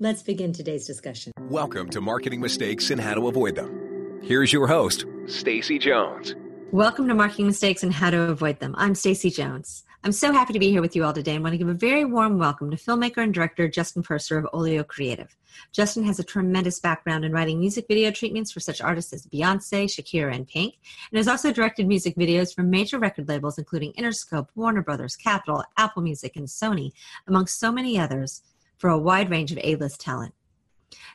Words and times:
Let's 0.00 0.22
begin 0.22 0.52
today's 0.52 0.86
discussion. 0.86 1.32
Welcome 1.40 1.90
to 1.90 2.00
Marketing 2.00 2.40
Mistakes 2.40 2.92
and 2.92 3.00
How 3.00 3.14
to 3.14 3.26
Avoid 3.26 3.56
Them. 3.56 4.20
Here's 4.22 4.52
your 4.52 4.68
host, 4.68 5.04
Stacy 5.26 5.76
Jones. 5.76 6.36
Welcome 6.70 7.08
to 7.08 7.14
Marketing 7.14 7.48
Mistakes 7.48 7.82
and 7.82 7.92
How 7.92 8.10
to 8.10 8.30
Avoid 8.30 8.60
Them. 8.60 8.76
I'm 8.78 8.94
Stacy 8.94 9.28
Jones. 9.28 9.82
I'm 10.04 10.12
so 10.12 10.30
happy 10.32 10.52
to 10.52 10.60
be 10.60 10.70
here 10.70 10.80
with 10.80 10.94
you 10.94 11.02
all 11.02 11.12
today 11.12 11.34
and 11.34 11.42
want 11.42 11.54
to 11.54 11.58
give 11.58 11.68
a 11.68 11.74
very 11.74 12.04
warm 12.04 12.38
welcome 12.38 12.70
to 12.70 12.76
filmmaker 12.76 13.24
and 13.24 13.34
director 13.34 13.66
Justin 13.66 14.04
Purser 14.04 14.38
of 14.38 14.46
Olio 14.52 14.84
Creative. 14.84 15.36
Justin 15.72 16.04
has 16.04 16.20
a 16.20 16.24
tremendous 16.24 16.78
background 16.78 17.24
in 17.24 17.32
writing 17.32 17.58
music 17.58 17.86
video 17.88 18.12
treatments 18.12 18.52
for 18.52 18.60
such 18.60 18.80
artists 18.80 19.12
as 19.12 19.26
Beyonce, 19.26 19.86
Shakira, 19.86 20.32
and 20.32 20.46
Pink, 20.46 20.76
and 21.10 21.16
has 21.16 21.26
also 21.26 21.52
directed 21.52 21.88
music 21.88 22.14
videos 22.14 22.54
for 22.54 22.62
major 22.62 23.00
record 23.00 23.28
labels 23.28 23.58
including 23.58 23.92
Interscope, 23.94 24.46
Warner 24.54 24.82
Brothers, 24.82 25.16
Capitol, 25.16 25.64
Apple 25.76 26.02
Music, 26.02 26.36
and 26.36 26.46
Sony, 26.46 26.92
amongst 27.26 27.58
so 27.58 27.72
many 27.72 27.98
others 27.98 28.42
for 28.78 28.90
a 28.90 28.98
wide 28.98 29.30
range 29.30 29.52
of 29.52 29.58
A-list 29.62 30.00
talent. 30.00 30.34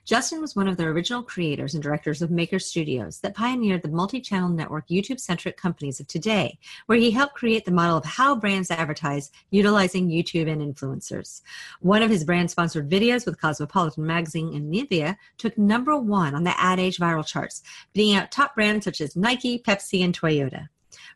Justin 0.05 0.41
was 0.41 0.53
one 0.53 0.67
of 0.67 0.75
the 0.75 0.83
original 0.83 1.23
creators 1.23 1.73
and 1.73 1.81
directors 1.81 2.21
of 2.21 2.29
Maker 2.29 2.59
Studios 2.59 3.19
that 3.21 3.33
pioneered 3.33 3.81
the 3.81 3.87
multi 3.87 4.19
channel 4.19 4.49
network 4.49 4.89
YouTube 4.89 5.19
centric 5.19 5.55
companies 5.55 6.01
of 6.01 6.07
today, 6.07 6.59
where 6.87 6.97
he 6.97 7.09
helped 7.09 7.35
create 7.35 7.63
the 7.63 7.71
model 7.71 7.97
of 7.97 8.03
how 8.03 8.35
brands 8.35 8.69
advertise 8.69 9.31
utilizing 9.49 10.09
YouTube 10.09 10.51
and 10.51 10.61
influencers. 10.61 11.41
One 11.79 12.03
of 12.03 12.09
his 12.09 12.25
brand 12.25 12.51
sponsored 12.51 12.89
videos 12.89 13.25
with 13.25 13.39
Cosmopolitan 13.39 14.05
Magazine 14.05 14.53
and 14.53 14.73
Nivea 14.73 15.15
took 15.37 15.57
number 15.57 15.97
one 15.97 16.35
on 16.35 16.43
the 16.43 16.59
Ad 16.59 16.81
Age 16.81 16.97
viral 16.97 17.25
charts, 17.25 17.63
beating 17.93 18.15
out 18.15 18.29
top 18.29 18.55
brands 18.55 18.83
such 18.83 18.99
as 18.99 19.15
Nike, 19.15 19.57
Pepsi, 19.57 20.03
and 20.03 20.19
Toyota. 20.19 20.67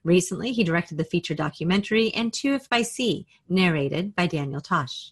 Recently, 0.06 0.54
he 0.54 0.64
directed 0.64 0.98
the 0.98 1.04
feature 1.04 1.36
documentary 1.36 2.14
And 2.14 2.32
Two 2.32 2.54
If 2.54 2.70
by 2.70 2.84
Sea, 2.84 3.28
narrated 3.50 4.16
by 4.16 4.28
Daniel 4.28 4.62
Tosh. 4.62 5.12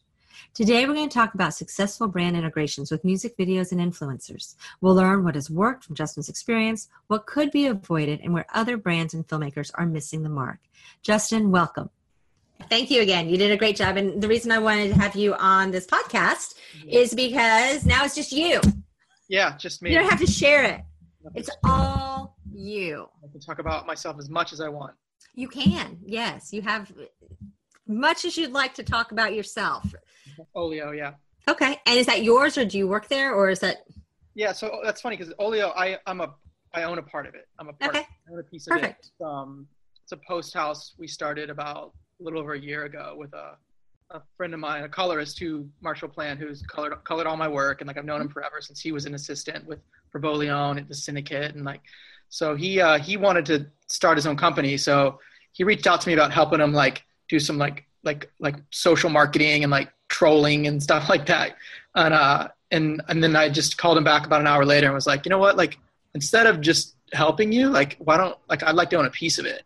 Today, 0.53 0.85
we're 0.85 0.93
going 0.93 1.09
to 1.09 1.13
talk 1.13 1.33
about 1.33 1.53
successful 1.53 2.07
brand 2.07 2.35
integrations 2.35 2.91
with 2.91 3.03
music 3.03 3.37
videos 3.37 3.71
and 3.71 3.81
influencers. 3.81 4.55
We'll 4.81 4.95
learn 4.95 5.23
what 5.23 5.35
has 5.35 5.49
worked 5.49 5.83
from 5.83 5.95
Justin's 5.95 6.29
experience, 6.29 6.89
what 7.07 7.25
could 7.25 7.51
be 7.51 7.67
avoided, 7.67 8.21
and 8.21 8.33
where 8.33 8.45
other 8.53 8.77
brands 8.77 9.13
and 9.13 9.27
filmmakers 9.27 9.71
are 9.75 9.85
missing 9.85 10.23
the 10.23 10.29
mark. 10.29 10.59
Justin, 11.01 11.51
welcome. 11.51 11.89
Thank 12.69 12.89
you 12.89 13.01
again. 13.01 13.29
You 13.29 13.37
did 13.37 13.51
a 13.51 13.57
great 13.57 13.75
job. 13.75 13.97
And 13.97 14.21
the 14.21 14.27
reason 14.27 14.51
I 14.51 14.59
wanted 14.59 14.93
to 14.93 14.99
have 14.99 15.15
you 15.15 15.33
on 15.35 15.71
this 15.71 15.85
podcast 15.85 16.55
is 16.87 17.13
because 17.13 17.85
now 17.85 18.05
it's 18.05 18.15
just 18.15 18.31
you. 18.31 18.61
Yeah, 19.27 19.57
just 19.57 19.81
me. 19.81 19.91
You 19.91 19.99
don't 19.99 20.09
have 20.09 20.19
to 20.19 20.27
share 20.27 20.63
it. 20.63 20.81
It's 21.33 21.49
all 21.63 22.37
you. 22.53 23.07
I 23.23 23.31
can 23.31 23.41
talk 23.41 23.59
about 23.59 23.85
myself 23.87 24.17
as 24.19 24.29
much 24.29 24.53
as 24.53 24.61
I 24.61 24.69
want. 24.69 24.93
You 25.33 25.47
can. 25.47 25.97
Yes, 26.05 26.53
you 26.53 26.61
have 26.61 26.91
much 27.87 28.25
as 28.25 28.37
you'd 28.37 28.51
like 28.51 28.73
to 28.75 28.83
talk 28.83 29.11
about 29.11 29.33
yourself. 29.33 29.93
Olio, 30.55 30.91
yeah. 30.91 31.13
Okay, 31.47 31.79
and 31.85 31.97
is 31.97 32.05
that 32.07 32.23
yours, 32.23 32.57
or 32.57 32.65
do 32.65 32.77
you 32.77 32.87
work 32.87 33.07
there, 33.07 33.33
or 33.33 33.49
is 33.49 33.59
that? 33.59 33.85
Yeah, 34.33 34.51
so 34.51 34.81
that's 34.83 35.01
funny 35.01 35.17
because 35.17 35.33
Olio, 35.39 35.69
I 35.75 35.97
I'm 36.05 36.21
a 36.21 36.33
I 36.73 36.83
own 36.83 36.97
a 36.97 37.03
part 37.03 37.25
of 37.27 37.35
it. 37.35 37.47
I'm 37.59 37.69
a 37.69 37.73
part. 37.73 37.95
Okay. 37.95 38.05
I 38.05 38.33
own 38.33 38.39
a 38.39 38.43
piece 38.43 38.65
Perfect. 38.65 39.11
of 39.19 39.27
it. 39.27 39.29
Um, 39.29 39.67
it's 40.03 40.11
a 40.11 40.17
post 40.17 40.53
house 40.53 40.93
we 40.97 41.07
started 41.07 41.49
about 41.49 41.93
a 42.19 42.23
little 42.23 42.39
over 42.39 42.53
a 42.53 42.59
year 42.59 42.85
ago 42.85 43.15
with 43.17 43.33
a 43.33 43.57
a 44.11 44.21
friend 44.37 44.53
of 44.53 44.59
mine, 44.59 44.83
a 44.83 44.89
colorist 44.89 45.39
who 45.39 45.67
Marshall 45.81 46.09
Plante, 46.09 46.39
who's 46.39 46.61
colored 46.63 46.93
colored 47.03 47.27
all 47.27 47.37
my 47.37 47.47
work, 47.47 47.81
and 47.81 47.87
like 47.87 47.97
I've 47.97 48.05
known 48.05 48.21
him 48.21 48.29
forever 48.29 48.61
since 48.61 48.79
he 48.79 48.91
was 48.91 49.05
an 49.05 49.15
assistant 49.15 49.65
with 49.65 49.79
for 50.11 50.19
Boleon 50.19 50.77
at 50.77 50.87
the 50.87 50.95
Syndicate, 50.95 51.55
and 51.55 51.65
like, 51.65 51.81
so 52.29 52.55
he 52.55 52.79
uh, 52.79 52.99
he 52.99 53.17
wanted 53.17 53.45
to 53.47 53.67
start 53.87 54.17
his 54.17 54.27
own 54.27 54.37
company, 54.37 54.77
so 54.77 55.19
he 55.53 55.63
reached 55.63 55.87
out 55.87 56.01
to 56.01 56.07
me 56.07 56.13
about 56.13 56.31
helping 56.31 56.59
him 56.59 56.73
like 56.73 57.03
do 57.29 57.39
some 57.39 57.57
like 57.57 57.84
like 58.05 58.31
like 58.39 58.55
social 58.71 59.09
marketing 59.09 59.63
and 59.63 59.71
like 59.71 59.91
trolling 60.07 60.67
and 60.67 60.81
stuff 60.81 61.09
like 61.13 61.25
that. 61.25 61.55
And 61.95 62.13
uh, 62.13 62.47
and 62.71 63.01
and 63.07 63.23
then 63.23 63.35
I 63.35 63.49
just 63.49 63.77
called 63.77 63.97
him 63.97 64.03
back 64.03 64.25
about 64.25 64.41
an 64.41 64.47
hour 64.47 64.65
later 64.65 64.87
and 64.87 64.95
was 64.95 65.07
like, 65.07 65.25
you 65.25 65.29
know 65.29 65.39
what, 65.39 65.57
like 65.57 65.77
instead 66.13 66.47
of 66.47 66.61
just 66.61 66.95
helping 67.13 67.51
you, 67.51 67.69
like 67.69 67.97
why 67.99 68.17
don't 68.17 68.37
like 68.49 68.63
I'd 68.63 68.75
like 68.75 68.89
to 68.91 68.97
own 68.97 69.05
a 69.05 69.11
piece 69.11 69.39
of 69.39 69.45
it. 69.45 69.63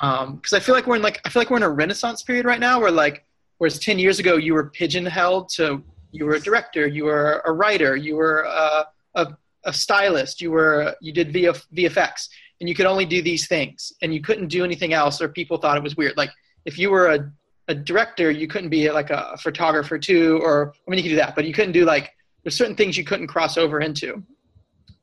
Um, 0.00 0.36
because 0.36 0.52
I 0.52 0.60
feel 0.60 0.74
like 0.74 0.86
we're 0.86 0.96
in 0.96 1.02
like 1.02 1.20
I 1.24 1.28
feel 1.28 1.40
like 1.40 1.50
we're 1.50 1.58
in 1.58 1.62
a 1.62 1.70
renaissance 1.70 2.22
period 2.22 2.46
right 2.46 2.60
now 2.60 2.80
where 2.80 2.90
like 2.90 3.24
whereas 3.58 3.78
10 3.78 3.98
years 3.98 4.18
ago 4.18 4.36
you 4.36 4.52
were 4.52 4.70
pigeonholed 4.70 5.48
to 5.50 5.82
you 6.14 6.24
were 6.24 6.34
a 6.34 6.40
director, 6.40 6.86
you 6.86 7.04
were 7.04 7.42
a 7.44 7.52
writer, 7.52 7.96
you 7.96 8.14
were 8.14 8.42
a, 8.42 8.86
a, 9.16 9.36
a 9.64 9.72
stylist, 9.72 10.40
you 10.40 10.50
were 10.50 10.94
you 11.00 11.12
did 11.12 11.32
VF, 11.32 11.64
VFX, 11.74 12.28
and 12.60 12.68
you 12.68 12.74
could 12.74 12.86
only 12.86 13.04
do 13.04 13.20
these 13.20 13.48
things, 13.48 13.92
and 14.00 14.14
you 14.14 14.20
couldn't 14.20 14.48
do 14.48 14.64
anything 14.64 14.92
else, 14.92 15.20
or 15.20 15.28
people 15.28 15.56
thought 15.56 15.76
it 15.76 15.82
was 15.82 15.96
weird. 15.96 16.16
Like 16.16 16.30
if 16.64 16.78
you 16.78 16.90
were 16.90 17.08
a 17.08 17.32
a 17.68 17.74
director, 17.74 18.30
you 18.30 18.46
couldn't 18.46 18.70
be 18.70 18.90
like 18.90 19.10
a 19.10 19.36
photographer 19.38 19.98
too, 19.98 20.38
or 20.42 20.74
I 20.86 20.90
mean, 20.90 20.98
you 20.98 21.04
could 21.04 21.10
do 21.10 21.16
that, 21.16 21.34
but 21.34 21.44
you 21.44 21.52
couldn't 21.52 21.72
do 21.72 21.84
like 21.84 22.12
there's 22.42 22.56
certain 22.56 22.76
things 22.76 22.96
you 22.96 23.04
couldn't 23.04 23.28
cross 23.28 23.56
over 23.56 23.80
into. 23.80 24.22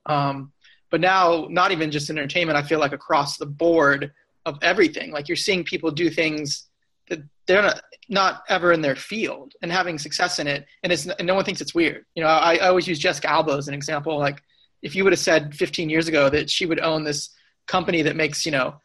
Um, 0.06 0.52
but 0.92 1.02
now, 1.02 1.48
not 1.50 1.72
even 1.72 1.90
just 1.90 2.10
entertainment, 2.10 2.58
I 2.58 2.64
feel 2.64 2.80
like 2.80 2.92
across 2.92 3.38
the 3.38 3.46
board 3.46 4.12
of 4.46 4.58
everything, 4.62 5.12
like 5.12 5.28
you're 5.28 5.38
seeing 5.38 5.64
people 5.64 5.90
do 5.90 6.10
things 6.10 6.68
that 7.10 7.20
they're 7.48 7.62
not, 7.62 7.82
not 8.10 8.44
ever 8.50 8.74
in 8.74 8.82
their 8.82 8.96
field 8.96 9.54
and 9.62 9.72
having 9.72 9.98
success 9.98 10.38
in 10.40 10.48
it, 10.48 10.66
and 10.84 10.92
it's 10.92 11.08
and 11.08 11.26
no 11.26 11.34
one 11.34 11.46
thinks 11.46 11.62
it's 11.62 11.74
weird. 11.74 12.06
You 12.16 12.24
know, 12.24 12.30
I, 12.30 12.56
I 12.56 12.68
always 12.68 12.88
use 12.88 13.00
Jessica 13.00 13.30
Alba 13.30 13.54
as 13.54 13.68
an 13.68 13.74
example. 13.74 14.20
Like, 14.20 14.44
if 14.82 14.96
you 14.96 15.04
would 15.04 15.14
have 15.14 15.20
said 15.20 15.56
15 15.56 15.90
years 15.90 16.08
ago 16.08 16.30
that 16.30 16.50
she 16.50 16.66
would 16.66 16.80
own 16.80 17.04
this 17.04 17.30
company 17.68 18.02
that 18.02 18.16
makes 18.16 18.46
you 18.46 18.52
know 18.52 18.76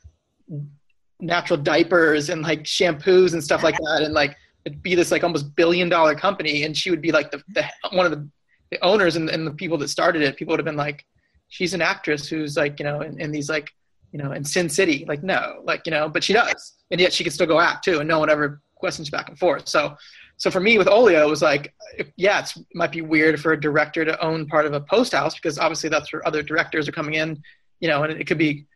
natural 1.20 1.58
diapers 1.58 2.28
and 2.28 2.42
like 2.42 2.64
shampoos 2.64 3.32
and 3.32 3.42
stuff 3.42 3.62
like 3.62 3.76
that. 3.76 4.02
And 4.02 4.14
like 4.14 4.36
it'd 4.64 4.82
be 4.82 4.94
this 4.94 5.10
like 5.10 5.24
almost 5.24 5.54
billion 5.56 5.88
dollar 5.88 6.14
company 6.14 6.64
and 6.64 6.76
she 6.76 6.90
would 6.90 7.00
be 7.00 7.12
like 7.12 7.30
the, 7.30 7.42
the 7.48 7.64
one 7.92 8.06
of 8.06 8.12
the, 8.12 8.28
the 8.70 8.84
owners 8.84 9.16
and, 9.16 9.30
and 9.30 9.46
the 9.46 9.52
people 9.52 9.78
that 9.78 9.88
started 9.88 10.22
it. 10.22 10.36
People 10.36 10.52
would 10.52 10.60
have 10.60 10.66
been 10.66 10.76
like 10.76 11.04
she's 11.48 11.74
an 11.74 11.82
actress 11.82 12.28
who's 12.28 12.56
like 12.56 12.78
you 12.78 12.84
know 12.84 13.00
in, 13.00 13.20
in 13.20 13.30
these 13.30 13.48
like 13.48 13.72
you 14.12 14.18
know 14.18 14.32
in 14.32 14.44
sin 14.44 14.68
city. 14.68 15.04
Like 15.08 15.22
no 15.22 15.60
like 15.64 15.82
you 15.86 15.92
know 15.92 16.08
but 16.08 16.22
she 16.24 16.32
does. 16.32 16.74
And 16.90 17.00
yet 17.00 17.12
she 17.12 17.24
can 17.24 17.32
still 17.32 17.46
go 17.46 17.60
act 17.60 17.84
too 17.84 18.00
and 18.00 18.08
no 18.08 18.18
one 18.18 18.30
ever 18.30 18.60
questions 18.74 19.10
back 19.10 19.28
and 19.28 19.38
forth. 19.38 19.68
So 19.68 19.96
so 20.38 20.50
for 20.50 20.60
me 20.60 20.76
with 20.76 20.86
olio 20.86 21.26
it 21.26 21.30
was 21.30 21.40
like 21.40 21.72
yeah 22.16 22.40
it 22.40 22.52
might 22.74 22.92
be 22.92 23.00
weird 23.00 23.40
for 23.40 23.52
a 23.52 23.60
director 23.60 24.04
to 24.04 24.22
own 24.22 24.46
part 24.46 24.66
of 24.66 24.74
a 24.74 24.80
post 24.80 25.12
house 25.12 25.34
because 25.34 25.58
obviously 25.58 25.88
that's 25.88 26.12
where 26.12 26.26
other 26.26 26.42
directors 26.42 26.86
are 26.86 26.92
coming 26.92 27.14
in 27.14 27.42
you 27.80 27.88
know 27.88 28.02
and 28.02 28.12
it 28.12 28.26
could 28.26 28.36
be 28.36 28.66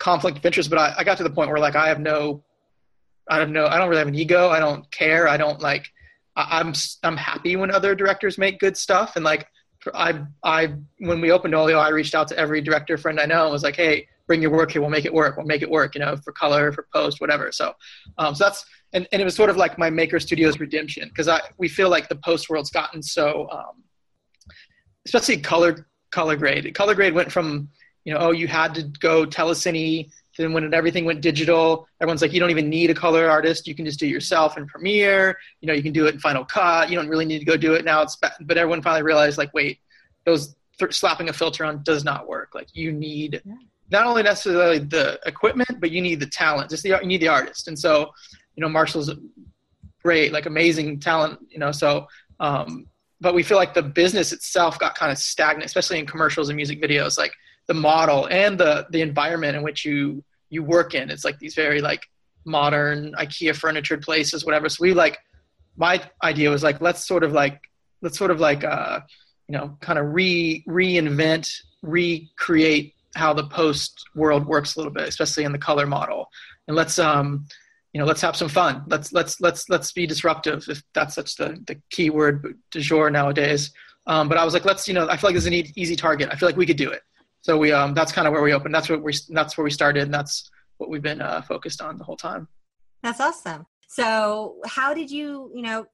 conflict 0.00 0.38
of 0.38 0.44
interest, 0.44 0.68
but 0.70 0.78
I, 0.78 0.94
I 0.98 1.04
got 1.04 1.16
to 1.18 1.22
the 1.22 1.30
point 1.30 1.50
where 1.50 1.60
like 1.60 1.76
I 1.76 1.86
have 1.86 2.00
no, 2.00 2.42
I 3.28 3.38
have 3.38 3.50
no, 3.50 3.66
I 3.66 3.78
don't 3.78 3.88
really 3.88 4.00
have 4.00 4.08
an 4.08 4.16
ego. 4.16 4.48
I 4.48 4.58
don't 4.58 4.90
care. 4.90 5.28
I 5.28 5.36
don't 5.36 5.60
like. 5.60 5.86
I, 6.34 6.58
I'm 6.58 6.72
I'm 7.04 7.16
happy 7.16 7.54
when 7.54 7.70
other 7.70 7.94
directors 7.94 8.36
make 8.38 8.58
good 8.58 8.76
stuff, 8.76 9.14
and 9.14 9.24
like 9.24 9.46
I 9.94 10.22
I 10.42 10.74
when 10.98 11.20
we 11.20 11.30
opened 11.30 11.54
Olio, 11.54 11.78
I 11.78 11.90
reached 11.90 12.14
out 12.16 12.26
to 12.28 12.38
every 12.38 12.60
director 12.60 12.98
friend 12.98 13.20
I 13.20 13.26
know 13.26 13.44
and 13.44 13.52
was 13.52 13.62
like, 13.62 13.76
hey, 13.76 14.08
bring 14.26 14.42
your 14.42 14.50
work 14.50 14.72
here. 14.72 14.80
We'll 14.80 14.90
make 14.90 15.04
it 15.04 15.14
work. 15.14 15.36
We'll 15.36 15.46
make 15.46 15.62
it 15.62 15.70
work. 15.70 15.94
You 15.94 16.00
know, 16.00 16.16
for 16.16 16.32
color, 16.32 16.72
for 16.72 16.86
post, 16.92 17.20
whatever. 17.20 17.52
So, 17.52 17.74
um, 18.18 18.34
so 18.34 18.44
that's 18.44 18.64
and, 18.92 19.06
and 19.12 19.22
it 19.22 19.24
was 19.24 19.34
sort 19.34 19.50
of 19.50 19.56
like 19.56 19.78
my 19.78 19.90
Maker 19.90 20.18
Studios 20.18 20.58
redemption 20.58 21.08
because 21.08 21.28
I 21.28 21.40
we 21.58 21.68
feel 21.68 21.90
like 21.90 22.08
the 22.08 22.16
post 22.16 22.48
world's 22.48 22.70
gotten 22.70 23.02
so, 23.02 23.48
um, 23.52 23.84
especially 25.06 25.36
color 25.38 25.86
color 26.10 26.36
grade. 26.36 26.74
Color 26.74 26.94
grade 26.94 27.14
went 27.14 27.30
from 27.30 27.68
you 28.04 28.14
know, 28.14 28.20
oh, 28.20 28.30
you 28.30 28.48
had 28.48 28.74
to 28.74 28.82
go 29.00 29.26
telecine. 29.26 30.10
Then 30.38 30.52
when 30.54 30.72
everything 30.72 31.04
went 31.04 31.20
digital, 31.20 31.86
everyone's 32.00 32.22
like, 32.22 32.32
you 32.32 32.40
don't 32.40 32.50
even 32.50 32.70
need 32.70 32.88
a 32.88 32.94
color 32.94 33.28
artist. 33.28 33.68
You 33.68 33.74
can 33.74 33.84
just 33.84 33.98
do 33.98 34.06
it 34.06 34.10
yourself 34.10 34.56
in 34.56 34.66
Premiere. 34.66 35.38
You 35.60 35.66
know, 35.66 35.74
you 35.74 35.82
can 35.82 35.92
do 35.92 36.06
it 36.06 36.14
in 36.14 36.20
Final 36.20 36.44
Cut. 36.44 36.88
You 36.88 36.96
don't 36.96 37.08
really 37.08 37.26
need 37.26 37.40
to 37.40 37.44
go 37.44 37.58
do 37.58 37.74
it 37.74 37.84
now. 37.84 38.00
It's 38.00 38.16
but 38.16 38.56
everyone 38.56 38.80
finally 38.80 39.02
realized 39.02 39.36
like, 39.36 39.52
wait, 39.52 39.80
those 40.24 40.54
th- 40.78 40.94
slapping 40.94 41.28
a 41.28 41.32
filter 41.32 41.64
on 41.64 41.82
does 41.82 42.04
not 42.04 42.26
work. 42.26 42.54
Like 42.54 42.68
you 42.74 42.90
need 42.90 43.42
yeah. 43.44 43.54
not 43.90 44.06
only 44.06 44.22
necessarily 44.22 44.78
the 44.78 45.20
equipment, 45.26 45.78
but 45.78 45.90
you 45.90 46.00
need 46.00 46.20
the 46.20 46.26
talent. 46.26 46.70
Just 46.70 46.84
the 46.84 46.98
you 47.02 47.06
need 47.06 47.20
the 47.20 47.28
artist. 47.28 47.68
And 47.68 47.78
so, 47.78 48.10
you 48.56 48.62
know, 48.62 48.68
Marshall's 48.68 49.10
great, 50.02 50.32
like 50.32 50.46
amazing 50.46 51.00
talent. 51.00 51.38
You 51.50 51.58
know, 51.58 51.72
so. 51.72 52.06
Um, 52.38 52.86
but 53.22 53.34
we 53.34 53.42
feel 53.42 53.58
like 53.58 53.74
the 53.74 53.82
business 53.82 54.32
itself 54.32 54.78
got 54.78 54.94
kind 54.94 55.12
of 55.12 55.18
stagnant, 55.18 55.66
especially 55.66 55.98
in 55.98 56.06
commercials 56.06 56.48
and 56.48 56.56
music 56.56 56.80
videos. 56.80 57.18
Like 57.18 57.34
the 57.70 57.74
model 57.74 58.26
and 58.32 58.58
the 58.58 58.84
the 58.90 59.00
environment 59.00 59.56
in 59.56 59.62
which 59.62 59.84
you 59.84 60.24
you 60.48 60.64
work 60.64 60.92
in. 60.96 61.08
It's 61.08 61.24
like 61.24 61.38
these 61.38 61.54
very 61.54 61.80
like 61.80 62.02
modern 62.44 63.12
IKEA 63.12 63.54
furnitured 63.54 64.02
places, 64.02 64.44
whatever. 64.44 64.68
So 64.68 64.78
we 64.80 64.92
like 64.92 65.16
my 65.76 66.02
idea 66.24 66.50
was 66.50 66.64
like 66.64 66.80
let's 66.80 67.06
sort 67.06 67.22
of 67.22 67.30
like 67.30 67.60
let's 68.02 68.18
sort 68.18 68.32
of 68.32 68.40
like 68.40 68.64
uh 68.64 68.98
you 69.46 69.56
know, 69.56 69.76
kind 69.80 70.00
of 70.00 70.12
re 70.12 70.64
reinvent, 70.68 71.48
recreate 71.82 72.94
how 73.14 73.32
the 73.32 73.46
post 73.46 74.04
world 74.16 74.46
works 74.46 74.74
a 74.74 74.80
little 74.80 74.92
bit, 74.92 75.06
especially 75.06 75.44
in 75.44 75.52
the 75.52 75.58
color 75.58 75.86
model. 75.86 76.28
And 76.66 76.76
let's 76.76 76.98
um, 76.98 77.46
you 77.92 78.00
know, 78.00 78.04
let's 78.04 78.20
have 78.20 78.34
some 78.34 78.48
fun. 78.48 78.82
Let's 78.88 79.12
let's 79.12 79.40
let's 79.40 79.68
let's 79.68 79.92
be 79.92 80.08
disruptive 80.08 80.64
if 80.68 80.82
that's 80.92 81.14
such 81.14 81.36
the 81.36 81.62
the 81.68 81.80
key 81.90 82.10
word 82.10 82.58
du 82.72 82.80
jour 82.80 83.10
nowadays. 83.10 83.70
Um, 84.08 84.28
but 84.28 84.38
I 84.38 84.44
was 84.44 84.54
like, 84.54 84.64
let's 84.64 84.88
you 84.88 84.94
know, 84.94 85.08
I 85.08 85.16
feel 85.16 85.28
like 85.28 85.36
this 85.36 85.46
is 85.46 85.52
an 85.52 85.72
easy 85.76 85.94
target. 85.94 86.30
I 86.32 86.34
feel 86.34 86.48
like 86.48 86.56
we 86.56 86.66
could 86.66 86.76
do 86.76 86.90
it. 86.90 87.02
So 87.42 87.56
we 87.56 87.72
um, 87.72 87.94
that's 87.94 88.12
kind 88.12 88.26
of 88.26 88.32
where 88.32 88.42
we 88.42 88.52
opened. 88.52 88.74
That's 88.74 88.88
what 88.88 89.02
we 89.02 89.14
that's 89.30 89.56
where 89.56 89.64
we 89.64 89.70
started, 89.70 90.04
and 90.04 90.14
that's 90.14 90.50
what 90.78 90.90
we've 90.90 91.02
been 91.02 91.22
uh, 91.22 91.42
focused 91.42 91.80
on 91.80 91.96
the 91.96 92.04
whole 92.04 92.16
time. 92.16 92.48
That's 93.02 93.20
awesome. 93.20 93.66
So 93.88 94.56
how 94.66 94.92
did 94.94 95.10
you 95.10 95.50
you 95.54 95.62
know 95.62 95.86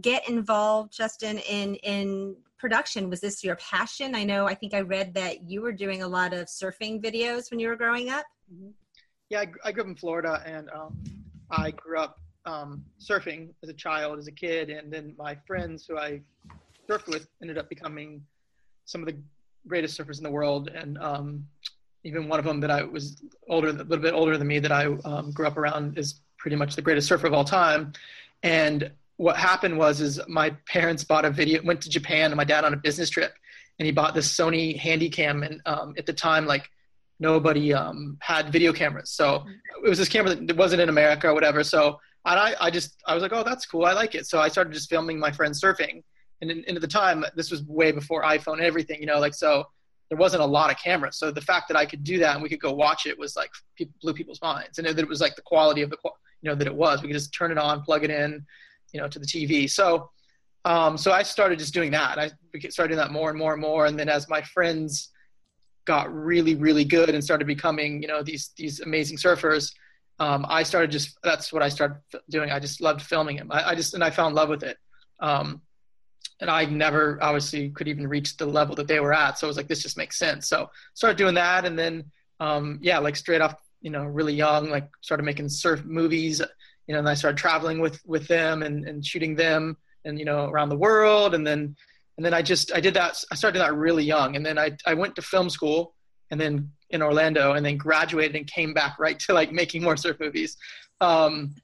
get 0.00 0.28
involved, 0.28 0.96
Justin, 0.96 1.38
in 1.38 1.74
in 1.76 2.36
production? 2.58 3.10
Was 3.10 3.20
this 3.20 3.44
your 3.44 3.56
passion? 3.56 4.14
I 4.14 4.24
know. 4.24 4.46
I 4.46 4.54
think 4.54 4.72
I 4.72 4.80
read 4.80 5.12
that 5.14 5.48
you 5.48 5.60
were 5.60 5.72
doing 5.72 6.02
a 6.02 6.08
lot 6.08 6.32
of 6.32 6.46
surfing 6.46 7.02
videos 7.02 7.50
when 7.50 7.60
you 7.60 7.68
were 7.68 7.76
growing 7.76 8.08
up. 8.08 8.24
Mm-hmm. 8.52 8.70
Yeah, 9.30 9.40
I, 9.40 9.46
I, 9.64 9.72
grew 9.72 9.82
up 9.82 9.88
in 9.88 9.96
Florida, 9.96 10.42
and 10.46 10.70
um, 10.70 11.02
I 11.50 11.70
grew 11.70 11.98
up 11.98 12.20
um, 12.46 12.84
surfing 13.00 13.50
as 13.62 13.68
a 13.68 13.74
child, 13.74 14.18
as 14.18 14.26
a 14.26 14.32
kid, 14.32 14.70
and 14.70 14.92
then 14.92 15.14
my 15.18 15.36
friends 15.46 15.86
who 15.86 15.98
I 15.98 16.20
surfed 16.88 17.08
with 17.08 17.26
ended 17.42 17.58
up 17.58 17.68
becoming 17.68 18.22
some 18.84 19.00
of 19.00 19.06
the 19.06 19.16
greatest 19.66 19.98
surfers 19.98 20.18
in 20.18 20.24
the 20.24 20.30
world, 20.30 20.68
and 20.68 20.98
um, 20.98 21.46
even 22.04 22.28
one 22.28 22.38
of 22.38 22.44
them 22.44 22.60
that 22.60 22.70
I 22.70 22.82
was 22.82 23.22
older, 23.48 23.68
a 23.68 23.72
little 23.72 23.98
bit 23.98 24.14
older 24.14 24.36
than 24.36 24.46
me, 24.46 24.58
that 24.58 24.72
I 24.72 24.86
um, 25.04 25.30
grew 25.32 25.46
up 25.46 25.56
around, 25.56 25.98
is 25.98 26.20
pretty 26.38 26.56
much 26.56 26.76
the 26.76 26.82
greatest 26.82 27.08
surfer 27.08 27.26
of 27.26 27.32
all 27.32 27.44
time. 27.44 27.92
And 28.42 28.90
what 29.16 29.36
happened 29.36 29.78
was, 29.78 30.00
is 30.00 30.20
my 30.28 30.50
parents 30.66 31.04
bought 31.04 31.24
a 31.24 31.30
video, 31.30 31.62
went 31.62 31.80
to 31.82 31.90
Japan, 31.90 32.26
and 32.26 32.36
my 32.36 32.44
dad 32.44 32.64
on 32.64 32.74
a 32.74 32.76
business 32.76 33.10
trip, 33.10 33.32
and 33.78 33.86
he 33.86 33.92
bought 33.92 34.14
this 34.14 34.32
Sony 34.32 34.78
Handycam, 34.78 35.46
and 35.46 35.60
um, 35.66 35.94
at 35.96 36.06
the 36.06 36.12
time, 36.12 36.46
like 36.46 36.70
nobody 37.20 37.72
um, 37.72 38.18
had 38.20 38.50
video 38.50 38.72
cameras. 38.72 39.10
So 39.10 39.44
it 39.84 39.88
was 39.88 39.98
this 39.98 40.08
camera 40.08 40.34
that 40.34 40.56
wasn't 40.56 40.82
in 40.82 40.88
America 40.88 41.28
or 41.28 41.34
whatever. 41.34 41.64
So 41.64 41.98
and 42.26 42.40
I, 42.40 42.54
I 42.58 42.70
just, 42.70 43.02
I 43.06 43.14
was 43.14 43.22
like, 43.22 43.32
oh, 43.32 43.44
that's 43.44 43.66
cool. 43.66 43.84
I 43.84 43.92
like 43.92 44.14
it. 44.14 44.26
So 44.26 44.40
I 44.40 44.48
started 44.48 44.72
just 44.72 44.88
filming 44.88 45.18
my 45.18 45.30
friends 45.30 45.60
surfing. 45.60 46.02
And, 46.40 46.50
in, 46.50 46.76
at 46.76 46.80
the 46.80 46.88
time, 46.88 47.24
this 47.36 47.50
was 47.50 47.62
way 47.64 47.92
before 47.92 48.22
iPhone 48.22 48.54
and 48.54 48.62
everything, 48.62 49.00
you 49.00 49.06
know, 49.06 49.18
like, 49.18 49.34
so 49.34 49.64
there 50.08 50.18
wasn't 50.18 50.42
a 50.42 50.46
lot 50.46 50.70
of 50.70 50.78
cameras. 50.78 51.16
So 51.16 51.30
the 51.30 51.40
fact 51.40 51.68
that 51.68 51.76
I 51.76 51.86
could 51.86 52.04
do 52.04 52.18
that 52.18 52.34
and 52.34 52.42
we 52.42 52.48
could 52.48 52.60
go 52.60 52.72
watch 52.72 53.06
it 53.06 53.18
was 53.18 53.36
like 53.36 53.50
people, 53.76 53.94
blew 54.02 54.12
people's 54.12 54.42
minds. 54.42 54.78
And 54.78 54.86
it 54.86 55.08
was 55.08 55.20
like 55.20 55.36
the 55.36 55.42
quality 55.42 55.82
of 55.82 55.90
the, 55.90 55.96
you 56.42 56.50
know, 56.50 56.54
that 56.54 56.66
it 56.66 56.74
was, 56.74 57.02
we 57.02 57.08
could 57.08 57.16
just 57.16 57.32
turn 57.32 57.50
it 57.50 57.58
on, 57.58 57.82
plug 57.82 58.04
it 58.04 58.10
in, 58.10 58.44
you 58.92 59.00
know, 59.00 59.08
to 59.08 59.18
the 59.18 59.26
TV. 59.26 59.68
So, 59.70 60.10
um, 60.66 60.96
so 60.96 61.12
I 61.12 61.22
started 61.22 61.58
just 61.58 61.74
doing 61.74 61.90
that. 61.92 62.18
I 62.18 62.30
started 62.68 62.94
doing 62.94 62.98
that 62.98 63.12
more 63.12 63.30
and 63.30 63.38
more 63.38 63.52
and 63.52 63.60
more. 63.60 63.86
And 63.86 63.98
then 63.98 64.08
as 64.08 64.28
my 64.28 64.42
friends, 64.42 65.10
got 65.84 66.12
really 66.14 66.54
really 66.54 66.84
good 66.84 67.10
and 67.10 67.22
started 67.22 67.46
becoming 67.46 68.00
you 68.00 68.08
know 68.08 68.22
these 68.22 68.50
these 68.56 68.80
amazing 68.80 69.16
surfers 69.16 69.72
um, 70.18 70.46
i 70.48 70.62
started 70.62 70.90
just 70.90 71.18
that's 71.22 71.52
what 71.52 71.62
i 71.62 71.68
started 71.68 71.96
doing 72.30 72.50
i 72.50 72.58
just 72.58 72.80
loved 72.80 73.02
filming 73.02 73.36
him 73.36 73.48
i, 73.50 73.70
I 73.70 73.74
just 73.74 73.94
and 73.94 74.02
i 74.02 74.10
fell 74.10 74.28
in 74.28 74.34
love 74.34 74.48
with 74.48 74.62
it 74.62 74.78
um, 75.20 75.60
and 76.40 76.50
i 76.50 76.64
never 76.64 77.18
obviously 77.22 77.70
could 77.70 77.88
even 77.88 78.06
reach 78.06 78.36
the 78.36 78.46
level 78.46 78.74
that 78.74 78.88
they 78.88 79.00
were 79.00 79.12
at 79.12 79.38
so 79.38 79.46
i 79.46 79.48
was 79.48 79.56
like 79.56 79.68
this 79.68 79.82
just 79.82 79.96
makes 79.96 80.18
sense 80.18 80.48
so 80.48 80.68
started 80.94 81.16
doing 81.16 81.34
that 81.34 81.64
and 81.64 81.78
then 81.78 82.04
um, 82.40 82.78
yeah 82.82 82.98
like 82.98 83.16
straight 83.16 83.40
off 83.40 83.54
you 83.80 83.90
know 83.90 84.04
really 84.04 84.34
young 84.34 84.68
like 84.68 84.88
started 85.00 85.22
making 85.22 85.48
surf 85.48 85.84
movies 85.84 86.40
you 86.86 86.92
know 86.92 86.98
and 86.98 87.08
i 87.08 87.14
started 87.14 87.38
traveling 87.38 87.80
with 87.80 88.00
with 88.06 88.26
them 88.26 88.62
and, 88.62 88.86
and 88.88 89.06
shooting 89.06 89.34
them 89.34 89.76
and 90.04 90.18
you 90.18 90.24
know 90.24 90.46
around 90.46 90.68
the 90.68 90.76
world 90.76 91.34
and 91.34 91.46
then 91.46 91.74
and 92.16 92.24
then 92.24 92.34
I 92.34 92.42
just 92.42 92.72
I 92.74 92.80
did 92.80 92.94
that. 92.94 93.22
I 93.30 93.34
started 93.34 93.58
that 93.58 93.74
really 93.74 94.04
young, 94.04 94.36
and 94.36 94.44
then 94.44 94.58
I 94.58 94.76
I 94.86 94.94
went 94.94 95.16
to 95.16 95.22
film 95.22 95.50
school, 95.50 95.94
and 96.30 96.40
then 96.40 96.70
in 96.90 97.02
Orlando, 97.02 97.52
and 97.52 97.66
then 97.66 97.76
graduated 97.76 98.36
and 98.36 98.46
came 98.46 98.72
back 98.72 98.98
right 98.98 99.18
to 99.20 99.32
like 99.32 99.52
making 99.52 99.82
more 99.82 99.96
surf 99.96 100.18
movies. 100.20 100.56
Um, 101.00 101.54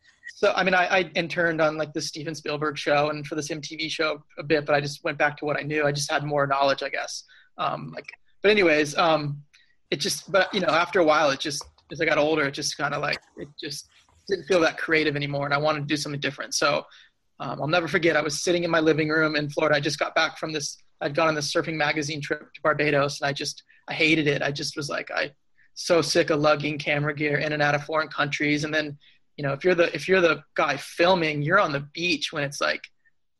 so 0.40 0.54
I 0.56 0.64
mean, 0.64 0.72
I, 0.72 0.86
I 0.86 1.00
interned 1.16 1.60
on 1.60 1.76
like 1.76 1.92
the 1.92 2.00
Steven 2.00 2.34
Spielberg 2.34 2.78
show 2.78 3.10
and 3.10 3.26
for 3.26 3.34
this 3.34 3.48
MTV 3.48 3.90
show 3.90 4.24
a 4.38 4.42
bit, 4.42 4.64
but 4.64 4.74
I 4.74 4.80
just 4.80 5.04
went 5.04 5.18
back 5.18 5.36
to 5.36 5.44
what 5.44 5.58
I 5.58 5.62
knew. 5.62 5.84
I 5.84 5.92
just 5.92 6.10
had 6.10 6.24
more 6.24 6.46
knowledge, 6.46 6.82
I 6.82 6.88
guess. 6.88 7.24
Um, 7.58 7.92
like, 7.94 8.10
but 8.40 8.50
anyways, 8.50 8.96
um, 8.96 9.42
it 9.90 9.96
just 9.96 10.32
but 10.32 10.48
you 10.54 10.60
know 10.60 10.68
after 10.68 10.98
a 10.98 11.04
while, 11.04 11.28
it 11.28 11.40
just 11.40 11.62
as 11.92 12.00
I 12.00 12.06
got 12.06 12.16
older, 12.16 12.46
it 12.46 12.54
just 12.54 12.78
kind 12.78 12.94
of 12.94 13.02
like 13.02 13.20
it 13.36 13.48
just 13.62 13.90
didn't 14.30 14.46
feel 14.46 14.60
that 14.60 14.78
creative 14.78 15.14
anymore, 15.14 15.44
and 15.44 15.52
I 15.52 15.58
wanted 15.58 15.80
to 15.80 15.86
do 15.86 15.98
something 15.98 16.22
different. 16.22 16.54
So 16.54 16.86
um, 17.38 17.60
I'll 17.60 17.68
never 17.68 17.86
forget. 17.86 18.16
I 18.16 18.22
was 18.22 18.42
sitting 18.42 18.64
in 18.64 18.70
my 18.70 18.80
living 18.80 19.10
room 19.10 19.36
in 19.36 19.50
Florida. 19.50 19.76
I 19.76 19.80
just 19.80 19.98
got 19.98 20.14
back 20.14 20.38
from 20.38 20.54
this. 20.54 20.78
I'd 21.02 21.14
gone 21.14 21.28
on 21.28 21.34
this 21.34 21.52
surfing 21.52 21.76
magazine 21.76 22.22
trip 22.22 22.50
to 22.54 22.60
Barbados, 22.62 23.20
and 23.20 23.28
I 23.28 23.34
just 23.34 23.62
I 23.90 23.92
hated 23.92 24.26
it. 24.26 24.40
I 24.40 24.52
just 24.52 24.74
was 24.74 24.88
like 24.88 25.10
I 25.10 25.32
so 25.74 26.00
sick 26.00 26.30
of 26.30 26.40
lugging 26.40 26.78
camera 26.78 27.14
gear 27.14 27.36
in 27.36 27.52
and 27.52 27.62
out 27.62 27.74
of 27.74 27.84
foreign 27.84 28.08
countries. 28.08 28.64
And 28.64 28.72
then, 28.72 28.96
you 29.40 29.46
know, 29.46 29.54
if 29.54 29.64
you're 29.64 29.74
the 29.74 29.94
if 29.94 30.06
you're 30.06 30.20
the 30.20 30.44
guy 30.54 30.76
filming, 30.76 31.40
you're 31.40 31.58
on 31.58 31.72
the 31.72 31.80
beach 31.94 32.30
when 32.30 32.44
it's 32.44 32.60
like 32.60 32.82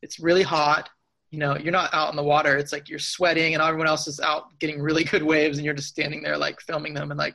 it's 0.01 0.19
really 0.19 0.41
hot. 0.41 0.89
You 1.31 1.39
know, 1.39 1.59
you're 1.59 1.73
not 1.73 1.93
out 1.93 2.09
in 2.09 2.17
the 2.17 2.23
water. 2.23 2.57
It's 2.57 2.73
like 2.73 2.89
you're 2.89 2.99
sweating, 2.99 3.53
and 3.53 3.63
everyone 3.63 3.87
else 3.87 4.09
is 4.09 4.19
out 4.19 4.45
getting 4.61 4.81
really 4.81 5.05
good 5.05 5.23
waves, 5.23 5.59
and 5.59 5.65
you're 5.67 5.75
just 5.75 5.91
standing 5.91 6.23
there 6.23 6.39
like 6.39 6.59
filming 6.63 6.95
them. 6.95 7.11
And 7.11 7.19
like, 7.19 7.35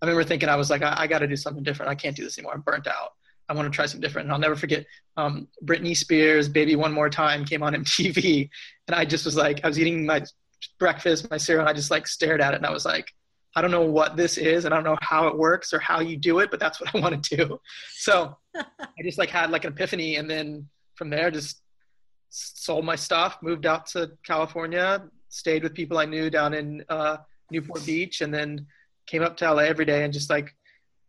I 0.00 0.06
remember 0.06 0.24
thinking, 0.24 0.48
I 0.48 0.56
was 0.56 0.70
like, 0.70 0.80
I, 0.80 0.94
I 1.00 1.06
got 1.06 1.18
to 1.18 1.26
do 1.26 1.36
something 1.36 1.62
different. 1.62 1.90
I 1.90 1.94
can't 1.94 2.16
do 2.16 2.24
this 2.24 2.38
anymore. 2.38 2.54
I'm 2.54 2.62
burnt 2.62 2.86
out. 2.86 3.10
I 3.50 3.52
want 3.52 3.70
to 3.70 3.76
try 3.76 3.84
something 3.84 4.00
different. 4.00 4.24
And 4.24 4.32
I'll 4.32 4.38
never 4.38 4.56
forget 4.56 4.86
um, 5.18 5.46
Britney 5.62 5.94
Spears' 5.94 6.48
Baby 6.48 6.74
One 6.74 6.94
More 6.94 7.10
Time 7.10 7.44
came 7.44 7.62
on 7.62 7.74
MTV. 7.74 8.48
And 8.88 8.94
I 8.94 9.04
just 9.04 9.26
was 9.26 9.36
like, 9.36 9.62
I 9.62 9.68
was 9.68 9.78
eating 9.78 10.06
my 10.06 10.24
breakfast, 10.78 11.30
my 11.30 11.36
cereal, 11.36 11.60
and 11.60 11.68
I 11.68 11.74
just 11.74 11.90
like 11.90 12.06
stared 12.06 12.40
at 12.40 12.54
it. 12.54 12.56
And 12.56 12.66
I 12.66 12.72
was 12.72 12.86
like, 12.86 13.12
I 13.56 13.62
don't 13.62 13.70
know 13.70 13.82
what 13.82 14.16
this 14.16 14.38
is. 14.38 14.64
And 14.64 14.72
I 14.72 14.76
don't 14.76 14.84
know 14.84 14.98
how 15.00 15.26
it 15.26 15.36
works 15.36 15.72
or 15.72 15.80
how 15.80 16.00
you 16.00 16.16
do 16.16 16.38
it, 16.38 16.50
but 16.50 16.60
that's 16.60 16.80
what 16.80 16.90
I 16.94 16.98
want 17.00 17.24
to 17.24 17.36
do. 17.36 17.60
So 17.94 18.36
I 18.54 19.02
just 19.02 19.18
like 19.18 19.30
had 19.30 19.50
like 19.50 19.64
an 19.64 19.72
epiphany. 19.72 20.16
And 20.16 20.30
then 20.30 20.68
from 20.94 21.10
there, 21.10 21.30
just 21.30 21.62
sold 22.28 22.84
my 22.84 22.96
stuff, 22.96 23.38
moved 23.42 23.66
out 23.66 23.86
to 23.86 24.12
California, 24.24 25.02
stayed 25.28 25.62
with 25.62 25.74
people 25.74 25.98
I 25.98 26.04
knew 26.04 26.30
down 26.30 26.54
in 26.54 26.84
uh, 26.88 27.16
Newport 27.50 27.84
Beach, 27.84 28.20
and 28.20 28.32
then 28.32 28.66
came 29.06 29.22
up 29.22 29.36
to 29.38 29.52
LA 29.52 29.62
every 29.62 29.84
day 29.84 30.04
and 30.04 30.12
just 30.12 30.30
like 30.30 30.54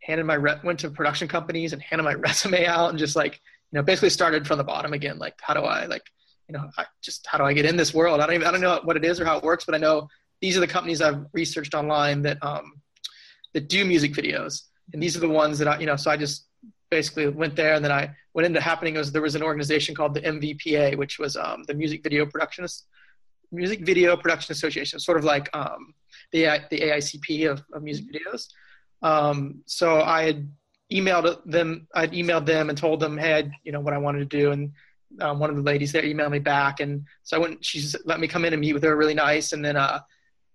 handed 0.07 0.25
my 0.25 0.35
re- 0.35 0.59
went 0.63 0.79
to 0.79 0.89
production 0.89 1.27
companies 1.27 1.73
and 1.73 1.81
handed 1.81 2.03
my 2.03 2.13
resume 2.25 2.65
out 2.65 2.89
and 2.89 2.97
just 2.97 3.15
like 3.15 3.41
you 3.71 3.77
know 3.77 3.83
basically 3.83 4.09
started 4.09 4.47
from 4.47 4.57
the 4.57 4.63
bottom 4.63 4.93
again 4.93 5.19
like 5.19 5.35
how 5.41 5.53
do 5.53 5.61
i 5.61 5.85
like 5.85 6.03
you 6.47 6.53
know 6.53 6.69
I 6.77 6.85
just 7.01 7.27
how 7.27 7.37
do 7.37 7.43
i 7.43 7.53
get 7.53 7.65
in 7.65 7.75
this 7.75 7.93
world 7.93 8.21
i 8.21 8.25
don't 8.25 8.35
even 8.35 8.47
i 8.47 8.51
don't 8.51 8.61
know 8.61 8.79
what 8.83 8.95
it 8.95 9.03
is 9.03 9.19
or 9.19 9.25
how 9.25 9.37
it 9.37 9.43
works 9.43 9.65
but 9.65 9.75
i 9.75 9.77
know 9.77 10.07
these 10.41 10.57
are 10.57 10.59
the 10.59 10.67
companies 10.67 11.01
i've 11.01 11.25
researched 11.33 11.73
online 11.73 12.21
that 12.21 12.37
um 12.41 12.73
that 13.53 13.69
do 13.69 13.85
music 13.85 14.13
videos. 14.13 14.63
And 14.93 15.01
these 15.01 15.17
are 15.17 15.19
the 15.19 15.29
ones 15.29 15.57
that 15.59 15.67
i 15.67 15.79
you 15.79 15.85
know 15.85 15.95
so 15.95 16.11
i 16.11 16.17
just 16.17 16.45
basically 16.89 17.27
went 17.27 17.55
there 17.55 17.73
and 17.73 17.83
then 17.83 17.91
i 17.91 18.09
what 18.31 18.45
ended 18.45 18.61
up 18.61 18.63
happening 18.63 18.93
was 18.95 19.11
there 19.11 19.21
was 19.21 19.35
an 19.35 19.43
organization 19.43 19.93
called 19.93 20.13
the 20.13 20.21
mvpa 20.21 20.97
which 20.97 21.19
was 21.19 21.35
um, 21.35 21.63
the 21.67 21.73
music 21.73 22.01
video 22.03 22.25
production 22.25 22.65
music 23.51 23.81
video 23.81 24.15
production 24.15 24.51
association 24.51 24.99
sort 24.99 25.17
of 25.17 25.23
like 25.23 25.49
um, 25.53 25.93
the, 26.31 26.43
the 26.69 26.79
aicp 26.79 27.49
of, 27.49 27.63
of 27.73 27.83
music 27.83 28.05
videos. 28.11 28.47
Um, 29.01 29.61
so 29.65 30.01
I 30.01 30.23
had 30.23 30.49
emailed 30.91 31.41
them. 31.45 31.87
I'd 31.93 32.13
emailed 32.13 32.45
them 32.45 32.69
and 32.69 32.77
told 32.77 32.99
them, 32.99 33.17
hey, 33.17 33.49
you 33.63 33.71
know 33.71 33.79
what 33.79 33.93
I 33.93 33.97
wanted 33.97 34.29
to 34.29 34.37
do, 34.37 34.51
and 34.51 34.71
um, 35.21 35.39
one 35.39 35.49
of 35.49 35.55
the 35.55 35.61
ladies 35.61 35.91
there 35.91 36.03
emailed 36.03 36.31
me 36.31 36.39
back, 36.39 36.79
and 36.79 37.05
so 37.23 37.37
I 37.37 37.39
went. 37.39 37.63
She 37.63 37.83
let 38.05 38.19
me 38.19 38.27
come 38.27 38.45
in 38.45 38.53
and 38.53 38.61
meet 38.61 38.73
with 38.73 38.83
her, 38.83 38.95
really 38.95 39.13
nice, 39.13 39.53
and 39.53 39.63
then 39.63 39.75
uh, 39.75 39.99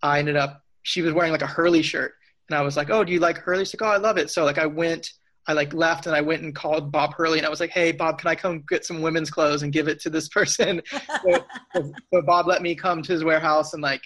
I 0.03 0.19
ended 0.19 0.37
up. 0.37 0.63
She 0.83 1.03
was 1.03 1.15
wearing 1.15 1.33
like 1.33 1.43
a 1.43 1.47
Hurley 1.47 1.83
shirt, 1.83 2.13
and 2.49 2.59
I 2.59 2.63
was 2.63 2.77
like, 2.77 2.91
oh, 2.91 3.05
do 3.05 3.13
you 3.13 3.21
like 3.21 3.39
Hurley? 3.39 3.65
She's 3.65 3.81
like, 3.81 3.89
oh, 3.89 3.95
I 3.95 3.99
love 3.99 4.19
it. 4.19 4.31
So 4.31 4.45
like 4.45 4.59
I 4.59 4.67
went. 4.67 5.11
I 5.49 5.55
like 5.55 5.75
left 5.75 6.07
and 6.07 6.15
I 6.15 6.21
went 6.21 6.43
and 6.43 6.55
called 6.55 6.93
Bob 6.93 7.15
Hurley 7.15 7.39
and 7.39 7.45
I 7.45 7.51
was 7.51 7.59
like, 7.59 7.71
"Hey, 7.71 7.91
Bob, 7.91 8.17
can 8.17 8.29
I 8.29 8.37
come 8.37 8.63
get 8.69 8.87
some 8.87 9.03
women's 9.03 9.29
clothes 9.29 9.65
and 9.65 9.73
give 9.73 9.89
it 9.89 9.99
to 10.03 10.09
this 10.09 10.29
person?" 10.29 10.81
so, 11.25 11.45
so 11.75 12.23
Bob 12.23 12.47
let 12.47 12.63
me 12.63 12.77
come 12.77 13.03
to 13.03 13.13
his 13.13 13.25
warehouse 13.25 13.75
and 13.75 13.83
like 13.83 14.03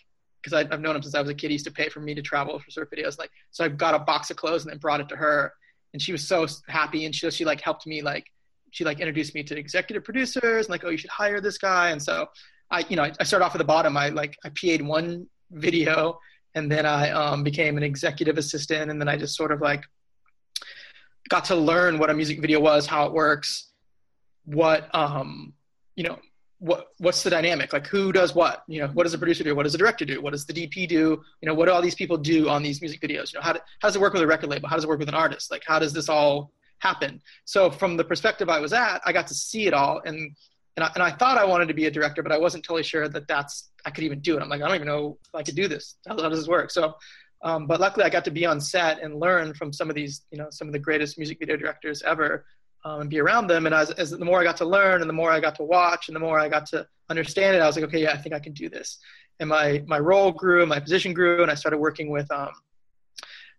because 0.46 0.66
I've 0.70 0.80
known 0.80 0.94
him 0.94 1.02
since 1.02 1.14
I 1.14 1.20
was 1.20 1.28
a 1.28 1.34
kid. 1.34 1.48
He 1.48 1.54
used 1.54 1.64
to 1.64 1.72
pay 1.72 1.88
for 1.88 2.00
me 2.00 2.14
to 2.14 2.22
travel 2.22 2.58
for 2.58 2.70
surf 2.70 2.88
videos. 2.94 3.18
Like, 3.18 3.30
so 3.50 3.64
I 3.64 3.68
got 3.68 3.94
a 3.94 3.98
box 3.98 4.30
of 4.30 4.36
clothes 4.36 4.62
and 4.64 4.70
then 4.70 4.78
brought 4.78 5.00
it 5.00 5.08
to 5.08 5.16
her, 5.16 5.52
and 5.92 6.00
she 6.00 6.12
was 6.12 6.26
so 6.26 6.46
happy. 6.68 7.04
And 7.04 7.14
she 7.14 7.28
she 7.30 7.44
like 7.44 7.60
helped 7.60 7.86
me 7.86 8.00
like 8.00 8.26
she 8.70 8.84
like 8.84 9.00
introduced 9.00 9.34
me 9.34 9.42
to 9.42 9.58
executive 9.58 10.04
producers 10.04 10.66
and 10.66 10.70
like, 10.70 10.84
oh, 10.84 10.90
you 10.90 10.98
should 10.98 11.10
hire 11.10 11.40
this 11.40 11.58
guy. 11.58 11.90
And 11.90 12.02
so 12.02 12.28
I 12.70 12.84
you 12.88 12.96
know 12.96 13.02
I, 13.02 13.12
I 13.18 13.24
started 13.24 13.44
off 13.44 13.54
at 13.54 13.58
the 13.58 13.64
bottom. 13.64 13.96
I 13.96 14.10
like 14.10 14.38
I 14.44 14.50
PA'd 14.50 14.82
one 14.82 15.26
video 15.50 16.18
and 16.56 16.72
then 16.72 16.86
I 16.86 17.10
um, 17.10 17.44
became 17.44 17.76
an 17.76 17.82
executive 17.82 18.38
assistant, 18.38 18.90
and 18.90 18.98
then 18.98 19.08
I 19.08 19.16
just 19.16 19.36
sort 19.36 19.52
of 19.52 19.60
like 19.60 19.84
got 21.28 21.44
to 21.46 21.54
learn 21.54 21.98
what 21.98 22.08
a 22.08 22.14
music 22.14 22.40
video 22.40 22.60
was, 22.60 22.86
how 22.86 23.06
it 23.06 23.12
works, 23.12 23.72
what 24.46 24.92
um, 24.94 25.52
you 25.94 26.04
know 26.04 26.18
what 26.58 26.88
what's 26.96 27.22
the 27.22 27.28
dynamic? 27.28 27.74
Like 27.74 27.86
who 27.86 28.10
does 28.10 28.34
what? 28.34 28.64
You 28.68 28.80
know 28.80 28.88
what 28.88 29.02
does 29.02 29.12
the 29.12 29.18
producer 29.18 29.44
do? 29.44 29.54
What 29.54 29.64
does 29.64 29.72
the 29.72 29.78
director 29.78 30.06
do? 30.06 30.22
What 30.22 30.32
does 30.32 30.46
the 30.46 30.54
dp 30.54 30.88
do? 30.88 31.22
You 31.42 31.46
know 31.46 31.52
what 31.52 31.66
do 31.66 31.72
all 31.72 31.82
these 31.82 31.94
people 31.94 32.16
do 32.16 32.48
on 32.48 32.62
these 32.62 32.80
music 32.80 33.02
videos? 33.02 33.34
You 33.34 33.38
know 33.38 33.42
how, 33.42 33.52
do, 33.52 33.60
how 33.80 33.88
does 33.88 33.96
it 33.96 34.00
work 34.00 34.14
with 34.14 34.22
a 34.22 34.26
record 34.26 34.48
label? 34.48 34.68
How 34.68 34.76
does 34.76 34.84
it 34.84 34.88
work 34.88 34.98
with 34.98 35.10
an 35.10 35.14
artist? 35.14 35.50
Like 35.50 35.62
how 35.66 35.78
does 35.78 35.92
this 35.92 36.08
all 36.08 36.52
happen? 36.78 37.20
So 37.44 37.70
from 37.70 37.98
the 37.98 38.04
perspective 38.04 38.48
i 38.48 38.60
was 38.60 38.72
at 38.72 39.02
i 39.04 39.12
got 39.12 39.26
to 39.26 39.34
see 39.34 39.66
it 39.66 39.74
all 39.74 40.00
and 40.06 40.34
and 40.76 40.84
I, 40.84 40.90
and 40.94 41.02
I 41.02 41.10
thought 41.10 41.38
I 41.38 41.44
wanted 41.44 41.68
to 41.68 41.74
be 41.74 41.86
a 41.86 41.90
director, 41.90 42.22
but 42.22 42.32
I 42.32 42.38
wasn't 42.38 42.64
totally 42.64 42.82
sure 42.82 43.08
that 43.08 43.26
that's 43.26 43.70
I 43.84 43.90
could 43.90 44.04
even 44.04 44.20
do 44.20 44.36
it. 44.36 44.42
I'm 44.42 44.48
like, 44.48 44.62
I 44.62 44.66
don't 44.66 44.76
even 44.76 44.88
know 44.88 45.18
if 45.26 45.34
I 45.34 45.42
could 45.42 45.56
do 45.56 45.68
this. 45.68 45.96
How, 46.06 46.20
how 46.20 46.28
does 46.28 46.40
this 46.40 46.48
work? 46.48 46.70
So, 46.70 46.94
um, 47.42 47.66
but 47.66 47.80
luckily 47.80 48.04
I 48.04 48.10
got 48.10 48.24
to 48.24 48.30
be 48.30 48.46
on 48.46 48.60
set 48.60 49.00
and 49.02 49.20
learn 49.20 49.54
from 49.54 49.72
some 49.72 49.88
of 49.88 49.94
these, 49.94 50.22
you 50.30 50.38
know, 50.38 50.48
some 50.50 50.66
of 50.68 50.72
the 50.72 50.78
greatest 50.78 51.18
music 51.18 51.38
video 51.38 51.56
directors 51.56 52.02
ever, 52.02 52.44
um, 52.84 53.02
and 53.02 53.10
be 53.10 53.20
around 53.20 53.46
them. 53.46 53.66
And 53.66 53.74
as, 53.74 53.90
as 53.92 54.10
the 54.10 54.24
more 54.24 54.40
I 54.40 54.44
got 54.44 54.56
to 54.58 54.64
learn, 54.64 55.00
and 55.00 55.08
the 55.08 55.14
more 55.14 55.30
I 55.30 55.40
got 55.40 55.54
to 55.56 55.64
watch, 55.64 56.08
and 56.08 56.16
the 56.16 56.20
more 56.20 56.38
I 56.38 56.48
got 56.48 56.66
to 56.66 56.86
understand 57.08 57.56
it, 57.56 57.60
I 57.60 57.66
was 57.66 57.76
like, 57.76 57.84
okay, 57.86 58.02
yeah, 58.02 58.12
I 58.12 58.16
think 58.16 58.34
I 58.34 58.38
can 58.38 58.52
do 58.52 58.68
this. 58.68 58.98
And 59.38 59.48
my 59.48 59.82
my 59.86 59.98
role 59.98 60.32
grew, 60.32 60.60
and 60.62 60.68
my 60.68 60.80
position 60.80 61.12
grew, 61.12 61.42
and 61.42 61.50
I 61.50 61.54
started 61.54 61.78
working 61.78 62.10
with 62.10 62.30
um, 62.32 62.52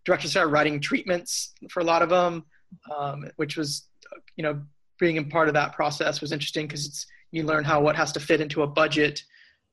directors. 0.06 0.32
Started 0.32 0.50
writing 0.50 0.80
treatments 0.80 1.54
for 1.70 1.82
a 1.82 1.84
lot 1.84 2.02
of 2.02 2.10
them, 2.10 2.46
um, 2.96 3.30
which 3.36 3.58
was, 3.58 3.88
you 4.36 4.44
know, 4.44 4.62
being 5.00 5.18
a 5.18 5.24
part 5.24 5.48
of 5.48 5.54
that 5.54 5.74
process 5.74 6.22
was 6.22 6.32
interesting 6.32 6.68
because 6.68 6.86
it's 6.86 7.06
you 7.32 7.44
learn 7.44 7.64
how 7.64 7.82
what 7.82 7.96
has 7.96 8.12
to 8.14 8.20
fit 8.20 8.42
into 8.42 8.64
a 8.64 8.68
budget, 8.68 9.24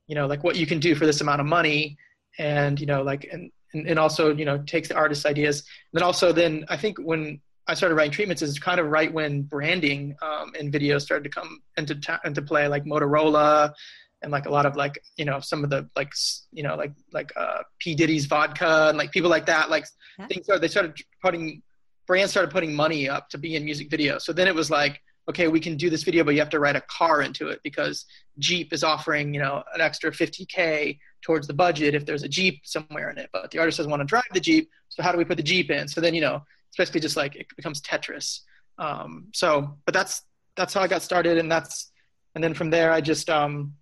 you 0.07 0.15
know, 0.15 0.27
like 0.27 0.43
what 0.43 0.55
you 0.55 0.65
can 0.65 0.79
do 0.79 0.93
for 0.95 1.05
this 1.05 1.21
amount 1.21 1.41
of 1.41 1.47
money, 1.47 1.97
and 2.37 2.79
you 2.79 2.85
know, 2.85 3.01
like 3.01 3.27
and 3.31 3.51
and, 3.73 3.87
and 3.87 3.99
also 3.99 4.35
you 4.35 4.45
know 4.45 4.57
takes 4.59 4.87
the 4.89 4.95
artist's 4.95 5.25
ideas. 5.25 5.59
And 5.59 5.99
then 5.99 6.03
also 6.03 6.31
then 6.31 6.65
I 6.69 6.77
think 6.77 6.97
when 6.97 7.39
I 7.67 7.73
started 7.73 7.95
writing 7.95 8.11
treatments 8.11 8.41
is 8.41 8.59
kind 8.59 8.79
of 8.79 8.87
right 8.87 9.11
when 9.11 9.43
branding 9.43 10.15
um, 10.21 10.51
and 10.59 10.71
video 10.71 10.99
started 10.99 11.23
to 11.23 11.29
come 11.29 11.61
into 11.77 11.95
ta- 11.95 12.21
into 12.25 12.41
play, 12.41 12.67
like 12.67 12.85
Motorola 12.85 13.73
and 14.21 14.31
like 14.31 14.45
a 14.45 14.51
lot 14.51 14.65
of 14.65 14.75
like 14.75 14.99
you 15.17 15.25
know 15.25 15.39
some 15.39 15.63
of 15.63 15.69
the 15.69 15.89
like 15.95 16.11
you 16.51 16.63
know 16.63 16.75
like 16.75 16.93
like 17.13 17.31
uh, 17.35 17.63
P 17.79 17.95
Diddy's 17.95 18.25
vodka 18.25 18.87
and 18.89 18.97
like 18.97 19.11
people 19.11 19.29
like 19.29 19.45
that 19.45 19.69
like 19.69 19.85
yeah. 20.19 20.27
things 20.27 20.45
started 20.45 20.61
they 20.61 20.67
started 20.67 20.93
putting 21.21 21.61
brands 22.07 22.31
started 22.31 22.51
putting 22.51 22.75
money 22.75 23.09
up 23.09 23.29
to 23.29 23.37
be 23.37 23.55
in 23.55 23.65
music 23.65 23.89
videos. 23.89 24.21
So 24.21 24.33
then 24.33 24.47
it 24.47 24.55
was 24.55 24.69
like 24.69 25.01
okay, 25.29 25.47
we 25.47 25.59
can 25.59 25.75
do 25.75 25.89
this 25.89 26.03
video, 26.03 26.23
but 26.23 26.33
you 26.35 26.39
have 26.39 26.49
to 26.51 26.59
write 26.59 26.75
a 26.75 26.81
car 26.81 27.21
into 27.21 27.47
it 27.47 27.59
because 27.63 28.05
Jeep 28.37 28.71
is 28.71 28.83
offering, 28.83 29.33
you 29.33 29.41
know, 29.41 29.63
an 29.73 29.81
extra 29.81 30.11
50K 30.11 30.99
towards 31.21 31.47
the 31.47 31.53
budget 31.53 31.95
if 31.95 32.05
there's 32.05 32.23
a 32.23 32.29
Jeep 32.29 32.61
somewhere 32.63 33.09
in 33.09 33.17
it. 33.17 33.29
But 33.33 33.49
the 33.49 33.57
artist 33.59 33.77
doesn't 33.77 33.89
want 33.89 34.01
to 34.01 34.05
drive 34.05 34.23
the 34.33 34.39
Jeep. 34.39 34.69
So 34.89 35.01
how 35.01 35.11
do 35.11 35.17
we 35.17 35.25
put 35.25 35.37
the 35.37 35.43
Jeep 35.43 35.71
in? 35.71 35.87
So 35.87 35.99
then, 35.99 36.13
you 36.13 36.21
know, 36.21 36.43
it's 36.69 36.77
basically 36.77 37.01
just 37.01 37.17
like 37.17 37.35
it 37.35 37.47
becomes 37.55 37.81
Tetris. 37.81 38.41
Um, 38.77 39.27
so, 39.33 39.77
but 39.85 39.93
that's, 39.93 40.21
that's 40.55 40.73
how 40.73 40.81
I 40.81 40.87
got 40.87 41.01
started. 41.01 41.37
And 41.37 41.51
that's, 41.51 41.91
and 42.35 42.43
then 42.43 42.53
from 42.53 42.69
there, 42.69 42.91
I 42.91 43.01
just, 43.01 43.29
um, 43.29 43.73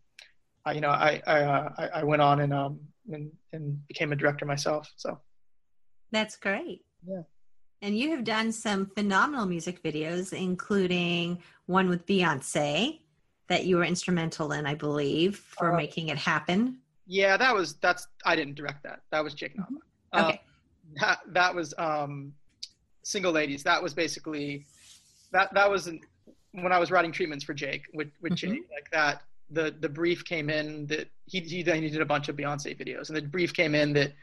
I, 0.65 0.73
you 0.73 0.81
know, 0.81 0.89
I, 0.89 1.21
I, 1.27 1.41
uh, 1.41 1.89
I, 1.95 2.03
went 2.03 2.21
on 2.21 2.39
and, 2.39 2.53
um, 2.53 2.79
and, 3.11 3.31
and 3.51 3.85
became 3.87 4.13
a 4.13 4.15
director 4.15 4.45
myself. 4.45 4.89
So 4.95 5.19
that's 6.11 6.37
great. 6.37 6.81
Yeah. 7.05 7.23
And 7.83 7.97
you 7.97 8.11
have 8.11 8.23
done 8.23 8.53
some 8.53 8.85
phenomenal 8.85 9.45
music 9.45 9.83
videos, 9.83 10.31
including 10.31 11.43
one 11.65 11.89
with 11.89 12.05
Beyonce 12.05 12.99
that 13.49 13.65
you 13.65 13.75
were 13.75 13.83
instrumental 13.83 14.53
in, 14.53 14.65
I 14.65 14.73
believe, 14.73 15.35
for 15.35 15.73
uh, 15.73 15.75
making 15.75 16.07
it 16.07 16.17
happen. 16.17 16.77
Yeah, 17.05 17.35
that 17.35 17.53
was 17.53 17.73
that's 17.75 18.07
I 18.25 18.37
didn't 18.37 18.55
direct 18.55 18.83
that. 18.83 19.01
That 19.11 19.21
was 19.21 19.33
Jake 19.33 19.57
Nava. 19.57 19.67
Mm-hmm. 20.13 20.25
Okay. 20.25 20.41
Uh, 20.41 21.01
that 21.01 21.19
that 21.27 21.53
was 21.53 21.73
um, 21.77 22.33
single 23.03 23.33
ladies. 23.33 23.63
That 23.63 23.83
was 23.83 23.93
basically 23.93 24.65
that 25.33 25.53
that 25.53 25.69
was 25.69 25.91
when 26.53 26.71
I 26.71 26.79
was 26.79 26.89
writing 26.89 27.11
treatments 27.11 27.43
for 27.43 27.53
Jake 27.53 27.83
with 27.93 28.11
with 28.21 28.33
mm-hmm. 28.33 28.53
Jake 28.53 28.69
like 28.73 28.89
that. 28.93 29.23
The 29.51 29.75
the 29.77 29.89
brief 29.89 30.23
came 30.23 30.49
in 30.49 30.87
that 30.87 31.09
he 31.25 31.41
he 31.41 31.63
then 31.63 31.83
he 31.83 31.89
did 31.89 32.01
a 32.01 32.05
bunch 32.05 32.29
of 32.29 32.37
Beyonce 32.37 32.79
videos, 32.79 33.09
and 33.09 33.17
the 33.17 33.23
brief 33.23 33.53
came 33.53 33.75
in 33.75 33.91
that 33.91 34.13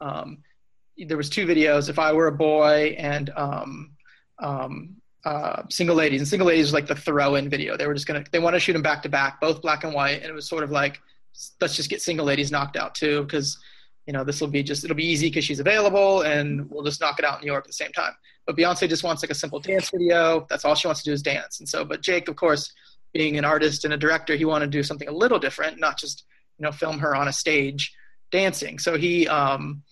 um, 0.00 0.38
there 1.06 1.16
was 1.16 1.30
two 1.30 1.46
videos. 1.46 1.88
If 1.88 1.98
I 1.98 2.12
were 2.12 2.26
a 2.26 2.32
boy 2.32 2.94
and 2.98 3.30
um, 3.36 3.90
um, 4.38 4.96
uh, 5.24 5.62
single 5.68 5.96
ladies, 5.96 6.20
and 6.20 6.28
single 6.28 6.48
ladies 6.48 6.66
was 6.66 6.72
like 6.72 6.86
the 6.86 6.94
throw-in 6.94 7.48
video. 7.48 7.76
They 7.76 7.86
were 7.86 7.94
just 7.94 8.06
gonna 8.06 8.24
they 8.32 8.38
want 8.38 8.54
to 8.54 8.60
shoot 8.60 8.72
them 8.72 8.82
back 8.82 9.02
to 9.02 9.08
back, 9.08 9.40
both 9.40 9.62
black 9.62 9.84
and 9.84 9.92
white, 9.92 10.22
and 10.22 10.26
it 10.26 10.32
was 10.32 10.48
sort 10.48 10.62
of 10.62 10.70
like 10.70 11.00
let's 11.60 11.76
just 11.76 11.90
get 11.90 12.02
single 12.02 12.26
ladies 12.26 12.50
knocked 12.50 12.76
out 12.76 12.94
too, 12.94 13.22
because 13.22 13.58
you 14.06 14.12
know 14.12 14.24
this 14.24 14.40
will 14.40 14.48
be 14.48 14.62
just 14.62 14.84
it'll 14.84 14.96
be 14.96 15.06
easy 15.06 15.28
because 15.28 15.44
she's 15.44 15.60
available, 15.60 16.22
and 16.22 16.70
we'll 16.70 16.84
just 16.84 17.00
knock 17.00 17.18
it 17.18 17.24
out 17.24 17.40
in 17.40 17.44
New 17.44 17.52
York 17.52 17.64
at 17.64 17.68
the 17.68 17.72
same 17.72 17.92
time. 17.92 18.12
But 18.46 18.56
Beyonce 18.56 18.88
just 18.88 19.04
wants 19.04 19.22
like 19.22 19.30
a 19.30 19.34
simple 19.34 19.60
dance 19.60 19.90
video. 19.90 20.46
That's 20.48 20.64
all 20.64 20.74
she 20.74 20.88
wants 20.88 21.02
to 21.02 21.10
do 21.10 21.12
is 21.12 21.22
dance. 21.22 21.60
And 21.60 21.68
so, 21.68 21.84
but 21.84 22.02
Jake, 22.02 22.28
of 22.28 22.36
course, 22.36 22.72
being 23.12 23.36
an 23.38 23.44
artist 23.44 23.84
and 23.84 23.94
a 23.94 23.96
director, 23.96 24.34
he 24.34 24.44
wanted 24.44 24.66
to 24.66 24.78
do 24.78 24.82
something 24.82 25.08
a 25.08 25.12
little 25.12 25.38
different, 25.38 25.78
not 25.78 25.98
just 25.98 26.24
you 26.58 26.64
know 26.64 26.72
film 26.72 26.98
her 26.98 27.14
on 27.14 27.28
a 27.28 27.32
stage 27.32 27.92
dancing. 28.30 28.78
So 28.78 28.96
he 28.96 29.28
um, 29.28 29.82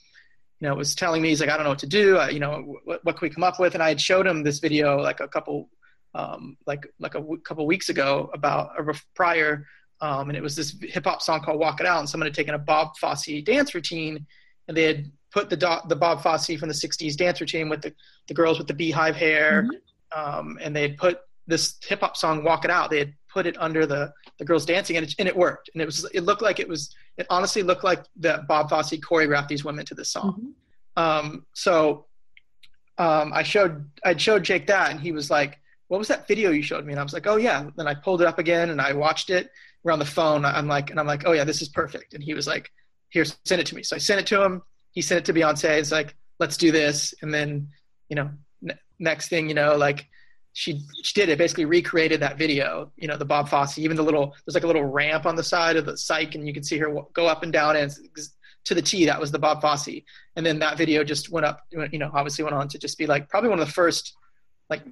you 0.61 0.69
know, 0.69 0.75
was 0.75 0.95
telling 0.95 1.23
me, 1.23 1.29
he's 1.29 1.41
like, 1.41 1.50
I 1.50 1.57
don't 1.57 1.65
know 1.65 1.71
what 1.71 1.79
to 1.81 1.87
do. 1.87 2.17
I, 2.17 2.31
you 2.31 2.41
know, 2.41 2.79
what, 2.85 3.05
what 3.05 3.17
can 3.17 3.27
we 3.27 3.35
come 3.35 3.45
up 3.45 3.61
with? 3.61 3.75
And 3.75 3.83
I 3.83 3.88
had 3.88 4.00
showed 4.00 4.27
him 4.27 4.43
this 4.43 4.59
video 4.59 4.99
like 4.99 5.21
a 5.21 5.29
couple, 5.29 5.69
um, 6.15 6.57
like, 6.67 6.87
like 6.99 7.15
a 7.15 7.21
w- 7.21 7.41
couple 7.43 7.67
weeks 7.67 7.88
ago 7.88 8.31
about 8.35 8.71
a 8.77 8.83
ref- 8.83 9.07
prior. 9.15 9.67
Um, 10.00 10.29
and 10.29 10.37
it 10.37 10.43
was 10.43 10.57
this 10.57 10.77
hip 10.81 11.05
hop 11.05 11.23
song 11.23 11.43
called 11.43 11.61
Walk 11.61 11.81
It 11.81 11.87
Out. 11.87 12.00
And 12.00 12.09
someone 12.09 12.27
had 12.27 12.35
taken 12.35 12.55
a 12.55 12.59
Bob 12.59 12.97
Fosse 12.97 13.43
dance 13.45 13.75
routine 13.75 14.27
and 14.67 14.77
they 14.77 14.83
had 14.83 15.11
put 15.33 15.49
the, 15.49 15.57
do- 15.57 15.88
the 15.88 15.97
Bob 15.97 16.23
Fosse 16.23 16.59
from 16.59 16.69
the 16.69 16.75
60s 16.75 17.17
dance 17.17 17.41
routine 17.41 17.69
with 17.69 17.83
the, 17.83 17.95
the 18.27 18.35
girls 18.35 18.59
with 18.59 18.67
the 18.67 18.75
beehive 18.75 19.15
hair. 19.15 19.62
Mm-hmm. 19.62 20.38
Um, 20.38 20.59
and 20.61 20.75
they 20.75 20.83
had 20.83 20.97
put 20.97 21.21
this 21.47 21.77
hip 21.87 22.00
hop 22.00 22.17
song 22.17 22.43
Walk 22.43 22.65
It 22.65 22.71
Out. 22.71 22.91
They 22.91 22.99
had 22.99 23.15
put 23.33 23.47
it 23.47 23.57
under 23.59 23.87
the, 23.87 24.13
the 24.39 24.45
girls 24.45 24.67
dancing 24.67 24.97
and 24.97 25.07
it, 25.07 25.15
and 25.19 25.29
it 25.29 25.37
worked. 25.37 25.71
And 25.73 25.83
it 25.83 25.87
was, 25.87 26.05
it 26.13 26.23
looked 26.23 26.43
like 26.43 26.61
it 26.61 26.69
was, 26.69 26.95
it 27.17 27.27
honestly 27.31 27.63
looked 27.63 27.85
like 27.85 28.05
that 28.17 28.47
Bob 28.47 28.71
Fosse 28.71 28.93
choreographed 28.93 29.49
these 29.49 29.65
women 29.65 29.85
to 29.87 29.95
this 29.95 30.11
song. 30.11 30.55
Mm-hmm. 30.97 31.29
Um, 31.29 31.47
so 31.55 32.07
um, 32.99 33.33
I 33.33 33.45
showed 33.45 33.89
I 34.05 34.17
showed 34.17 34.43
Jake 34.43 34.67
that, 34.67 34.91
and 34.91 35.01
he 35.01 35.13
was 35.13 35.31
like, 35.31 35.61
"What 35.87 35.99
was 35.99 36.09
that 36.09 36.27
video 36.27 36.51
you 36.51 36.63
showed 36.63 36.85
me?" 36.85 36.93
And 36.93 37.01
I 37.01 37.05
was 37.05 37.13
like, 37.13 37.27
"Oh 37.27 37.37
yeah." 37.37 37.71
Then 37.77 37.87
I 37.87 37.95
pulled 37.95 38.21
it 38.21 38.27
up 38.27 38.39
again 38.39 38.71
and 38.71 38.81
I 38.81 38.93
watched 38.93 39.31
it. 39.31 39.51
We're 39.85 39.93
on 39.93 40.01
the 40.01 40.05
phone. 40.05 40.45
I'm 40.45 40.67
like, 40.67 40.91
and 40.91 40.99
I'm 40.99 41.07
like, 41.07 41.23
"Oh 41.25 41.33
yeah, 41.33 41.45
this 41.45 41.63
is 41.63 41.69
perfect." 41.69 42.15
And 42.15 42.23
he 42.23 42.35
was 42.35 42.49
like, 42.49 42.71
"Here, 43.11 43.25
send 43.45 43.61
it 43.61 43.67
to 43.69 43.77
me." 43.77 43.85
So 43.85 43.95
I 43.95 44.01
sent 44.01 44.21
it 44.21 44.27
to 44.29 44.43
him. 44.43 44.63
He 44.91 45.01
sent 45.01 45.21
it 45.21 45.25
to 45.33 45.39
Beyonce. 45.39 45.79
It's 45.79 45.93
like, 45.93 46.17
"Let's 46.41 46.57
do 46.57 46.73
this." 46.73 47.15
And 47.23 47.33
then, 47.33 47.69
you 48.09 48.17
know, 48.17 48.31
n- 48.69 48.79
next 48.99 49.29
thing 49.29 49.49
you 49.49 49.55
know, 49.55 49.77
like 49.77 50.09
she 50.52 50.81
she 51.02 51.12
did 51.14 51.28
it 51.28 51.38
basically 51.38 51.64
recreated 51.64 52.21
that 52.21 52.38
video 52.38 52.90
you 52.97 53.07
know 53.07 53.17
the 53.17 53.25
bob 53.25 53.49
fosse 53.49 53.78
even 53.78 53.97
the 53.97 54.02
little 54.02 54.35
there's 54.45 54.55
like 54.55 54.64
a 54.64 54.67
little 54.67 54.85
ramp 54.85 55.26
on 55.26 55.37
the 55.37 55.43
side 55.43 55.76
of 55.76 55.87
the 55.87 55.93
cyc 55.93 56.35
and 56.35 56.47
you 56.47 56.52
can 56.52 56.62
see 56.62 56.78
her 56.78 56.95
go 57.12 57.26
up 57.26 57.43
and 57.43 57.52
down 57.52 57.76
and 57.76 57.93
to 58.64 58.75
the 58.75 58.83
t 58.83 59.05
that 59.05 59.21
was 59.21 59.31
the 59.31 59.38
bob 59.38 59.61
fosse 59.61 59.88
and 60.37 60.45
then 60.45 60.59
that 60.59 60.76
video 60.76 61.05
just 61.05 61.31
went 61.31 61.47
up 61.47 61.61
you 61.71 61.99
know 61.99 62.11
obviously 62.14 62.43
went 62.43 62.57
on 62.57 62.69
to 62.69 62.78
just 62.78 62.99
be 62.99 63.07
like 63.07 63.28
probably 63.28 63.50
one 63.50 63.61
of 63.61 63.67
the 63.67 63.73
first 63.73 64.14
like 64.71 64.83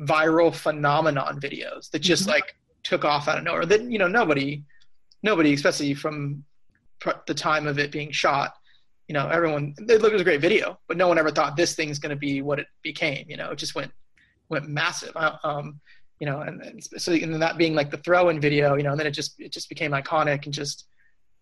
viral 0.00 0.54
phenomenon 0.54 1.40
videos 1.40 1.90
that 1.90 2.00
just 2.00 2.22
mm-hmm. 2.22 2.32
like 2.32 2.56
took 2.82 3.04
off 3.04 3.28
out 3.28 3.38
of 3.38 3.44
nowhere 3.44 3.66
that 3.66 3.82
you 3.82 3.98
know 3.98 4.08
nobody 4.08 4.62
nobody 5.22 5.54
especially 5.54 5.94
from 5.94 6.44
the 7.26 7.34
time 7.34 7.66
of 7.66 7.78
it 7.78 7.90
being 7.90 8.10
shot 8.10 8.54
you 9.08 9.12
know 9.12 9.28
everyone 9.28 9.74
it 9.78 10.00
was 10.00 10.20
a 10.20 10.24
great 10.24 10.40
video 10.40 10.78
but 10.88 10.96
no 10.96 11.08
one 11.08 11.18
ever 11.18 11.30
thought 11.30 11.56
this 11.56 11.74
thing's 11.74 11.98
going 11.98 12.10
to 12.10 12.16
be 12.16 12.42
what 12.42 12.58
it 12.58 12.66
became 12.82 13.24
you 13.28 13.36
know 13.36 13.50
it 13.50 13.58
just 13.58 13.74
went 13.74 13.92
went 14.54 14.68
massive. 14.68 15.12
Uh, 15.14 15.36
um, 15.44 15.80
you 16.20 16.26
know, 16.26 16.40
and, 16.40 16.62
and 16.62 16.82
so 16.82 17.12
and 17.12 17.42
that 17.42 17.58
being 17.58 17.74
like 17.74 17.90
the 17.90 17.98
throw-in 17.98 18.40
video, 18.40 18.76
you 18.76 18.82
know, 18.82 18.92
and 18.92 19.00
then 19.00 19.06
it 19.06 19.10
just 19.10 19.38
it 19.38 19.52
just 19.52 19.68
became 19.68 19.90
iconic 19.90 20.44
and 20.44 20.54
just, 20.54 20.86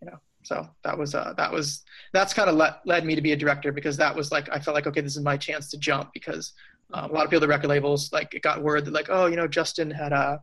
you 0.01 0.09
know, 0.09 0.19
so 0.43 0.69
that 0.83 0.97
was 0.99 1.15
uh, 1.15 1.35
that 1.37 1.53
was 1.53 1.83
that's 2.13 2.35
kind 2.35 2.51
of 2.51 2.57
le- 2.57 2.81
led 2.85 3.05
me 3.05 3.15
to 3.15 3.21
be 3.21 3.33
a 3.33 3.37
director 3.37 3.71
because 3.71 3.97
that 3.99 4.15
was 4.15 4.33
like 4.33 4.49
I 4.51 4.59
felt 4.59 4.75
like 4.75 4.87
okay, 4.87 5.01
this 5.01 5.17
is 5.17 5.23
my 5.23 5.37
chance 5.37 5.71
to 5.71 5.79
jump 5.79 6.13
because 6.13 6.53
uh, 6.93 7.07
a 7.09 7.13
lot 7.13 7.25
of 7.25 7.31
people, 7.31 7.41
the 7.41 7.49
record 7.49 7.69
labels, 7.69 8.13
like 8.13 8.35
it 8.35 8.43
got 8.43 8.63
word 8.63 8.85
that 8.87 8.93
like 8.93 9.09
oh, 9.09 9.27
you 9.27 9.37
know, 9.37 9.47
Justin 9.47 9.91
had 9.91 10.13
a 10.13 10.41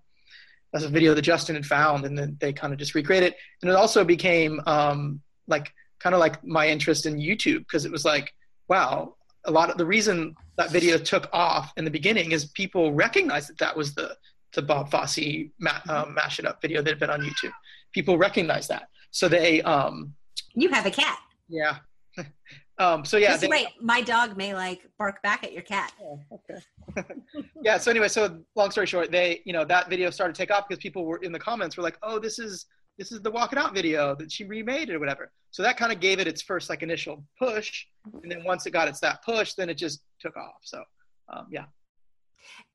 that's 0.71 0.85
a 0.85 0.89
video 0.89 1.13
that 1.15 1.23
Justin 1.23 1.55
had 1.55 1.65
found, 1.65 2.05
and 2.05 2.17
then 2.17 2.37
they 2.39 2.53
kind 2.53 2.71
of 2.71 2.79
just 2.79 2.95
recreated 2.95 3.33
it, 3.33 3.37
and 3.61 3.69
it 3.69 3.75
also 3.75 4.03
became 4.03 4.61
um, 4.67 5.19
like 5.47 5.73
kind 5.99 6.13
of 6.13 6.19
like 6.19 6.43
my 6.45 6.67
interest 6.67 7.05
in 7.05 7.17
YouTube 7.17 7.59
because 7.59 7.85
it 7.85 7.91
was 7.91 8.05
like 8.05 8.33
wow, 8.69 9.15
a 9.45 9.51
lot 9.51 9.69
of 9.69 9.77
the 9.77 9.85
reason 9.85 10.35
that 10.57 10.71
video 10.71 10.97
took 10.97 11.29
off 11.33 11.71
in 11.77 11.85
the 11.85 11.91
beginning 11.91 12.31
is 12.31 12.45
people 12.45 12.93
recognized 12.93 13.49
that 13.49 13.57
that 13.57 13.75
was 13.75 13.93
the 13.95 14.15
the 14.53 14.61
Bob 14.61 14.89
Fosse 14.89 15.19
ma- 15.59 15.79
um, 15.87 16.13
mash 16.13 16.39
it 16.39 16.45
up 16.45 16.61
video 16.61 16.81
that 16.81 16.89
had 16.89 16.99
been 16.99 17.09
on 17.09 17.21
YouTube. 17.21 17.51
People 17.93 18.17
recognized 18.17 18.69
that, 18.69 18.89
so 19.11 19.27
they. 19.27 19.61
Um, 19.61 20.13
you 20.55 20.69
have 20.69 20.85
a 20.85 20.91
cat. 20.91 21.19
Yeah. 21.47 21.77
um, 22.79 23.05
so 23.05 23.17
yeah. 23.17 23.29
Just 23.29 23.41
they, 23.41 23.47
wait, 23.47 23.67
my 23.81 24.01
dog 24.01 24.37
may 24.37 24.53
like 24.53 24.81
bark 24.97 25.21
back 25.21 25.43
at 25.43 25.53
your 25.53 25.61
cat. 25.61 25.93
Oh, 26.01 26.19
okay. 26.31 27.05
yeah. 27.61 27.77
So 27.77 27.91
anyway, 27.91 28.07
so 28.07 28.39
long 28.55 28.71
story 28.71 28.87
short, 28.87 29.11
they 29.11 29.41
you 29.45 29.53
know 29.53 29.65
that 29.65 29.89
video 29.89 30.09
started 30.09 30.33
to 30.35 30.41
take 30.41 30.51
off 30.51 30.67
because 30.67 30.81
people 30.81 31.05
were 31.05 31.17
in 31.17 31.31
the 31.31 31.39
comments 31.39 31.77
were 31.77 31.83
like, 31.83 31.97
oh, 32.01 32.19
this 32.19 32.39
is 32.39 32.65
this 32.99 33.13
is 33.13 33.21
the 33.21 33.31
Walk 33.31 33.53
It 33.53 33.57
Out 33.57 33.73
video 33.73 34.13
that 34.15 34.29
she 34.29 34.43
remade 34.43 34.89
or 34.89 34.99
whatever. 34.99 35.31
So 35.51 35.63
that 35.63 35.77
kind 35.77 35.91
of 35.91 36.01
gave 36.01 36.19
it 36.19 36.27
its 36.27 36.41
first 36.41 36.69
like 36.69 36.83
initial 36.83 37.23
push, 37.39 37.85
and 38.21 38.29
then 38.29 38.43
once 38.43 38.65
it 38.67 38.71
got 38.71 38.87
its 38.89 38.99
that 38.99 39.23
push, 39.23 39.53
then 39.53 39.69
it 39.69 39.75
just 39.75 40.01
took 40.19 40.35
off. 40.35 40.59
So 40.61 40.83
um, 41.29 41.47
yeah. 41.49 41.65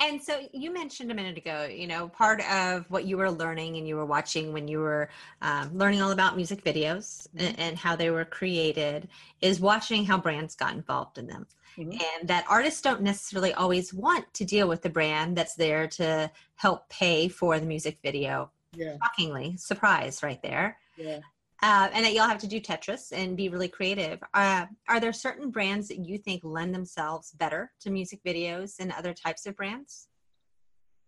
And 0.01 0.23
so 0.23 0.41
you 0.53 0.73
mentioned 0.73 1.11
a 1.11 1.15
minute 1.15 1.37
ago, 1.37 1.65
you 1.65 1.87
know, 1.87 2.09
part 2.09 2.41
of 2.51 2.91
what 2.91 3.05
you 3.05 3.17
were 3.17 3.31
learning 3.31 3.77
and 3.77 3.87
you 3.87 3.97
were 3.97 4.07
watching 4.07 4.53
when 4.53 4.67
you 4.67 4.79
were 4.79 5.11
um, 5.43 5.77
learning 5.77 6.01
all 6.01 6.13
about 6.13 6.37
music 6.37 6.65
videos 6.65 7.29
mm-hmm. 7.29 7.47
and, 7.47 7.59
and, 7.59 7.79
how 7.79 7.97
they 7.97 8.11
were 8.11 8.25
created 8.25 9.09
is 9.41 9.61
watching 9.61 10.05
how 10.05 10.19
brands 10.19 10.55
got 10.55 10.75
involved 10.75 11.19
in 11.19 11.27
them. 11.27 11.47
Mm-hmm. 11.77 11.93
And 11.93 12.29
that 12.29 12.45
artists 12.49 12.81
don't 12.83 13.03
necessarily 13.03 13.53
always 13.55 13.93
want 13.93 14.33
to 14.35 14.45
deal 14.45 14.69
with 14.69 14.83
the 14.83 14.91
brand 14.91 15.37
that's 15.37 15.55
there 15.55 15.89
to 15.89 16.31
help 16.57 16.89
pay 16.89 17.29
for 17.29 17.59
the 17.59 17.67
music 17.67 17.99
video 18.03 18.51
Yeah. 18.77 18.97
Shockingly, 19.03 19.57
surprise 19.57 20.23
right 20.23 20.43
there. 20.43 20.79
Yeah. 20.97 21.21
Uh, 21.63 21.89
and 21.93 22.05
that 22.05 22.13
you'll 22.13 22.27
have 22.27 22.41
to 22.41 22.47
do 22.47 22.61
Tetris 22.61 23.13
and 23.13 23.37
be 23.37 23.49
really 23.49 23.69
creative. 23.69 24.23
Uh, 24.35 24.67
are 24.89 25.01
there 25.01 25.13
certain 25.13 25.51
brands 25.51 25.89
that 25.89 25.99
you 25.99 26.19
think 26.19 26.43
lend 26.45 26.75
themselves 26.75 27.33
better 27.33 27.73
to 27.81 27.91
music 27.91 28.21
videos 28.27 28.77
than 28.77 28.93
other 28.93 29.15
types 29.15 29.47
of 29.47 29.57
brands? 29.57 30.09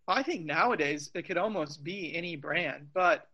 I 0.09 0.23
think 0.23 0.47
nowadays 0.47 1.11
it 1.15 1.27
could 1.27 1.37
almost 1.37 1.83
be 1.83 2.15
any 2.15 2.37
brand, 2.37 2.89
but 2.95 3.29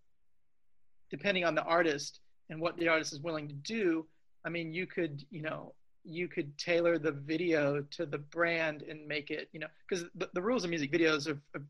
depending 1.11 1.45
on 1.45 1.55
the 1.55 1.62
artist 1.62 2.21
and 2.49 2.61
what 2.61 2.77
the 2.79 2.89
artist 2.89 3.12
is 3.12 3.21
willing 3.21 3.47
to 3.47 3.55
do, 3.55 4.07
I 4.45 4.49
mean, 4.49 4.73
you 4.73 4.87
could, 4.87 5.25
you 5.31 5.43
know, 5.43 5.75
you 6.05 6.27
could 6.27 6.57
tailor 6.59 6.99
the 6.99 7.12
video 7.12 7.83
to 7.93 8.07
the 8.07 8.19
brand 8.19 8.83
and 8.83 9.07
make 9.07 9.31
it, 9.31 9.49
you 9.53 9.61
know, 9.61 9.69
because 9.89 10.07
the, 10.17 10.29
the 10.35 10.43
rules 10.43 10.65
of 10.65 10.71
music 10.71 10.91
videos 10.91 11.29
are, 11.29 11.41
are, 11.55 11.62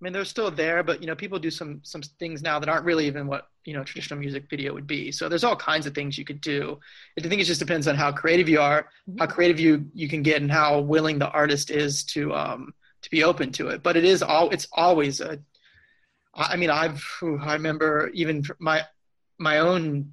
I 0.00 0.04
mean, 0.04 0.14
they're 0.14 0.24
still 0.24 0.50
there, 0.50 0.82
but 0.82 1.02
you 1.02 1.06
know, 1.06 1.14
people 1.14 1.38
do 1.38 1.50
some 1.50 1.80
some 1.82 2.00
things 2.00 2.40
now 2.40 2.58
that 2.58 2.70
aren't 2.70 2.86
really 2.86 3.06
even 3.06 3.26
what 3.26 3.48
you 3.64 3.74
know 3.74 3.84
traditional 3.84 4.18
music 4.18 4.48
video 4.48 4.72
would 4.72 4.86
be. 4.86 5.12
So 5.12 5.28
there's 5.28 5.44
all 5.44 5.56
kinds 5.56 5.86
of 5.86 5.94
things 5.94 6.16
you 6.16 6.24
could 6.24 6.40
do. 6.40 6.78
I 7.18 7.22
think 7.22 7.40
it 7.40 7.44
just 7.44 7.60
depends 7.60 7.86
on 7.86 7.96
how 7.96 8.10
creative 8.10 8.48
you 8.48 8.60
are, 8.60 8.88
how 9.18 9.26
creative 9.26 9.60
you 9.60 9.84
you 9.92 10.08
can 10.08 10.22
get, 10.22 10.40
and 10.40 10.50
how 10.50 10.80
willing 10.80 11.18
the 11.18 11.30
artist 11.30 11.70
is 11.70 12.02
to 12.04 12.32
um 12.34 12.72
to 13.02 13.10
be 13.10 13.24
open 13.24 13.52
to 13.52 13.68
it. 13.68 13.82
But 13.82 13.96
it 13.96 14.04
is 14.04 14.22
all 14.22 14.48
it's 14.50 14.68
always 14.72 15.20
a. 15.20 15.38
I 16.34 16.56
mean, 16.56 16.70
I've 16.70 17.04
I 17.22 17.52
remember 17.52 18.10
even 18.14 18.42
my 18.58 18.86
my 19.38 19.58
own 19.58 20.12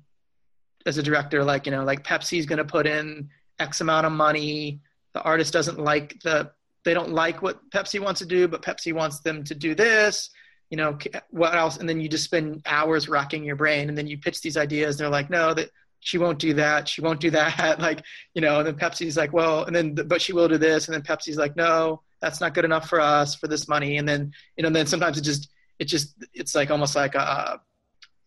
as 0.85 0.97
a 0.97 1.03
director, 1.03 1.45
like 1.45 1.65
you 1.65 1.71
know, 1.71 1.85
like 1.85 2.03
Pepsi's 2.03 2.45
going 2.45 2.57
to 2.57 2.65
put 2.65 2.87
in 2.87 3.29
X 3.59 3.79
amount 3.79 4.05
of 4.05 4.11
money. 4.11 4.81
The 5.13 5.21
artist 5.21 5.53
doesn't 5.53 5.79
like 5.79 6.19
the 6.23 6.51
they 6.85 6.93
don't 6.93 7.11
like 7.11 7.41
what 7.41 7.59
Pepsi 7.71 7.99
wants 7.99 8.19
to 8.19 8.25
do, 8.25 8.47
but 8.47 8.61
Pepsi 8.61 8.93
wants 8.93 9.19
them 9.19 9.43
to 9.45 9.55
do 9.55 9.75
this. 9.75 10.29
You 10.69 10.77
know, 10.77 10.97
what 11.29 11.55
else? 11.55 11.77
And 11.77 11.87
then 11.87 11.99
you 11.99 12.09
just 12.09 12.25
spend 12.25 12.61
hours 12.65 13.07
racking 13.07 13.43
your 13.43 13.55
brain, 13.55 13.89
and 13.89 13.97
then 13.97 14.07
you 14.07 14.17
pitch 14.17 14.41
these 14.41 14.57
ideas. 14.57 14.97
They're 14.97 15.09
like, 15.09 15.29
no, 15.29 15.53
that 15.53 15.69
she 15.99 16.17
won't 16.17 16.39
do 16.39 16.53
that. 16.53 16.87
She 16.87 17.01
won't 17.01 17.19
do 17.19 17.31
that. 17.31 17.79
Like, 17.87 18.03
you 18.33 18.41
know, 18.41 18.59
and 18.59 18.67
then 18.67 18.75
Pepsi's 18.75 19.17
like, 19.17 19.33
well, 19.33 19.63
and 19.65 19.75
then, 19.75 19.93
but 19.93 20.21
she 20.21 20.33
will 20.33 20.47
do 20.47 20.57
this. 20.57 20.87
And 20.87 20.95
then 20.95 21.01
Pepsi's 21.01 21.37
like, 21.37 21.55
no, 21.55 22.01
that's 22.21 22.41
not 22.41 22.53
good 22.53 22.65
enough 22.65 22.89
for 22.89 22.99
us 22.99 23.35
for 23.35 23.47
this 23.47 23.67
money. 23.67 23.97
And 23.97 24.07
then, 24.07 24.31
you 24.55 24.63
know, 24.63 24.67
and 24.67 24.75
then 24.75 24.87
sometimes 24.87 25.17
it 25.17 25.21
just, 25.21 25.49
it 25.79 25.85
just, 25.85 26.15
it's 26.33 26.55
like 26.55 26.71
almost 26.71 26.95
like 26.95 27.15
a, 27.15 27.61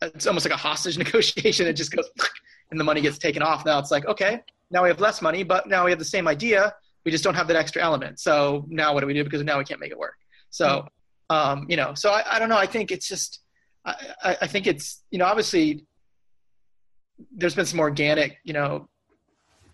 it's 0.02 0.26
almost 0.26 0.46
like 0.46 0.54
a 0.54 0.58
hostage 0.58 0.98
negotiation. 1.04 1.66
It 1.66 1.74
just 1.74 1.90
goes, 1.90 2.08
and 2.70 2.78
the 2.78 2.84
money 2.84 3.00
gets 3.00 3.18
taken 3.18 3.42
off. 3.42 3.64
Now 3.64 3.78
it's 3.78 3.90
like, 3.90 4.06
okay, 4.06 4.42
now 4.70 4.82
we 4.82 4.88
have 4.88 5.00
less 5.00 5.20
money, 5.20 5.42
but 5.42 5.68
now 5.68 5.84
we 5.84 5.90
have 5.90 5.98
the 5.98 6.04
same 6.04 6.28
idea. 6.28 6.74
We 7.04 7.10
just 7.10 7.24
don't 7.24 7.34
have 7.34 7.48
that 7.48 7.56
extra 7.56 7.82
element. 7.82 8.20
So 8.20 8.64
now 8.68 8.94
what 8.94 9.00
do 9.00 9.06
we 9.06 9.14
do? 9.14 9.24
Because 9.24 9.42
now 9.42 9.58
we 9.58 9.64
can't 9.64 9.80
make 9.80 9.90
it 9.90 9.98
work. 9.98 10.16
So, 10.50 10.86
um, 11.30 11.66
you 11.68 11.76
know, 11.76 11.94
so 11.94 12.10
I, 12.10 12.24
I 12.36 12.38
don't 12.38 12.48
know. 12.48 12.58
I 12.58 12.66
think 12.66 12.90
it's 12.90 13.08
just, 13.08 13.40
I, 13.84 14.36
I 14.42 14.46
think 14.46 14.66
it's, 14.66 15.02
you 15.10 15.18
know, 15.18 15.24
obviously 15.24 15.86
there's 17.34 17.54
been 17.54 17.66
some 17.66 17.80
organic, 17.80 18.38
you 18.44 18.52
know, 18.52 18.88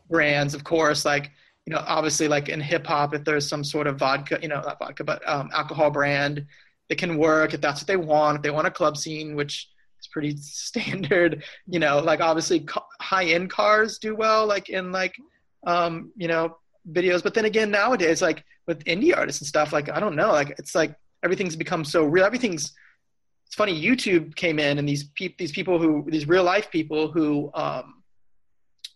brands, 0.08 0.54
of 0.54 0.64
course, 0.64 1.04
like, 1.04 1.32
you 1.64 1.74
know, 1.74 1.82
obviously 1.86 2.28
like 2.28 2.48
in 2.48 2.60
hip 2.60 2.86
hop, 2.86 3.14
if 3.14 3.24
there's 3.24 3.48
some 3.48 3.64
sort 3.64 3.86
of 3.86 3.98
vodka, 3.98 4.38
you 4.40 4.48
know, 4.48 4.60
not 4.60 4.78
vodka, 4.78 5.02
but 5.02 5.26
um, 5.28 5.50
alcohol 5.52 5.90
brand 5.90 6.46
that 6.88 6.98
can 6.98 7.18
work 7.18 7.54
if 7.54 7.60
that's 7.60 7.80
what 7.80 7.88
they 7.88 7.96
want, 7.96 8.36
if 8.36 8.42
they 8.42 8.50
want 8.50 8.66
a 8.66 8.70
club 8.70 8.96
scene, 8.96 9.34
which 9.34 9.68
is 10.00 10.06
pretty 10.06 10.36
standard, 10.40 11.42
you 11.66 11.80
know, 11.80 11.98
like 11.98 12.20
obviously 12.20 12.66
high 13.00 13.24
end 13.24 13.50
cars 13.50 13.98
do 13.98 14.14
well, 14.14 14.46
like 14.46 14.68
in 14.68 14.92
like, 14.92 15.14
um, 15.66 16.12
you 16.16 16.28
know, 16.28 16.56
videos. 16.90 17.22
But 17.22 17.34
then 17.34 17.44
again, 17.44 17.70
nowadays, 17.70 18.22
like 18.22 18.44
with 18.66 18.84
indie 18.84 19.16
artists 19.16 19.40
and 19.40 19.48
stuff, 19.48 19.72
like, 19.72 19.90
I 19.90 20.00
don't 20.00 20.16
know, 20.16 20.32
like 20.32 20.50
it's 20.58 20.74
like 20.74 20.94
everything's 21.22 21.56
become 21.56 21.84
so 21.84 22.04
real. 22.04 22.24
Everything's, 22.24 22.72
it's 23.46 23.54
funny 23.54 23.80
youtube 23.80 24.34
came 24.34 24.58
in 24.58 24.78
and 24.78 24.88
these 24.88 25.04
pe- 25.04 25.34
these 25.38 25.52
people 25.52 25.78
who 25.78 26.04
these 26.08 26.26
real 26.26 26.44
life 26.44 26.70
people 26.70 27.10
who 27.10 27.50
um 27.54 28.02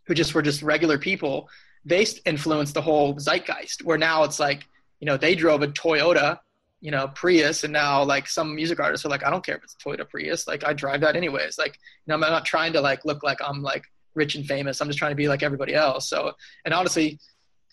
who 0.06 0.14
just 0.14 0.34
were 0.34 0.42
just 0.42 0.62
regular 0.62 0.98
people 0.98 1.48
they 1.84 2.04
influenced 2.26 2.74
the 2.74 2.82
whole 2.82 3.16
zeitgeist 3.18 3.84
where 3.84 3.98
now 3.98 4.24
it's 4.24 4.40
like 4.40 4.66
you 4.98 5.06
know 5.06 5.16
they 5.16 5.34
drove 5.34 5.62
a 5.62 5.68
toyota 5.68 6.38
you 6.80 6.90
know 6.90 7.08
prius 7.14 7.64
and 7.64 7.72
now 7.72 8.02
like 8.02 8.26
some 8.26 8.54
music 8.54 8.80
artists 8.80 9.06
are 9.06 9.08
like 9.08 9.24
i 9.24 9.30
don't 9.30 9.44
care 9.44 9.56
if 9.56 9.62
it's 9.62 9.74
a 9.74 9.88
toyota 9.88 10.08
prius 10.08 10.46
like 10.46 10.64
i 10.64 10.72
drive 10.72 11.00
that 11.00 11.16
anyways 11.16 11.56
like 11.56 11.74
you 11.74 12.08
know 12.08 12.14
i'm 12.14 12.20
not 12.20 12.44
trying 12.44 12.72
to 12.72 12.80
like 12.80 13.04
look 13.04 13.22
like 13.22 13.38
i'm 13.44 13.62
like 13.62 13.84
rich 14.14 14.34
and 14.34 14.46
famous 14.46 14.80
i'm 14.80 14.88
just 14.88 14.98
trying 14.98 15.12
to 15.12 15.16
be 15.16 15.28
like 15.28 15.42
everybody 15.42 15.74
else 15.74 16.08
so 16.08 16.32
and 16.64 16.74
honestly 16.74 17.18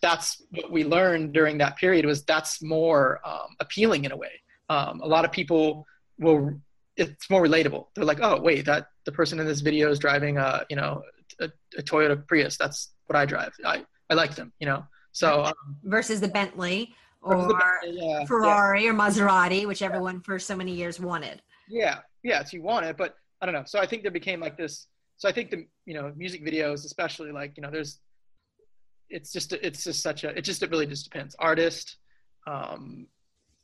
that's 0.02 0.42
what 0.52 0.72
we 0.72 0.84
learned 0.84 1.34
during 1.34 1.58
that 1.58 1.76
period 1.78 2.06
was 2.06 2.24
that's 2.24 2.62
more 2.62 3.20
um, 3.26 3.56
appealing 3.60 4.06
in 4.06 4.12
a 4.12 4.18
way 4.18 4.32
um, 4.70 5.02
a 5.02 5.08
lot 5.08 5.26
of 5.26 5.32
people 5.32 5.86
will 6.20 6.60
it's 6.98 7.30
more 7.30 7.44
relatable. 7.44 7.88
They're 7.96 8.06
like, 8.06 8.20
oh 8.22 8.42
wait, 8.42 8.66
that 8.66 8.88
the 9.06 9.12
person 9.12 9.40
in 9.40 9.46
this 9.46 9.62
video 9.62 9.90
is 9.90 10.00
driving 10.00 10.38
a 10.38 10.66
you 10.70 10.76
know 10.76 11.04
a, 11.40 11.50
a 11.78 11.84
Toyota 11.84 12.28
Prius. 12.28 12.58
That's 12.58 12.94
what 13.06 13.16
I 13.16 13.26
drive. 13.26 13.54
I 13.64 13.86
I 14.10 14.16
like 14.16 14.36
them. 14.36 14.52
You 14.60 14.68
know. 14.68 14.86
So 15.12 15.46
um, 15.46 15.54
versus 15.84 16.20
the 16.20 16.28
Bentley 16.28 16.94
or 17.22 17.48
the 17.48 17.54
Bentley, 17.54 18.02
yeah, 18.02 18.26
Ferrari 18.26 18.84
yeah. 18.84 18.92
or 18.92 18.94
Maserati, 18.94 19.66
which 19.66 19.82
everyone 19.82 20.22
for 20.22 20.38
so 20.38 20.56
many 20.56 20.74
years 20.74 21.00
wanted. 21.00 21.42
Yeah, 21.68 22.00
yeah, 22.24 22.44
so 22.44 22.58
you 22.58 22.64
want 22.64 22.86
it, 22.86 22.98
but 22.98 23.16
I 23.42 23.46
don't 23.46 23.54
know. 23.54 23.64
So 23.66 23.80
I 23.80 23.86
think 23.86 24.04
there 24.04 24.12
became 24.12 24.40
like 24.40 24.58
this. 24.58 24.88
So 25.18 25.28
I 25.28 25.32
think 25.32 25.52
the 25.52 25.66
you 25.86 25.94
know 25.94 26.12
music 26.16 26.46
videos, 26.46 26.86
especially 26.86 27.32
like 27.32 27.54
you 27.58 27.62
know, 27.62 27.72
there's 27.72 28.00
it's 29.10 29.32
just 29.32 29.54
it's 29.54 29.84
just 29.84 30.02
such 30.02 30.24
a 30.24 30.30
it 30.30 30.41
just 30.41 30.63
it 30.63 30.72
really 30.72 30.86
just 30.86 31.04
depends 31.04 31.36
artist, 31.39 31.98
um, 32.46 33.08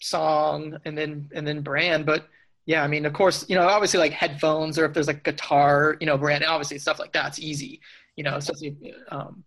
song, 0.02 0.78
and 0.86 0.98
then 0.98 1.30
and 1.34 1.48
then 1.48 1.62
brand, 1.62 2.06
but 2.06 2.28
yeah, 2.66 2.84
I 2.84 2.88
mean, 2.88 3.06
of 3.06 3.14
course, 3.14 3.46
you 3.50 3.56
know, 3.56 3.68
obviously 3.68 4.00
like 4.00 4.14
headphones 4.14 4.80
or 4.80 4.86
if 4.86 4.94
there's 4.94 5.08
like 5.08 5.24
guitar, 5.24 5.98
you 6.00 6.08
know, 6.08 6.18
brand, 6.18 6.46
obviously 6.46 6.80
stuff 6.80 6.98
like 7.00 7.12
that's 7.12 7.40
easy, 7.40 7.82
you 8.16 8.24
know, 8.24 8.38
especially, 8.38 8.94
um, 9.10 9.44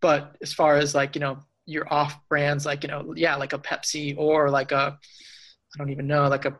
but 0.00 0.36
as 0.40 0.52
far 0.52 0.76
as 0.76 0.94
like, 0.94 1.16
you 1.16 1.20
know, 1.20 1.38
your 1.66 1.92
off 1.92 2.16
brands, 2.28 2.64
like, 2.64 2.84
you 2.84 2.88
know, 2.88 3.12
yeah, 3.16 3.34
like 3.34 3.52
a 3.52 3.58
Pepsi 3.58 4.14
or 4.16 4.50
like 4.50 4.70
a, 4.70 4.96
I 5.74 5.78
don't 5.78 5.90
even 5.90 6.06
know, 6.06 6.28
like 6.28 6.44
a, 6.44 6.56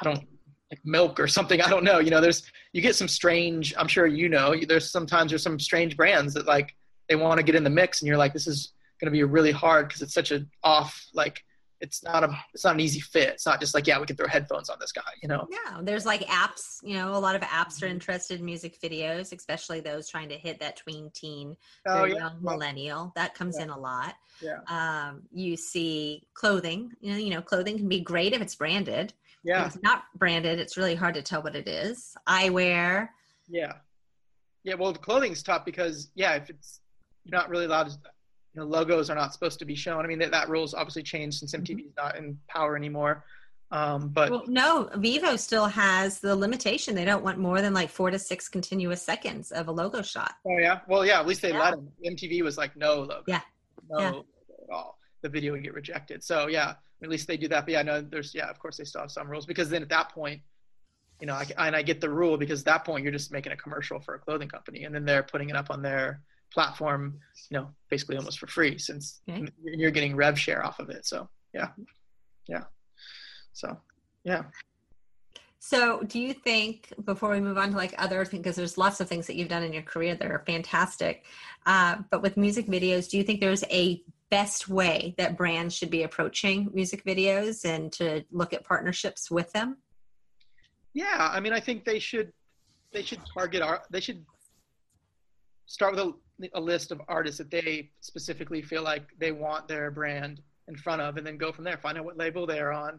I 0.00 0.04
don't 0.04 0.24
like 0.70 0.80
milk 0.84 1.20
or 1.20 1.28
something. 1.28 1.60
I 1.60 1.68
don't 1.68 1.84
know. 1.84 1.98
You 1.98 2.10
know, 2.10 2.22
there's, 2.22 2.50
you 2.72 2.80
get 2.80 2.96
some 2.96 3.08
strange, 3.08 3.74
I'm 3.76 3.88
sure, 3.88 4.06
you 4.06 4.30
know, 4.30 4.54
there's 4.66 4.90
sometimes 4.90 5.30
there's 5.30 5.42
some 5.42 5.60
strange 5.60 5.94
brands 5.94 6.32
that 6.34 6.46
like, 6.46 6.74
they 7.08 7.16
want 7.16 7.38
to 7.38 7.44
get 7.44 7.54
in 7.54 7.64
the 7.64 7.70
mix 7.70 8.00
and 8.00 8.08
you're 8.08 8.16
like, 8.16 8.32
this 8.32 8.46
is 8.46 8.72
going 9.00 9.06
to 9.06 9.10
be 9.10 9.22
really 9.22 9.52
hard 9.52 9.88
because 9.88 10.02
it's 10.02 10.14
such 10.14 10.30
an 10.30 10.50
off, 10.62 11.06
like, 11.14 11.42
it's 11.80 12.02
not 12.02 12.24
a 12.24 12.36
it's 12.54 12.64
not 12.64 12.74
an 12.74 12.80
easy 12.80 13.00
fit. 13.00 13.28
It's 13.28 13.46
not 13.46 13.60
just 13.60 13.74
like 13.74 13.86
yeah, 13.86 14.00
we 14.00 14.06
can 14.06 14.16
throw 14.16 14.26
headphones 14.26 14.70
on 14.70 14.78
this 14.80 14.92
guy, 14.92 15.02
you 15.22 15.28
know. 15.28 15.46
Yeah, 15.50 15.80
there's 15.82 16.06
like 16.06 16.22
apps. 16.22 16.78
You 16.82 16.94
know, 16.94 17.14
a 17.14 17.18
lot 17.18 17.34
of 17.34 17.42
apps 17.42 17.82
are 17.82 17.86
interested 17.86 18.40
in 18.40 18.46
music 18.46 18.80
videos, 18.80 19.32
especially 19.32 19.80
those 19.80 20.08
trying 20.08 20.28
to 20.30 20.36
hit 20.36 20.58
that 20.60 20.76
tween 20.76 21.10
teen, 21.12 21.56
oh, 21.86 22.04
yeah. 22.04 22.16
young 22.16 22.38
millennial. 22.40 23.12
That 23.14 23.34
comes 23.34 23.56
yeah. 23.58 23.64
in 23.64 23.70
a 23.70 23.78
lot. 23.78 24.14
Yeah. 24.40 24.60
Um, 24.68 25.22
you 25.32 25.56
see 25.56 26.26
clothing. 26.34 26.92
You 27.00 27.12
know, 27.12 27.18
you 27.18 27.30
know, 27.30 27.42
clothing 27.42 27.76
can 27.76 27.88
be 27.88 28.00
great 28.00 28.32
if 28.32 28.40
it's 28.40 28.54
branded. 28.54 29.12
Yeah. 29.44 29.66
If 29.66 29.74
it's 29.74 29.82
not 29.82 30.04
branded, 30.14 30.58
it's 30.58 30.76
really 30.76 30.94
hard 30.94 31.14
to 31.14 31.22
tell 31.22 31.42
what 31.42 31.54
it 31.54 31.68
is. 31.68 32.16
Eyewear. 32.26 33.10
Yeah. 33.48 33.74
Yeah. 34.64 34.74
Well, 34.74 34.92
the 34.92 34.98
clothing's 34.98 35.42
tough 35.42 35.64
because 35.64 36.10
yeah, 36.14 36.34
if 36.34 36.48
it's 36.48 36.80
you're 37.26 37.38
not 37.38 37.50
really 37.50 37.64
allowed 37.64 37.88
to 37.88 37.98
you 38.56 38.62
know, 38.62 38.68
logos 38.68 39.10
are 39.10 39.14
not 39.14 39.34
supposed 39.34 39.58
to 39.58 39.66
be 39.66 39.74
shown. 39.74 40.04
I 40.04 40.08
mean, 40.08 40.18
that, 40.20 40.30
that 40.30 40.48
rule's 40.48 40.72
obviously 40.72 41.02
changed 41.02 41.38
since 41.38 41.54
MTV 41.54 41.68
mm-hmm. 41.68 41.88
is 41.88 41.96
not 41.96 42.16
in 42.16 42.38
power 42.48 42.74
anymore. 42.74 43.24
Um, 43.70 44.08
but 44.08 44.30
well, 44.30 44.44
no, 44.46 44.88
Vevo 44.94 45.38
still 45.38 45.66
has 45.66 46.20
the 46.20 46.34
limitation. 46.34 46.94
They 46.94 47.04
don't 47.04 47.22
want 47.22 47.38
more 47.38 47.60
than 47.60 47.74
like 47.74 47.90
four 47.90 48.10
to 48.10 48.18
six 48.18 48.48
continuous 48.48 49.02
seconds 49.02 49.50
of 49.50 49.68
a 49.68 49.72
logo 49.72 50.02
shot. 50.02 50.34
Oh 50.46 50.56
yeah. 50.58 50.80
Well, 50.88 51.04
yeah. 51.04 51.20
At 51.20 51.26
least 51.26 51.42
they 51.42 51.50
yeah. 51.50 51.58
let 51.58 51.70
them. 51.72 51.88
MTV 52.04 52.42
was 52.42 52.56
like 52.56 52.76
no 52.76 53.00
logo. 53.00 53.24
Yeah. 53.26 53.40
No 53.90 53.98
yeah. 53.98 54.08
at 54.08 54.70
all. 54.70 54.98
The 55.22 55.28
video 55.28 55.52
would 55.52 55.64
get 55.64 55.74
rejected. 55.74 56.22
So 56.22 56.46
yeah, 56.46 56.74
at 57.02 57.08
least 57.08 57.26
they 57.26 57.36
do 57.36 57.48
that. 57.48 57.66
But 57.66 57.72
yeah, 57.72 57.82
no, 57.82 58.00
there's 58.00 58.34
yeah. 58.34 58.48
Of 58.48 58.60
course, 58.60 58.76
they 58.76 58.84
still 58.84 59.00
have 59.00 59.10
some 59.10 59.28
rules 59.28 59.46
because 59.46 59.68
then 59.68 59.82
at 59.82 59.88
that 59.88 60.10
point, 60.10 60.40
you 61.20 61.26
know, 61.26 61.34
I, 61.34 61.46
and 61.58 61.74
I 61.74 61.82
get 61.82 62.00
the 62.00 62.10
rule 62.10 62.38
because 62.38 62.60
at 62.60 62.66
that 62.66 62.84
point 62.84 63.02
you're 63.02 63.12
just 63.12 63.32
making 63.32 63.50
a 63.50 63.56
commercial 63.56 63.98
for 63.98 64.14
a 64.14 64.18
clothing 64.20 64.48
company, 64.48 64.84
and 64.84 64.94
then 64.94 65.04
they're 65.04 65.24
putting 65.24 65.50
it 65.50 65.56
up 65.56 65.70
on 65.70 65.82
their 65.82 66.22
platform, 66.52 67.18
you 67.50 67.58
know, 67.58 67.68
basically 67.90 68.16
almost 68.16 68.38
for 68.38 68.46
free 68.46 68.78
since 68.78 69.20
okay. 69.28 69.46
you're 69.62 69.90
getting 69.90 70.16
rev 70.16 70.38
share 70.38 70.64
off 70.64 70.78
of 70.78 70.90
it. 70.90 71.06
So 71.06 71.28
yeah, 71.52 71.68
yeah. 72.48 72.64
So 73.52 73.78
yeah. 74.24 74.42
So, 75.58 76.00
do 76.02 76.20
you 76.20 76.32
think 76.32 76.92
before 77.04 77.30
we 77.30 77.40
move 77.40 77.58
on 77.58 77.70
to 77.70 77.76
like 77.76 77.92
other 77.98 78.24
things, 78.24 78.42
because 78.42 78.54
there's 78.54 78.78
lots 78.78 79.00
of 79.00 79.08
things 79.08 79.26
that 79.26 79.34
you've 79.34 79.48
done 79.48 79.64
in 79.64 79.72
your 79.72 79.82
career 79.82 80.14
that 80.14 80.30
are 80.30 80.44
fantastic, 80.46 81.24
uh, 81.66 81.96
but 82.08 82.22
with 82.22 82.36
music 82.36 82.66
videos, 82.68 83.10
do 83.10 83.16
you 83.16 83.24
think 83.24 83.40
there's 83.40 83.64
a 83.64 84.00
best 84.30 84.68
way 84.68 85.14
that 85.18 85.36
brands 85.36 85.74
should 85.74 85.90
be 85.90 86.04
approaching 86.04 86.70
music 86.72 87.04
videos 87.04 87.64
and 87.64 87.92
to 87.94 88.24
look 88.30 88.52
at 88.52 88.62
partnerships 88.64 89.28
with 89.28 89.50
them? 89.52 89.78
Yeah, 90.94 91.30
I 91.32 91.40
mean, 91.40 91.52
I 91.52 91.58
think 91.58 91.84
they 91.84 91.98
should 91.98 92.32
they 92.92 93.02
should 93.02 93.20
target 93.34 93.60
our 93.60 93.82
they 93.90 94.00
should 94.00 94.24
start 95.66 95.96
with 95.96 96.00
a 96.00 96.12
a 96.54 96.60
list 96.60 96.92
of 96.92 97.00
artists 97.08 97.38
that 97.38 97.50
they 97.50 97.90
specifically 98.00 98.62
feel 98.62 98.82
like 98.82 99.04
they 99.18 99.32
want 99.32 99.66
their 99.68 99.90
brand 99.90 100.40
in 100.68 100.76
front 100.76 101.00
of 101.00 101.16
and 101.16 101.26
then 101.26 101.36
go 101.36 101.52
from 101.52 101.64
there 101.64 101.76
find 101.78 101.96
out 101.96 102.04
what 102.04 102.16
label 102.18 102.46
they're 102.46 102.72
on 102.72 102.98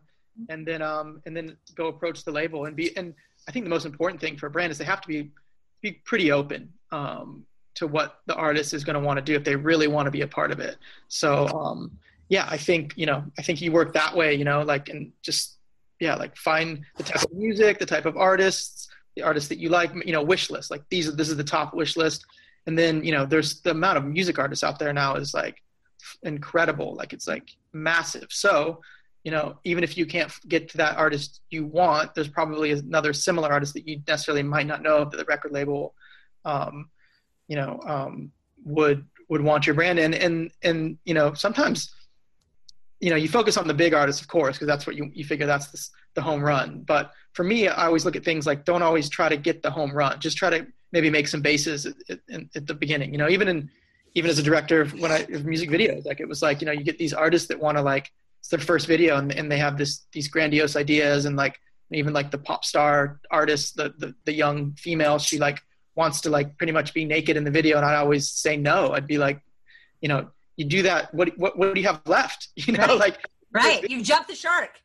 and 0.49 0.65
then 0.65 0.81
um 0.81 1.21
and 1.25 1.35
then 1.35 1.55
go 1.75 1.87
approach 1.87 2.23
the 2.23 2.31
label 2.31 2.65
and 2.65 2.75
be 2.75 2.95
and 2.97 3.13
I 3.47 3.51
think 3.51 3.65
the 3.65 3.69
most 3.69 3.85
important 3.85 4.19
thing 4.19 4.37
for 4.37 4.47
a 4.47 4.49
brand 4.49 4.71
is 4.71 4.77
they 4.77 4.85
have 4.85 5.01
to 5.01 5.07
be 5.07 5.31
be 5.81 5.91
pretty 5.91 6.31
open 6.31 6.73
um, 6.91 7.45
to 7.75 7.87
what 7.87 8.19
the 8.25 8.35
artist 8.35 8.73
is 8.73 8.83
going 8.83 8.95
to 8.95 8.99
want 8.99 9.17
to 9.17 9.23
do 9.23 9.35
if 9.35 9.43
they 9.43 9.55
really 9.55 9.87
want 9.87 10.07
to 10.07 10.11
be 10.11 10.21
a 10.21 10.27
part 10.27 10.51
of 10.51 10.59
it. 10.59 10.77
So 11.07 11.47
um, 11.47 11.97
yeah, 12.29 12.47
I 12.49 12.57
think 12.57 12.93
you 12.95 13.05
know 13.05 13.23
I 13.37 13.41
think 13.41 13.61
you 13.61 13.71
work 13.71 13.93
that 13.93 14.15
way, 14.15 14.33
you 14.33 14.43
know, 14.43 14.61
like 14.63 14.89
and 14.89 15.11
just 15.21 15.57
yeah, 15.99 16.15
like 16.15 16.35
find 16.35 16.83
the 16.97 17.03
type 17.03 17.23
of 17.23 17.33
music, 17.33 17.79
the 17.79 17.85
type 17.85 18.05
of 18.05 18.17
artists, 18.17 18.89
the 19.15 19.23
artists 19.23 19.49
that 19.49 19.57
you 19.57 19.69
like, 19.69 19.91
you 20.05 20.11
know, 20.11 20.21
wish 20.21 20.49
list. 20.49 20.69
Like 20.69 20.83
these, 20.89 21.15
this 21.15 21.29
is 21.29 21.37
the 21.37 21.43
top 21.43 21.73
wish 21.73 21.97
list, 21.97 22.25
and 22.67 22.77
then 22.77 23.03
you 23.03 23.13
know, 23.13 23.25
there's 23.25 23.61
the 23.61 23.71
amount 23.71 23.97
of 23.97 24.05
music 24.05 24.37
artists 24.37 24.63
out 24.63 24.77
there 24.77 24.93
now 24.93 25.15
is 25.15 25.33
like 25.33 25.63
incredible. 26.23 26.95
Like 26.95 27.13
it's 27.13 27.27
like 27.27 27.49
massive. 27.73 28.27
So 28.29 28.81
you 29.23 29.31
know, 29.31 29.57
even 29.65 29.83
if 29.83 29.97
you 29.97 30.05
can't 30.05 30.31
get 30.47 30.69
to 30.69 30.77
that 30.77 30.95
artist 30.95 31.41
you 31.49 31.65
want, 31.65 32.15
there's 32.15 32.29
probably 32.29 32.71
another 32.71 33.11
similar 33.11 33.51
artist 33.51 33.73
that 33.73 33.85
you 33.85 34.01
necessarily 34.07 34.43
might 34.43 34.67
not 34.67 34.81
know 34.81 35.03
that 35.03 35.17
the 35.17 35.25
record 35.25 35.51
label, 35.51 35.95
um, 36.45 36.89
you 37.49 37.57
know, 37.57 37.79
um, 37.85 38.31
would 38.63 39.05
would 39.29 39.41
want 39.41 39.65
your 39.65 39.75
brand. 39.75 39.99
And 39.99 40.13
and 40.13 40.51
and 40.61 40.97
you 41.03 41.13
know, 41.13 41.33
sometimes, 41.33 41.93
you 42.99 43.09
know, 43.09 43.15
you 43.15 43.27
focus 43.27 43.57
on 43.57 43.67
the 43.67 43.73
big 43.73 43.93
artists, 43.93 44.21
of 44.21 44.27
course, 44.27 44.55
because 44.55 44.67
that's 44.67 44.87
what 44.87 44.95
you 44.95 45.09
you 45.13 45.25
figure 45.25 45.45
that's 45.45 45.71
the, 45.71 45.87
the 46.15 46.21
home 46.21 46.41
run. 46.41 46.83
But 46.87 47.11
for 47.33 47.43
me, 47.43 47.67
I 47.67 47.85
always 47.85 48.05
look 48.05 48.15
at 48.15 48.23
things 48.23 48.45
like 48.45 48.65
don't 48.65 48.81
always 48.81 49.09
try 49.09 49.29
to 49.29 49.37
get 49.37 49.61
the 49.61 49.71
home 49.71 49.91
run. 49.91 50.19
Just 50.19 50.37
try 50.37 50.49
to 50.49 50.67
maybe 50.91 51.09
make 51.09 51.27
some 51.27 51.41
bases 51.41 51.85
at, 51.85 51.95
at, 52.09 52.41
at 52.55 52.67
the 52.67 52.73
beginning. 52.73 53.11
You 53.11 53.17
know, 53.17 53.29
even 53.29 53.47
in 53.47 53.69
even 54.15 54.29
as 54.29 54.39
a 54.39 54.43
director 54.43 54.85
when 54.85 55.11
I 55.11 55.25
music 55.43 55.69
videos, 55.69 56.05
like 56.05 56.19
it 56.19 56.27
was 56.27 56.41
like 56.41 56.61
you 56.61 56.65
know 56.65 56.71
you 56.71 56.83
get 56.83 56.97
these 56.97 57.13
artists 57.13 57.47
that 57.49 57.59
want 57.59 57.77
to 57.77 57.83
like 57.83 58.11
it's 58.47 58.49
their 58.49 58.59
first 58.59 58.87
video 58.87 59.17
and, 59.17 59.31
and 59.33 59.51
they 59.51 59.57
have 59.57 59.77
this 59.77 60.05
these 60.13 60.27
grandiose 60.27 60.75
ideas 60.75 61.25
and 61.25 61.35
like 61.35 61.59
even 61.91 62.13
like 62.13 62.31
the 62.31 62.37
pop 62.37 62.63
star 62.63 63.19
artist 63.31 63.75
the, 63.75 63.93
the 63.97 64.15
the 64.25 64.33
young 64.33 64.73
female 64.73 65.19
she 65.19 65.37
like 65.37 65.61
wants 65.95 66.21
to 66.21 66.29
like 66.29 66.57
pretty 66.57 66.73
much 66.73 66.93
be 66.93 67.03
naked 67.03 67.35
in 67.37 67.43
the 67.43 67.51
video 67.51 67.77
and 67.77 67.85
i'd 67.85 67.95
always 67.95 68.29
say 68.29 68.55
no 68.55 68.93
i'd 68.93 69.07
be 69.07 69.17
like 69.17 69.41
you 70.01 70.07
know 70.07 70.29
you 70.55 70.65
do 70.65 70.81
that 70.81 71.13
what 71.13 71.37
what, 71.37 71.57
what 71.57 71.73
do 71.73 71.81
you 71.81 71.87
have 71.87 72.01
left 72.05 72.49
you 72.55 72.73
know 72.73 72.85
right. 72.85 72.99
like 72.99 73.17
right 73.51 73.89
you've 73.89 74.03
jumped 74.03 74.29
the 74.29 74.35
shark 74.35 74.79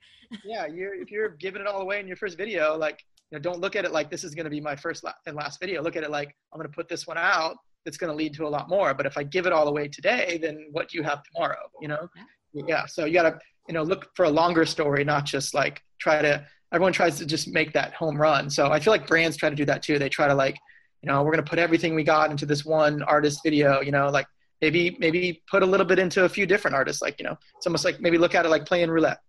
yeah 0.44 0.66
you're 0.66 0.94
if 0.94 1.10
you're 1.10 1.28
giving 1.28 1.60
it 1.60 1.66
all 1.66 1.82
away 1.82 2.00
in 2.00 2.06
your 2.06 2.16
first 2.16 2.36
video 2.36 2.76
like 2.76 3.04
you 3.33 3.38
know 3.38 3.42
don't 3.42 3.61
look 3.61 3.77
at 3.77 3.85
it 3.85 3.92
like 3.92 4.11
this 4.11 4.25
is 4.25 4.35
going 4.35 4.45
to 4.45 4.51
be 4.51 4.61
my 4.61 4.77
first 4.77 5.05
and 5.27 5.35
last 5.35 5.59
video. 5.59 5.83
Look 5.83 5.97
at 5.97 6.03
it 6.03 6.11
like 6.11 6.37
i'm 6.53 6.59
going 6.59 6.71
to 6.71 6.75
put 6.75 6.88
this 6.88 7.07
one 7.07 7.16
out 7.16 7.57
that's 7.85 7.97
going 7.97 8.11
to 8.11 8.16
lead 8.16 8.35
to 8.35 8.47
a 8.47 8.49
lot 8.49 8.68
more. 8.68 8.92
But 8.95 9.07
if 9.07 9.16
i 9.16 9.23
give 9.23 9.47
it 9.47 9.53
all 9.53 9.66
away 9.68 9.88
today 9.88 10.38
then 10.40 10.66
what 10.73 10.90
do 10.90 10.99
you 10.99 11.05
have 11.05 11.23
tomorrow 11.25 11.62
you 11.81 11.88
know? 11.88 12.09
Yeah. 12.53 12.85
So 12.87 13.07
you 13.07 13.14
got 13.14 13.23
to 13.23 13.38
you 13.68 13.75
know 13.75 13.83
look 13.83 14.11
for 14.14 14.25
a 14.25 14.31
longer 14.31 14.66
story 14.66 15.03
not 15.03 15.25
just 15.25 15.55
like 15.55 15.83
try 15.99 16.21
to 16.21 16.45
everyone 16.73 16.92
tries 16.92 17.16
to 17.18 17.27
just 17.27 17.49
make 17.49 17.73
that 17.73 17.95
home 17.95 18.21
run. 18.21 18.51
So 18.51 18.71
i 18.71 18.79
feel 18.79 18.92
like 18.92 19.07
brands 19.07 19.37
try 19.37 19.49
to 19.49 19.57
do 19.57 19.64
that 19.64 19.83
too. 19.83 19.99
They 19.99 20.11
try 20.11 20.29
to 20.29 20.35
like 20.35 20.57
you 21.03 21.09
know 21.09 21.23
we're 21.23 21.33
going 21.33 21.45
to 21.45 21.49
put 21.49 21.59
everything 21.59 21.95
we 21.95 22.05
got 22.05 22.31
into 22.31 22.45
this 22.45 22.66
one 22.66 23.03
artist 23.03 23.40
video 23.42 23.81
you 23.81 23.92
know? 23.92 24.09
Like 24.11 24.27
maybe 24.61 24.95
maybe 25.01 25.42
put 25.51 25.62
a 25.62 25.66
little 25.66 25.87
bit 25.87 25.99
into 25.99 26.25
a 26.25 26.29
few 26.29 26.45
different 26.45 26.75
artists 26.77 27.01
like 27.01 27.18
you 27.18 27.25
know? 27.25 27.37
It's 27.57 27.66
almost 27.66 27.87
like 27.87 27.99
maybe 27.99 28.18
look 28.18 28.35
at 28.35 28.45
it 28.45 28.51
like 28.51 28.66
playing 28.66 28.90
roulette. 28.90 29.21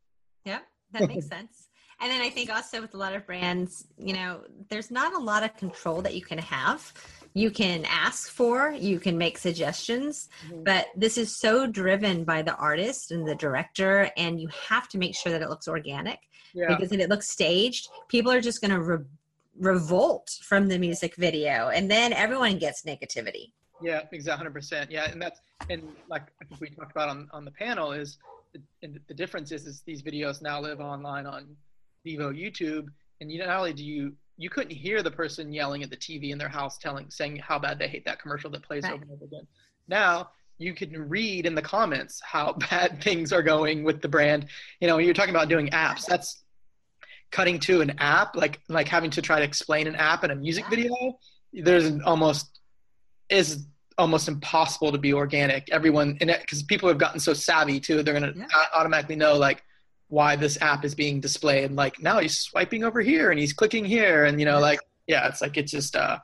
Yeah 0.44 0.60
that 0.92 1.08
makes 1.08 1.28
sense 1.36 1.63
and 2.04 2.12
then 2.12 2.22
i 2.22 2.30
think 2.30 2.52
also 2.52 2.82
with 2.82 2.94
a 2.94 2.98
lot 2.98 3.16
of 3.16 3.26
brands 3.26 3.88
you 3.98 4.14
know 4.14 4.42
there's 4.70 4.92
not 4.92 5.14
a 5.14 5.20
lot 5.20 5.44
of 5.44 5.56
control 5.58 6.02
that 6.02 6.14
you 6.14 6.22
can 6.22 6.38
have 6.38 6.94
you 7.34 7.50
can 7.50 7.86
ask 7.86 8.30
for, 8.30 8.72
you 8.72 9.00
can 9.00 9.18
make 9.18 9.38
suggestions, 9.38 10.30
mm-hmm. 10.48 10.64
but 10.64 10.88
this 10.96 11.18
is 11.18 11.40
so 11.40 11.66
driven 11.66 12.24
by 12.24 12.44
the 12.44 12.56
artist 12.56 13.12
and 13.12 13.28
the 13.28 13.36
director, 13.36 14.12
and 14.18 14.40
you 14.40 14.50
have 14.70 14.88
to 14.90 14.98
make 15.00 15.16
sure 15.16 15.32
that 15.32 15.42
it 15.42 15.50
looks 15.50 15.68
organic. 15.68 16.20
Yeah. 16.54 16.68
Because 16.68 16.92
if 16.92 17.00
it 17.00 17.10
looks 17.10 17.30
staged, 17.30 17.90
people 18.08 18.32
are 18.32 18.42
just 18.42 18.62
going 18.62 18.72
to 18.72 18.82
re- 18.82 19.06
revolt 19.60 20.30
from 20.44 20.68
the 20.68 20.78
music 20.78 21.16
video, 21.16 21.70
and 21.70 21.90
then 21.90 22.14
everyone 22.14 22.60
gets 22.60 22.84
negativity. 22.84 23.52
Yeah, 23.82 24.02
exactly, 24.12 24.38
hundred 24.38 24.54
percent. 24.54 24.92
Yeah, 24.92 25.10
and 25.10 25.20
that's 25.20 25.42
and 25.70 25.84
like 26.08 26.32
I 26.42 26.46
think 26.46 26.62
we 26.62 26.70
talked 26.70 26.92
about 26.92 27.10
on 27.10 27.28
on 27.34 27.44
the 27.44 27.52
panel 27.52 27.92
is 27.92 28.18
the, 28.82 29.00
the 29.08 29.14
difference 29.14 29.52
is 29.52 29.66
is 29.66 29.82
these 29.82 30.04
videos 30.04 30.42
now 30.42 30.62
live 30.62 30.80
online 30.80 31.26
on 31.26 31.58
Vevo 32.06 32.32
YouTube, 32.34 32.88
and 33.22 33.32
you 33.32 33.40
not 33.40 33.58
only 33.58 33.74
do 33.74 33.84
you 33.84 34.14
you 34.38 34.50
couldn't 34.50 34.76
hear 34.76 35.04
the 35.04 35.12
person 35.12 35.54
yelling 35.54 35.84
at 35.84 35.90
the 35.90 35.98
TV 35.98 36.32
in 36.32 36.38
their 36.38 36.50
house 36.50 36.78
telling 36.78 37.10
saying 37.10 37.38
how 37.38 37.60
bad 37.60 37.78
they 37.78 37.88
hate 37.88 38.06
that 38.06 38.20
commercial 38.20 38.50
that 38.50 38.64
plays 38.64 38.84
right. 38.84 38.94
over 38.94 39.04
and 39.04 39.12
over 39.12 39.26
again. 39.26 39.48
Now 39.88 40.30
you 40.58 40.74
can 40.74 41.10
read 41.10 41.46
in 41.46 41.56
the 41.56 41.62
comments 41.62 42.22
how 42.24 42.54
bad 42.70 43.02
things 43.02 43.32
are 43.32 43.44
going 43.44 43.84
with 43.84 44.02
the 44.02 44.08
brand. 44.08 44.48
You 44.80 44.88
know, 44.88 44.98
you're 44.98 45.14
talking 45.14 45.36
about 45.36 45.50
doing 45.50 45.70
apps. 45.70 46.06
That's 46.06 46.44
cutting 47.32 47.60
to 47.60 47.82
an 47.82 47.96
app, 48.00 48.36
like 48.36 48.60
like 48.70 48.88
having 48.88 49.12
to 49.12 49.22
try 49.22 49.40
to 49.40 49.46
explain 49.46 49.88
an 49.88 49.96
app 49.96 50.24
in 50.24 50.32
a 50.32 50.36
music 50.36 50.66
video. 50.70 51.18
There's 51.52 51.86
an 51.86 52.02
almost 52.04 52.60
is 53.30 53.66
almost 53.98 54.28
impossible 54.28 54.92
to 54.92 54.98
be 54.98 55.14
organic. 55.14 55.70
Everyone, 55.72 56.18
and 56.22 56.36
because 56.42 56.64
people 56.64 56.90
have 56.90 56.98
gotten 56.98 57.20
so 57.20 57.34
savvy 57.34 57.80
too, 57.80 58.04
they're 58.04 58.14
gonna 58.14 58.34
yeah. 58.36 58.46
automatically 58.74 59.16
know 59.16 59.36
like 59.36 59.64
why 60.14 60.36
this 60.36 60.62
app 60.62 60.86
is 60.86 60.94
being 60.94 61.20
displayed. 61.20 61.66
And 61.66 61.76
like 61.76 62.00
now 62.00 62.20
he's 62.20 62.38
swiping 62.38 62.84
over 62.84 63.02
here 63.02 63.32
and 63.32 63.40
he's 63.40 63.52
clicking 63.52 63.84
here. 63.84 64.26
And 64.26 64.40
you 64.40 64.46
know 64.46 64.60
like 64.60 64.80
yeah 65.08 65.28
it's 65.28 65.42
like 65.42 65.58
it's 65.58 65.72
just 65.72 65.96
uh 65.96 66.20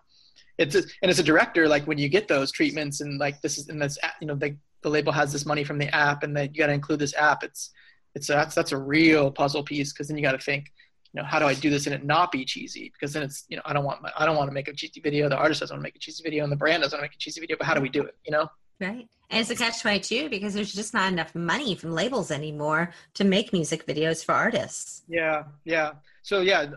it's 0.58 0.74
just, 0.74 0.90
and 1.02 1.10
as 1.10 1.20
a 1.20 1.24
director 1.24 1.68
like 1.68 1.86
when 1.88 1.98
you 1.98 2.10
get 2.10 2.28
those 2.28 2.52
treatments 2.52 3.02
and 3.02 3.20
like 3.20 3.42
this 3.42 3.58
is 3.58 3.68
and 3.70 3.82
this 3.82 3.98
you 4.22 4.28
know 4.28 4.36
the, 4.36 4.56
the 4.84 4.90
label 4.90 5.12
has 5.12 5.32
this 5.34 5.46
money 5.46 5.64
from 5.64 5.78
the 5.78 5.94
app 5.94 6.24
and 6.24 6.36
that 6.38 6.54
you 6.54 6.60
got 6.60 6.68
to 6.68 6.74
include 6.74 7.00
this 7.00 7.16
app 7.16 7.44
it's 7.44 7.72
it's 8.16 8.28
that's 8.28 8.56
that's 8.56 8.74
a 8.74 8.78
real 8.78 9.32
puzzle 9.32 9.64
piece 9.64 9.92
because 9.92 10.08
then 10.08 10.18
you 10.18 10.24
got 10.24 10.34
to 10.34 10.38
think 10.38 10.66
you 11.14 11.22
know 11.22 11.28
how 11.28 11.40
do 11.40 11.46
i 11.46 11.54
do 11.54 11.70
this 11.70 11.88
and 11.88 11.96
it 11.96 12.04
not 12.06 12.32
be 12.32 12.46
cheesy? 12.46 12.92
Because 12.94 13.14
then 13.14 13.24
it's 13.24 13.46
you 13.50 13.58
know 13.58 13.64
i 13.66 13.74
don't 13.74 13.86
want 13.86 14.02
my, 14.02 14.12
i 14.18 14.26
don't 14.26 14.36
want 14.36 14.50
to 14.50 14.54
make 14.54 14.68
a 14.68 14.74
cheesy 14.74 15.02
video. 15.02 15.30
The 15.30 15.38
artist 15.38 15.62
doesn't 15.62 15.76
want 15.76 15.82
to 15.82 15.88
make 15.88 15.96
a 15.96 16.00
cheesy 16.00 16.24
video 16.24 16.44
and 16.44 16.52
the 16.52 16.58
brand 16.58 16.84
doesn't 16.84 16.98
want 16.98 17.04
to 17.04 17.10
make 17.10 17.16
a 17.16 17.20
cheesy 17.20 17.40
video 17.42 17.58
but 17.58 17.66
how 17.66 17.74
do 17.74 17.82
we 17.82 17.90
do 17.90 18.04
it 18.04 18.16
you 18.26 18.32
know 18.32 18.48
right 18.80 19.08
and 19.30 19.42
it's 19.42 19.50
a 19.52 19.56
catch 19.56 19.82
22 19.82 20.30
because 20.30 20.54
there's 20.54 20.74
just 20.74 20.94
not 20.94 21.12
enough 21.12 21.36
money 21.36 21.76
from 21.76 21.92
labels 21.92 22.32
anymore 22.32 22.92
to 23.14 23.24
make 23.24 23.54
music 23.54 23.86
videos 23.86 24.26
for 24.26 24.34
artists. 24.34 25.04
Yeah, 25.08 25.44
yeah. 25.66 25.92
So 26.24 26.42
yeah, 26.42 26.72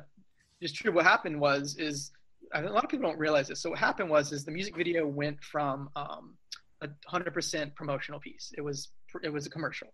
it's 0.61 0.73
true. 0.73 0.93
What 0.93 1.05
happened 1.05 1.41
was 1.41 1.77
is 1.77 2.11
a 2.53 2.63
lot 2.63 2.85
of 2.85 2.91
people 2.91 3.09
don't 3.09 3.19
realize 3.19 3.49
this. 3.49 3.61
So 3.61 3.71
what 3.71 3.79
happened 3.79 4.11
was 4.11 4.33
is 4.33 4.45
the 4.45 4.51
music 4.51 4.77
video 4.77 5.07
went 5.07 5.43
from 5.43 5.89
um, 5.97 6.35
a 6.83 6.89
hundred 7.07 7.33
percent 7.33 7.75
promotional 7.75 8.21
piece. 8.21 8.53
It 8.57 8.61
was 8.61 8.89
it 9.23 9.33
was 9.33 9.47
a 9.47 9.51
commercial. 9.51 9.89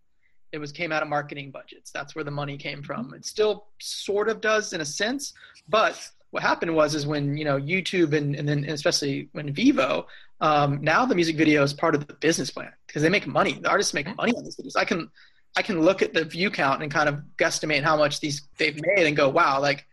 It 0.51 0.59
was 0.59 0.73
came 0.73 0.91
out 0.91 1.03
of 1.03 1.09
marketing 1.09 1.53
budgets. 1.53 1.93
That's 1.93 2.17
where 2.17 2.25
the 2.25 2.31
money 2.31 2.57
came 2.57 2.83
from. 2.83 3.15
It 3.15 3.25
still 3.25 3.67
sort 3.81 4.29
of 4.29 4.41
does 4.41 4.73
in 4.73 4.81
a 4.81 4.85
sense, 4.85 5.35
but 5.69 6.11
what 6.31 6.43
happened 6.43 6.75
was 6.75 6.95
is 6.95 7.07
when 7.07 7.37
you 7.37 7.45
know 7.45 7.59
YouTube 7.59 8.13
and, 8.13 8.35
and 8.35 8.49
then 8.49 8.65
especially 8.65 9.29
when 9.33 9.53
Vevo, 9.55 10.05
um, 10.41 10.83
now 10.83 11.07
the 11.07 11.15
music 11.15 11.37
video 11.37 11.63
is 11.63 11.73
part 11.73 11.95
of 11.95 12.07
the 12.07 12.15
business 12.15 12.51
plan 12.51 12.73
because 12.87 13.03
they 13.03 13.09
make 13.09 13.27
money. 13.27 13.55
The 13.55 13.69
artists 13.69 13.95
make 13.95 14.15
money 14.17 14.33
on 14.37 14.45
these 14.45 14.57
videos. 14.57 14.77
I 14.77 14.85
can 14.85 15.11
I 15.57 15.63
can 15.63 15.83
look 15.83 16.03
at 16.03 16.13
the 16.13 16.25
view 16.25 16.51
count 16.51 16.83
and 16.83 16.93
kind 16.93 17.09
of 17.09 17.21
guesstimate 17.37 17.83
how 17.83 17.97
much 17.97 18.21
these 18.21 18.43
they've 18.59 18.79
made 18.81 19.07
and 19.07 19.17
go, 19.17 19.29
wow, 19.29 19.61
like 19.61 19.87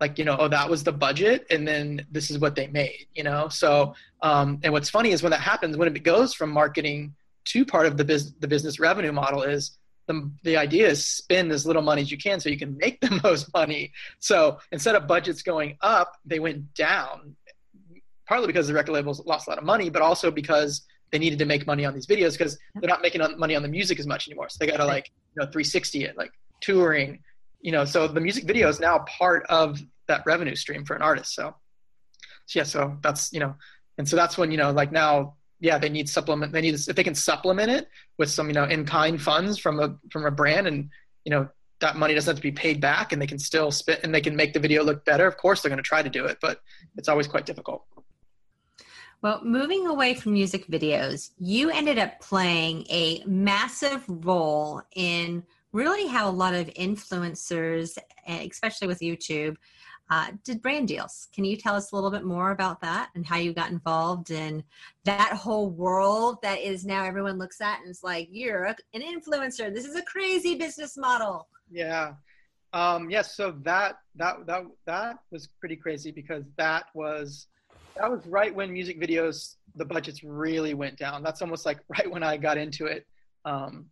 like 0.00 0.18
you 0.18 0.24
know, 0.24 0.36
oh 0.38 0.48
that 0.48 0.68
was 0.68 0.84
the 0.84 0.92
budget, 0.92 1.46
and 1.50 1.66
then 1.66 2.04
this 2.10 2.30
is 2.30 2.38
what 2.38 2.54
they 2.54 2.66
made. 2.66 3.06
You 3.14 3.22
know, 3.22 3.48
so 3.48 3.94
um, 4.22 4.60
and 4.62 4.72
what's 4.72 4.90
funny 4.90 5.12
is 5.12 5.22
when 5.22 5.30
that 5.30 5.40
happens, 5.40 5.76
when 5.76 5.94
it 5.94 6.02
goes 6.02 6.34
from 6.34 6.50
marketing 6.50 7.14
to 7.46 7.64
part 7.64 7.86
of 7.86 7.96
the 7.96 8.04
business 8.04 8.34
the 8.40 8.48
business 8.48 8.80
revenue 8.80 9.12
model 9.12 9.42
is 9.42 9.78
the, 10.06 10.30
the 10.42 10.56
idea 10.56 10.88
is 10.88 11.04
spend 11.04 11.50
as 11.52 11.66
little 11.66 11.82
money 11.82 12.02
as 12.02 12.10
you 12.10 12.18
can 12.18 12.40
so 12.40 12.48
you 12.48 12.58
can 12.58 12.76
make 12.76 13.00
the 13.00 13.20
most 13.24 13.52
money. 13.52 13.92
So 14.20 14.58
instead 14.72 14.94
of 14.94 15.06
budgets 15.06 15.42
going 15.42 15.76
up, 15.80 16.16
they 16.24 16.38
went 16.38 16.74
down, 16.74 17.36
partly 18.28 18.46
because 18.46 18.68
the 18.68 18.74
record 18.74 18.92
labels 18.92 19.24
lost 19.26 19.46
a 19.46 19.50
lot 19.50 19.58
of 19.58 19.64
money, 19.64 19.90
but 19.90 20.02
also 20.02 20.30
because 20.30 20.82
they 21.12 21.18
needed 21.18 21.38
to 21.38 21.44
make 21.44 21.66
money 21.66 21.84
on 21.84 21.94
these 21.94 22.06
videos 22.06 22.32
because 22.32 22.58
they're 22.74 22.88
not 22.88 23.02
making 23.02 23.22
money 23.38 23.54
on 23.54 23.62
the 23.62 23.68
music 23.68 23.98
as 23.98 24.06
much 24.06 24.28
anymore. 24.28 24.48
So 24.48 24.58
they 24.60 24.70
got 24.70 24.78
to 24.78 24.84
like, 24.84 25.10
you 25.34 25.42
know, 25.42 25.46
360 25.46 26.04
it, 26.04 26.16
like 26.16 26.32
touring, 26.60 27.20
you 27.60 27.72
know, 27.72 27.84
so 27.84 28.08
the 28.08 28.20
music 28.20 28.44
video 28.44 28.68
is 28.68 28.80
now 28.80 29.04
part 29.18 29.46
of 29.48 29.80
that 30.08 30.22
revenue 30.26 30.54
stream 30.54 30.84
for 30.84 30.94
an 30.94 31.02
artist. 31.02 31.34
So, 31.34 31.54
so 32.46 32.58
yeah, 32.58 32.64
so 32.64 32.96
that's, 33.02 33.32
you 33.32 33.40
know, 33.40 33.54
and 33.98 34.08
so 34.08 34.16
that's 34.16 34.36
when, 34.36 34.50
you 34.50 34.56
know, 34.56 34.70
like 34.72 34.92
now 34.92 35.34
yeah, 35.60 35.78
they 35.78 35.88
need 35.88 36.08
supplement. 36.08 36.52
They 36.52 36.60
need 36.60 36.74
if 36.74 36.96
they 36.96 37.04
can 37.04 37.14
supplement 37.14 37.70
it 37.70 37.88
with 38.18 38.30
some 38.30 38.48
you 38.48 38.54
know 38.54 38.64
in 38.64 38.84
kind 38.84 39.20
funds 39.20 39.58
from 39.58 39.80
a 39.80 39.96
from 40.10 40.24
a 40.26 40.30
brand, 40.30 40.66
and 40.66 40.90
you 41.24 41.30
know 41.30 41.48
that 41.80 41.96
money 41.96 42.14
doesn't 42.14 42.30
have 42.30 42.36
to 42.36 42.42
be 42.42 42.52
paid 42.52 42.80
back, 42.80 43.12
and 43.12 43.20
they 43.20 43.26
can 43.26 43.38
still 43.38 43.70
spit 43.70 44.00
and 44.02 44.14
they 44.14 44.20
can 44.20 44.36
make 44.36 44.52
the 44.52 44.60
video 44.60 44.82
look 44.82 45.04
better. 45.04 45.26
Of 45.26 45.36
course, 45.36 45.62
they're 45.62 45.70
going 45.70 45.82
to 45.82 45.82
try 45.82 46.02
to 46.02 46.10
do 46.10 46.24
it, 46.26 46.38
but 46.40 46.60
it's 46.96 47.08
always 47.08 47.26
quite 47.26 47.46
difficult. 47.46 47.84
Well, 49.22 49.42
moving 49.42 49.86
away 49.86 50.14
from 50.14 50.34
music 50.34 50.66
videos, 50.66 51.30
you 51.38 51.70
ended 51.70 51.98
up 51.98 52.20
playing 52.20 52.86
a 52.90 53.24
massive 53.26 54.04
role 54.08 54.82
in 54.94 55.42
really 55.72 56.06
how 56.06 56.28
a 56.28 56.30
lot 56.30 56.54
of 56.54 56.66
influencers, 56.68 57.98
eh, 58.26 58.46
especially 58.50 58.88
with 58.88 59.00
YouTube, 59.00 59.56
uh, 60.10 60.28
did 60.44 60.62
brand 60.62 60.88
deals. 60.88 61.28
Can 61.32 61.44
you 61.44 61.56
tell 61.56 61.74
us 61.74 61.92
a 61.92 61.94
little 61.94 62.10
bit 62.10 62.24
more 62.24 62.52
about 62.52 62.80
that 62.82 63.10
and 63.14 63.26
how 63.26 63.36
you 63.36 63.52
got 63.52 63.70
involved 63.70 64.30
in 64.30 64.62
that 65.04 65.32
whole 65.32 65.70
world 65.70 66.38
that 66.42 66.60
is 66.60 66.84
now 66.84 67.04
everyone 67.04 67.38
looks 67.38 67.60
at 67.60 67.80
and 67.80 67.90
is 67.90 68.04
like, 68.04 68.28
you're 68.30 68.64
an 68.64 68.76
influencer. 68.94 69.74
This 69.74 69.84
is 69.84 69.96
a 69.96 70.02
crazy 70.02 70.54
business 70.54 70.96
model. 70.96 71.48
Yeah. 71.70 72.14
Um, 72.72 73.10
yes, 73.10 73.34
so 73.36 73.52
that 73.62 73.98
that 74.16 74.46
that 74.46 74.64
that 74.84 75.18
was 75.30 75.48
pretty 75.60 75.76
crazy 75.76 76.10
because 76.10 76.44
that 76.56 76.84
was 76.94 77.46
that 77.96 78.10
was 78.10 78.26
right 78.26 78.54
when 78.54 78.72
music 78.72 79.00
videos 79.00 79.54
the 79.76 79.84
budgets 79.84 80.22
really 80.22 80.74
went 80.74 80.98
down. 80.98 81.22
That's 81.22 81.42
almost 81.42 81.64
like 81.64 81.78
right 81.88 82.10
when 82.10 82.22
I 82.22 82.36
got 82.36 82.58
into 82.58 82.86
it 82.86 83.06
um, 83.44 83.86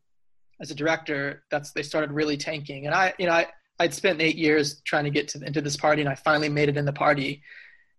as 0.61 0.71
a 0.71 0.75
director. 0.75 1.45
That's 1.51 1.73
they 1.73 1.83
started 1.83 2.13
really 2.13 2.37
tanking, 2.37 2.87
and 2.87 2.95
I 2.95 3.15
you 3.19 3.27
know 3.27 3.33
I 3.33 3.47
I'd 3.79 3.95
spent 3.95 4.21
eight 4.21 4.37
years 4.37 4.81
trying 4.83 5.05
to 5.05 5.11
get 5.11 5.29
to, 5.29 5.45
into 5.45 5.61
this 5.61 5.77
party, 5.77 6.03
and 6.03 6.09
I 6.09 6.15
finally 6.15 6.49
made 6.49 6.69
it 6.69 6.77
in 6.77 6.85
the 6.85 6.93
party. 6.93 7.43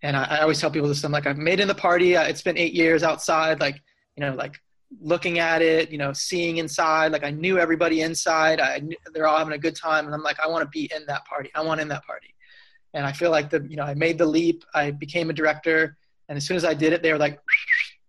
And 0.01 0.15
I, 0.15 0.23
I 0.23 0.39
always 0.41 0.59
tell 0.59 0.71
people 0.71 0.87
this: 0.87 1.03
I'm 1.03 1.11
like 1.11 1.27
I've 1.27 1.37
made 1.37 1.59
it 1.59 1.63
in 1.63 1.67
the 1.67 1.75
party. 1.75 2.13
It's 2.13 2.41
been 2.41 2.57
eight 2.57 2.73
years 2.73 3.03
outside, 3.03 3.59
like 3.59 3.81
you 4.15 4.21
know, 4.21 4.33
like 4.33 4.59
looking 5.01 5.39
at 5.39 5.61
it, 5.61 5.91
you 5.91 5.97
know, 5.97 6.13
seeing 6.13 6.57
inside. 6.57 7.11
Like 7.11 7.23
I 7.23 7.31
knew 7.31 7.57
everybody 7.57 8.01
inside. 8.01 8.59
I 8.59 8.79
knew, 8.79 8.97
they're 9.13 9.27
all 9.27 9.37
having 9.37 9.53
a 9.53 9.57
good 9.57 9.75
time, 9.75 10.05
and 10.05 10.13
I'm 10.13 10.23
like, 10.23 10.39
I 10.39 10.47
want 10.47 10.63
to 10.63 10.69
be 10.69 10.89
in 10.95 11.05
that 11.07 11.25
party. 11.25 11.51
I 11.55 11.63
want 11.63 11.81
in 11.81 11.87
that 11.89 12.05
party. 12.05 12.33
And 12.93 13.05
I 13.05 13.11
feel 13.11 13.29
like 13.29 13.49
the, 13.49 13.65
you 13.69 13.75
know, 13.75 13.83
I 13.83 13.93
made 13.93 14.17
the 14.17 14.25
leap. 14.25 14.63
I 14.73 14.91
became 14.91 15.29
a 15.29 15.33
director, 15.33 15.97
and 16.29 16.37
as 16.37 16.45
soon 16.45 16.57
as 16.57 16.65
I 16.65 16.73
did 16.73 16.93
it, 16.93 17.01
they 17.03 17.11
were 17.11 17.19
like, 17.19 17.39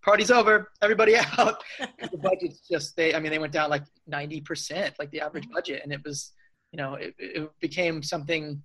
"Party's 0.02 0.30
over, 0.30 0.70
everybody 0.80 1.16
out." 1.38 1.62
the 1.78 2.18
budget's 2.18 2.60
just 2.68 2.96
they. 2.96 3.14
I 3.14 3.20
mean, 3.20 3.32
they 3.32 3.38
went 3.38 3.52
down 3.52 3.70
like 3.70 3.82
ninety 4.06 4.40
percent, 4.40 4.94
like 4.98 5.10
the 5.10 5.20
average 5.20 5.44
mm-hmm. 5.44 5.54
budget, 5.54 5.80
and 5.82 5.92
it 5.92 6.02
was, 6.04 6.32
you 6.76 6.82
know, 6.82 6.94
it, 6.94 7.14
it 7.18 7.50
became 7.58 8.02
something. 8.02 8.62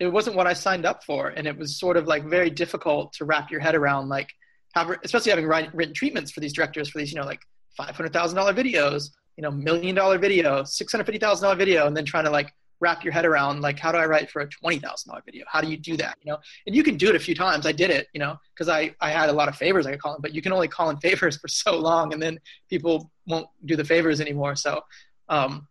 It 0.00 0.06
wasn't 0.08 0.36
what 0.36 0.46
I 0.46 0.54
signed 0.54 0.86
up 0.86 1.04
for, 1.04 1.28
and 1.28 1.46
it 1.46 1.58
was 1.58 1.78
sort 1.78 1.98
of 1.98 2.06
like 2.06 2.24
very 2.24 2.48
difficult 2.48 3.12
to 3.14 3.26
wrap 3.26 3.50
your 3.50 3.60
head 3.60 3.74
around, 3.74 4.08
like 4.08 4.30
have, 4.74 4.90
especially 5.04 5.30
having 5.30 5.46
written 5.46 5.92
treatments 5.92 6.30
for 6.30 6.40
these 6.40 6.54
directors 6.54 6.88
for 6.88 6.98
these, 6.98 7.12
you 7.12 7.20
know, 7.20 7.26
like 7.26 7.42
five 7.76 7.94
hundred 7.94 8.14
thousand 8.14 8.36
dollar 8.36 8.54
videos, 8.54 9.10
you 9.36 9.42
know, 9.42 9.50
million 9.50 9.94
dollar 9.94 10.18
video, 10.18 10.64
six 10.64 10.90
hundred 10.90 11.04
fifty 11.04 11.18
thousand 11.18 11.44
dollar 11.44 11.56
video, 11.56 11.86
and 11.86 11.94
then 11.94 12.06
trying 12.06 12.24
to 12.24 12.30
like 12.30 12.50
wrap 12.80 13.04
your 13.04 13.12
head 13.12 13.26
around 13.26 13.60
like 13.60 13.78
how 13.78 13.92
do 13.92 13.98
I 13.98 14.06
write 14.06 14.30
for 14.30 14.40
a 14.40 14.48
twenty 14.48 14.78
thousand 14.78 15.10
dollar 15.10 15.22
video? 15.26 15.44
How 15.48 15.60
do 15.60 15.68
you 15.68 15.76
do 15.76 15.98
that? 15.98 16.16
You 16.22 16.32
know, 16.32 16.38
and 16.66 16.74
you 16.74 16.82
can 16.82 16.96
do 16.96 17.10
it 17.10 17.14
a 17.14 17.20
few 17.20 17.34
times. 17.34 17.66
I 17.66 17.72
did 17.72 17.90
it, 17.90 18.06
you 18.14 18.20
know, 18.20 18.38
because 18.54 18.70
I 18.70 18.94
I 19.02 19.10
had 19.10 19.28
a 19.28 19.34
lot 19.34 19.48
of 19.48 19.56
favors 19.56 19.86
I 19.86 19.90
could 19.90 20.00
call 20.00 20.14
in, 20.14 20.22
but 20.22 20.34
you 20.34 20.40
can 20.40 20.52
only 20.54 20.68
call 20.68 20.88
in 20.88 20.96
favors 21.08 21.36
for 21.36 21.48
so 21.48 21.76
long, 21.76 22.14
and 22.14 22.22
then 22.22 22.38
people 22.70 23.10
won't 23.26 23.48
do 23.66 23.76
the 23.76 23.84
favors 23.84 24.18
anymore. 24.18 24.56
So, 24.56 24.80
um, 25.28 25.68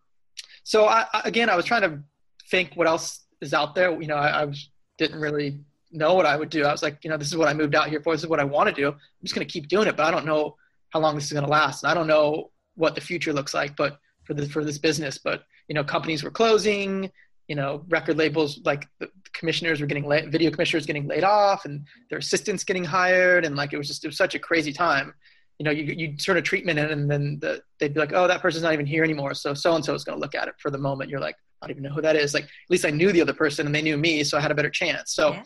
so 0.68 0.84
I, 0.84 1.06
again, 1.24 1.48
I 1.48 1.56
was 1.56 1.64
trying 1.64 1.80
to 1.80 2.02
think 2.50 2.74
what 2.74 2.86
else 2.86 3.24
is 3.40 3.54
out 3.54 3.74
there. 3.74 3.90
You 3.98 4.06
know, 4.06 4.16
I, 4.16 4.42
I 4.42 4.52
didn't 4.98 5.18
really 5.18 5.60
know 5.90 6.12
what 6.12 6.26
I 6.26 6.36
would 6.36 6.50
do. 6.50 6.66
I 6.66 6.72
was 6.72 6.82
like, 6.82 6.98
you 7.04 7.08
know, 7.08 7.16
this 7.16 7.28
is 7.28 7.38
what 7.38 7.48
I 7.48 7.54
moved 7.54 7.74
out 7.74 7.88
here 7.88 8.02
for. 8.02 8.12
This 8.12 8.22
is 8.22 8.28
what 8.28 8.38
I 8.38 8.44
want 8.44 8.68
to 8.68 8.74
do. 8.74 8.88
I'm 8.88 8.98
just 9.22 9.34
going 9.34 9.46
to 9.46 9.50
keep 9.50 9.68
doing 9.68 9.88
it, 9.88 9.96
but 9.96 10.04
I 10.04 10.10
don't 10.10 10.26
know 10.26 10.56
how 10.90 11.00
long 11.00 11.14
this 11.14 11.24
is 11.24 11.32
going 11.32 11.46
to 11.46 11.50
last. 11.50 11.84
And 11.84 11.90
I 11.90 11.94
don't 11.94 12.06
know 12.06 12.50
what 12.74 12.94
the 12.94 13.00
future 13.00 13.32
looks 13.32 13.54
like, 13.54 13.76
but 13.76 13.98
for 14.24 14.34
the, 14.34 14.46
for 14.46 14.62
this 14.62 14.76
business, 14.76 15.16
but 15.16 15.44
you 15.68 15.74
know, 15.74 15.82
companies 15.82 16.22
were 16.22 16.30
closing, 16.30 17.10
you 17.46 17.54
know, 17.54 17.82
record 17.88 18.18
labels, 18.18 18.60
like 18.66 18.86
the 19.00 19.08
commissioners 19.32 19.80
were 19.80 19.86
getting 19.86 20.06
laid, 20.06 20.30
video 20.30 20.50
commissioners 20.50 20.84
getting 20.84 21.08
laid 21.08 21.24
off 21.24 21.64
and 21.64 21.86
their 22.10 22.18
assistants 22.18 22.62
getting 22.62 22.84
hired. 22.84 23.46
And 23.46 23.56
like, 23.56 23.72
it 23.72 23.78
was 23.78 23.88
just, 23.88 24.04
it 24.04 24.08
was 24.08 24.18
such 24.18 24.34
a 24.34 24.38
crazy 24.38 24.74
time. 24.74 25.14
You 25.58 25.64
know, 25.64 25.70
you, 25.70 25.84
you 25.84 26.16
turn 26.16 26.36
a 26.36 26.42
treatment 26.42 26.78
in 26.78 26.90
and 26.90 27.10
then 27.10 27.38
the, 27.40 27.62
they'd 27.78 27.92
be 27.92 28.00
like, 28.00 28.12
oh, 28.12 28.28
that 28.28 28.40
person's 28.40 28.62
not 28.62 28.72
even 28.72 28.86
here 28.86 29.02
anymore. 29.02 29.34
So 29.34 29.54
so-and-so 29.54 29.92
is 29.94 30.04
going 30.04 30.16
to 30.16 30.20
look 30.20 30.34
at 30.34 30.46
it 30.46 30.54
for 30.58 30.70
the 30.70 30.78
moment. 30.78 31.10
You're 31.10 31.20
like, 31.20 31.36
I 31.60 31.66
don't 31.66 31.72
even 31.72 31.82
know 31.82 31.94
who 31.94 32.02
that 32.02 32.14
is. 32.14 32.32
Like, 32.32 32.44
at 32.44 32.70
least 32.70 32.84
I 32.84 32.90
knew 32.90 33.10
the 33.10 33.20
other 33.20 33.32
person 33.32 33.66
and 33.66 33.74
they 33.74 33.82
knew 33.82 33.96
me. 33.96 34.22
So 34.22 34.38
I 34.38 34.40
had 34.40 34.52
a 34.52 34.54
better 34.54 34.70
chance. 34.70 35.12
So, 35.14 35.32
yeah 35.32 35.42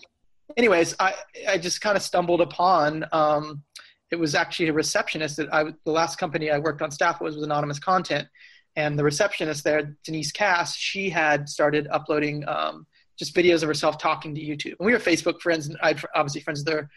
anyways, 0.57 0.95
I, 0.99 1.15
I 1.49 1.59
just 1.59 1.81
kind 1.81 1.97
of 1.97 2.03
stumbled 2.03 2.41
upon, 2.41 3.05
um, 3.13 3.63
it 4.11 4.17
was 4.17 4.35
actually 4.35 4.69
a 4.69 4.73
receptionist 4.73 5.37
that 5.39 5.53
I, 5.53 5.65
the 5.85 5.93
last 5.93 6.19
company 6.19 6.51
I 6.51 6.59
worked 6.59 6.83
on 6.83 6.91
staff 6.91 7.21
was, 7.21 7.35
was 7.35 7.45
Anonymous 7.45 7.79
Content. 7.79 8.29
And 8.77 8.99
the 8.99 9.05
receptionist 9.05 9.65
there, 9.65 9.97
Denise 10.05 10.33
Cass, 10.33 10.77
she 10.77 11.11
had 11.11 11.49
started 11.49 11.89
uploading 11.91 12.47
um, 12.49 12.87
just 13.19 13.35
videos 13.35 13.63
of 13.63 13.69
herself 13.69 13.99
talking 13.99 14.35
to 14.35 14.41
YouTube. 14.41 14.77
And 14.79 14.87
we 14.87 14.93
were 14.93 14.99
Facebook 14.99 15.41
friends, 15.41 15.67
and 15.69 15.77
I'd 15.83 16.03
obviously 16.15 16.41
friends 16.41 16.65
there 16.65 16.91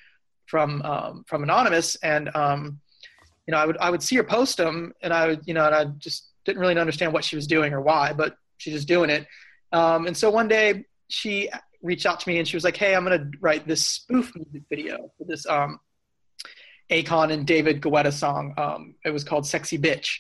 from 0.46 0.82
um, 0.84 1.26
from 1.28 1.44
Anonymous. 1.44 1.96
And 1.98 2.34
um, 2.34 2.80
you 3.48 3.52
know, 3.52 3.58
I 3.58 3.66
would 3.66 3.78
I 3.78 3.90
would 3.90 4.04
see 4.04 4.16
her 4.16 4.24
post 4.24 4.58
them, 4.58 4.94
and 5.02 5.14
I 5.14 5.28
would 5.28 5.42
you 5.46 5.54
know, 5.54 5.66
and 5.66 5.76
I 5.76 5.86
just 5.98 6.30
didn't 6.46 6.62
really 6.62 6.78
understand 6.78 7.14
what 7.14 7.24
she 7.24 7.36
was 7.36 7.48
doing 7.48 7.74
or 7.74 7.82
why, 7.82 8.14
but 8.14 8.38
she's 8.58 8.74
just 8.74 8.88
doing 8.88 9.10
it. 9.10 9.28
Um, 9.72 10.08
and 10.08 10.16
so 10.16 10.30
one 10.30 10.48
day 10.48 10.86
she 11.10 11.50
reached 11.82 12.06
out 12.06 12.20
to 12.20 12.30
me 12.30 12.40
and 12.40 12.48
she 12.48 12.56
was 12.56 12.64
like, 12.64 12.78
"Hey, 12.78 12.96
I'm 12.96 13.04
gonna 13.04 13.30
write 13.40 13.68
this 13.68 13.86
spoof 13.86 14.34
music 14.36 14.64
video 14.70 15.12
for 15.18 15.26
this 15.26 15.46
um, 15.48 15.80
Akon 16.90 17.32
and 17.32 17.46
David 17.46 17.82
Guetta 17.82 18.12
song. 18.12 18.54
Um, 18.58 18.96
it 19.04 19.12
was 19.12 19.24
called 19.24 19.46
"Sexy 19.46 19.78
Bitch," 19.78 20.20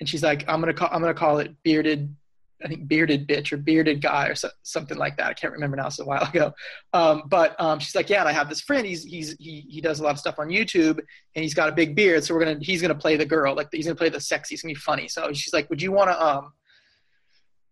and 0.00 0.08
she's 0.08 0.22
like, 0.22 0.44
"I'm 0.48 0.60
gonna 0.60 0.74
call 0.74 0.88
I'm 0.92 1.00
gonna 1.00 1.14
call 1.14 1.38
it 1.38 1.54
Bearded." 1.62 2.14
I 2.64 2.68
think 2.68 2.88
bearded 2.88 3.28
bitch 3.28 3.52
or 3.52 3.58
bearded 3.58 4.00
guy 4.00 4.28
or 4.28 4.34
so, 4.34 4.48
something 4.62 4.96
like 4.96 5.16
that. 5.18 5.26
I 5.26 5.34
can't 5.34 5.52
remember 5.52 5.76
now. 5.76 5.88
It's 5.88 5.98
a 5.98 6.04
while 6.04 6.22
ago. 6.28 6.52
Um, 6.92 7.24
but 7.26 7.58
um, 7.60 7.78
she's 7.78 7.94
like, 7.94 8.08
yeah, 8.08 8.20
and 8.20 8.28
I 8.28 8.32
have 8.32 8.48
this 8.48 8.60
friend. 8.60 8.86
He's 8.86 9.04
he's 9.04 9.36
he 9.38 9.66
he 9.68 9.80
does 9.80 10.00
a 10.00 10.02
lot 10.02 10.12
of 10.12 10.18
stuff 10.18 10.38
on 10.38 10.48
YouTube, 10.48 10.98
and 10.98 11.42
he's 11.42 11.54
got 11.54 11.68
a 11.68 11.72
big 11.72 11.94
beard. 11.94 12.24
So 12.24 12.34
we're 12.34 12.44
gonna 12.44 12.58
he's 12.60 12.80
gonna 12.80 12.94
play 12.94 13.16
the 13.16 13.26
girl, 13.26 13.54
like 13.54 13.68
he's 13.72 13.86
gonna 13.86 13.96
play 13.96 14.08
the 14.08 14.20
sexy. 14.20 14.54
He's 14.54 14.62
gonna 14.62 14.74
be 14.74 14.80
funny. 14.80 15.08
So 15.08 15.32
she's 15.32 15.52
like, 15.52 15.68
would 15.70 15.82
you 15.82 15.92
want 15.92 16.10
to 16.10 16.24
um, 16.24 16.52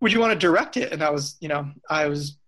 would 0.00 0.12
you 0.12 0.20
want 0.20 0.32
to 0.32 0.38
direct 0.38 0.76
it? 0.76 0.92
And 0.92 1.02
I 1.02 1.10
was, 1.10 1.36
you 1.40 1.48
know, 1.48 1.70
I 1.88 2.06
was 2.06 2.38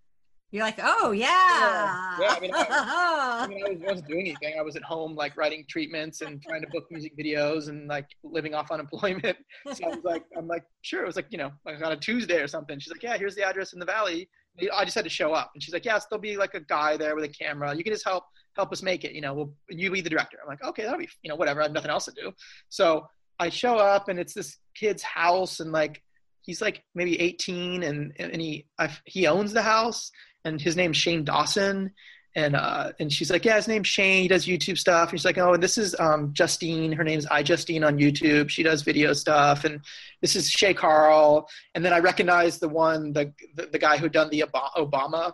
you're 0.51 0.63
like, 0.63 0.79
oh 0.81 1.11
yeah. 1.11 1.27
Yeah, 1.27 2.21
yeah 2.21 2.33
I 2.35 2.39
mean, 2.39 2.51
I, 2.53 2.65
I, 2.69 3.47
mean, 3.49 3.63
I 3.65 3.69
was, 3.69 3.79
wasn't 3.79 4.07
doing 4.07 4.21
anything. 4.21 4.57
I 4.57 4.61
was 4.61 4.75
at 4.77 4.83
home, 4.83 5.15
like 5.15 5.35
writing 5.35 5.65
treatments 5.67 6.21
and 6.21 6.41
trying 6.41 6.61
to 6.61 6.67
book 6.67 6.85
music 6.89 7.17
videos 7.17 7.67
and 7.67 7.87
like 7.87 8.07
living 8.23 8.53
off 8.53 8.71
unemployment. 8.71 9.37
So 9.73 9.85
I 9.85 9.89
was 9.89 10.03
like, 10.03 10.23
I'm 10.37 10.47
like, 10.47 10.63
sure. 10.81 11.03
It 11.03 11.07
was 11.07 11.17
like, 11.17 11.27
you 11.29 11.37
know, 11.37 11.51
like 11.65 11.83
on 11.83 11.91
a 11.91 11.97
Tuesday 11.97 12.41
or 12.41 12.47
something. 12.47 12.79
She's 12.79 12.91
like, 12.91 13.03
yeah, 13.03 13.17
here's 13.17 13.35
the 13.35 13.43
address 13.43 13.73
in 13.73 13.79
the 13.79 13.85
valley. 13.85 14.29
I 14.73 14.85
just 14.85 14.95
had 14.95 15.03
to 15.03 15.09
show 15.09 15.33
up, 15.33 15.51
and 15.53 15.61
she's 15.61 15.73
like, 15.73 15.85
yes, 15.85 16.07
there'll 16.09 16.21
be 16.21 16.35
like 16.35 16.55
a 16.55 16.59
guy 16.61 16.97
there 16.97 17.15
with 17.15 17.25
a 17.25 17.27
camera. 17.27 17.75
You 17.75 17.83
can 17.83 17.93
just 17.93 18.05
help 18.05 18.23
help 18.55 18.71
us 18.71 18.81
make 18.81 19.03
it. 19.03 19.11
You 19.11 19.21
know, 19.21 19.33
we'll 19.35 19.53
you 19.69 19.91
be 19.91 20.01
the 20.01 20.09
director. 20.09 20.39
I'm 20.41 20.47
like, 20.47 20.63
okay, 20.63 20.81
that'll 20.81 20.97
be, 20.97 21.07
you 21.21 21.29
know, 21.29 21.35
whatever. 21.35 21.61
I 21.61 21.65
have 21.65 21.73
nothing 21.73 21.91
else 21.91 22.05
to 22.05 22.11
do. 22.11 22.31
So 22.69 23.07
I 23.39 23.49
show 23.49 23.77
up, 23.77 24.09
and 24.09 24.17
it's 24.17 24.33
this 24.33 24.57
kid's 24.73 25.03
house, 25.03 25.59
and 25.59 25.71
like 25.71 26.01
he's 26.47 26.61
like 26.61 26.81
maybe 26.95 27.19
18 27.21 27.83
and 27.83 28.13
and 28.17 28.41
he 28.41 28.65
I, 28.79 28.89
he 29.05 29.27
owns 29.27 29.53
the 29.53 29.61
house 29.61 30.09
and 30.47 30.61
his 30.61 30.75
name's 30.75 30.97
Shane 30.97 31.23
Dawson. 31.23 31.91
And 32.35 32.55
uh, 32.55 32.91
and 32.99 33.11
she's 33.11 33.31
like, 33.31 33.45
yeah, 33.45 33.55
his 33.55 33.67
name's 33.67 33.87
Shane. 33.87 34.21
He 34.21 34.27
does 34.27 34.45
YouTube 34.45 34.77
stuff. 34.77 35.09
And 35.09 35.19
she's 35.19 35.25
like, 35.25 35.39
oh, 35.39 35.53
and 35.53 35.63
this 35.63 35.77
is 35.77 35.95
um, 35.99 36.33
Justine. 36.33 36.91
Her 36.91 37.03
name's 37.03 37.25
iJustine 37.25 37.85
on 37.85 37.97
YouTube. 37.97 38.49
She 38.49 38.61
does 38.61 38.83
video 38.83 39.13
stuff. 39.13 39.63
And 39.63 39.81
this 40.21 40.35
is 40.35 40.47
Shay 40.47 40.73
Carl. 40.73 41.49
And 41.73 41.83
then 41.83 41.93
I 41.93 41.99
recognize 41.99 42.59
the 42.59 42.69
one, 42.69 43.11
the 43.13 43.33
the, 43.55 43.65
the 43.65 43.79
guy 43.79 43.97
who 43.97 44.07
done 44.07 44.29
the 44.29 44.43
Obama 44.77 45.33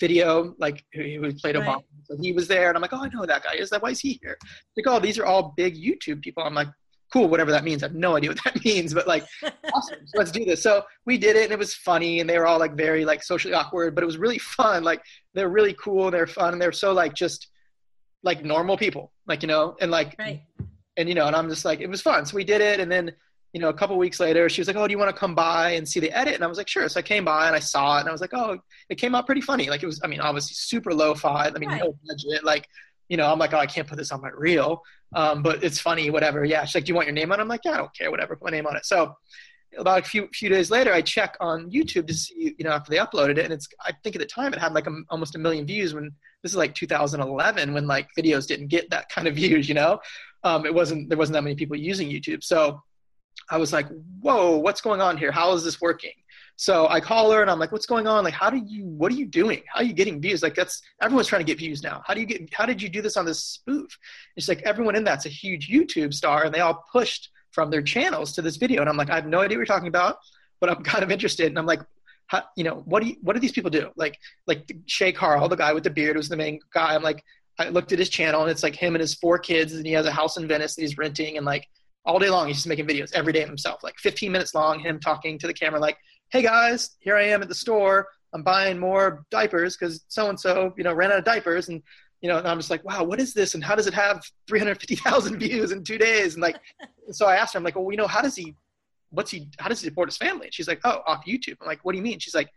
video, 0.00 0.54
like 0.58 0.84
who, 0.92 1.32
played 1.34 1.56
right. 1.56 1.64
Obama. 1.64 1.82
So 2.04 2.16
he 2.20 2.32
was 2.32 2.48
there, 2.48 2.68
and 2.68 2.76
I'm 2.76 2.82
like, 2.82 2.92
oh, 2.92 3.04
I 3.04 3.08
know 3.08 3.26
that 3.26 3.44
guy. 3.44 3.54
Is 3.54 3.70
that 3.70 3.82
why 3.82 3.90
is 3.90 4.00
he 4.00 4.18
here? 4.22 4.38
Like, 4.76 4.86
oh, 4.88 4.98
these 4.98 5.18
are 5.18 5.26
all 5.26 5.54
big 5.56 5.76
YouTube 5.76 6.22
people. 6.22 6.42
I'm 6.42 6.54
like, 6.54 6.68
cool, 7.12 7.28
whatever 7.28 7.50
that 7.50 7.64
means. 7.64 7.82
I 7.82 7.86
have 7.86 7.94
no 7.94 8.16
idea 8.16 8.30
what 8.30 8.40
that 8.44 8.64
means, 8.64 8.94
but 8.94 9.06
like, 9.06 9.24
awesome. 9.74 9.98
Let's 10.14 10.30
do 10.30 10.44
this. 10.44 10.62
So 10.62 10.84
we 11.06 11.18
did 11.18 11.36
it 11.36 11.44
and 11.44 11.52
it 11.52 11.58
was 11.58 11.74
funny 11.74 12.20
and 12.20 12.28
they 12.28 12.38
were 12.38 12.46
all 12.46 12.58
like 12.58 12.74
very 12.74 13.04
like 13.04 13.22
socially 13.22 13.54
awkward, 13.54 13.94
but 13.94 14.02
it 14.02 14.06
was 14.06 14.18
really 14.18 14.38
fun. 14.38 14.84
Like 14.84 15.02
they're 15.34 15.48
really 15.48 15.74
cool 15.74 16.06
and 16.06 16.14
they're 16.14 16.26
fun 16.26 16.52
and 16.52 16.62
they're 16.62 16.72
so 16.72 16.92
like 16.92 17.14
just 17.14 17.48
like 18.22 18.44
normal 18.44 18.76
people, 18.76 19.12
like, 19.26 19.42
you 19.42 19.48
know, 19.48 19.76
and 19.80 19.90
like, 19.90 20.16
right. 20.18 20.42
and 20.96 21.08
you 21.08 21.14
know, 21.14 21.26
and 21.26 21.36
I'm 21.36 21.48
just 21.48 21.64
like, 21.64 21.80
it 21.80 21.88
was 21.88 22.02
fun. 22.02 22.26
So 22.26 22.36
we 22.36 22.44
did 22.44 22.60
it. 22.60 22.80
And 22.80 22.90
then, 22.90 23.12
you 23.52 23.60
know, 23.60 23.70
a 23.70 23.74
couple 23.74 23.96
weeks 23.96 24.20
later, 24.20 24.48
she 24.50 24.60
was 24.60 24.68
like, 24.68 24.76
"Oh, 24.76 24.86
do 24.86 24.92
you 24.92 24.98
want 24.98 25.08
to 25.08 25.18
come 25.18 25.34
by 25.34 25.70
and 25.70 25.88
see 25.88 26.00
the 26.00 26.12
edit?" 26.12 26.34
And 26.34 26.44
I 26.44 26.46
was 26.46 26.58
like, 26.58 26.68
"Sure." 26.68 26.86
So 26.86 27.00
I 27.00 27.02
came 27.02 27.24
by 27.24 27.46
and 27.46 27.56
I 27.56 27.60
saw 27.60 27.96
it, 27.96 28.00
and 28.00 28.08
I 28.10 28.12
was 28.12 28.20
like, 28.20 28.34
"Oh, 28.34 28.58
it 28.90 28.96
came 28.96 29.14
out 29.14 29.24
pretty 29.24 29.40
funny. 29.40 29.70
Like 29.70 29.82
it 29.82 29.86
was, 29.86 30.02
I 30.04 30.06
mean, 30.06 30.20
obviously 30.20 30.52
super 30.52 30.92
lo-fi. 30.92 31.46
I 31.46 31.58
mean, 31.58 31.70
right. 31.70 31.80
no 31.80 31.96
budget. 32.06 32.44
Like 32.44 32.68
you 33.08 33.16
know, 33.16 33.30
I'm 33.30 33.38
like, 33.38 33.54
oh, 33.54 33.58
I 33.58 33.66
can't 33.66 33.88
put 33.88 33.96
this 33.98 34.12
on 34.12 34.20
my 34.20 34.30
reel, 34.36 34.82
um, 35.14 35.42
but 35.42 35.62
it's 35.64 35.78
funny, 35.78 36.10
whatever. 36.10 36.44
Yeah, 36.44 36.64
she's 36.64 36.74
like, 36.74 36.84
do 36.84 36.90
you 36.90 36.94
want 36.94 37.06
your 37.06 37.14
name 37.14 37.32
on? 37.32 37.38
it? 37.38 37.42
I'm 37.42 37.48
like, 37.48 37.64
yeah, 37.64 37.72
I 37.72 37.76
don't 37.78 37.94
care, 37.94 38.10
whatever, 38.10 38.36
put 38.36 38.44
my 38.44 38.50
name 38.50 38.66
on 38.66 38.76
it. 38.76 38.84
So 38.84 39.14
about 39.76 40.00
a 40.00 40.02
few 40.02 40.28
few 40.32 40.48
days 40.48 40.70
later, 40.70 40.92
I 40.92 41.02
check 41.02 41.36
on 41.40 41.70
YouTube 41.70 42.06
to 42.06 42.14
see, 42.14 42.54
you 42.58 42.64
know, 42.64 42.70
after 42.70 42.90
they 42.90 42.96
uploaded 42.98 43.38
it, 43.38 43.44
and 43.44 43.52
it's 43.52 43.68
I 43.84 43.92
think 44.02 44.16
at 44.16 44.20
the 44.20 44.26
time 44.26 44.52
it 44.52 44.58
had 44.58 44.72
like 44.72 44.86
a, 44.86 44.94
almost 45.10 45.34
a 45.34 45.38
million 45.38 45.66
views 45.66 45.94
when 45.94 46.10
this 46.42 46.52
is 46.52 46.56
like 46.56 46.74
2011 46.74 47.74
when 47.74 47.86
like 47.86 48.08
videos 48.18 48.46
didn't 48.46 48.68
get 48.68 48.88
that 48.90 49.08
kind 49.08 49.28
of 49.28 49.34
views, 49.42 49.68
you 49.68 49.74
know, 49.74 50.00
um, 50.44 50.64
it 50.66 50.74
wasn't 50.74 51.08
there 51.08 51.18
wasn't 51.18 51.34
that 51.34 51.44
many 51.44 51.56
people 51.56 51.76
using 51.76 52.08
YouTube, 52.08 52.42
so 52.42 52.82
I 53.50 53.56
was 53.56 53.72
like, 53.72 53.86
whoa, 54.20 54.56
what's 54.56 54.80
going 54.80 55.00
on 55.00 55.16
here? 55.16 55.32
How 55.32 55.52
is 55.52 55.64
this 55.64 55.80
working? 55.80 56.12
So 56.60 56.88
I 56.88 56.98
call 56.98 57.30
her 57.30 57.40
and 57.40 57.48
I'm 57.48 57.60
like, 57.60 57.70
what's 57.70 57.86
going 57.86 58.08
on? 58.08 58.24
Like, 58.24 58.34
how 58.34 58.50
do 58.50 58.56
you, 58.56 58.84
what 58.84 59.12
are 59.12 59.14
you 59.14 59.26
doing? 59.26 59.62
How 59.72 59.78
are 59.78 59.84
you 59.84 59.92
getting 59.92 60.20
views? 60.20 60.42
Like 60.42 60.56
that's, 60.56 60.82
everyone's 61.00 61.28
trying 61.28 61.38
to 61.38 61.46
get 61.46 61.56
views 61.56 61.84
now. 61.84 62.02
How 62.04 62.14
do 62.14 62.20
you 62.20 62.26
get, 62.26 62.52
how 62.52 62.66
did 62.66 62.82
you 62.82 62.88
do 62.88 63.00
this 63.00 63.16
on 63.16 63.24
this 63.24 63.40
spoof? 63.40 63.96
And 64.34 64.42
she's 64.42 64.48
like 64.48 64.62
everyone 64.62 64.96
in 64.96 65.04
that's 65.04 65.24
a 65.24 65.28
huge 65.28 65.68
YouTube 65.68 66.12
star 66.12 66.42
and 66.44 66.52
they 66.52 66.58
all 66.58 66.84
pushed 66.90 67.30
from 67.52 67.70
their 67.70 67.80
channels 67.80 68.32
to 68.32 68.42
this 68.42 68.56
video. 68.56 68.80
And 68.80 68.90
I'm 68.90 68.96
like, 68.96 69.08
I 69.08 69.14
have 69.14 69.26
no 69.26 69.38
idea 69.38 69.56
what 69.56 69.60
you're 69.60 69.66
talking 69.66 69.86
about, 69.86 70.16
but 70.58 70.68
I'm 70.68 70.82
kind 70.82 71.04
of 71.04 71.12
interested. 71.12 71.46
And 71.46 71.60
I'm 71.60 71.66
like, 71.66 71.80
how, 72.26 72.42
you 72.56 72.64
know, 72.64 72.82
what 72.86 73.04
do 73.04 73.10
you, 73.10 73.16
what 73.22 73.34
do 73.34 73.40
these 73.40 73.52
people 73.52 73.70
do? 73.70 73.90
Like, 73.94 74.18
like 74.48 74.68
Shay 74.86 75.12
Carl, 75.12 75.48
the 75.48 75.54
guy 75.54 75.72
with 75.72 75.84
the 75.84 75.90
beard 75.90 76.16
was 76.16 76.28
the 76.28 76.36
main 76.36 76.58
guy. 76.74 76.92
I'm 76.92 77.04
like, 77.04 77.22
I 77.60 77.68
looked 77.68 77.92
at 77.92 78.00
his 78.00 78.08
channel 78.08 78.42
and 78.42 78.50
it's 78.50 78.64
like 78.64 78.74
him 78.74 78.96
and 78.96 79.00
his 79.00 79.14
four 79.14 79.38
kids 79.38 79.74
and 79.74 79.86
he 79.86 79.92
has 79.92 80.06
a 80.06 80.12
house 80.12 80.36
in 80.36 80.48
Venice 80.48 80.74
that 80.74 80.82
he's 80.82 80.98
renting 80.98 81.36
and 81.36 81.46
like 81.46 81.68
all 82.04 82.18
day 82.18 82.30
long 82.30 82.48
he's 82.48 82.56
just 82.56 82.66
making 82.66 82.88
videos 82.88 83.12
every 83.12 83.32
day 83.32 83.42
of 83.42 83.48
himself, 83.48 83.84
like 83.84 83.96
15 83.98 84.32
minutes 84.32 84.56
long, 84.56 84.80
him 84.80 84.98
talking 84.98 85.38
to 85.38 85.46
the 85.46 85.54
camera 85.54 85.78
like, 85.78 85.98
hey 86.30 86.42
guys, 86.42 86.96
here 87.00 87.16
I 87.16 87.24
am 87.24 87.42
at 87.42 87.48
the 87.48 87.54
store. 87.54 88.08
I'm 88.34 88.42
buying 88.42 88.78
more 88.78 89.24
diapers 89.30 89.76
because 89.76 90.04
so 90.08 90.28
and 90.28 90.38
so, 90.38 90.74
you 90.76 90.84
know, 90.84 90.92
ran 90.92 91.10
out 91.10 91.18
of 91.18 91.24
diapers, 91.24 91.68
and 91.68 91.82
you 92.20 92.28
know, 92.28 92.38
and 92.38 92.46
I'm 92.46 92.58
just 92.58 92.70
like, 92.70 92.84
wow, 92.84 93.02
what 93.04 93.20
is 93.20 93.32
this, 93.32 93.54
and 93.54 93.64
how 93.64 93.74
does 93.74 93.86
it 93.86 93.94
have 93.94 94.22
350,000 94.46 95.38
views 95.40 95.72
in 95.72 95.84
two 95.84 95.98
days? 95.98 96.34
And 96.34 96.42
like, 96.42 96.56
so 97.10 97.26
I 97.26 97.36
asked 97.36 97.54
her, 97.54 97.58
I'm 97.58 97.64
like, 97.64 97.76
well, 97.76 97.90
you 97.90 97.96
know, 97.96 98.06
how 98.06 98.20
does 98.20 98.36
he, 98.36 98.54
what's 99.10 99.30
he, 99.30 99.48
how 99.58 99.68
does 99.68 99.80
he 99.80 99.88
support 99.88 100.08
his 100.08 100.18
family? 100.18 100.46
And 100.46 100.54
she's 100.54 100.68
like, 100.68 100.80
oh, 100.84 101.00
off 101.06 101.24
YouTube. 101.24 101.56
I'm 101.60 101.66
like, 101.66 101.84
what 101.84 101.92
do 101.92 101.98
you 101.98 102.04
mean? 102.04 102.18
She's 102.18 102.34
like, 102.34 102.50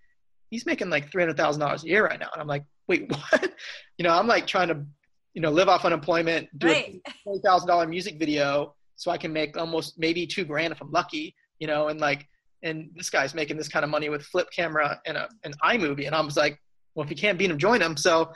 he's 0.50 0.66
making 0.66 0.90
like 0.90 1.12
$300,000 1.12 1.84
a 1.84 1.88
year 1.88 2.06
right 2.06 2.20
now, 2.20 2.30
and 2.34 2.42
I'm 2.42 2.48
like, 2.48 2.66
wait, 2.88 3.10
what? 3.32 3.54
You 3.98 4.04
know, 4.04 4.14
I'm 4.14 4.28
like 4.28 4.48
trying 4.48 4.68
to, 4.68 4.84
you 5.34 5.42
know, 5.42 5.52
live 5.52 5.70
off 5.70 5.86
unemployment, 5.86 6.50
do 6.58 6.68
right. 6.68 7.02
a 7.08 7.14
twenty 7.24 7.40
thousand 7.40 7.68
dollar 7.70 7.88
music 7.88 8.20
video 8.20 8.76
so 8.96 9.10
I 9.12 9.18
can 9.18 9.32
make 9.32 9.58
almost 9.58 9.98
maybe 9.98 10.28
two 10.28 10.44
grand 10.44 10.74
if 10.74 10.82
I'm 10.82 10.92
lucky, 10.92 11.34
you 11.60 11.68
know, 11.68 11.88
and 11.88 12.00
like 12.00 12.28
and 12.64 12.90
this 12.96 13.10
guy's 13.10 13.34
making 13.34 13.58
this 13.58 13.68
kind 13.68 13.84
of 13.84 13.90
money 13.90 14.10
with 14.10 14.24
flip 14.24 14.50
camera 14.52 15.00
and 15.06 15.18
a 15.18 15.30
an 15.44 15.54
iMovie, 15.64 16.06
and 16.06 16.16
I 16.16 16.22
was 16.22 16.38
like, 16.38 16.60
well, 16.96 17.04
if 17.04 17.10
you 17.10 17.16
can't 17.16 17.38
beat 17.38 17.50
him, 17.50 17.58
join 17.58 17.82
him. 17.82 17.98
So 17.98 18.34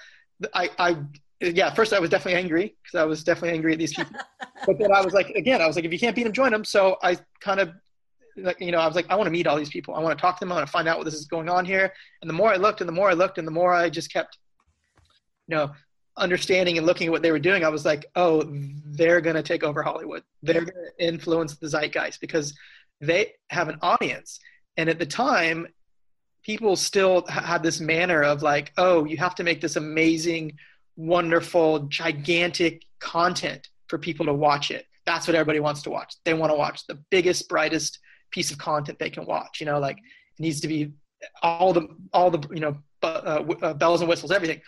I, 0.54 0.70
I 0.78 0.98
yeah, 1.42 1.74
first 1.74 1.94
I 1.94 2.00
was 2.00 2.10
definitely 2.10 2.40
angry 2.40 2.76
because 2.84 3.00
I 3.00 3.06
was 3.06 3.24
definitely 3.24 3.52
angry 3.52 3.74
at 3.74 3.80
these 3.80 3.94
people, 3.94 4.16
but 4.66 4.80
then 4.80 4.92
I 4.92 5.02
was 5.02 5.14
like, 5.14 5.30
again, 5.30 5.62
I 5.62 5.68
was 5.68 5.76
like, 5.76 5.86
if 5.86 5.94
you 5.94 6.00
can't 6.00 6.16
beat 6.16 6.26
him, 6.26 6.34
join 6.34 6.54
him. 6.54 6.64
So 6.64 6.98
I 7.04 7.18
kind 7.42 7.60
of 7.60 7.74
like 8.38 8.60
you 8.60 8.72
know 8.72 8.80
i 8.80 8.88
was 8.88 8.96
like 8.96 9.10
i 9.10 9.16
want 9.16 9.28
to 9.28 9.32
meet 9.32 9.48
all 9.48 9.58
these 9.58 9.70
people. 9.70 9.96
I 9.96 10.00
want 10.00 10.18
to 10.18 10.22
talk 10.22 10.38
to 10.40 10.46
them. 10.46 10.52
I 10.52 10.56
want 10.56 10.68
to 10.68 10.72
find 10.72 10.88
out 10.88 10.98
what 10.98 11.06
this 11.06 11.14
is 11.14 11.26
going 11.26 11.50
on 11.50 11.66
here. 11.66 11.94
And 12.22 12.30
the 12.30 12.34
more 12.34 12.52
i 12.52 12.58
looked 12.58 12.82
and 12.82 12.88
the 12.88 12.94
more 12.94 13.10
i 13.10 13.14
looked 13.14 13.38
and 13.38 13.48
the 13.48 13.52
more 13.52 13.74
i 13.74 13.90
just 13.90 14.12
kept 14.12 14.38
you 15.48 15.56
know 15.56 15.72
understanding 16.18 16.78
and 16.78 16.88
looking 16.88 17.08
at 17.08 17.12
what 17.12 17.22
they 17.22 17.32
were 17.32 17.40
doing 17.40 17.66
i 17.66 17.70
was 17.70 17.84
like 17.84 18.06
oh 18.16 18.44
they're 18.92 19.22
going 19.22 19.36
to 19.36 19.44
take 19.44 19.64
over 19.64 19.84
hollywood. 19.84 20.24
They're 20.44 20.66
going 20.66 20.74
to 20.98 21.06
influence 21.06 21.58
the 21.58 21.68
zeitgeist 21.68 22.20
because 22.22 22.54
they 23.06 23.34
have 23.50 23.70
an 23.70 23.80
audience. 23.82 24.40
And 24.78 24.90
at 24.90 25.00
the 25.00 25.06
time, 25.06 25.68
people 26.44 26.76
still 26.76 27.26
had 27.28 27.64
this 27.64 27.80
manner 27.80 28.24
of 28.24 28.44
like, 28.44 28.72
oh, 28.78 29.06
you 29.06 29.18
have 29.18 29.36
to 29.36 29.44
make 29.44 29.62
this 29.62 29.76
amazing, 29.76 30.54
wonderful, 30.96 31.80
gigantic 31.88 32.84
content 33.00 33.70
for 33.88 33.98
people 33.98 34.26
to 34.26 34.34
watch 34.34 34.72
it. 34.72 34.86
That's 35.06 35.28
what 35.28 35.36
everybody 35.36 35.60
wants 35.60 35.84
to 35.84 35.90
watch. 35.90 36.16
They 36.24 36.34
want 36.34 36.52
to 36.52 36.58
watch 36.58 36.86
the 36.88 37.00
biggest, 37.10 37.48
brightest 37.50 38.00
piece 38.32 38.52
of 38.52 38.58
content 38.58 39.00
they 39.00 39.10
can 39.10 39.26
watch. 39.26 39.60
You 39.60 39.66
know, 39.66 39.80
like 39.80 39.98
it 39.98 40.40
needs 40.40 40.62
to 40.62 40.68
be 40.68 40.92
all 41.42 41.74
the 41.74 41.88
all 42.14 42.30
the 42.30 42.48
you 42.54 42.60
know 42.60 42.78
uh, 43.04 43.44
uh, 43.62 43.74
bells 43.74 44.02
and 44.02 44.10
whistles, 44.10 44.32
everything. 44.32 44.62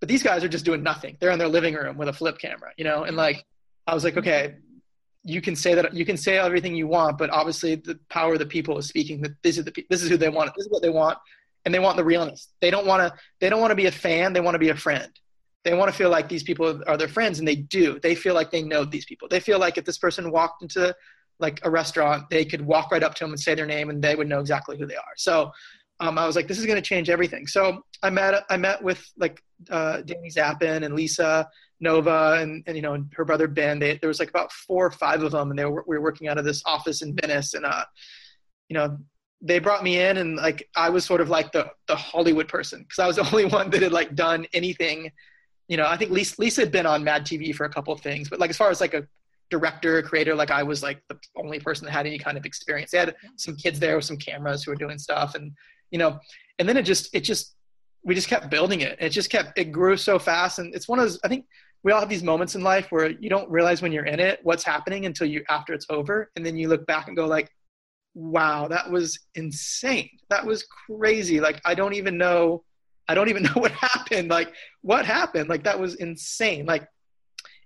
But 0.00 0.08
these 0.08 0.22
guys 0.22 0.44
are 0.44 0.48
just 0.48 0.64
doing 0.64 0.82
nothing. 0.82 1.16
They're 1.18 1.30
in 1.30 1.38
their 1.38 1.48
living 1.48 1.74
room 1.74 1.96
with 1.96 2.08
a 2.08 2.12
flip 2.12 2.38
camera. 2.38 2.72
You 2.76 2.84
know, 2.84 3.04
and 3.04 3.16
like 3.16 3.44
I 3.86 3.94
was 3.94 4.04
like, 4.04 4.16
okay, 4.16 4.56
you 5.24 5.40
can 5.40 5.56
say 5.56 5.74
that 5.74 5.94
you 5.94 6.04
can 6.04 6.16
say 6.16 6.38
everything 6.38 6.74
you 6.74 6.86
want, 6.86 7.18
but 7.18 7.30
obviously 7.30 7.74
the 7.74 7.98
power 8.08 8.34
of 8.34 8.38
the 8.38 8.46
people 8.46 8.78
is 8.78 8.86
speaking 8.86 9.20
that 9.22 9.32
this 9.42 9.58
is 9.58 9.64
the 9.64 9.86
this 9.90 10.02
is 10.02 10.08
who 10.08 10.16
they 10.16 10.28
want, 10.28 10.52
this 10.56 10.66
is 10.66 10.70
what 10.70 10.82
they 10.82 10.90
want, 10.90 11.18
and 11.64 11.74
they 11.74 11.78
want 11.78 11.96
the 11.96 12.04
realness. 12.04 12.48
They 12.60 12.70
don't 12.70 12.86
want 12.86 13.02
to 13.02 13.18
they 13.40 13.50
don't 13.50 13.60
want 13.60 13.70
to 13.72 13.76
be 13.76 13.86
a 13.86 13.92
fan, 13.92 14.32
they 14.32 14.40
want 14.40 14.54
to 14.54 14.58
be 14.58 14.70
a 14.70 14.76
friend. 14.76 15.10
They 15.64 15.74
want 15.74 15.90
to 15.90 15.96
feel 15.96 16.08
like 16.08 16.28
these 16.28 16.44
people 16.44 16.82
are 16.86 16.96
their 16.96 17.08
friends, 17.08 17.40
and 17.40 17.48
they 17.48 17.56
do. 17.56 17.98
They 18.00 18.14
feel 18.14 18.34
like 18.34 18.50
they 18.50 18.62
know 18.62 18.84
these 18.84 19.04
people. 19.04 19.28
They 19.28 19.40
feel 19.40 19.58
like 19.58 19.76
if 19.76 19.84
this 19.84 19.98
person 19.98 20.30
walked 20.30 20.62
into 20.62 20.94
like 21.40 21.60
a 21.62 21.70
restaurant, 21.70 22.30
they 22.30 22.44
could 22.44 22.62
walk 22.62 22.90
right 22.90 23.02
up 23.02 23.14
to 23.16 23.24
them 23.24 23.32
and 23.32 23.40
say 23.40 23.54
their 23.54 23.66
name, 23.66 23.90
and 23.90 24.02
they 24.02 24.14
would 24.14 24.28
know 24.28 24.40
exactly 24.40 24.78
who 24.78 24.86
they 24.86 24.96
are. 24.96 25.14
So 25.16 25.52
um, 26.00 26.16
I 26.16 26.26
was 26.26 26.36
like, 26.36 26.48
this 26.48 26.58
is 26.58 26.66
going 26.66 26.76
to 26.76 26.88
change 26.88 27.10
everything. 27.10 27.46
So 27.46 27.82
I 28.02 28.10
met 28.10 28.44
I 28.48 28.56
met 28.56 28.82
with 28.82 29.04
like 29.16 29.42
uh, 29.70 30.02
Danny 30.02 30.30
Zappin 30.30 30.84
and 30.84 30.94
Lisa 30.94 31.48
Nova 31.80 32.38
and, 32.40 32.62
and 32.66 32.76
you 32.76 32.82
know 32.82 32.94
and 32.94 33.10
her 33.14 33.24
brother 33.24 33.48
Ben. 33.48 33.78
They, 33.78 33.98
there 33.98 34.08
was 34.08 34.18
like 34.18 34.30
about 34.30 34.52
four 34.52 34.86
or 34.86 34.90
five 34.90 35.22
of 35.22 35.32
them, 35.32 35.50
and 35.50 35.58
they 35.58 35.64
were 35.64 35.84
we 35.86 35.96
were 35.96 36.02
working 36.02 36.28
out 36.28 36.38
of 36.38 36.44
this 36.44 36.62
office 36.66 37.02
in 37.02 37.14
Venice, 37.14 37.54
and 37.54 37.64
uh, 37.64 37.84
you 38.68 38.74
know 38.74 38.98
they 39.40 39.58
brought 39.58 39.84
me 39.84 40.00
in, 40.00 40.16
and 40.16 40.36
like 40.36 40.68
I 40.74 40.90
was 40.90 41.04
sort 41.04 41.20
of 41.20 41.28
like 41.28 41.52
the 41.52 41.70
the 41.86 41.96
Hollywood 41.96 42.48
person 42.48 42.80
because 42.80 42.98
I 42.98 43.06
was 43.06 43.16
the 43.16 43.26
only 43.32 43.44
one 43.44 43.70
that 43.70 43.82
had 43.82 43.92
like 43.92 44.14
done 44.14 44.46
anything. 44.52 45.10
You 45.68 45.76
know, 45.76 45.86
I 45.86 45.96
think 45.96 46.10
Lisa, 46.10 46.34
Lisa 46.38 46.62
had 46.62 46.72
been 46.72 46.86
on 46.86 47.04
Mad 47.04 47.24
TV 47.24 47.54
for 47.54 47.64
a 47.64 47.70
couple 47.70 47.92
of 47.92 48.00
things, 48.00 48.30
but 48.30 48.38
like 48.38 48.50
as 48.50 48.56
far 48.56 48.70
as 48.70 48.80
like 48.80 48.94
a 48.94 49.06
director, 49.50 50.02
creator, 50.02 50.34
like 50.34 50.50
I 50.50 50.62
was 50.62 50.82
like 50.82 51.02
the 51.08 51.18
only 51.36 51.60
person 51.60 51.84
that 51.84 51.92
had 51.92 52.06
any 52.06 52.18
kind 52.18 52.36
of 52.36 52.46
experience. 52.46 52.90
They 52.90 52.98
had 52.98 53.14
some 53.36 53.54
kids 53.56 53.78
there 53.78 53.96
with 53.96 54.04
some 54.04 54.16
cameras 54.16 54.64
who 54.64 54.70
were 54.70 54.76
doing 54.76 54.98
stuff, 54.98 55.34
and 55.34 55.52
you 55.90 55.98
know, 55.98 56.18
and 56.58 56.68
then 56.68 56.76
it 56.76 56.82
just 56.82 57.14
it 57.14 57.20
just 57.20 57.54
we 58.04 58.14
just 58.14 58.28
kept 58.28 58.50
building 58.50 58.80
it. 58.80 58.96
It 59.00 59.10
just 59.10 59.30
kept 59.30 59.58
it 59.58 59.66
grew 59.66 59.96
so 59.96 60.18
fast, 60.18 60.58
and 60.58 60.74
it's 60.74 60.88
one 60.88 60.98
of 60.98 61.04
those. 61.04 61.20
I 61.22 61.28
think 61.28 61.46
we 61.82 61.92
all 61.92 62.00
have 62.00 62.08
these 62.08 62.22
moments 62.22 62.54
in 62.54 62.62
life 62.62 62.90
where 62.90 63.10
you 63.10 63.30
don't 63.30 63.48
realize 63.50 63.82
when 63.82 63.92
you're 63.92 64.06
in 64.06 64.20
it 64.20 64.40
what's 64.42 64.64
happening 64.64 65.06
until 65.06 65.26
you 65.26 65.42
after 65.48 65.72
it's 65.72 65.86
over 65.90 66.30
and 66.36 66.44
then 66.44 66.56
you 66.56 66.68
look 66.68 66.86
back 66.86 67.08
and 67.08 67.16
go 67.16 67.26
like 67.26 67.50
wow 68.14 68.66
that 68.68 68.90
was 68.90 69.18
insane. 69.34 70.10
That 70.30 70.44
was 70.44 70.64
crazy. 70.64 71.40
Like 71.40 71.60
i 71.64 71.74
don't 71.74 71.94
even 71.94 72.18
know 72.18 72.64
i 73.08 73.14
don't 73.14 73.28
even 73.28 73.42
know 73.44 73.54
what 73.54 73.72
happened. 73.72 74.28
Like 74.28 74.54
what 74.82 75.06
happened? 75.06 75.48
Like 75.48 75.64
that 75.64 75.78
was 75.78 75.94
insane. 75.96 76.66
Like 76.66 76.88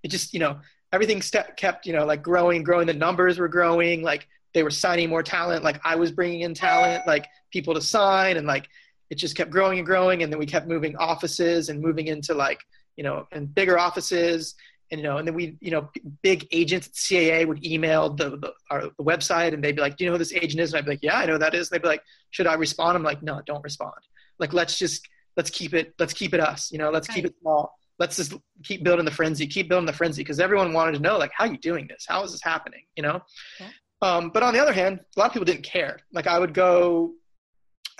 it 0.03 0.09
just 0.09 0.33
you 0.35 0.41
know 0.41 0.61
everything 0.93 1.23
st- 1.23 1.57
kept 1.57 1.87
you 1.87 1.93
know 1.93 2.05
like 2.05 2.23
growing 2.23 2.63
growing. 2.63 2.87
The 2.87 2.95
numbers 2.95 3.39
were 3.39 3.49
growing. 3.49 4.03
Like 4.03 4.27
they 4.55 4.63
were 4.63 4.71
signing 4.71 5.09
more 5.09 5.23
talent. 5.23 5.65
Like 5.65 5.81
i 5.85 5.97
was 5.97 6.13
bringing 6.13 6.43
in 6.43 6.55
talent 6.55 7.07
like 7.07 7.27
people 7.51 7.75
to 7.75 7.81
sign. 7.81 8.37
And 8.37 8.47
like 8.47 8.69
it 9.11 9.17
just 9.17 9.37
kept 9.37 9.51
growing 9.51 9.79
and 9.79 9.87
growing. 9.87 10.23
And 10.23 10.33
then 10.33 10.39
we 10.39 10.47
kept 10.47 10.69
moving 10.69 10.97
offices 10.97 11.69
and 11.71 11.81
moving 11.81 12.07
into 12.09 12.35
like 12.35 12.61
you 12.97 13.05
know, 13.05 13.27
and 13.33 13.55
bigger 13.55 13.79
offices. 13.79 14.55
And, 14.91 15.01
you 15.01 15.07
know, 15.07 15.17
and 15.17 15.27
then 15.27 15.35
we, 15.35 15.57
you 15.61 15.71
know, 15.71 15.91
big 16.23 16.47
agents 16.53 16.89
at 16.89 16.95
CAA 16.95 17.47
would 17.47 17.65
email 17.65 18.11
the, 18.11 18.37
the, 18.37 18.53
our, 18.71 18.83
the 18.83 19.05
website 19.05 19.55
and 19.55 19.65
they'd 19.65 19.77
be 19.77 19.81
like, 19.81 19.97
do 19.97 20.05
you 20.05 20.11
know 20.11 20.15
who 20.15 20.19
this 20.19 20.35
agent 20.35 20.61
is? 20.61 20.73
And 20.73 20.79
I'd 20.79 20.85
be 20.85 20.91
like, 20.91 21.03
yeah, 21.03 21.17
I 21.17 21.27
know 21.27 21.39
that 21.39 21.55
is. 21.55 21.71
And 21.71 21.77
they'd 21.77 21.83
be 21.83 21.89
like, 21.89 22.03
should 22.31 22.47
I 22.47 22.55
respond? 22.55 22.97
I'm 22.97 23.03
like, 23.03 23.23
no, 23.23 23.41
don't 23.47 23.65
respond. 23.65 23.95
Like, 24.39 24.53
let's 24.53 24.79
just, 24.79 25.09
let's 25.37 25.49
keep 25.49 25.73
it, 25.73 25.95
let's 25.99 26.13
keep 26.13 26.35
it 26.35 26.41
us, 26.41 26.71
you 26.71 26.79
know, 26.79 26.91
let's 26.91 27.09
right. 27.09 27.17
keep 27.17 27.25
it 27.25 27.35
small. 27.41 27.79
Let's 27.99 28.17
just 28.17 28.35
keep 28.65 28.83
building 28.85 29.05
the 29.05 29.11
frenzy, 29.11 29.47
keep 29.47 29.69
building 29.69 29.87
the 29.87 29.93
frenzy. 29.93 30.25
Cause 30.25 30.41
everyone 30.41 30.73
wanted 30.73 30.93
to 30.93 30.99
know, 30.99 31.17
like, 31.17 31.31
how 31.35 31.45
are 31.45 31.51
you 31.51 31.59
doing 31.59 31.87
this? 31.89 32.05
How 32.07 32.23
is 32.25 32.33
this 32.33 32.43
happening? 32.43 32.83
You 32.97 33.05
know? 33.05 33.23
Okay. 33.61 33.71
Um, 34.03 34.31
but 34.31 34.43
on 34.43 34.53
the 34.53 34.61
other 34.61 34.73
hand, 34.73 35.01
a 35.17 35.21
lot 35.21 35.27
of 35.27 35.33
people 35.33 35.45
didn't 35.45 35.63
care. 35.63 36.01
Like 36.13 36.27
I 36.27 36.39
would 36.39 36.53
go 36.53 37.13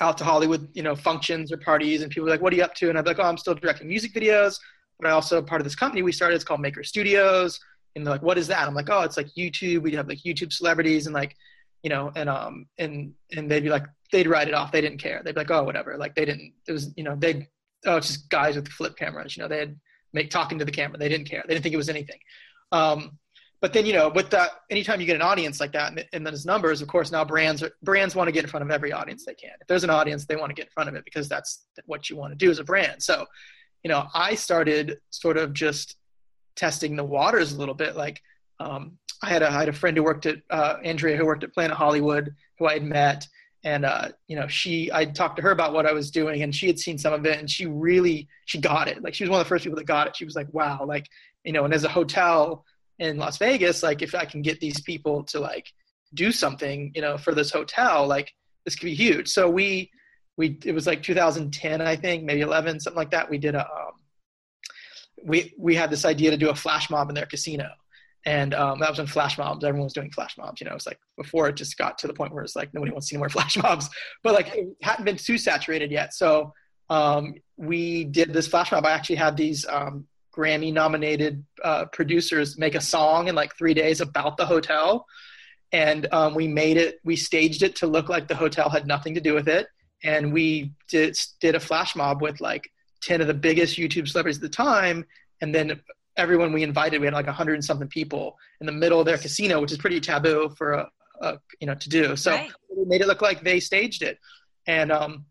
out 0.01 0.19
to 0.19 0.25
Hollywood, 0.25 0.69
you 0.75 0.83
know, 0.83 0.97
functions 0.97 1.53
or 1.53 1.57
parties, 1.59 2.03
and 2.03 2.11
people 2.11 2.25
were 2.25 2.31
like, 2.31 2.43
"What 2.43 2.53
are 2.53 2.57
you 2.57 2.65
up 2.65 2.75
to?" 2.77 2.89
And 2.89 2.99
I'd 2.99 3.05
be 3.05 3.11
like, 3.11 3.21
"Oh, 3.21 3.29
I'm 3.29 3.39
still 3.39 3.55
directing 3.55 3.87
music 3.87 4.13
videos 4.13 4.59
but 5.03 5.09
I 5.09 5.13
also 5.13 5.43
part 5.43 5.61
of 5.61 5.65
this 5.65 5.75
company 5.75 6.03
we 6.03 6.13
started. 6.13 6.37
It's 6.37 6.45
called 6.45 6.61
Maker 6.61 6.85
Studios. 6.85 7.59
And 7.95 8.07
they're 8.07 8.15
like, 8.15 8.23
what 8.23 8.39
is 8.39 8.47
that? 8.47 8.67
I'm 8.67 8.75
like, 8.75 8.89
oh, 8.89 9.03
it's 9.03 9.17
like 9.17 9.27
YouTube. 9.37 9.83
We 9.83 9.93
have 9.93 10.09
like 10.09 10.19
YouTube 10.19 10.53
celebrities 10.53 11.07
and 11.07 11.15
like, 11.15 11.37
you 11.83 11.91
know, 11.91 12.13
and 12.15 12.29
um 12.29 12.67
and 12.79 13.13
and 13.37 13.51
they'd 13.51 13.65
be 13.65 13.69
like, 13.69 13.85
they'd 14.13 14.29
write 14.29 14.49
it 14.49 14.55
off. 14.55 14.73
They 14.73 14.81
didn't 14.81 14.99
care. 14.99 15.21
They'd 15.25 15.35
be 15.35 15.41
like, 15.41 15.51
oh, 15.51 15.65
whatever. 15.65 15.97
Like 15.99 16.15
they 16.15 16.25
didn't. 16.25 16.53
It 16.69 16.73
was 16.73 16.93
you 16.97 17.05
know 17.05 17.17
they 17.17 17.49
oh 17.85 17.97
it's 17.97 18.07
just 18.09 18.31
guys 18.31 18.55
with 18.55 18.69
flip 18.69 18.97
cameras. 18.97 19.37
You 19.37 19.43
know 19.43 19.49
they 19.49 19.59
had 19.59 19.79
make 20.13 20.31
talking 20.31 20.59
to 20.61 20.65
the 20.65 20.71
camera. 20.71 20.99
They 20.99 21.09
didn't 21.09 21.29
care. 21.29 21.43
They 21.47 21.55
didn't 21.55 21.65
think 21.65 21.75
it 21.75 21.79
was 21.79 21.89
anything. 21.89 22.19
Um, 22.71 23.19
but 23.61 23.73
then 23.73 23.87
you 23.87 23.93
know 23.93 24.09
with 24.09 24.31
that 24.31 24.51
anytime 24.71 25.01
you 25.01 25.07
get 25.07 25.17
an 25.17 25.23
audience 25.23 25.61
like 25.61 25.73
that 25.73 25.93
and, 25.93 26.05
and 26.13 26.27
those 26.27 26.45
numbers 26.45 26.83
of 26.83 26.89
course 26.89 27.13
now 27.13 27.25
brands 27.25 27.63
are, 27.63 27.71
brands 27.83 28.15
want 28.15 28.27
to 28.27 28.33
get 28.33 28.43
in 28.43 28.51
front 28.51 28.65
of 28.65 28.71
every 28.71 28.93
audience 28.93 29.25
they 29.25 29.35
can 29.35 29.53
if 29.61 29.67
there's 29.69 29.85
an 29.85 29.91
audience 29.91 30.27
they 30.27 30.37
want 30.37 30.51
to 30.51 30.55
get 30.55 30.67
in 30.67 30.71
front 30.73 30.89
of 30.89 30.97
it 30.97 31.05
because 31.05 31.29
that's 31.29 31.65
what 31.87 32.11
you 32.11 32.17
want 32.17 32.33
to 32.33 32.37
do 32.37 32.51
as 32.51 32.59
a 32.59 32.65
brand 32.65 33.03
so 33.03 33.25
you 33.83 33.89
know, 33.89 34.07
I 34.15 34.35
started 34.35 34.99
sort 35.11 35.37
of 35.37 35.53
just 35.53 35.97
testing 36.57 36.97
the 36.97 37.05
waters 37.05 37.53
a 37.53 37.59
little 37.59 37.75
bit. 37.75 37.97
Like, 37.97 38.23
um, 38.61 38.99
I 39.23 39.29
had 39.29 39.43
a 39.43 39.49
I 39.49 39.61
had 39.61 39.69
a 39.69 39.73
friend 39.73 39.97
who 39.97 40.03
worked 40.03 40.27
at 40.27 40.39
uh, 40.51 40.77
Andrea 40.85 41.17
who 41.17 41.27
worked 41.27 41.45
at 41.45 41.55
Planet 41.55 41.77
Hollywood 41.77 42.35
who 42.59 42.67
I 42.67 42.75
had 42.75 42.83
met, 42.83 43.27
and 43.65 43.85
uh, 43.85 44.09
you 44.27 44.37
know 44.37 44.49
she 44.49 44.91
I 44.93 45.05
talked 45.05 45.37
to 45.37 45.43
her 45.43 45.53
about 45.53 45.73
what 45.73 45.87
I 45.87 45.93
was 45.93 46.11
doing, 46.11 46.43
and 46.43 46.55
she 46.55 46.67
had 46.67 46.79
seen 46.79 46.99
some 46.99 47.13
of 47.13 47.25
it, 47.27 47.39
and 47.39 47.51
she 47.51 47.67
really 47.67 48.29
she 48.47 48.59
got 48.59 48.89
it. 48.89 49.03
Like 49.03 49.15
she 49.15 49.25
was 49.25 49.31
one 49.31 49.41
of 49.41 49.47
the 49.47 49.49
first 49.49 49.65
people 49.65 49.79
that 49.79 49.87
got 49.87 50.09
it. 50.09 50.17
She 50.17 50.25
was 50.25 50.35
like, 50.35 50.53
wow, 50.53 50.85
like 50.85 51.09
you 51.45 51.53
know, 51.53 51.65
and 51.65 51.75
as 51.75 51.85
a 51.85 51.89
hotel 51.89 52.65
in 52.99 53.17
Las 53.17 53.39
Vegas, 53.39 53.83
like 53.83 54.03
if 54.03 54.15
I 54.15 54.25
can 54.25 54.43
get 54.43 54.61
these 54.61 54.81
people 54.81 55.25
to 55.25 55.41
like 55.41 55.73
do 56.15 56.31
something, 56.33 56.93
you 56.95 57.01
know, 57.01 57.17
for 57.17 57.35
this 57.35 57.51
hotel, 57.51 58.07
like 58.07 58.33
this 58.65 58.75
could 58.75 58.87
be 58.87 58.95
huge. 58.95 59.29
So 59.29 59.49
we 59.49 59.91
we 60.37 60.59
it 60.65 60.73
was 60.73 60.87
like 60.87 61.03
2010 61.03 61.81
i 61.81 61.97
think 61.97 62.25
maybe 62.25 62.41
11 62.41 62.81
something 62.81 62.97
like 62.97 63.11
that. 63.11 63.31
We 63.31 63.39
did 63.39 63.55
a 63.55 63.67
um, 63.67 63.93
we 65.25 65.55
we 65.59 65.75
had 65.75 65.91
this 65.91 66.05
idea 66.05 66.31
to 66.31 66.37
do 66.37 66.51
a 66.51 66.55
flash 66.55 66.91
mob 66.91 67.09
in 67.09 67.15
their 67.15 67.27
casino. 67.27 67.71
And 68.25 68.55
um, 68.55 68.79
that 68.79 68.89
was 68.89 68.99
when 68.99 69.09
flash 69.09 69.37
mobs 69.37 69.65
everyone 69.65 69.85
was 69.85 69.93
doing 69.93 70.11
flash 70.11 70.39
mobs 70.39 70.61
you 70.61 70.69
know 70.69 70.75
it's 70.75 70.87
like 70.87 71.01
before 71.17 71.49
it 71.49 71.57
just 71.57 71.77
got 71.77 71.99
to 71.99 72.07
the 72.07 72.15
point 72.15 72.33
where 72.33 72.45
it's 72.45 72.55
like 72.55 72.73
nobody 72.73 72.93
wants 72.93 73.09
to 73.09 73.15
see 73.15 73.19
more 73.19 73.29
flash 73.37 73.57
mobs. 73.57 73.89
But 74.23 74.35
like 74.35 74.55
it 74.55 74.69
hadn't 74.83 75.05
been 75.05 75.17
too 75.17 75.39
saturated 75.39 75.91
yet. 75.91 76.15
So 76.15 76.53
um, 76.89 77.35
we 77.57 78.05
did 78.05 78.33
this 78.33 78.49
flash 78.49 78.73
mob. 78.73 78.85
I 78.85 78.93
actually 78.93 79.17
had 79.17 79.37
these 79.37 79.67
um, 79.67 80.07
grammy 80.35 80.73
nominated 80.73 81.45
uh, 81.63 81.87
producers 81.87 82.59
make 82.59 82.75
a 82.75 82.81
song 82.81 83.29
in 83.29 83.35
like 83.35 83.57
three 83.57 83.75
days 83.75 84.01
about 84.01 84.37
the 84.37 84.47
hotel. 84.47 85.07
And 85.73 86.07
um, 86.13 86.35
we 86.35 86.49
made 86.49 86.77
it 86.77 87.01
we 87.05 87.17
staged 87.17 87.63
it 87.63 87.77
to 87.77 87.87
look 87.87 88.09
like 88.09 88.29
the 88.29 88.35
hotel 88.35 88.69
had 88.69 88.87
nothing 88.87 89.15
to 89.15 89.21
do 89.21 89.35
with 89.35 89.49
it 89.49 89.69
and 90.05 90.33
we 90.33 90.73
did 90.89 91.19
did 91.41 91.55
a 91.55 91.61
flash 91.61 91.95
mob 91.97 92.23
with 92.23 92.41
like 92.41 92.71
10 93.03 93.21
of 93.21 93.27
the 93.27 93.35
biggest 93.35 93.77
YouTube 93.77 94.09
celebrities 94.09 94.39
at 94.39 94.43
the 94.43 94.49
time 94.49 95.05
and 95.41 95.55
then 95.55 95.81
everyone 96.17 96.53
we 96.53 96.63
invited 96.63 97.01
we 97.01 97.07
had 97.07 97.15
like 97.15 97.27
100 97.27 97.55
and 97.55 97.65
something 97.65 97.89
people 97.89 98.37
in 98.61 98.67
the 98.67 98.73
middle 98.73 99.01
of 99.01 99.07
their 99.07 99.17
casino 99.17 99.61
which 99.61 99.73
is 99.73 99.79
pretty 99.79 99.99
taboo 99.99 100.53
for 100.59 100.73
a, 100.73 100.91
a 101.23 101.39
you 101.61 101.67
know 101.67 101.75
to 101.75 101.89
do 101.89 102.15
so 102.17 102.33
right. 102.33 102.53
we 102.77 102.85
made 102.85 103.01
it 103.01 103.07
look 103.07 103.23
like 103.23 103.43
they 103.43 103.59
staged 103.59 104.03
it 104.03 104.19
and 104.67 104.93
um, 104.93 105.25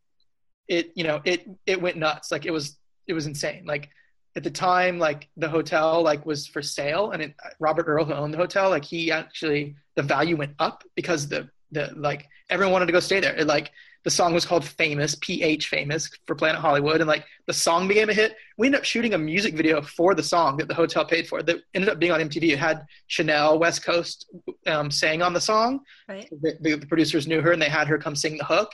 it 0.67 0.91
you 0.95 1.03
know 1.03 1.21
it 1.23 1.47
it 1.65 1.81
went 1.81 1.97
nuts. 1.97 2.31
Like 2.31 2.45
it 2.45 2.51
was 2.51 2.77
it 3.07 3.13
was 3.13 3.27
insane. 3.27 3.65
Like 3.65 3.89
at 4.35 4.43
the 4.43 4.51
time, 4.51 4.99
like 4.99 5.27
the 5.37 5.49
hotel 5.49 6.01
like 6.01 6.25
was 6.25 6.47
for 6.47 6.61
sale, 6.61 7.11
and 7.11 7.21
it, 7.21 7.35
Robert 7.59 7.85
Earl, 7.87 8.05
who 8.05 8.13
owned 8.13 8.33
the 8.33 8.37
hotel, 8.37 8.69
like 8.69 8.85
he 8.85 9.11
actually 9.11 9.75
the 9.95 10.03
value 10.03 10.37
went 10.37 10.55
up 10.59 10.83
because 10.95 11.27
the 11.27 11.49
the 11.71 11.91
like 11.95 12.27
everyone 12.49 12.73
wanted 12.73 12.87
to 12.87 12.93
go 12.93 12.99
stay 12.99 13.19
there. 13.19 13.35
It 13.35 13.47
like 13.47 13.71
the 14.03 14.09
song 14.09 14.33
was 14.33 14.45
called 14.45 14.65
Famous, 14.65 15.15
PH 15.21 15.67
Famous 15.67 16.09
for 16.25 16.35
Planet 16.35 16.59
Hollywood. 16.59 17.01
And 17.01 17.07
like 17.07 17.25
the 17.45 17.53
song 17.53 17.87
became 17.87 18.09
a 18.09 18.13
hit. 18.13 18.35
We 18.57 18.67
ended 18.67 18.79
up 18.79 18.85
shooting 18.85 19.13
a 19.13 19.17
music 19.17 19.55
video 19.55 19.81
for 19.81 20.15
the 20.15 20.23
song 20.23 20.57
that 20.57 20.67
the 20.67 20.73
hotel 20.73 21.05
paid 21.05 21.27
for 21.27 21.43
that 21.43 21.57
ended 21.73 21.89
up 21.89 21.99
being 21.99 22.11
on 22.11 22.19
MTV. 22.19 22.51
It 22.51 22.59
had 22.59 22.85
Chanel 23.07 23.59
West 23.59 23.83
Coast 23.83 24.29
um, 24.65 24.89
sang 24.89 25.21
on 25.21 25.33
the 25.33 25.41
song. 25.41 25.81
Right. 26.07 26.27
The, 26.29 26.57
the, 26.61 26.75
the, 26.77 26.87
producers 26.87 27.27
knew 27.27 27.41
her 27.41 27.51
and 27.51 27.61
they 27.61 27.69
had 27.69 27.87
her 27.87 27.97
come 27.97 28.15
sing 28.15 28.37
the 28.37 28.45
hook. 28.45 28.71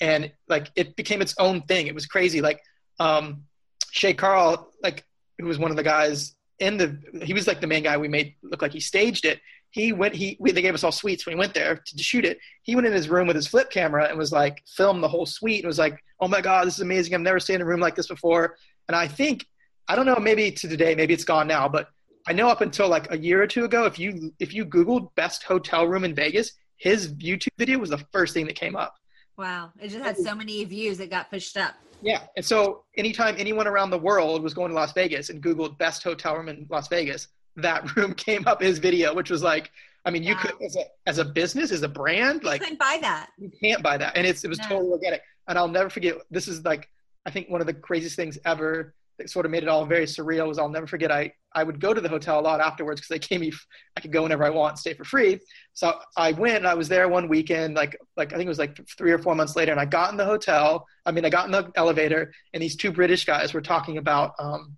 And 0.00 0.32
like 0.48 0.70
it 0.76 0.94
became 0.94 1.20
its 1.20 1.34
own 1.38 1.62
thing. 1.62 1.88
It 1.88 1.94
was 1.94 2.06
crazy. 2.06 2.40
Like 2.40 2.60
um, 3.00 3.42
Shay 3.90 4.14
Carl, 4.14 4.72
like 4.82 5.04
who 5.38 5.46
was 5.46 5.58
one 5.58 5.72
of 5.72 5.76
the 5.76 5.82
guys 5.82 6.36
in 6.60 6.76
the, 6.76 6.98
he 7.22 7.34
was 7.34 7.46
like 7.46 7.60
the 7.60 7.66
main 7.66 7.82
guy 7.82 7.96
we 7.96 8.08
made 8.08 8.34
look 8.42 8.62
like 8.62 8.72
he 8.72 8.80
staged 8.80 9.24
it 9.24 9.40
he 9.70 9.92
went 9.92 10.14
he 10.14 10.36
we, 10.40 10.50
they 10.52 10.62
gave 10.62 10.74
us 10.74 10.84
all 10.84 10.92
suites 10.92 11.26
when 11.26 11.34
he 11.34 11.38
went 11.38 11.54
there 11.54 11.76
to, 11.76 11.96
to, 11.96 12.02
shoot 12.02 12.24
it. 12.24 12.38
He 12.62 12.74
went 12.74 12.86
in 12.86 12.92
his 12.92 13.08
room 13.08 13.26
with 13.26 13.36
his 13.36 13.46
flip 13.46 13.70
camera 13.70 14.06
and 14.08 14.18
was 14.18 14.32
like 14.32 14.62
filmed 14.66 15.02
the 15.02 15.08
whole 15.08 15.26
suite 15.26 15.62
and 15.62 15.66
was 15.66 15.78
like 15.78 16.02
oh 16.20 16.28
my 16.28 16.40
god 16.40 16.66
this 16.66 16.74
is 16.74 16.80
amazing. 16.80 17.14
I've 17.14 17.20
never 17.20 17.40
stayed 17.40 17.56
in 17.56 17.62
a 17.62 17.66
room 17.66 17.80
like 17.80 17.94
this 17.94 18.08
before. 18.08 18.56
And 18.88 18.96
i 18.96 19.06
think 19.06 19.44
i 19.86 19.94
don't 19.94 20.06
know 20.06 20.16
maybe 20.16 20.50
to 20.50 20.66
today 20.66 20.94
maybe 20.94 21.12
it's 21.12 21.24
gone 21.24 21.46
now 21.46 21.68
but 21.68 21.90
i 22.26 22.32
know 22.32 22.48
up 22.48 22.62
until 22.62 22.88
like 22.88 23.12
a 23.12 23.18
year 23.18 23.42
or 23.42 23.46
two 23.46 23.66
ago 23.66 23.84
if 23.84 23.98
you 23.98 24.32
if 24.38 24.54
you 24.54 24.64
googled 24.64 25.14
best 25.14 25.42
hotel 25.42 25.86
room 25.86 26.04
in 26.04 26.14
vegas 26.14 26.52
his 26.78 27.12
youtube 27.14 27.48
video 27.58 27.78
was 27.78 27.90
the 27.90 27.98
first 28.12 28.32
thing 28.32 28.46
that 28.46 28.54
came 28.54 28.76
up. 28.76 28.94
Wow. 29.36 29.72
It 29.80 29.88
just 29.88 30.02
had 30.02 30.16
so 30.16 30.34
many 30.34 30.64
views 30.64 30.98
it 31.00 31.10
got 31.10 31.30
pushed 31.30 31.56
up. 31.56 31.74
Yeah. 32.02 32.22
And 32.36 32.44
so 32.44 32.84
anytime 32.96 33.36
anyone 33.38 33.66
around 33.66 33.90
the 33.90 33.98
world 33.98 34.42
was 34.42 34.54
going 34.54 34.70
to 34.70 34.74
las 34.74 34.92
vegas 34.92 35.30
and 35.30 35.42
googled 35.42 35.78
best 35.78 36.02
hotel 36.02 36.36
room 36.36 36.48
in 36.48 36.66
las 36.70 36.88
vegas 36.88 37.28
that 37.62 37.96
room 37.96 38.14
came 38.14 38.46
up 38.46 38.62
his 38.62 38.78
video, 38.78 39.14
which 39.14 39.30
was 39.30 39.42
like, 39.42 39.70
I 40.04 40.10
mean, 40.10 40.22
you 40.22 40.34
wow. 40.34 40.42
could 40.42 40.62
as 40.62 40.76
a, 40.76 40.84
as 41.06 41.18
a 41.18 41.24
business, 41.24 41.70
as 41.70 41.82
a 41.82 41.88
brand, 41.88 42.44
like 42.44 42.60
you 42.60 42.66
couldn't 42.66 42.78
buy 42.78 42.98
that. 43.00 43.30
You 43.38 43.50
can't 43.60 43.82
buy 43.82 43.96
that, 43.98 44.16
and 44.16 44.26
it's 44.26 44.44
it 44.44 44.48
was 44.48 44.58
no. 44.58 44.68
totally 44.68 44.90
organic. 44.90 45.22
And 45.48 45.58
I'll 45.58 45.68
never 45.68 45.90
forget. 45.90 46.16
This 46.30 46.48
is 46.48 46.64
like 46.64 46.88
I 47.26 47.30
think 47.30 47.50
one 47.50 47.60
of 47.60 47.66
the 47.66 47.74
craziest 47.74 48.16
things 48.16 48.38
ever 48.44 48.94
that 49.18 49.28
sort 49.28 49.44
of 49.44 49.50
made 49.50 49.64
it 49.64 49.68
all 49.68 49.84
very 49.84 50.06
surreal 50.06 50.46
was 50.46 50.58
I'll 50.58 50.68
never 50.68 50.86
forget. 50.86 51.10
I 51.10 51.32
I 51.52 51.64
would 51.64 51.80
go 51.80 51.92
to 51.92 52.00
the 52.00 52.08
hotel 52.08 52.38
a 52.38 52.40
lot 52.40 52.60
afterwards 52.60 53.00
because 53.00 53.08
they 53.08 53.18
gave 53.18 53.40
me 53.40 53.52
I 53.96 54.00
could 54.00 54.12
go 54.12 54.22
whenever 54.22 54.44
I 54.44 54.50
want 54.50 54.72
and 54.72 54.78
stay 54.78 54.94
for 54.94 55.04
free. 55.04 55.40
So 55.74 55.98
I 56.16 56.32
went. 56.32 56.64
I 56.64 56.74
was 56.74 56.88
there 56.88 57.08
one 57.08 57.28
weekend, 57.28 57.74
like 57.74 57.98
like 58.16 58.32
I 58.32 58.36
think 58.36 58.46
it 58.46 58.48
was 58.48 58.58
like 58.58 58.78
three 58.96 59.12
or 59.12 59.18
four 59.18 59.34
months 59.34 59.56
later, 59.56 59.72
and 59.72 59.80
I 59.80 59.84
got 59.84 60.10
in 60.10 60.16
the 60.16 60.24
hotel. 60.24 60.86
I 61.04 61.12
mean, 61.12 61.24
I 61.24 61.30
got 61.30 61.46
in 61.46 61.52
the 61.52 61.70
elevator, 61.74 62.32
and 62.54 62.62
these 62.62 62.76
two 62.76 62.92
British 62.92 63.24
guys 63.24 63.52
were 63.52 63.60
talking 63.60 63.98
about. 63.98 64.34
Um, 64.38 64.76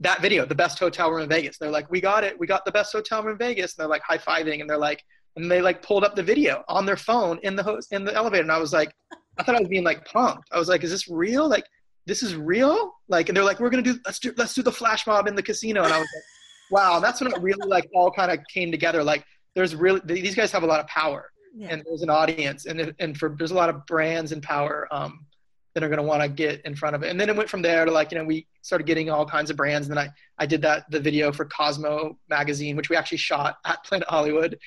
that 0.00 0.22
video, 0.22 0.44
the 0.46 0.54
best 0.54 0.78
hotel 0.78 1.10
room 1.10 1.22
in 1.22 1.28
Vegas. 1.28 1.58
They're 1.58 1.70
like, 1.70 1.90
we 1.90 2.00
got 2.00 2.24
it. 2.24 2.38
We 2.38 2.46
got 2.46 2.64
the 2.64 2.72
best 2.72 2.92
hotel 2.92 3.22
room 3.22 3.32
in 3.32 3.38
Vegas. 3.38 3.76
And 3.76 3.82
they're 3.82 3.88
like 3.88 4.02
high 4.02 4.18
fiving 4.18 4.60
and 4.60 4.68
they're 4.68 4.78
like, 4.78 5.04
and 5.36 5.50
they 5.50 5.62
like 5.62 5.82
pulled 5.82 6.04
up 6.04 6.16
the 6.16 6.22
video 6.22 6.64
on 6.68 6.86
their 6.86 6.96
phone 6.96 7.38
in 7.42 7.54
the 7.54 7.62
host 7.62 7.92
in 7.92 8.04
the 8.04 8.14
elevator. 8.14 8.42
And 8.42 8.52
I 8.52 8.58
was 8.58 8.72
like, 8.72 8.92
I 9.38 9.42
thought 9.42 9.56
I 9.56 9.60
was 9.60 9.68
being 9.68 9.84
like 9.84 10.06
punked. 10.06 10.44
I 10.50 10.58
was 10.58 10.68
like, 10.68 10.82
is 10.82 10.90
this 10.90 11.08
real? 11.08 11.48
Like, 11.48 11.64
this 12.06 12.22
is 12.22 12.34
real? 12.34 12.94
Like, 13.08 13.28
and 13.28 13.36
they're 13.36 13.44
like, 13.44 13.60
we're 13.60 13.70
gonna 13.70 13.82
do 13.82 13.98
let's 14.04 14.18
do 14.18 14.32
let's 14.36 14.54
do 14.54 14.62
the 14.62 14.72
flash 14.72 15.06
mob 15.06 15.28
in 15.28 15.34
the 15.34 15.42
casino. 15.42 15.84
And 15.84 15.92
I 15.92 15.98
was 15.98 16.08
like, 16.14 16.24
wow, 16.70 17.00
that's 17.00 17.20
when 17.20 17.32
it 17.32 17.40
really 17.40 17.68
like 17.68 17.88
all 17.94 18.10
kind 18.10 18.30
of 18.32 18.38
came 18.52 18.70
together. 18.70 19.04
Like, 19.04 19.24
there's 19.54 19.74
really 19.74 20.00
these 20.04 20.34
guys 20.34 20.50
have 20.52 20.62
a 20.62 20.66
lot 20.66 20.80
of 20.80 20.86
power, 20.86 21.30
yeah. 21.54 21.68
and 21.70 21.82
there's 21.86 22.02
an 22.02 22.10
audience, 22.10 22.66
and 22.66 22.94
and 22.98 23.16
for 23.16 23.34
there's 23.38 23.50
a 23.50 23.54
lot 23.54 23.68
of 23.68 23.84
brands 23.86 24.32
and 24.32 24.42
power. 24.42 24.88
Um, 24.90 25.26
that 25.80 25.86
are 25.86 25.88
going 25.88 25.98
to 25.98 26.06
want 26.06 26.22
to 26.22 26.28
get 26.28 26.60
in 26.66 26.74
front 26.74 26.94
of 26.94 27.02
it. 27.02 27.10
And 27.10 27.18
then 27.18 27.28
it 27.28 27.36
went 27.36 27.48
from 27.48 27.62
there 27.62 27.84
to 27.84 27.90
like, 27.90 28.12
you 28.12 28.18
know, 28.18 28.24
we 28.24 28.46
started 28.62 28.86
getting 28.86 29.10
all 29.10 29.24
kinds 29.26 29.50
of 29.50 29.56
brands. 29.56 29.88
And 29.88 29.96
then 29.96 30.06
I, 30.06 30.10
I 30.42 30.46
did 30.46 30.62
that, 30.62 30.90
the 30.90 31.00
video 31.00 31.32
for 31.32 31.44
Cosmo 31.46 32.18
magazine, 32.28 32.76
which 32.76 32.90
we 32.90 32.96
actually 32.96 33.18
shot 33.18 33.56
at 33.64 33.82
Planet 33.84 34.08
Hollywood. 34.08 34.58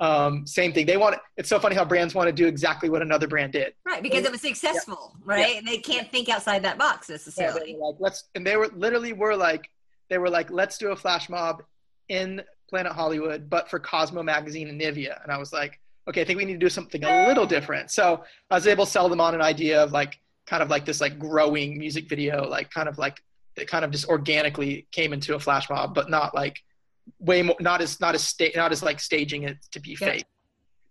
Um, 0.00 0.46
same 0.46 0.72
thing. 0.72 0.86
They 0.86 0.96
want, 0.96 1.16
it's 1.36 1.48
so 1.48 1.60
funny 1.60 1.76
how 1.76 1.84
brands 1.84 2.14
want 2.14 2.26
to 2.26 2.32
do 2.32 2.46
exactly 2.46 2.90
what 2.90 3.02
another 3.02 3.28
brand 3.28 3.52
did. 3.52 3.74
Right. 3.86 4.02
Because 4.02 4.24
it 4.24 4.32
was 4.32 4.40
successful, 4.40 5.14
yeah. 5.14 5.22
right? 5.24 5.54
Yeah. 5.56 5.60
They 5.64 5.78
can't 5.78 6.10
think 6.10 6.28
outside 6.28 6.64
that 6.64 6.78
box 6.78 7.08
necessarily. 7.08 7.72
Yeah, 7.72 7.86
like, 7.86 7.96
let's, 8.00 8.24
and 8.34 8.44
they 8.44 8.56
were 8.56 8.68
literally 8.74 9.12
were 9.12 9.36
like, 9.36 9.68
they 10.10 10.18
were 10.18 10.30
like, 10.30 10.50
let's 10.50 10.76
do 10.78 10.90
a 10.90 10.96
flash 10.96 11.28
mob 11.28 11.62
in 12.08 12.42
Planet 12.68 12.92
Hollywood, 12.92 13.48
but 13.48 13.70
for 13.70 13.78
Cosmo 13.78 14.22
magazine 14.22 14.68
and 14.68 14.80
Nivea. 14.80 15.22
And 15.22 15.30
I 15.30 15.38
was 15.38 15.52
like, 15.52 15.78
okay, 16.08 16.22
I 16.22 16.24
think 16.24 16.38
we 16.38 16.44
need 16.46 16.54
to 16.54 16.58
do 16.58 16.68
something 16.68 17.04
a 17.04 17.28
little 17.28 17.46
different. 17.46 17.92
So 17.92 18.24
I 18.50 18.56
was 18.56 18.66
able 18.66 18.86
to 18.86 18.90
sell 18.90 19.08
them 19.08 19.20
on 19.20 19.36
an 19.36 19.42
idea 19.42 19.80
of 19.80 19.92
like, 19.92 20.18
kind 20.46 20.62
of 20.62 20.70
like 20.70 20.84
this 20.84 21.00
like 21.00 21.18
growing 21.18 21.78
music 21.78 22.08
video, 22.08 22.46
like 22.48 22.70
kind 22.70 22.88
of 22.88 22.98
like 22.98 23.22
it 23.56 23.68
kind 23.68 23.84
of 23.84 23.90
just 23.90 24.08
organically 24.08 24.86
came 24.92 25.12
into 25.12 25.34
a 25.34 25.38
flash 25.38 25.68
mob, 25.68 25.94
but 25.94 26.10
not 26.10 26.34
like 26.34 26.58
way 27.18 27.42
more, 27.42 27.56
not 27.60 27.80
as 27.80 28.00
not 28.00 28.14
as 28.14 28.26
sta- 28.26 28.52
not 28.56 28.72
as 28.72 28.82
like 28.82 29.00
staging 29.00 29.44
it 29.44 29.58
to 29.72 29.80
be 29.80 29.96
yeah. 30.00 30.08
fake. 30.08 30.24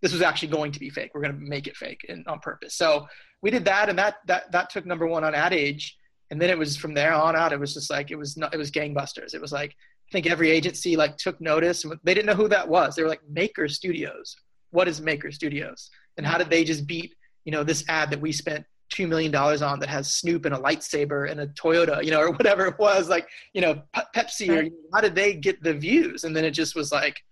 This 0.02 0.14
was 0.14 0.22
actually 0.22 0.49
going 0.49 0.72
to 0.72 0.80
be 0.80 0.89
fake. 0.89 1.12
We're 1.14 1.22
going 1.22 1.34
to 1.34 1.39
make 1.39 1.68
it 1.68 1.78
fake 1.78 2.06
and 2.10 2.26
on 2.28 2.39
purpose. 2.39 2.76
So 2.76 3.08
we 3.41 3.52
did 3.52 3.66
that, 3.66 3.89
and 3.89 3.97
that 3.97 4.16
that 4.28 4.52
that 4.52 4.70
took 4.70 4.86
number 4.86 5.08
one 5.08 5.24
on 5.24 5.36
Ad 5.36 5.54
Age, 5.54 5.97
and 6.30 6.41
then 6.41 6.49
it 6.49 6.58
was 6.58 6.78
from 6.78 6.93
there 6.93 7.14
on 7.14 7.36
out. 7.36 7.54
It 7.54 7.60
was 7.60 7.74
just 7.74 7.89
like 7.89 8.12
it 8.12 8.18
was 8.18 8.38
not, 8.38 8.54
it 8.54 8.58
was 8.58 8.72
gangbusters. 8.72 9.34
It 9.34 9.41
was 9.41 9.52
like 9.52 9.72
I 9.72 10.12
think 10.12 10.28
every 10.28 10.52
agency 10.52 10.95
like 10.95 11.18
took 11.18 11.39
notice, 11.41 11.84
and 11.84 11.93
they 12.04 12.14
didn't 12.14 12.28
know 12.28 12.36
who 12.36 12.49
that 12.49 12.68
was. 12.68 12.95
They 12.95 13.04
were 13.04 13.10
like 13.10 13.22
Maker 13.30 13.68
Studios. 13.68 14.36
What 14.72 14.88
is 14.88 15.02
Maker 15.02 15.32
Studios? 15.32 15.89
And 16.18 16.26
how 16.26 16.38
did 16.38 16.49
they 16.49 16.64
just 16.64 16.88
beat 16.88 17.16
you 17.45 17.52
know 17.52 17.64
this 17.64 17.84
ad 17.88 18.12
that 18.12 18.22
we 18.22 18.32
spent 18.32 18.66
two 18.92 19.08
million 19.08 19.32
dollars 19.32 19.62
on 19.62 19.80
that 19.80 19.89
has 19.89 20.14
Snoop 20.14 20.46
and 20.46 20.54
a 20.54 20.58
lightsaber 20.58 21.32
and 21.32 21.39
a 21.39 21.48
Toyota, 21.48 22.04
you 22.04 22.12
know, 22.12 22.22
or 22.22 22.32
whatever 22.32 22.68
it 22.68 22.78
was, 22.78 23.10
like 23.10 23.28
you 23.54 23.62
know, 23.62 23.82
Pepsi. 24.16 24.50
Or 24.50 24.70
how 24.94 25.02
did 25.02 25.16
they 25.16 25.34
get 25.34 25.64
the 25.64 25.74
views? 25.74 26.24
And 26.24 26.36
then 26.36 26.46
it 26.46 26.52
just 26.52 26.76
was 26.76 26.92
like, 26.92 27.24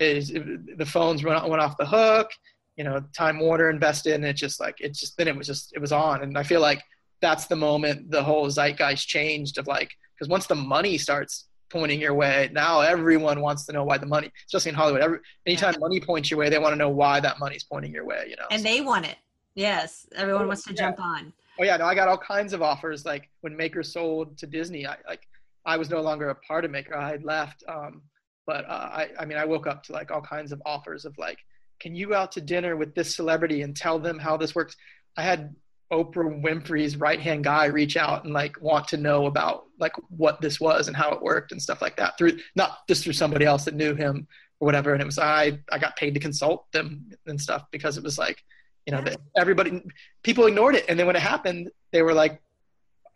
is 0.00 0.28
the 0.30 0.86
phones 0.86 1.24
went 1.24 1.48
went 1.48 1.62
off 1.62 1.76
the 1.78 1.86
hook. 1.86 2.30
You 2.76 2.84
know, 2.84 3.02
Time 3.16 3.40
Warner 3.40 3.70
invested, 3.70 4.14
and 4.14 4.24
it 4.24 4.34
just 4.34 4.60
like 4.60 4.80
it 4.80 4.94
just 4.94 5.16
then 5.16 5.28
it 5.28 5.36
was 5.36 5.46
just 5.46 5.72
it 5.74 5.80
was 5.80 5.92
on. 5.92 6.22
And 6.22 6.36
I 6.36 6.42
feel 6.42 6.60
like 6.60 6.82
that's 7.20 7.46
the 7.46 7.56
moment 7.56 8.10
the 8.10 8.22
whole 8.22 8.48
zeitgeist 8.48 9.06
changed 9.06 9.58
of 9.58 9.66
like 9.66 9.90
because 10.14 10.28
once 10.28 10.46
the 10.46 10.54
money 10.54 10.98
starts 10.98 11.46
pointing 11.70 12.00
your 12.00 12.14
way, 12.14 12.48
now 12.52 12.80
everyone 12.80 13.40
wants 13.40 13.66
to 13.66 13.72
know 13.72 13.84
why 13.84 13.98
the 13.98 14.06
money, 14.06 14.30
especially 14.46 14.70
in 14.70 14.74
Hollywood. 14.74 15.02
Every 15.02 15.18
anytime 15.46 15.74
yeah. 15.74 15.80
money 15.80 16.00
points 16.00 16.30
your 16.30 16.38
way, 16.38 16.48
they 16.48 16.58
want 16.58 16.72
to 16.72 16.78
know 16.78 16.88
why 16.88 17.20
that 17.20 17.38
money's 17.38 17.64
pointing 17.64 17.92
your 17.92 18.04
way. 18.04 18.26
You 18.28 18.36
know, 18.36 18.46
and 18.50 18.64
they 18.64 18.80
want 18.80 19.06
it 19.06 19.16
Yes, 19.58 20.06
everyone 20.14 20.46
wants 20.46 20.62
to 20.66 20.70
yeah. 20.72 20.82
jump 20.82 21.00
on. 21.00 21.32
Oh 21.58 21.64
yeah, 21.64 21.76
no, 21.78 21.84
I 21.84 21.96
got 21.96 22.06
all 22.06 22.16
kinds 22.16 22.52
of 22.52 22.62
offers. 22.62 23.04
Like 23.04 23.28
when 23.40 23.56
Maker 23.56 23.82
sold 23.82 24.38
to 24.38 24.46
Disney, 24.46 24.86
I 24.86 24.96
like 25.08 25.26
I 25.66 25.76
was 25.76 25.90
no 25.90 26.00
longer 26.00 26.30
a 26.30 26.34
part 26.36 26.64
of 26.64 26.70
Maker. 26.70 26.96
I 26.96 27.10
had 27.10 27.24
left. 27.24 27.64
Um, 27.66 28.02
but 28.46 28.64
uh, 28.66 28.88
I, 28.92 29.08
I 29.18 29.24
mean, 29.24 29.36
I 29.36 29.44
woke 29.44 29.66
up 29.66 29.82
to 29.84 29.92
like 29.92 30.12
all 30.12 30.20
kinds 30.20 30.52
of 30.52 30.62
offers 30.64 31.04
of 31.04 31.18
like, 31.18 31.38
can 31.80 31.96
you 31.96 32.10
go 32.10 32.14
out 32.14 32.30
to 32.32 32.40
dinner 32.40 32.76
with 32.76 32.94
this 32.94 33.16
celebrity 33.16 33.62
and 33.62 33.74
tell 33.74 33.98
them 33.98 34.16
how 34.16 34.36
this 34.36 34.54
works? 34.54 34.76
I 35.16 35.22
had 35.22 35.56
Oprah 35.92 36.40
Winfrey's 36.40 36.96
right 36.96 37.20
hand 37.20 37.42
guy 37.42 37.64
reach 37.64 37.96
out 37.96 38.24
and 38.24 38.32
like 38.32 38.62
want 38.62 38.86
to 38.88 38.96
know 38.96 39.26
about 39.26 39.64
like 39.80 39.94
what 40.08 40.40
this 40.40 40.60
was 40.60 40.86
and 40.86 40.96
how 40.96 41.10
it 41.10 41.20
worked 41.20 41.50
and 41.50 41.60
stuff 41.60 41.82
like 41.82 41.96
that 41.96 42.16
through 42.16 42.38
not 42.54 42.86
just 42.86 43.02
through 43.02 43.12
somebody 43.12 43.44
else 43.44 43.64
that 43.64 43.74
knew 43.74 43.96
him 43.96 44.28
or 44.60 44.66
whatever. 44.66 44.92
And 44.92 45.02
it 45.02 45.06
was 45.06 45.18
I 45.18 45.58
I 45.72 45.78
got 45.80 45.96
paid 45.96 46.14
to 46.14 46.20
consult 46.20 46.70
them 46.70 47.10
and 47.26 47.40
stuff 47.40 47.64
because 47.72 47.98
it 47.98 48.04
was 48.04 48.18
like 48.18 48.44
you 48.88 48.92
know, 48.92 49.02
yeah. 49.04 49.16
everybody, 49.36 49.82
people 50.22 50.46
ignored 50.46 50.74
it. 50.74 50.86
And 50.88 50.98
then 50.98 51.06
when 51.06 51.14
it 51.14 51.20
happened, 51.20 51.70
they 51.92 52.00
were 52.00 52.14
like, 52.14 52.40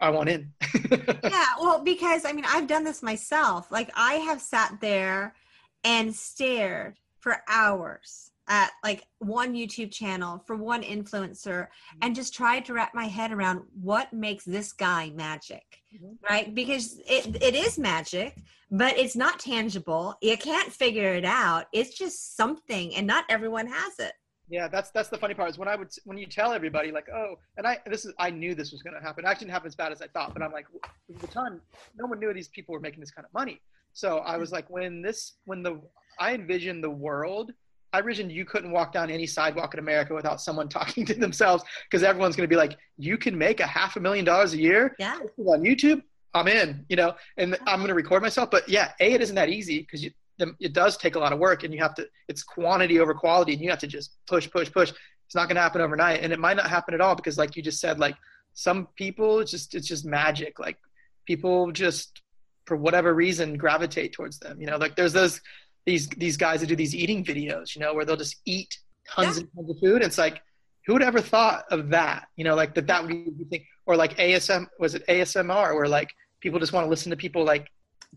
I 0.01 0.11
want 0.11 0.29
in. 0.29 0.53
yeah. 0.91 1.47
Well, 1.59 1.83
because 1.83 2.27
I 2.27 2.33
mean, 2.33 2.45
I've 2.47 2.66
done 2.66 2.85
this 2.85 3.03
myself. 3.03 3.73
Like, 3.73 3.91
I 3.95 4.14
have 4.14 4.43
sat 4.43 4.77
there 4.83 5.35
and 5.83 6.14
stared 6.14 6.99
for 7.20 7.39
hours 7.49 8.33
at 8.49 8.73
like 8.85 9.07
one 9.20 9.55
YouTube 9.55 9.91
channel 9.91 10.43
for 10.47 10.57
one 10.57 10.83
influencer 10.83 11.68
and 12.03 12.14
just 12.14 12.35
tried 12.35 12.66
to 12.66 12.75
wrap 12.75 12.95
my 12.95 13.07
head 13.07 13.33
around 13.33 13.62
what 13.81 14.12
makes 14.12 14.45
this 14.45 14.75
guy 14.75 15.11
magic. 15.14 15.64
Mm-hmm. 15.95 16.12
Right? 16.29 16.55
Because 16.55 17.01
it 17.07 17.43
it 17.43 17.55
is 17.55 17.79
magic, 17.79 18.37
but 18.70 18.99
it's 18.99 19.16
not 19.16 19.39
tangible. 19.39 20.16
You 20.20 20.37
can't 20.37 20.70
figure 20.70 21.14
it 21.14 21.25
out. 21.25 21.64
It's 21.73 21.97
just 21.97 22.37
something 22.37 22.95
and 22.95 23.07
not 23.07 23.25
everyone 23.31 23.68
has 23.68 23.99
it. 24.01 24.12
Yeah, 24.49 24.68
that's 24.68 24.90
that's 24.90 25.09
the 25.09 25.18
funny 25.18 25.34
part 25.34 25.51
is 25.51 25.59
when 25.59 25.68
I 25.68 25.76
would 25.76 25.88
when 26.05 26.18
you 26.18 26.26
tell 26.26 26.53
everybody 26.53 26.93
like 26.93 27.09
oh 27.14 27.36
and 27.57 27.66
I 27.66 27.78
this 27.86 28.05
is 28.05 28.12
I 28.18 28.30
knew 28.30 28.55
this 28.55 28.72
was 28.72 28.82
going 28.82 28.95
to 28.95 29.01
happen. 29.01 29.24
It 29.24 29.28
actually 29.28 29.47
didn't 29.47 29.55
happen 29.55 29.68
as 29.68 29.76
bad 29.76 29.93
as 29.93 30.03
I 30.03 30.09
thought, 30.09 30.34
but 30.34 30.43
I'm 30.43 30.53
like 30.53 30.66
at 31.09 31.20
the 31.20 31.26
time 31.26 31.61
no 31.97 32.07
one 32.07 32.18
knew 32.18 32.32
these 32.34 32.49
people 32.49 32.72
were 32.72 32.80
making 32.80 33.01
this 33.01 33.11
kind 33.11 33.24
of 33.24 33.32
money. 33.32 33.61
So 33.93 34.18
I 34.18 34.36
was 34.36 34.53
like 34.53 34.68
when 34.68 35.03
this 35.03 35.34
when 35.45 35.62
the 35.62 35.80
I 36.18 36.34
envisioned 36.34 36.84
the 36.84 36.90
world 36.90 37.53
I 37.93 37.99
envisioned 37.99 38.32
you 38.32 38.45
couldn't 38.45 38.70
walk 38.70 38.93
down 38.93 39.11
any 39.11 39.26
sidewalk 39.26 39.74
in 39.74 39.80
America 39.80 40.14
without 40.14 40.40
someone 40.40 40.68
talking 40.70 41.05
to 41.07 41.14
themselves 41.14 41.64
because 41.90 42.03
everyone's 42.03 42.36
going 42.36 42.49
to 42.49 42.53
be 42.53 42.57
like, 42.57 42.76
you 42.97 43.18
can 43.18 43.36
make 43.36 43.61
a 43.61 43.66
half 43.66 43.97
a 43.97 44.01
million 44.01 44.24
dollars 44.24 44.55
a 44.55 44.59
year 44.59 44.97
yeah. 44.99 45.18
on 45.38 45.62
YouTube. 45.62 46.03
I'm 46.34 46.49
in, 46.49 46.86
you 46.88 46.97
know, 46.97 47.14
and 47.36 47.59
I'm 47.66 47.80
going 47.80 47.88
to 47.88 47.95
record 47.95 48.22
myself. 48.22 48.51
But 48.51 48.66
yeah, 48.66 48.93
a 49.01 49.12
it 49.12 49.20
isn't 49.20 49.36
that 49.36 49.51
easy 49.51 49.80
because 49.80 50.03
it 50.39 50.72
does 50.72 50.97
take 50.97 51.14
a 51.14 51.18
lot 51.18 51.33
of 51.33 51.39
work 51.39 51.64
and 51.64 51.72
you 51.72 51.80
have 51.80 51.95
to 51.95 52.07
it's 52.28 52.43
quantity 52.43 52.99
over 53.01 53.14
quality 53.14 53.53
and 53.53 53.62
you 53.62 53.70
have 53.70 53.78
to 53.78 53.87
just 53.87 54.16
push 54.26 54.51
push 54.51 54.70
push. 54.70 54.93
It's 55.26 55.35
not 55.35 55.49
going 55.49 55.57
to 55.57 55.62
happen 55.62 55.80
overnight 55.80 56.22
and 56.22 56.33
it 56.33 56.39
might 56.39 56.57
not 56.57 56.68
happen 56.68 56.95
at 56.95 57.01
all 57.01 57.14
because 57.14 57.39
like 57.39 57.57
you 57.57 57.62
just 57.62 57.80
said 57.80 57.99
like 57.99 58.16
some 58.55 58.89
people 58.97 59.41
it's 59.41 59.51
just 59.51 59.74
it's 59.74 59.89
just 59.89 60.05
magic. 60.05 60.59
Like 60.59 60.78
people 61.26 61.70
just 61.72 62.22
for 62.66 62.76
whatever 62.76 63.14
reason 63.14 63.57
gravitate 63.57 64.12
towards 64.12 64.39
them 64.39 64.61
you 64.61 64.66
know? 64.66 64.76
Like 64.76 64.97
there's 64.97 65.12
those 65.12 65.41
these 65.87 66.09
these 66.09 66.37
guys 66.37 66.61
that 66.61 66.66
do 66.66 66.76
these 66.76 66.95
eating 66.95 67.24
videos 67.24 67.74
you 67.74 67.80
know 67.80 67.95
where 67.95 68.05
they'll 68.05 68.16
just 68.16 68.37
eat 68.45 68.78
tons 69.09 69.37
yeah. 69.37 69.43
and 69.43 69.51
tons 69.55 69.70
of 69.70 69.78
food 69.80 70.03
it's 70.03 70.18
like 70.18 70.41
who 70.87 70.95
would 70.95 71.03
ever 71.03 71.20
thought 71.20 71.64
of 71.70 71.91
that 71.91 72.26
you 72.37 72.45
know? 72.45 72.55
Like 72.55 72.74
that 72.74 72.87
that 72.89 73.03
would 73.03 73.11
be 73.11 73.45
thing. 73.45 73.64
Or 73.87 73.97
like 73.97 74.16
asm 74.18 74.66
was 74.78 74.95
it 74.95 75.07
asmr 75.07 75.74
where 75.74 75.89
like 75.89 76.11
people 76.41 76.59
just 76.59 76.72
want 76.72 76.85
to 76.85 76.91
listen 76.91 77.11
to 77.11 77.16
people 77.16 77.45
like 77.45 77.68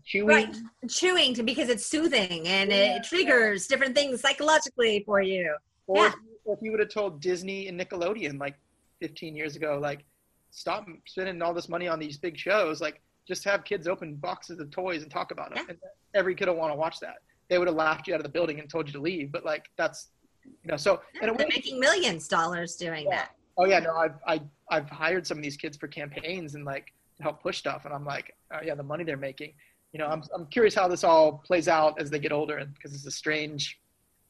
chewing 0.04 0.28
right 0.28 0.56
chewing 0.88 1.34
to, 1.34 1.42
because 1.42 1.68
it's 1.68 1.86
soothing 1.86 2.46
and 2.46 2.70
yeah. 2.70 2.96
it 2.96 3.04
triggers 3.04 3.66
different 3.66 3.94
things 3.94 4.20
psychologically 4.20 5.02
for 5.04 5.20
you 5.20 5.54
or 5.86 6.04
yeah. 6.04 6.12
if 6.46 6.58
you 6.62 6.70
would 6.70 6.80
have 6.80 6.90
told 6.90 7.20
disney 7.20 7.68
and 7.68 7.80
nickelodeon 7.80 8.38
like 8.38 8.56
15 9.00 9.34
years 9.34 9.56
ago 9.56 9.78
like 9.80 10.04
stop 10.50 10.86
spending 11.06 11.40
all 11.42 11.52
this 11.52 11.68
money 11.68 11.88
on 11.88 11.98
these 11.98 12.18
big 12.18 12.36
shows 12.36 12.80
like 12.80 13.00
just 13.26 13.44
have 13.44 13.64
kids 13.64 13.88
open 13.88 14.14
boxes 14.16 14.60
of 14.60 14.70
toys 14.70 15.02
and 15.02 15.10
talk 15.10 15.30
about 15.32 15.54
them 15.54 15.64
yeah. 15.66 15.70
and 15.70 15.78
every 16.14 16.34
kid 16.34 16.48
will 16.48 16.56
want 16.56 16.72
to 16.72 16.76
watch 16.76 17.00
that 17.00 17.16
they 17.48 17.58
would 17.58 17.68
have 17.68 17.76
laughed 17.76 18.06
you 18.06 18.14
out 18.14 18.20
of 18.20 18.24
the 18.24 18.30
building 18.30 18.60
and 18.60 18.68
told 18.68 18.86
you 18.86 18.92
to 18.92 19.00
leave 19.00 19.32
but 19.32 19.44
like 19.44 19.66
that's 19.76 20.08
you 20.44 20.70
know 20.70 20.76
so 20.76 21.00
and 21.20 21.36
they're 21.38 21.48
making 21.48 21.80
millions 21.80 22.28
dollars 22.28 22.76
doing 22.76 23.04
yeah. 23.04 23.16
that 23.16 23.30
oh 23.58 23.64
yeah 23.64 23.78
no 23.80 23.94
i've 23.96 24.14
I, 24.26 24.40
i've 24.70 24.88
hired 24.88 25.26
some 25.26 25.38
of 25.38 25.42
these 25.42 25.56
kids 25.56 25.76
for 25.76 25.88
campaigns 25.88 26.54
and 26.54 26.64
like 26.64 26.92
to 27.16 27.22
help 27.22 27.42
push 27.42 27.58
stuff 27.58 27.84
and 27.84 27.92
i'm 27.92 28.04
like 28.04 28.34
oh 28.52 28.58
yeah 28.64 28.74
the 28.74 28.82
money 28.82 29.04
they're 29.04 29.16
making 29.16 29.52
you 29.96 30.04
know 30.04 30.10
i'm, 30.10 30.22
I'm 30.34 30.44
curious 30.46 30.74
how 30.74 30.88
this 30.88 31.04
all 31.04 31.38
plays 31.38 31.68
out 31.68 31.98
as 31.98 32.10
they 32.10 32.18
get 32.18 32.30
older 32.30 32.58
and 32.58 32.74
because 32.74 32.94
it's 32.94 33.06
a 33.06 33.10
strange 33.10 33.80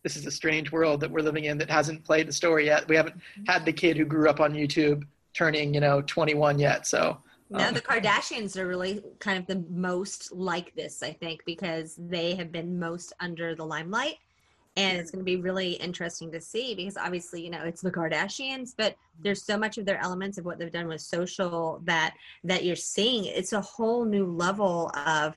this 0.04 0.14
is 0.14 0.24
a 0.24 0.30
strange 0.30 0.70
world 0.70 1.00
that 1.00 1.10
we're 1.10 1.22
living 1.22 1.46
in 1.46 1.58
that 1.58 1.68
hasn't 1.68 2.04
played 2.04 2.28
the 2.28 2.32
story 2.32 2.66
yet. 2.66 2.88
We 2.88 2.94
haven't 2.94 3.16
had 3.48 3.64
the 3.64 3.72
kid 3.72 3.96
who 3.96 4.04
grew 4.04 4.30
up 4.30 4.38
on 4.38 4.52
youtube 4.54 5.02
turning 5.34 5.74
you 5.74 5.80
know 5.80 6.02
21 6.02 6.60
yet 6.60 6.86
so 6.86 7.18
no, 7.48 7.68
um, 7.68 7.74
the 7.74 7.80
Kardashians 7.80 8.56
are 8.56 8.66
really 8.66 9.02
kind 9.20 9.38
of 9.38 9.46
the 9.46 9.64
most 9.70 10.32
like 10.32 10.74
this, 10.74 11.00
I 11.04 11.12
think, 11.12 11.44
because 11.46 11.94
they 11.96 12.34
have 12.34 12.50
been 12.50 12.76
most 12.76 13.12
under 13.20 13.54
the 13.54 13.64
limelight 13.64 14.16
and 14.76 14.98
it's 14.98 15.10
going 15.10 15.20
to 15.20 15.24
be 15.24 15.36
really 15.36 15.72
interesting 15.72 16.30
to 16.32 16.40
see 16.40 16.74
because 16.74 16.96
obviously 16.96 17.42
you 17.42 17.50
know 17.50 17.62
it's 17.62 17.80
the 17.80 17.90
kardashians 17.90 18.74
but 18.76 18.94
there's 19.20 19.42
so 19.42 19.56
much 19.56 19.78
of 19.78 19.86
their 19.86 19.98
elements 20.02 20.38
of 20.38 20.44
what 20.44 20.58
they've 20.58 20.72
done 20.72 20.86
with 20.86 21.00
social 21.00 21.80
that 21.84 22.14
that 22.44 22.64
you're 22.64 22.76
seeing. 22.76 23.24
It's 23.24 23.52
a 23.52 23.60
whole 23.60 24.04
new 24.04 24.26
level 24.26 24.90
of 24.94 25.36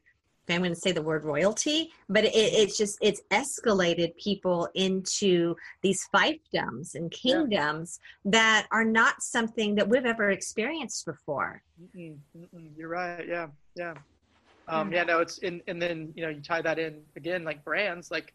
i'm 0.51 0.61
going 0.61 0.73
to 0.73 0.79
say 0.79 0.91
the 0.91 1.01
word 1.01 1.23
royalty 1.23 1.91
but 2.09 2.23
it, 2.23 2.33
it's 2.33 2.77
just 2.77 2.97
it's 3.01 3.21
escalated 3.31 4.15
people 4.17 4.67
into 4.75 5.55
these 5.81 6.07
fiefdoms 6.13 6.95
and 6.95 7.11
kingdoms 7.11 7.99
yeah. 8.23 8.31
that 8.31 8.67
are 8.71 8.85
not 8.85 9.21
something 9.21 9.75
that 9.75 9.87
we've 9.87 10.05
ever 10.05 10.31
experienced 10.31 11.05
before 11.05 11.61
mm-mm, 11.95 12.15
mm-mm. 12.37 12.69
you're 12.77 12.89
right 12.89 13.27
yeah 13.27 13.47
yeah 13.75 13.93
um, 14.67 14.91
yeah 14.93 15.03
no 15.03 15.19
it's 15.19 15.39
in 15.39 15.61
and 15.67 15.81
then 15.81 16.13
you 16.15 16.23
know 16.23 16.29
you 16.29 16.41
tie 16.41 16.61
that 16.61 16.77
in 16.77 17.01
again 17.15 17.43
like 17.43 17.63
brands 17.63 18.11
like 18.11 18.33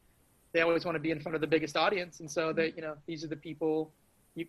they 0.55 0.61
always 0.61 0.85
want 0.87 0.95
to 0.95 1.01
be 1.01 1.11
in 1.11 1.21
front 1.21 1.35
of 1.35 1.43
the 1.43 1.47
biggest 1.47 1.77
audience, 1.77 2.21
and 2.21 2.31
so 2.31 2.53
that 2.55 2.77
you 2.77 2.83
know 2.83 2.95
these 3.07 3.25
are 3.25 3.27
the 3.27 3.37
people, 3.37 3.91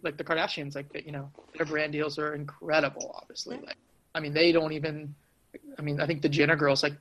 like 0.03 0.17
the 0.17 0.23
Kardashians, 0.23 0.75
like 0.75 0.87
that, 0.93 1.05
you 1.05 1.11
know 1.11 1.29
their 1.57 1.65
brand 1.65 1.91
deals 1.91 2.17
are 2.17 2.35
incredible. 2.35 3.19
Obviously, 3.19 3.57
like 3.57 3.75
I 4.13 4.19
mean 4.21 4.31
they 4.31 4.51
don't 4.51 4.71
even, 4.71 5.13
I 5.77 5.81
mean 5.81 5.99
I 5.99 6.05
think 6.05 6.21
the 6.21 6.29
Jenner 6.29 6.55
girls 6.55 6.83
like 6.83 6.93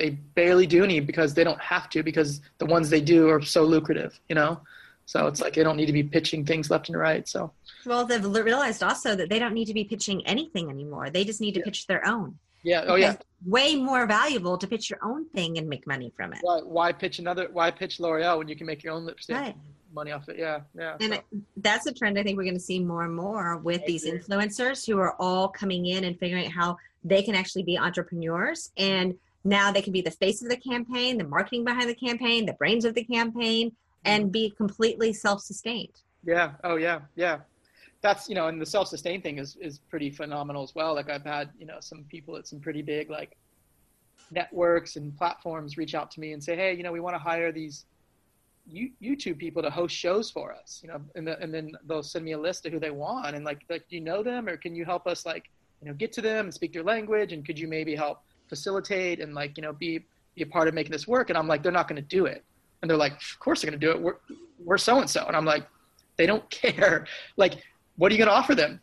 they 0.00 0.10
barely 0.10 0.66
do 0.66 0.82
any 0.82 0.98
because 0.98 1.34
they 1.34 1.44
don't 1.44 1.60
have 1.60 1.90
to 1.90 2.02
because 2.02 2.40
the 2.56 2.64
ones 2.64 2.88
they 2.88 3.02
do 3.02 3.28
are 3.28 3.42
so 3.42 3.62
lucrative, 3.64 4.18
you 4.30 4.34
know. 4.34 4.60
So 5.04 5.26
it's 5.26 5.40
like 5.40 5.54
they 5.54 5.62
don't 5.62 5.76
need 5.76 5.86
to 5.86 5.92
be 5.92 6.02
pitching 6.02 6.46
things 6.46 6.70
left 6.70 6.88
and 6.88 6.96
right. 6.96 7.28
So 7.28 7.52
well, 7.84 8.06
they've 8.06 8.24
realized 8.24 8.82
also 8.82 9.14
that 9.14 9.28
they 9.28 9.38
don't 9.38 9.52
need 9.52 9.66
to 9.66 9.74
be 9.74 9.84
pitching 9.84 10.26
anything 10.26 10.70
anymore. 10.70 11.10
They 11.10 11.24
just 11.24 11.40
need 11.40 11.52
to 11.52 11.60
yeah. 11.60 11.64
pitch 11.64 11.86
their 11.86 12.06
own. 12.06 12.38
Yeah. 12.62 12.84
Oh, 12.86 12.94
yeah. 12.94 13.16
Way 13.44 13.76
more 13.76 14.06
valuable 14.06 14.56
to 14.56 14.66
pitch 14.66 14.88
your 14.88 15.00
own 15.02 15.28
thing 15.30 15.58
and 15.58 15.68
make 15.68 15.86
money 15.86 16.12
from 16.16 16.32
it. 16.32 16.38
Why, 16.42 16.60
why 16.60 16.92
pitch 16.92 17.18
another? 17.18 17.48
Why 17.52 17.70
pitch 17.70 18.00
L'Oreal 18.00 18.38
when 18.38 18.48
you 18.48 18.56
can 18.56 18.66
make 18.66 18.82
your 18.82 18.94
own 18.94 19.04
lipstick? 19.04 19.36
Right. 19.36 19.56
Money 19.92 20.12
off 20.12 20.28
it. 20.28 20.38
Yeah. 20.38 20.60
Yeah. 20.78 20.96
And 21.00 21.14
so. 21.14 21.20
that's 21.58 21.86
a 21.86 21.92
trend 21.92 22.18
I 22.18 22.22
think 22.22 22.38
we're 22.38 22.44
going 22.44 22.54
to 22.54 22.60
see 22.60 22.78
more 22.78 23.04
and 23.04 23.14
more 23.14 23.58
with 23.58 23.84
these 23.86 24.06
influencers 24.06 24.86
who 24.86 24.98
are 24.98 25.14
all 25.18 25.48
coming 25.48 25.86
in 25.86 26.04
and 26.04 26.18
figuring 26.18 26.46
out 26.46 26.52
how 26.52 26.76
they 27.02 27.22
can 27.22 27.34
actually 27.34 27.64
be 27.64 27.78
entrepreneurs 27.78 28.70
and 28.76 29.14
now 29.44 29.72
they 29.72 29.82
can 29.82 29.92
be 29.92 30.02
the 30.02 30.10
face 30.10 30.42
of 30.42 30.48
the 30.48 30.56
campaign, 30.56 31.18
the 31.18 31.24
marketing 31.24 31.64
behind 31.64 31.88
the 31.88 31.94
campaign, 31.94 32.46
the 32.46 32.52
brains 32.54 32.84
of 32.84 32.94
the 32.94 33.04
campaign, 33.04 33.72
and 34.04 34.30
be 34.30 34.50
completely 34.50 35.12
self-sustained. 35.12 36.02
Yeah. 36.24 36.52
Oh, 36.64 36.76
yeah. 36.76 37.00
Yeah 37.16 37.38
that's 38.02 38.28
you 38.28 38.34
know 38.34 38.48
and 38.48 38.60
the 38.60 38.66
self-sustain 38.66 39.20
thing 39.20 39.38
is 39.38 39.56
is 39.60 39.78
pretty 39.78 40.10
phenomenal 40.10 40.62
as 40.62 40.74
well 40.74 40.94
like 40.94 41.10
i've 41.10 41.24
had 41.24 41.50
you 41.58 41.66
know 41.66 41.76
some 41.80 42.04
people 42.04 42.36
at 42.36 42.46
some 42.46 42.60
pretty 42.60 42.82
big 42.82 43.10
like 43.10 43.36
networks 44.30 44.96
and 44.96 45.16
platforms 45.16 45.76
reach 45.76 45.94
out 45.94 46.10
to 46.10 46.20
me 46.20 46.32
and 46.32 46.42
say 46.42 46.56
hey 46.56 46.72
you 46.72 46.82
know 46.82 46.92
we 46.92 47.00
want 47.00 47.14
to 47.14 47.18
hire 47.18 47.52
these 47.52 47.84
youtube 48.70 49.38
people 49.38 49.62
to 49.62 49.70
host 49.70 49.94
shows 49.94 50.30
for 50.30 50.52
us 50.52 50.80
you 50.82 50.88
know 50.88 51.00
and, 51.16 51.26
the, 51.26 51.38
and 51.40 51.52
then 51.52 51.72
they'll 51.88 52.02
send 52.02 52.24
me 52.24 52.32
a 52.32 52.38
list 52.38 52.64
of 52.66 52.72
who 52.72 52.78
they 52.78 52.90
want 52.90 53.34
and 53.34 53.44
like 53.44 53.62
like 53.68 53.82
do 53.88 53.96
you 53.96 54.02
know 54.02 54.22
them 54.22 54.48
or 54.48 54.56
can 54.56 54.74
you 54.74 54.84
help 54.84 55.06
us 55.06 55.26
like 55.26 55.50
you 55.82 55.88
know 55.88 55.94
get 55.94 56.12
to 56.12 56.20
them 56.20 56.46
and 56.46 56.54
speak 56.54 56.72
their 56.72 56.84
language 56.84 57.32
and 57.32 57.44
could 57.44 57.58
you 57.58 57.66
maybe 57.66 57.94
help 57.96 58.22
facilitate 58.50 59.20
and 59.20 59.34
like 59.34 59.56
you 59.56 59.62
know 59.62 59.72
be 59.72 60.04
be 60.34 60.42
a 60.42 60.46
part 60.46 60.68
of 60.68 60.74
making 60.74 60.92
this 60.92 61.08
work 61.08 61.30
and 61.30 61.38
i'm 61.38 61.48
like 61.48 61.62
they're 61.62 61.72
not 61.72 61.88
going 61.88 61.96
to 61.96 62.08
do 62.08 62.26
it 62.26 62.44
and 62.82 62.90
they're 62.90 62.98
like 62.98 63.12
of 63.12 63.38
course 63.38 63.62
they're 63.62 63.70
going 63.70 63.80
to 63.80 63.86
do 63.86 63.92
it 63.92 63.98
we're 63.98 64.16
we're 64.62 64.76
so 64.76 65.00
and 65.00 65.08
so 65.08 65.24
and 65.26 65.34
i'm 65.34 65.46
like 65.46 65.66
they 66.18 66.26
don't 66.26 66.48
care 66.62 67.06
like 67.38 67.54
what 68.00 68.10
are 68.10 68.14
you 68.14 68.18
going 68.18 68.28
to 68.30 68.34
offer 68.34 68.54
them? 68.54 68.80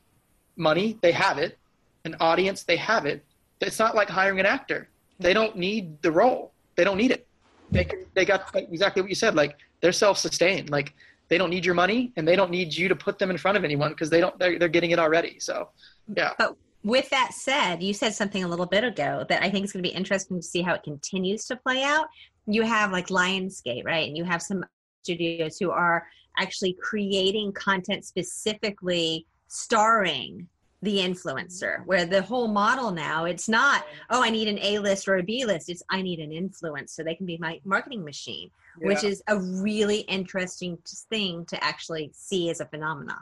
Money, 0.58 1.00
they 1.02 1.12
have 1.12 1.40
it. 1.40 1.58
An 2.06 2.16
audience, 2.20 2.62
they 2.62 2.78
have 2.78 3.08
it. 3.08 3.26
It's 3.62 3.80
not 3.80 3.96
like 3.96 4.10
hiring 4.10 4.40
an 4.40 4.46
actor. 4.46 4.90
They 5.20 5.34
don't 5.34 5.56
need 5.56 6.00
the 6.04 6.12
role. 6.12 6.52
They 6.76 6.84
don't 6.84 6.98
need 6.98 7.10
it. 7.10 7.26
They 7.72 7.84
can, 7.84 8.06
they 8.14 8.26
got 8.26 8.56
exactly 8.56 9.02
what 9.02 9.10
you 9.10 9.16
said. 9.16 9.34
Like 9.34 9.58
they're 9.82 9.92
self-sustained. 9.92 10.70
Like 10.70 10.94
they 11.30 11.40
don't 11.40 11.50
need 11.50 11.66
your 11.66 11.74
money 11.74 12.14
and 12.16 12.28
they 12.28 12.36
don't 12.36 12.52
need 12.52 12.72
you 12.72 12.88
to 12.90 12.96
put 12.96 13.18
them 13.18 13.32
in 13.32 13.40
front 13.40 13.58
of 13.58 13.64
anyone 13.64 13.90
because 13.90 14.12
they 14.12 14.22
don't. 14.22 14.38
They're, 14.38 14.60
they're 14.60 14.68
getting 14.68 14.92
it 14.92 15.00
already. 15.00 15.40
So 15.40 15.70
yeah. 16.16 16.34
But 16.38 16.56
with 16.88 17.10
that 17.10 17.34
said, 17.34 17.84
you 17.84 17.94
said 17.94 18.14
something 18.14 18.46
a 18.46 18.48
little 18.48 18.66
bit 18.66 18.86
ago 18.86 19.26
that 19.28 19.44
I 19.44 19.50
think 19.50 19.66
is 19.66 19.74
going 19.74 19.84
to 19.84 19.90
be 19.90 19.96
interesting 19.96 20.38
to 20.38 20.48
see 20.48 20.62
how 20.62 20.74
it 20.74 20.84
continues 20.84 21.46
to 21.48 21.58
play 21.58 21.84
out. 21.84 22.08
You 22.46 22.62
have 22.62 22.94
like 22.94 23.08
Lionsgate, 23.08 23.84
right? 23.84 24.08
And 24.08 24.16
you 24.16 24.24
have 24.24 24.42
some 24.42 24.64
studios 25.04 25.58
who 25.58 25.70
are 25.70 26.08
actually 26.38 26.78
creating 26.82 27.52
content 27.52 28.06
specifically 28.06 29.26
starring 29.50 30.48
the 30.84 31.00
influencer 31.00 31.86
where 31.86 32.06
the 32.06 32.22
whole 32.22 32.48
model 32.48 32.92
now 32.92 33.26
it's 33.26 33.50
not 33.50 33.88
oh 34.12 34.22
i 34.24 34.30
need 34.30 34.48
an 34.48 34.60
a 34.60 34.78
list 34.78 35.08
or 35.08 35.18
a 35.18 35.24
b 35.24 35.44
list 35.44 35.70
it's 35.70 35.82
i 35.90 36.04
need 36.04 36.20
an 36.20 36.32
influence 36.32 36.94
so 36.94 37.04
they 37.04 37.16
can 37.16 37.26
be 37.26 37.36
my 37.40 37.60
marketing 37.66 38.04
machine 38.04 38.52
yeah. 38.80 38.88
which 38.88 39.04
is 39.04 39.24
a 39.28 39.40
really 39.40 40.02
interesting 40.02 40.78
thing 41.10 41.44
to 41.46 41.62
actually 41.64 42.12
see 42.14 42.52
as 42.52 42.60
a 42.60 42.66
phenomenon 42.66 43.18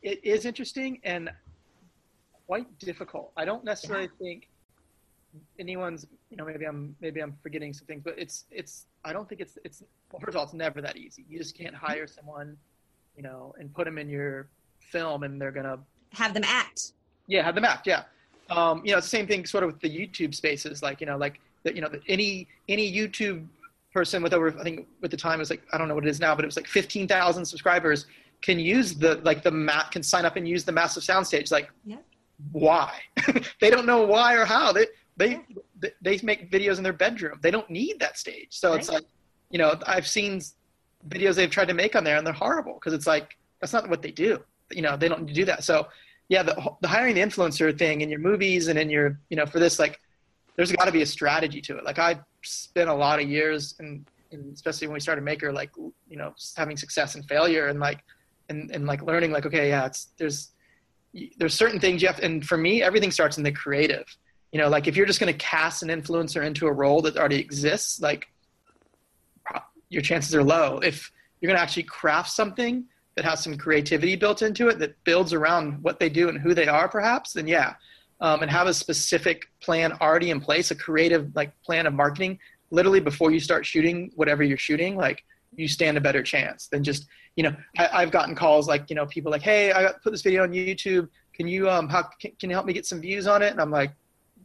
it 0.00 0.24
is 0.24 0.46
interesting 0.46 0.98
and 1.04 1.28
quite 2.46 2.78
difficult. 2.78 3.32
I 3.36 3.44
don't 3.44 3.64
necessarily 3.64 4.04
yeah. 4.04 4.26
think 4.26 4.48
anyone's 5.58 6.06
you 6.30 6.36
know 6.36 6.44
maybe 6.44 6.64
i'm 6.64 6.96
maybe 7.00 7.20
i'm 7.20 7.36
forgetting 7.42 7.72
some 7.72 7.86
things 7.86 8.02
but 8.02 8.14
it's 8.18 8.44
it's 8.50 8.86
i 9.04 9.12
don't 9.12 9.28
think 9.28 9.40
it's 9.40 9.58
it's 9.64 9.82
well 10.10 10.20
first 10.20 10.30
of 10.30 10.36
all 10.36 10.44
it's 10.44 10.54
never 10.54 10.80
that 10.80 10.96
easy. 10.96 11.24
You 11.28 11.38
just 11.38 11.56
can't 11.56 11.74
hire 11.74 12.06
someone 12.06 12.56
you 13.16 13.22
know 13.22 13.54
and 13.58 13.72
put 13.74 13.84
them 13.84 13.98
in 13.98 14.08
your 14.08 14.48
film 14.80 15.22
and 15.24 15.40
they're 15.40 15.50
gonna 15.52 15.78
have 16.12 16.34
them 16.34 16.44
act. 16.44 16.92
Yeah 17.26 17.42
have 17.42 17.54
them 17.54 17.64
act 17.64 17.86
yeah. 17.86 18.04
Um, 18.48 18.82
you 18.84 18.92
know 18.92 18.98
it's 18.98 19.08
the 19.08 19.16
same 19.16 19.26
thing 19.26 19.44
sort 19.44 19.64
of 19.64 19.72
with 19.72 19.80
the 19.80 19.90
youtube 19.90 20.34
spaces 20.34 20.82
like 20.82 21.00
you 21.00 21.06
know 21.06 21.16
like 21.16 21.40
that 21.64 21.74
you 21.74 21.80
know 21.80 21.90
any 22.08 22.46
any 22.68 22.90
youtube 22.90 23.46
person 23.92 24.22
with 24.22 24.32
over 24.32 24.56
i 24.58 24.62
think 24.62 24.86
at 25.02 25.10
the 25.10 25.16
time 25.16 25.40
it 25.40 25.40
was 25.40 25.50
like 25.50 25.62
i 25.72 25.78
don't 25.78 25.88
know 25.88 25.96
what 25.96 26.06
it 26.06 26.10
is 26.10 26.20
now 26.20 26.34
but 26.34 26.44
it 26.44 26.46
was 26.46 26.56
like 26.56 26.68
15000 26.68 27.44
subscribers 27.44 28.06
can 28.42 28.60
use 28.60 28.94
the 28.94 29.16
like 29.24 29.42
the 29.42 29.50
mat 29.50 29.90
can 29.90 30.02
sign 30.02 30.24
up 30.24 30.36
and 30.36 30.46
use 30.46 30.64
the 30.64 30.70
massive 30.70 31.02
soundstage 31.02 31.50
like 31.50 31.70
yeah 31.84 31.96
why 32.52 32.92
they 33.60 33.70
don't 33.70 33.86
know 33.86 34.04
why 34.04 34.34
or 34.34 34.44
how 34.44 34.72
they 34.72 34.86
they 35.16 35.40
they 36.00 36.18
make 36.22 36.50
videos 36.50 36.78
in 36.78 36.82
their 36.82 36.92
bedroom. 36.92 37.38
They 37.42 37.50
don't 37.50 37.68
need 37.70 37.98
that 38.00 38.18
stage. 38.18 38.48
So 38.50 38.70
right. 38.70 38.78
it's 38.78 38.90
like, 38.90 39.04
you 39.50 39.58
know, 39.58 39.78
I've 39.86 40.06
seen 40.06 40.40
videos 41.08 41.34
they've 41.34 41.50
tried 41.50 41.68
to 41.68 41.74
make 41.74 41.96
on 41.96 42.04
there, 42.04 42.16
and 42.16 42.26
they're 42.26 42.34
horrible 42.34 42.74
because 42.74 42.92
it's 42.92 43.06
like 43.06 43.36
that's 43.60 43.72
not 43.72 43.88
what 43.88 44.02
they 44.02 44.10
do. 44.10 44.42
You 44.70 44.82
know, 44.82 44.96
they 44.96 45.08
don't 45.08 45.26
do 45.26 45.44
that. 45.44 45.64
So 45.64 45.88
yeah, 46.28 46.42
the, 46.42 46.70
the 46.80 46.88
hiring 46.88 47.14
the 47.14 47.20
influencer 47.20 47.76
thing 47.76 48.00
in 48.00 48.10
your 48.10 48.18
movies 48.18 48.68
and 48.68 48.78
in 48.78 48.90
your 48.90 49.18
you 49.30 49.36
know 49.36 49.46
for 49.46 49.58
this 49.58 49.78
like, 49.78 50.00
there's 50.56 50.72
got 50.72 50.86
to 50.86 50.92
be 50.92 51.02
a 51.02 51.06
strategy 51.06 51.60
to 51.62 51.76
it. 51.78 51.84
Like 51.84 51.98
I 51.98 52.18
spent 52.42 52.88
a 52.88 52.94
lot 52.94 53.20
of 53.20 53.28
years 53.28 53.74
and, 53.78 54.06
and 54.32 54.52
especially 54.54 54.86
when 54.88 54.94
we 54.94 55.00
started 55.00 55.22
Maker, 55.22 55.52
like 55.52 55.70
you 55.76 56.16
know 56.16 56.34
having 56.56 56.76
success 56.76 57.14
and 57.14 57.24
failure 57.26 57.68
and 57.68 57.80
like 57.80 58.04
and 58.48 58.70
and 58.70 58.86
like 58.86 59.02
learning 59.02 59.32
like 59.32 59.46
okay 59.46 59.68
yeah 59.68 59.86
it's 59.86 60.08
there's 60.18 60.50
there's 61.38 61.54
certain 61.54 61.80
things 61.80 62.02
you 62.02 62.08
have 62.08 62.18
and 62.20 62.46
for 62.46 62.56
me 62.56 62.82
everything 62.82 63.10
starts 63.10 63.38
in 63.38 63.44
the 63.44 63.52
creative 63.52 64.04
you 64.52 64.60
know 64.60 64.68
like 64.68 64.86
if 64.86 64.96
you're 64.96 65.06
just 65.06 65.20
going 65.20 65.32
to 65.32 65.38
cast 65.38 65.82
an 65.82 65.88
influencer 65.88 66.44
into 66.44 66.66
a 66.66 66.72
role 66.72 67.00
that 67.02 67.16
already 67.16 67.38
exists 67.38 68.00
like 68.00 68.26
your 69.88 70.02
chances 70.02 70.34
are 70.34 70.42
low 70.42 70.78
if 70.78 71.10
you're 71.40 71.48
going 71.48 71.56
to 71.56 71.62
actually 71.62 71.82
craft 71.84 72.30
something 72.30 72.84
that 73.16 73.24
has 73.24 73.42
some 73.42 73.56
creativity 73.56 74.14
built 74.14 74.42
into 74.42 74.68
it 74.68 74.78
that 74.78 75.02
builds 75.04 75.32
around 75.32 75.82
what 75.82 75.98
they 75.98 76.08
do 76.08 76.28
and 76.28 76.38
who 76.38 76.54
they 76.54 76.68
are, 76.68 76.86
perhaps, 76.88 77.32
then 77.32 77.48
yeah. 77.48 77.74
Um, 78.20 78.42
and 78.42 78.50
have 78.50 78.66
a 78.66 78.74
specific 78.74 79.46
plan 79.60 79.92
already 80.00 80.30
in 80.30 80.40
place, 80.40 80.70
a 80.70 80.74
creative 80.74 81.34
like 81.34 81.52
plan 81.62 81.86
of 81.86 81.92
marketing, 81.92 82.38
literally 82.70 83.00
before 83.00 83.30
you 83.30 83.40
start 83.40 83.66
shooting 83.66 84.10
whatever 84.14 84.42
you're 84.42 84.56
shooting, 84.56 84.96
like 84.96 85.22
you 85.54 85.68
stand 85.68 85.98
a 85.98 86.00
better 86.00 86.22
chance 86.22 86.68
than 86.68 86.82
just 86.82 87.06
you 87.36 87.42
know. 87.44 87.54
I, 87.78 88.00
have 88.00 88.10
gotten 88.10 88.34
calls 88.34 88.66
like 88.66 88.90
you 88.90 88.96
know 88.96 89.06
people 89.06 89.30
like, 89.30 89.42
hey, 89.42 89.72
I 89.72 89.82
got 89.82 90.02
put 90.02 90.10
this 90.10 90.22
video 90.22 90.42
on 90.42 90.52
YouTube. 90.52 91.08
Can 91.32 91.46
you 91.46 91.70
um 91.70 91.88
how 91.88 92.02
can, 92.20 92.32
can 92.40 92.50
you 92.50 92.56
help 92.56 92.66
me 92.66 92.72
get 92.72 92.86
some 92.86 93.00
views 93.00 93.26
on 93.26 93.42
it? 93.42 93.52
And 93.52 93.60
I'm 93.60 93.70
like, 93.70 93.92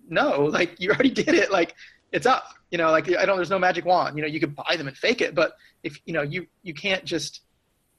no, 0.09 0.43
like 0.51 0.79
you 0.79 0.89
already 0.91 1.11
did 1.11 1.29
it. 1.29 1.51
Like 1.51 1.75
it's 2.11 2.25
up. 2.25 2.53
You 2.69 2.77
know, 2.77 2.91
like 2.91 3.09
I 3.15 3.25
don't. 3.25 3.37
There's 3.37 3.49
no 3.49 3.59
magic 3.59 3.85
wand. 3.85 4.17
You 4.17 4.21
know, 4.21 4.27
you 4.27 4.39
could 4.39 4.55
buy 4.55 4.75
them 4.77 4.87
and 4.87 4.97
fake 4.97 5.21
it, 5.21 5.35
but 5.35 5.53
if 5.83 5.99
you 6.05 6.13
know, 6.13 6.21
you 6.21 6.47
you 6.63 6.73
can't 6.73 7.03
just 7.03 7.41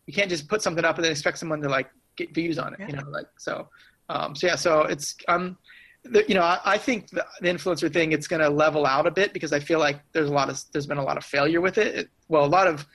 you 0.06 0.12
can't 0.12 0.30
just 0.30 0.48
put 0.48 0.62
something 0.62 0.84
up 0.84 0.96
and 0.96 1.04
then 1.04 1.12
expect 1.12 1.38
someone 1.38 1.60
to 1.62 1.68
like 1.68 1.90
get 2.16 2.34
views 2.34 2.58
on 2.58 2.74
it. 2.74 2.80
Yeah. 2.80 2.88
You 2.88 2.96
know, 2.96 3.08
like 3.10 3.26
so. 3.38 3.68
Um, 4.08 4.34
so 4.34 4.46
yeah, 4.46 4.56
so 4.56 4.82
it's 4.82 5.14
um, 5.28 5.56
the, 6.04 6.24
you 6.28 6.34
know, 6.34 6.42
I, 6.42 6.60
I 6.64 6.78
think 6.78 7.08
the, 7.10 7.24
the, 7.40 7.48
influencer 7.48 7.90
thing 7.92 8.12
it's 8.12 8.26
going 8.26 8.42
to 8.42 8.50
level 8.50 8.84
out 8.84 9.06
a 9.06 9.10
bit 9.10 9.32
because 9.32 9.52
I 9.52 9.60
feel 9.60 9.78
like 9.78 10.00
there's 10.12 10.28
a 10.28 10.32
lot 10.32 10.50
of 10.50 10.60
there's 10.72 10.86
been 10.86 10.98
a 10.98 11.04
lot 11.04 11.16
of 11.16 11.24
failure 11.24 11.60
with 11.60 11.78
it. 11.78 11.94
it 11.94 12.08
well, 12.28 12.44
a 12.44 12.46
lot 12.46 12.66
of 12.66 12.86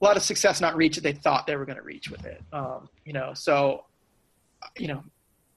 a 0.00 0.04
lot 0.04 0.16
of 0.16 0.22
success 0.22 0.60
not 0.60 0.76
reach 0.76 0.94
that 0.94 1.02
they 1.02 1.12
thought 1.12 1.46
they 1.46 1.56
were 1.56 1.64
going 1.64 1.78
to 1.78 1.82
reach 1.82 2.10
with 2.10 2.24
it. 2.24 2.42
Um, 2.52 2.88
you 3.04 3.12
know, 3.12 3.32
so 3.34 3.84
you 4.76 4.88
know, 4.88 5.02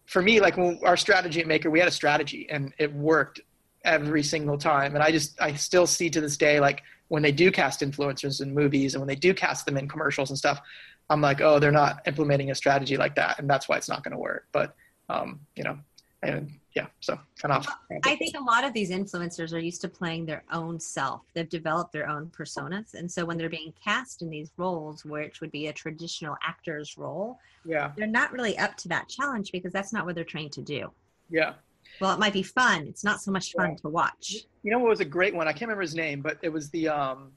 for 0.05 0.21
me, 0.21 0.39
like 0.39 0.57
when 0.57 0.79
our 0.83 0.97
strategy 0.97 1.41
at 1.41 1.47
Maker, 1.47 1.69
we 1.69 1.79
had 1.79 1.87
a 1.87 1.91
strategy 1.91 2.47
and 2.49 2.73
it 2.77 2.93
worked 2.93 3.41
every 3.83 4.23
single 4.23 4.57
time. 4.57 4.95
And 4.95 5.03
I 5.03 5.11
just, 5.11 5.41
I 5.41 5.53
still 5.53 5.87
see 5.87 6.09
to 6.09 6.21
this 6.21 6.37
day, 6.37 6.59
like 6.59 6.83
when 7.07 7.23
they 7.23 7.31
do 7.31 7.51
cast 7.51 7.81
influencers 7.81 8.41
in 8.41 8.53
movies 8.53 8.93
and 8.93 9.01
when 9.01 9.07
they 9.07 9.15
do 9.15 9.33
cast 9.33 9.65
them 9.65 9.77
in 9.77 9.87
commercials 9.87 10.29
and 10.29 10.37
stuff, 10.37 10.61
I'm 11.09 11.21
like, 11.21 11.41
oh, 11.41 11.59
they're 11.59 11.71
not 11.71 12.01
implementing 12.07 12.51
a 12.51 12.55
strategy 12.55 12.97
like 12.97 13.15
that. 13.15 13.39
And 13.39 13.49
that's 13.49 13.67
why 13.67 13.77
it's 13.77 13.89
not 13.89 14.03
going 14.03 14.13
to 14.13 14.17
work. 14.17 14.47
But, 14.51 14.75
um, 15.09 15.41
you 15.55 15.63
know, 15.63 15.77
and 16.23 16.59
yeah, 16.75 16.87
so 17.01 17.19
kind 17.37 17.53
of. 17.53 17.67
I 18.05 18.15
think 18.15 18.37
a 18.37 18.43
lot 18.43 18.63
of 18.63 18.73
these 18.73 18.91
influencers 18.91 19.53
are 19.53 19.59
used 19.59 19.81
to 19.81 19.89
playing 19.89 20.25
their 20.25 20.43
own 20.51 20.79
self. 20.79 21.21
They've 21.33 21.49
developed 21.49 21.91
their 21.91 22.07
own 22.07 22.27
personas, 22.27 22.93
and 22.93 23.11
so 23.11 23.25
when 23.25 23.37
they're 23.37 23.49
being 23.49 23.73
cast 23.83 24.21
in 24.21 24.29
these 24.29 24.51
roles, 24.57 25.03
which 25.03 25.41
would 25.41 25.51
be 25.51 25.67
a 25.67 25.73
traditional 25.73 26.37
actor's 26.43 26.97
role, 26.97 27.37
yeah, 27.65 27.91
they're 27.97 28.07
not 28.07 28.31
really 28.31 28.57
up 28.57 28.77
to 28.77 28.87
that 28.87 29.09
challenge 29.09 29.51
because 29.51 29.73
that's 29.73 29.91
not 29.91 30.05
what 30.05 30.15
they're 30.15 30.23
trained 30.23 30.53
to 30.53 30.61
do. 30.61 30.91
Yeah. 31.29 31.53
Well, 31.99 32.13
it 32.13 32.19
might 32.19 32.33
be 32.33 32.43
fun. 32.43 32.87
It's 32.87 33.03
not 33.03 33.21
so 33.21 33.31
much 33.31 33.51
fun 33.51 33.71
yeah. 33.71 33.75
to 33.77 33.89
watch. 33.89 34.45
You 34.63 34.71
know 34.71 34.79
what 34.79 34.89
was 34.89 35.01
a 35.01 35.05
great 35.05 35.35
one? 35.35 35.47
I 35.47 35.51
can't 35.51 35.63
remember 35.63 35.81
his 35.81 35.95
name, 35.95 36.21
but 36.21 36.37
it 36.41 36.49
was 36.49 36.69
the 36.69 36.87
um, 36.87 37.31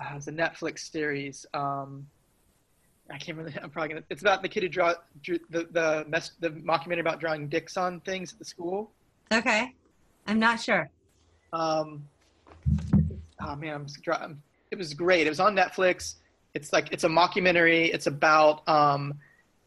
uh, 0.00 0.08
it 0.10 0.14
was 0.14 0.28
a 0.28 0.32
Netflix 0.32 0.90
series. 0.90 1.46
Um, 1.54 2.06
I 3.10 3.18
can't 3.18 3.38
remember. 3.38 3.58
I'm 3.62 3.70
probably 3.70 3.88
gonna. 3.90 4.04
It's 4.10 4.22
about 4.22 4.42
the 4.42 4.48
kid 4.48 4.62
who 4.62 4.68
draw 4.68 4.94
drew 5.22 5.38
the 5.50 5.68
the 5.70 6.04
mess, 6.08 6.32
the 6.40 6.50
mockumentary 6.50 7.00
about 7.00 7.20
drawing 7.20 7.48
dicks 7.48 7.76
on 7.76 8.00
things 8.00 8.32
at 8.32 8.38
the 8.38 8.44
school. 8.44 8.90
Okay, 9.32 9.74
I'm 10.26 10.38
not 10.38 10.60
sure. 10.60 10.90
Um, 11.52 12.06
oh 13.40 13.56
man, 13.56 13.74
I'm 13.74 13.86
drawing. 14.02 14.42
It 14.70 14.76
was 14.76 14.92
great. 14.92 15.26
It 15.26 15.30
was 15.30 15.40
on 15.40 15.56
Netflix. 15.56 16.16
It's 16.54 16.72
like 16.72 16.92
it's 16.92 17.04
a 17.04 17.08
mockumentary. 17.08 17.92
It's 17.92 18.06
about 18.06 18.68
um, 18.68 19.14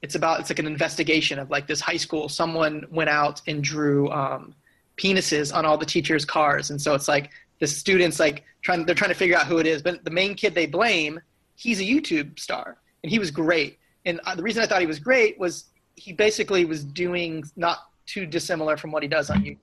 it's 0.02 0.16
about 0.16 0.40
it's 0.40 0.50
like 0.50 0.60
an 0.60 0.68
investigation 0.68 1.40
of 1.40 1.50
like 1.50 1.68
this 1.68 1.82
high 1.82 1.98
school. 1.98 2.30
Someone 2.30 2.86
went 2.92 3.10
out 3.10 3.42
and 3.48 3.64
drew 3.64 4.10
um, 4.12 4.54
penises 4.98 5.56
on 5.56 5.66
all 5.66 5.78
the 5.78 5.86
teachers' 5.86 6.26
cars, 6.26 6.70
and 6.70 6.80
so 6.80 6.94
it's 6.94 7.08
like 7.08 7.32
the 7.60 7.66
students 7.68 8.20
like 8.20 8.44
trying 8.62 8.86
they're 8.86 8.96
trying 8.96 9.12
to 9.12 9.16
figure 9.16 9.36
out 9.36 9.48
who 9.48 9.58
it 9.58 9.66
is. 9.66 9.82
But 9.82 10.04
the 10.04 10.12
main 10.12 10.36
kid 10.36 10.54
they 10.54 10.68
blame, 10.68 11.20
he's 11.56 11.80
a 11.80 11.84
YouTube 11.84 12.40
star 12.40 12.78
and 13.04 13.12
he 13.12 13.20
was 13.20 13.32
great. 13.32 13.80
And 14.06 14.20
uh, 14.26 14.36
the 14.36 14.44
reason 14.44 14.64
I 14.64 14.66
thought 14.66 14.82
he 14.82 14.88
was 14.88 15.00
great 15.00 15.40
was 15.40 15.66
he 15.96 16.14
basically 16.14 16.66
was 16.66 16.84
doing 16.84 17.44
not 17.56 17.90
too 18.06 18.26
dissimilar 18.26 18.78
from 18.78 18.92
what 18.92 19.04
he 19.04 19.10
does 19.10 19.30
on 19.30 19.44
YouTube. 19.44 19.58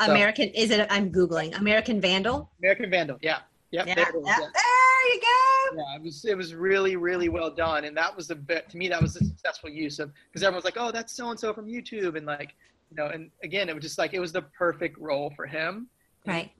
So, 0.00 0.10
American 0.10 0.48
is 0.48 0.70
it? 0.70 0.86
I'm 0.90 1.12
googling 1.12 1.58
American 1.58 2.00
Vandal. 2.00 2.50
American 2.58 2.90
Vandal, 2.90 3.18
yeah, 3.22 3.38
yep, 3.70 3.86
yeah, 3.86 3.94
there, 3.94 4.12
yeah. 4.24 4.36
there 4.38 5.14
you 5.14 5.20
go. 5.20 5.76
Yeah, 5.76 5.96
it 5.96 6.02
was 6.02 6.24
it 6.24 6.36
was 6.36 6.54
really 6.54 6.96
really 6.96 7.28
well 7.28 7.50
done, 7.50 7.84
and 7.84 7.96
that 7.96 8.14
was 8.16 8.26
the 8.26 8.34
bit 8.34 8.68
to 8.70 8.76
me 8.76 8.88
that 8.88 9.00
was 9.00 9.16
a 9.16 9.24
successful 9.24 9.70
use 9.70 10.00
of 10.00 10.12
because 10.28 10.42
everyone's 10.42 10.64
like, 10.64 10.76
oh, 10.76 10.90
that's 10.90 11.12
so 11.14 11.30
and 11.30 11.38
so 11.38 11.54
from 11.54 11.66
YouTube, 11.66 12.16
and 12.16 12.26
like 12.26 12.54
you 12.90 12.96
know, 12.96 13.06
and 13.06 13.30
again, 13.42 13.68
it 13.68 13.74
was 13.74 13.82
just 13.82 13.98
like 13.98 14.14
it 14.14 14.20
was 14.20 14.32
the 14.32 14.42
perfect 14.42 14.98
role 14.98 15.32
for 15.36 15.46
him. 15.46 15.88
Right. 16.26 16.50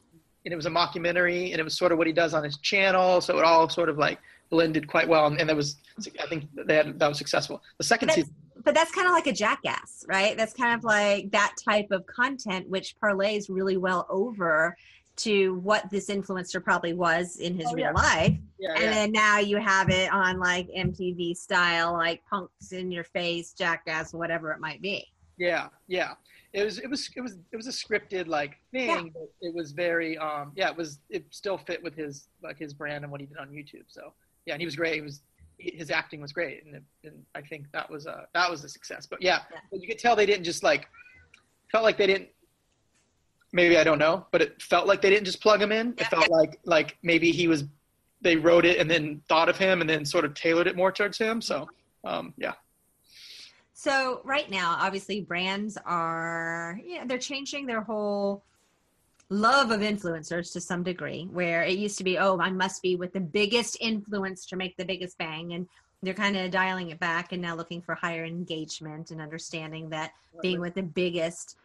And 0.45 0.53
it 0.53 0.57
was 0.57 0.67
a 0.67 0.71
mockumentary, 0.71 1.51
and 1.51 1.59
it 1.59 1.65
was 1.65 1.77
sort 1.77 1.91
of 1.91 1.99
what 1.99 2.07
he 2.07 2.13
does 2.13 2.35
on 2.35 2.45
his 2.45 2.59
channel, 2.59 3.21
so 3.21 3.39
it 3.39 3.45
all 3.45 3.69
sort 3.69 3.89
of 3.89 3.99
like 3.99 4.19
blended 4.55 4.87
quite 4.87 5.09
well, 5.09 5.27
and, 5.27 5.41
and 5.41 5.49
that 5.49 5.57
was 5.57 5.79
I 6.23 6.27
think 6.29 6.45
they 6.55 6.77
had, 6.77 6.97
that 7.01 7.09
was 7.09 7.19
successful. 7.19 7.61
The 7.79 7.85
second 7.85 8.07
but 8.09 8.15
season, 8.15 8.35
but 8.63 8.73
that's 8.73 8.93
kind 8.93 9.09
of 9.09 9.13
like 9.13 9.27
a 9.27 9.33
jackass, 9.33 10.05
right? 10.07 10.37
That's 10.37 10.53
kind 10.53 10.79
of 10.79 10.85
like 10.85 11.33
that 11.33 11.57
type 11.63 11.91
of 11.91 12.07
content, 12.07 12.69
which 12.69 12.95
parlays 13.03 13.47
really 13.49 13.77
well 13.77 14.07
over 14.09 14.77
to 15.17 15.55
what 15.57 15.91
this 15.91 16.09
influencer 16.09 16.63
probably 16.63 16.93
was 16.93 17.37
in 17.37 17.57
his 17.57 17.67
oh, 17.69 17.75
real 17.75 17.87
yeah. 17.87 17.93
life. 17.93 18.37
Yeah, 18.61 18.75
and 18.75 18.83
yeah. 18.83 18.91
then 18.91 19.13
now 19.13 19.39
you 19.39 19.57
have 19.57 19.91
it 19.91 20.13
on 20.13 20.39
like 20.39 20.69
MTV 20.69 21.37
style, 21.37 21.95
like 21.95 22.23
punks 22.31 22.71
in 22.71 22.93
your 22.93 23.05
face, 23.05 23.55
jackass, 23.55 24.15
whatever 24.15 24.53
it 24.53 24.61
might 24.61 24.81
be. 24.81 25.05
Yeah, 25.37 25.67
yeah. 25.89 26.13
It 26.53 26.63
was 26.65 26.79
it 26.79 26.89
was 26.89 27.11
it 27.17 27.21
was 27.21 27.39
it 27.51 27.57
was 27.57 27.67
a 27.67 27.71
scripted 27.71 28.29
like 28.29 28.61
thing, 28.71 29.13
it 29.41 29.53
was 29.53 29.73
very 29.73 30.17
um 30.19 30.53
yeah, 30.55 30.71
it 30.71 30.77
was 30.77 31.01
it 31.11 31.25
still 31.31 31.59
fit 31.59 31.83
with 31.83 31.97
his 31.97 32.29
like 32.45 32.57
his 32.57 32.73
brand 32.73 33.03
and 33.03 33.11
what 33.11 33.21
he 33.21 33.27
did 33.27 33.39
on 33.39 33.49
YouTube. 33.49 33.87
So 33.89 34.13
yeah, 34.47 34.55
and 34.55 34.61
he 34.61 34.67
was 34.67 34.77
great. 34.77 34.95
He 34.95 35.01
was 35.01 35.21
his 35.59 35.91
acting 35.91 36.21
was 36.21 36.33
great, 36.33 36.65
and, 36.65 36.83
and 37.05 37.25
I 37.35 37.41
think 37.41 37.71
that 37.73 37.89
was 37.89 38.07
a 38.07 38.27
that 38.35 38.51
was 38.51 38.65
a 38.65 38.69
success. 38.69 39.07
But 39.07 39.23
yeah, 39.23 39.41
yeah. 39.51 39.61
But 39.71 39.81
you 39.81 39.89
could 39.89 39.99
tell 39.99 40.17
they 40.17 40.27
didn't 40.27 40.45
just 40.45 40.63
like 40.63 40.89
felt 41.71 41.85
like 41.85 41.97
they 41.97 42.07
didn't. 42.07 42.29
Maybe 43.53 43.79
I 43.79 43.85
don't 43.85 43.99
know, 43.99 44.27
but 44.33 44.43
it 44.43 44.61
felt 44.61 44.87
like 44.87 45.01
they 45.01 45.11
didn't 45.11 45.27
just 45.27 45.41
plug 45.41 45.63
him 45.63 45.71
in. 45.71 45.95
Yeah. 45.97 46.05
It 46.05 46.07
felt 46.09 46.31
like 46.31 46.59
like 46.65 46.97
maybe 47.03 47.31
he 47.31 47.49
was 47.49 47.65
they 48.21 48.37
wrote 48.37 48.65
it 48.65 48.79
and 48.79 48.91
then 48.91 49.23
thought 49.29 49.49
of 49.49 49.57
him 49.57 49.81
and 49.81 49.89
then 49.89 50.05
sort 50.05 50.25
of 50.25 50.35
tailored 50.35 50.67
it 50.67 50.77
more 50.77 50.91
towards 50.91 51.19
him. 51.19 51.41
So 51.41 51.69
um, 52.05 52.35
yeah. 52.37 52.55
So 53.73 54.21
right 54.25 54.51
now, 54.51 54.77
obviously, 54.81 55.21
brands 55.21 55.79
are 55.85 56.81
yeah 56.85 57.05
they're 57.07 57.19
changing 57.19 57.67
their 57.67 57.81
whole 57.81 58.45
love 59.31 59.71
of 59.71 59.81
influencers 59.81 60.53
to 60.53 60.61
some 60.61 60.83
degree 60.83 61.29
where 61.33 61.63
it 61.63 61.79
used 61.79 61.97
to 61.97 62.05
be 62.05 62.19
oh 62.19 62.39
i 62.41 62.51
must 62.51 62.83
be 62.83 62.95
with 62.95 63.13
the 63.13 63.21
biggest 63.21 63.77
influence 63.81 64.45
to 64.45 64.55
make 64.55 64.77
the 64.77 64.85
biggest 64.85 65.17
bang 65.19 65.55
and 65.55 65.67
they're 66.03 66.15
kind 66.15 66.37
of 66.37 66.51
dialing 66.51 66.91
it 66.91 67.01
back 67.01 67.33
and 67.33 67.41
now 67.41 67.55
looking 67.55 67.81
for 67.81 67.95
higher 67.95 68.25
engagement 68.25 69.11
and 69.11 69.21
understanding 69.21 69.89
that 69.89 70.13
being 70.43 70.61
with 70.61 70.75
the 70.75 70.83
biggest 70.83 71.57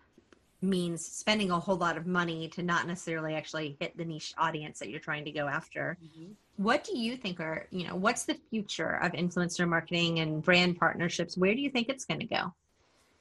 means 0.61 1.05
spending 1.05 1.51
a 1.51 1.59
whole 1.59 1.77
lot 1.77 1.97
of 1.97 2.05
money 2.05 2.47
to 2.49 2.61
not 2.63 2.87
necessarily 2.87 3.33
actually 3.35 3.77
hit 3.79 3.95
the 3.97 4.05
niche 4.05 4.33
audience 4.37 4.79
that 4.79 4.89
you're 4.89 4.99
trying 4.99 5.25
to 5.25 5.31
go 5.31 5.47
after. 5.47 5.97
Mm-hmm. 6.03 6.31
what 6.57 6.83
do 6.83 6.97
you 6.97 7.15
think 7.15 7.39
are 7.39 7.67
you 7.71 7.87
know 7.87 7.95
what's 7.95 8.25
the 8.25 8.37
future 8.49 8.95
of 9.01 9.13
influencer 9.13 9.67
marketing 9.67 10.19
and 10.19 10.41
brand 10.41 10.77
partnerships? 10.77 11.37
Where 11.37 11.53
do 11.53 11.61
you 11.61 11.69
think 11.69 11.89
it's 11.89 12.05
going 12.05 12.19
to 12.19 12.25
go? 12.25 12.53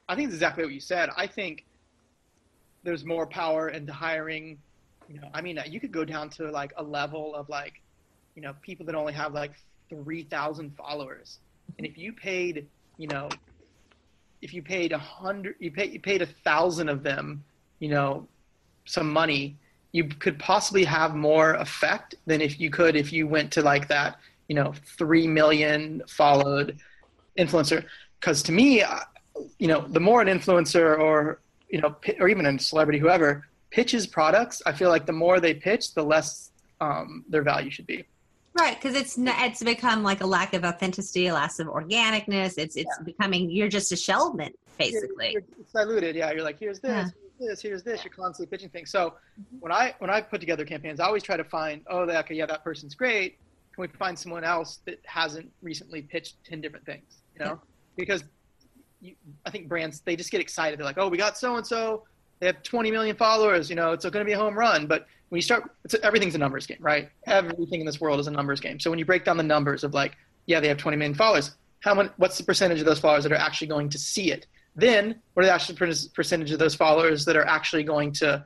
I 0.09 0.15
think 0.15 0.27
it's 0.27 0.35
exactly 0.35 0.65
what 0.65 0.73
you 0.73 0.81
said. 0.81 1.11
I 1.17 1.27
think 1.27 1.65
there's 2.89 3.05
more 3.05 3.27
power 3.27 3.69
into 3.69 3.93
hiring. 3.93 4.59
You 5.09 5.21
know 5.21 5.29
i 5.33 5.41
mean 5.41 5.59
uh, 5.59 5.65
you 5.67 5.81
could 5.81 5.91
go 5.91 6.05
down 6.05 6.29
to 6.37 6.51
like 6.51 6.73
a 6.77 6.83
level 6.83 7.35
of 7.35 7.49
like 7.49 7.81
you 8.35 8.43
know 8.43 8.55
people 8.61 8.85
that 8.87 8.95
only 8.95 9.15
have 9.15 9.33
like 9.33 9.53
3000 9.89 10.77
followers. 10.77 11.39
And 11.77 11.87
if 11.87 11.97
you 11.97 12.13
paid 12.13 12.67
you 12.99 13.09
know 13.09 13.29
if 14.43 14.53
you 14.55 14.63
paid 14.63 14.93
a 14.93 14.99
hundred 14.99 15.55
you 15.61 15.71
paid 15.71 15.93
you 15.95 16.01
paid 16.01 16.21
a 16.23 16.31
thousand 16.49 16.89
of 16.89 17.03
them 17.03 17.43
you 17.79 17.89
know 17.89 18.27
some 18.85 19.11
money 19.13 19.57
you 19.93 20.05
could 20.05 20.39
possibly 20.39 20.85
have 20.85 21.15
more 21.15 21.55
effect 21.55 22.15
than 22.27 22.41
if 22.43 22.61
you 22.61 22.69
could 22.71 22.97
if 22.97 23.13
you 23.13 23.27
went 23.27 23.51
to 23.53 23.63
like 23.63 23.89
that 23.89 24.19
you 24.49 24.55
know 24.55 24.73
3 24.99 25.27
million 25.27 26.03
followed 26.07 26.79
influencer. 27.39 27.85
Because 28.21 28.43
to 28.43 28.53
me 28.53 28.83
uh, 28.83 29.01
you 29.59 29.69
know 29.69 29.81
the 29.89 30.01
more 30.01 30.21
an 30.21 30.29
influencer 30.29 30.99
or 30.99 31.41
you 31.69 31.81
know, 31.81 31.97
or 32.19 32.29
even 32.29 32.47
a 32.47 32.59
celebrity, 32.59 32.99
whoever 32.99 33.47
pitches 33.71 34.07
products, 34.07 34.63
I 34.67 34.73
feel 34.73 34.89
like 34.89 35.07
the 35.07 35.13
more 35.13 35.41
they 35.41 35.55
pitch, 35.55 35.95
the 35.95 36.03
less 36.03 36.51
um, 36.81 37.25
their 37.29 37.43
value 37.43 37.71
should 37.71 37.87
be. 37.87 38.05
Right, 38.59 38.81
because 38.81 38.97
it's 38.97 39.17
it's 39.19 39.63
become 39.63 40.03
like 40.03 40.21
a 40.21 40.27
lack 40.27 40.53
of 40.53 40.65
authenticity, 40.65 41.29
a 41.29 41.35
lack 41.35 41.57
of 41.61 41.69
organicness. 41.69 42.59
It's 42.59 42.77
it's 42.77 42.97
yeah. 42.99 43.05
becoming 43.05 43.51
you're 43.51 43.69
just 43.69 43.93
a 43.93 43.97
shellman 43.97 44.53
basically. 44.79 45.33
You're, 45.33 45.43
you're, 45.43 45.61
it's 45.61 45.73
diluted. 45.73 46.17
Yeah, 46.17 46.33
you're 46.33 46.43
like 46.43 46.59
here's 46.59 46.81
this, 46.81 46.91
yeah. 46.91 47.09
here's 47.39 47.51
this, 47.51 47.63
here's 47.63 47.83
this. 47.83 48.05
You're 48.05 48.13
constantly 48.13 48.51
pitching 48.51 48.71
things. 48.71 48.91
So 48.91 49.11
mm-hmm. 49.11 49.59
when 49.61 49.71
I 49.71 49.95
when 49.99 50.11
I 50.11 50.21
put 50.21 50.41
together 50.41 50.65
campaigns, 50.65 50.99
I 50.99 51.07
always 51.07 51.23
try 51.23 51.37
to 51.37 51.45
find 51.45 51.83
oh 51.89 52.07
that 52.07 52.25
okay 52.25 52.35
yeah 52.35 52.47
that 52.47 52.65
person's 52.65 52.95
great. 52.95 53.39
Can 53.75 53.83
we 53.83 53.89
find 53.89 54.19
someone 54.19 54.43
else 54.43 54.81
that 54.87 54.99
hasn't 55.05 55.53
recently 55.63 56.03
pitched 56.03 56.43
ten 56.45 56.61
different 56.61 56.85
things? 56.85 57.19
You 57.39 57.45
know, 57.45 57.51
yeah. 57.53 57.57
because 57.97 58.25
you, 59.01 59.15
I 59.47 59.51
think 59.51 59.69
brands 59.69 60.01
they 60.01 60.17
just 60.17 60.31
get 60.31 60.41
excited. 60.41 60.79
They're 60.79 60.87
like, 60.87 60.99
oh, 60.99 61.09
we 61.09 61.19
got 61.19 61.39
so 61.39 61.57
and 61.57 61.67
so. 61.67 62.05
They 62.41 62.47
have 62.47 62.63
20 62.63 62.91
million 62.91 63.17
followers. 63.17 63.69
You 63.69 63.77
know, 63.77 63.93
it's 63.93 64.05
going 64.05 64.13
to 64.21 64.25
be 64.25 64.33
a 64.33 64.39
home 64.39 64.57
run. 64.57 64.87
But 64.87 65.07
when 65.29 65.39
you 65.39 65.43
start, 65.43 65.71
everything's 66.03 66.35
a 66.35 66.39
numbers 66.39 66.67
game, 66.67 66.79
right? 66.81 67.11
Everything 67.27 67.81
in 67.81 67.87
this 67.87 68.01
world 68.01 68.21
is 68.21 68.29
a 68.29 68.31
numbers 68.31 68.61
game. 68.61 68.79
So 68.79 68.91
when 68.91 68.99
you 68.99 69.05
break 69.05 69.25
down 69.25 69.37
the 69.37 69.43
numbers 69.43 69.85
of 69.85 69.93
like 69.93 70.17
yeah, 70.49 70.61
they 70.61 70.69
have 70.69 70.79
20 70.79 70.97
million 70.97 71.15
followers. 71.15 71.55
How 71.81 71.95
many, 71.95 72.09
what's 72.17 72.39
the 72.39 72.43
percentage 72.43 72.81
of 72.81 72.87
those 72.87 72.99
followers 72.99 73.23
that 73.25 73.33
are 73.33 73.37
actually 73.37 73.69
going 73.69 73.91
to 73.91 73.99
see 73.99 74.33
it? 74.33 74.47
Then, 74.75 75.21
what 75.35 75.45
are 75.45 75.47
the 75.47 75.53
actual 75.53 75.77
percentage 76.15 76.51
of 76.51 76.59
those 76.59 76.75
followers 76.75 77.25
that 77.27 77.37
are 77.37 77.45
actually 77.45 77.85
going 77.85 78.13
to 78.15 78.45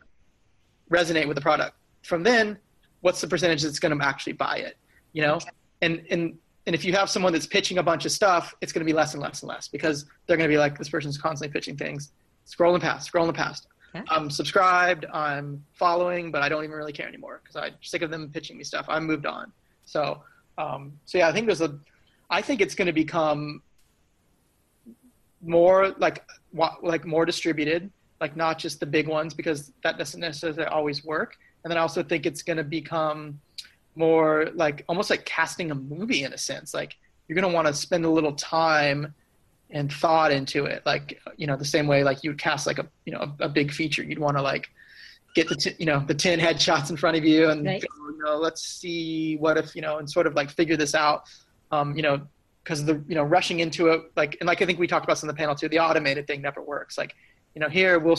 resonate 0.90 1.28
with 1.28 1.36
the 1.36 1.40
product? 1.40 1.76
From 2.02 2.24
then, 2.24 2.58
what's 3.02 3.20
the 3.20 3.28
percentage 3.28 3.62
that's 3.62 3.78
going 3.78 3.96
to 3.96 4.04
actually 4.04 4.32
buy 4.32 4.56
it? 4.56 4.76
You 5.12 5.22
know, 5.22 5.38
and 5.80 6.04
and 6.10 6.38
and 6.66 6.74
if 6.74 6.84
you 6.84 6.92
have 6.92 7.10
someone 7.10 7.32
that's 7.32 7.46
pitching 7.46 7.78
a 7.78 7.82
bunch 7.82 8.04
of 8.04 8.12
stuff, 8.12 8.54
it's 8.60 8.72
going 8.72 8.80
to 8.80 8.90
be 8.90 8.92
less 8.92 9.14
and 9.14 9.22
less 9.22 9.42
and 9.42 9.48
less 9.48 9.68
because 9.68 10.06
they're 10.26 10.36
going 10.36 10.48
to 10.48 10.52
be 10.52 10.58
like, 10.58 10.78
this 10.78 10.88
person's 10.88 11.18
constantly 11.18 11.52
pitching 11.52 11.76
things, 11.76 12.12
scrolling 12.46 12.80
past, 12.80 13.12
scrolling 13.12 13.34
past. 13.34 13.66
I'm 14.08 14.30
subscribed, 14.30 15.04
I'm 15.12 15.62
following, 15.74 16.30
but 16.30 16.42
I 16.42 16.48
don't 16.48 16.64
even 16.64 16.76
really 16.76 16.92
care 16.92 17.08
anymore 17.08 17.40
because 17.42 17.56
I'm 17.56 17.74
sick 17.82 18.02
of 18.02 18.10
them 18.10 18.30
pitching 18.32 18.56
me 18.56 18.64
stuff. 18.64 18.86
I 18.88 18.98
moved 19.00 19.26
on. 19.26 19.52
So, 19.84 20.22
um, 20.56 20.92
so 21.04 21.18
yeah, 21.18 21.28
I 21.28 21.32
think 21.32 21.46
there's 21.46 21.60
a, 21.60 21.78
I 22.30 22.40
think 22.40 22.60
it's 22.60 22.74
going 22.74 22.86
to 22.86 22.92
become 22.92 23.62
more 25.42 25.90
like 25.98 26.24
like 26.82 27.04
more 27.04 27.26
distributed, 27.26 27.90
like 28.20 28.36
not 28.36 28.58
just 28.58 28.80
the 28.80 28.86
big 28.86 29.08
ones 29.08 29.34
because 29.34 29.72
that 29.82 29.98
doesn't 29.98 30.20
necessarily 30.20 30.64
always 30.64 31.04
work. 31.04 31.36
And 31.64 31.70
then 31.70 31.76
I 31.76 31.82
also 31.82 32.02
think 32.02 32.24
it's 32.24 32.42
going 32.42 32.56
to 32.56 32.64
become 32.64 33.40
more 33.94 34.48
like 34.54 34.84
almost 34.88 35.10
like 35.10 35.24
casting 35.24 35.70
a 35.70 35.74
movie 35.74 36.24
in 36.24 36.32
a 36.32 36.38
sense. 36.38 36.74
Like 36.74 36.96
you're 37.28 37.34
going 37.34 37.50
to 37.50 37.54
want 37.54 37.66
to 37.66 37.74
spend 37.74 38.04
a 38.04 38.10
little 38.10 38.32
time 38.32 39.14
and 39.70 39.92
thought 39.92 40.30
into 40.32 40.66
it. 40.66 40.82
Like, 40.84 41.20
you 41.36 41.46
know, 41.46 41.56
the 41.56 41.64
same 41.64 41.86
way 41.86 42.04
like 42.04 42.22
you 42.22 42.30
would 42.30 42.38
cast 42.38 42.66
like 42.66 42.78
a, 42.78 42.86
you 43.04 43.12
know, 43.12 43.34
a, 43.40 43.44
a 43.44 43.48
big 43.48 43.72
feature, 43.72 44.02
you'd 44.02 44.18
want 44.18 44.36
to 44.36 44.42
like 44.42 44.68
get 45.34 45.48
the, 45.48 45.56
t- 45.56 45.74
you 45.78 45.86
know, 45.86 46.04
the 46.06 46.14
10 46.14 46.38
headshots 46.38 46.90
in 46.90 46.96
front 46.96 47.16
of 47.16 47.24
you 47.24 47.48
and 47.48 47.64
right. 47.64 47.80
go, 47.82 48.08
you 48.10 48.22
know, 48.22 48.36
let's 48.36 48.62
see 48.62 49.36
what 49.36 49.56
if, 49.56 49.74
you 49.74 49.82
know, 49.82 49.98
and 49.98 50.10
sort 50.10 50.26
of 50.26 50.34
like 50.34 50.50
figure 50.50 50.76
this 50.76 50.94
out. 50.94 51.24
Um, 51.70 51.96
you 51.96 52.02
know, 52.02 52.20
because 52.62 52.84
the, 52.84 53.02
you 53.08 53.14
know, 53.14 53.22
rushing 53.22 53.60
into 53.60 53.88
it, 53.88 54.02
like, 54.14 54.36
and 54.40 54.46
like 54.46 54.60
I 54.62 54.66
think 54.66 54.78
we 54.78 54.86
talked 54.86 55.04
about 55.04 55.14
this 55.14 55.24
on 55.24 55.28
the 55.28 55.34
panel 55.34 55.54
too, 55.54 55.68
the 55.68 55.78
automated 55.78 56.26
thing 56.26 56.42
never 56.42 56.62
works. 56.62 56.98
Like, 56.98 57.14
you 57.54 57.60
know, 57.60 57.68
here 57.68 57.98
we'll 57.98 58.18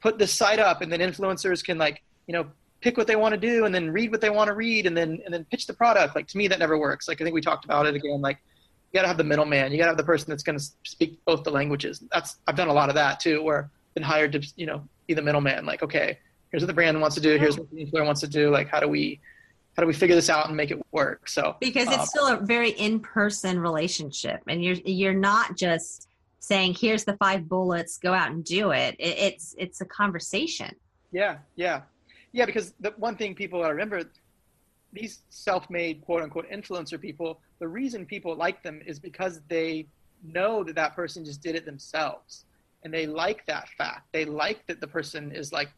put 0.00 0.18
this 0.18 0.32
site 0.32 0.58
up 0.58 0.82
and 0.82 0.92
then 0.92 1.00
influencers 1.00 1.64
can 1.64 1.78
like, 1.78 2.02
you 2.26 2.32
know, 2.32 2.46
pick 2.82 2.96
what 2.98 3.06
they 3.06 3.16
want 3.16 3.32
to 3.32 3.40
do 3.40 3.64
and 3.64 3.74
then 3.74 3.90
read 3.90 4.10
what 4.10 4.20
they 4.20 4.28
want 4.28 4.48
to 4.48 4.54
read 4.54 4.86
and 4.86 4.96
then 4.96 5.20
and 5.24 5.32
then 5.32 5.44
pitch 5.50 5.66
the 5.66 5.72
product. 5.72 6.14
Like 6.14 6.26
to 6.28 6.36
me, 6.36 6.48
that 6.48 6.58
never 6.58 6.76
works. 6.76 7.08
Like 7.08 7.20
I 7.20 7.24
think 7.24 7.34
we 7.34 7.40
talked 7.40 7.64
about 7.64 7.86
it 7.86 7.94
again. 7.94 8.20
Like 8.20 8.38
you 8.92 8.98
got 8.98 9.02
to 9.02 9.08
have 9.08 9.16
the 9.16 9.24
middleman. 9.24 9.72
You 9.72 9.78
got 9.78 9.84
to 9.84 9.90
have 9.90 9.96
the 9.96 10.04
person 10.04 10.28
that's 10.28 10.42
going 10.42 10.58
to 10.58 10.64
speak 10.84 11.18
both 11.24 11.44
the 11.44 11.50
languages. 11.50 12.02
That's 12.12 12.36
I've 12.46 12.56
done 12.56 12.68
a 12.68 12.72
lot 12.72 12.88
of 12.88 12.94
that 12.96 13.20
too, 13.20 13.42
where 13.42 13.70
I've 13.88 13.94
been 13.94 14.02
hired 14.02 14.32
to 14.32 14.52
you 14.56 14.66
know 14.66 14.86
be 15.06 15.14
the 15.14 15.22
middleman. 15.22 15.64
Like 15.64 15.82
okay, 15.82 16.18
here's 16.50 16.62
what 16.62 16.66
the 16.66 16.74
brand 16.74 17.00
wants 17.00 17.14
to 17.14 17.22
do. 17.22 17.38
Here's 17.38 17.58
what 17.58 17.70
the 17.70 17.86
influencer 17.86 18.04
wants 18.04 18.20
to 18.20 18.28
do. 18.28 18.50
Like 18.50 18.68
how 18.68 18.80
do 18.80 18.88
we 18.88 19.20
how 19.76 19.82
do 19.82 19.86
we 19.86 19.94
figure 19.94 20.16
this 20.16 20.28
out 20.28 20.48
and 20.48 20.56
make 20.56 20.70
it 20.70 20.80
work? 20.90 21.28
So 21.28 21.56
because 21.60 21.88
it's 21.88 21.98
um, 21.98 22.06
still 22.06 22.26
a 22.26 22.36
very 22.36 22.70
in 22.70 23.00
person 23.00 23.60
relationship, 23.60 24.42
and 24.48 24.62
you're 24.62 24.76
you're 24.84 25.14
not 25.14 25.56
just 25.56 26.08
saying 26.40 26.74
here's 26.74 27.04
the 27.04 27.16
five 27.18 27.48
bullets, 27.48 27.98
go 27.98 28.12
out 28.12 28.32
and 28.32 28.44
do 28.44 28.72
it. 28.72 28.96
it 28.98 29.18
it's 29.18 29.54
it's 29.56 29.80
a 29.80 29.86
conversation. 29.86 30.74
Yeah, 31.12 31.38
yeah, 31.56 31.82
yeah. 32.32 32.46
Because 32.46 32.72
the 32.80 32.92
one 32.96 33.16
thing 33.16 33.34
people 33.34 33.60
gotta 33.60 33.74
remember 33.74 34.04
these 34.92 35.20
self-made 35.30 36.02
quote 36.02 36.22
unquote 36.22 36.50
influencer 36.50 37.00
people 37.00 37.40
the 37.58 37.66
reason 37.66 38.04
people 38.04 38.34
like 38.36 38.62
them 38.62 38.80
is 38.86 38.98
because 38.98 39.40
they 39.48 39.86
know 40.22 40.62
that 40.62 40.74
that 40.74 40.94
person 40.94 41.24
just 41.24 41.42
did 41.42 41.54
it 41.54 41.64
themselves 41.64 42.44
and 42.82 42.92
they 42.92 43.06
like 43.06 43.44
that 43.46 43.68
fact 43.70 44.06
they 44.12 44.24
like 44.24 44.64
that 44.66 44.80
the 44.80 44.86
person 44.86 45.32
is 45.32 45.52
like 45.52 45.68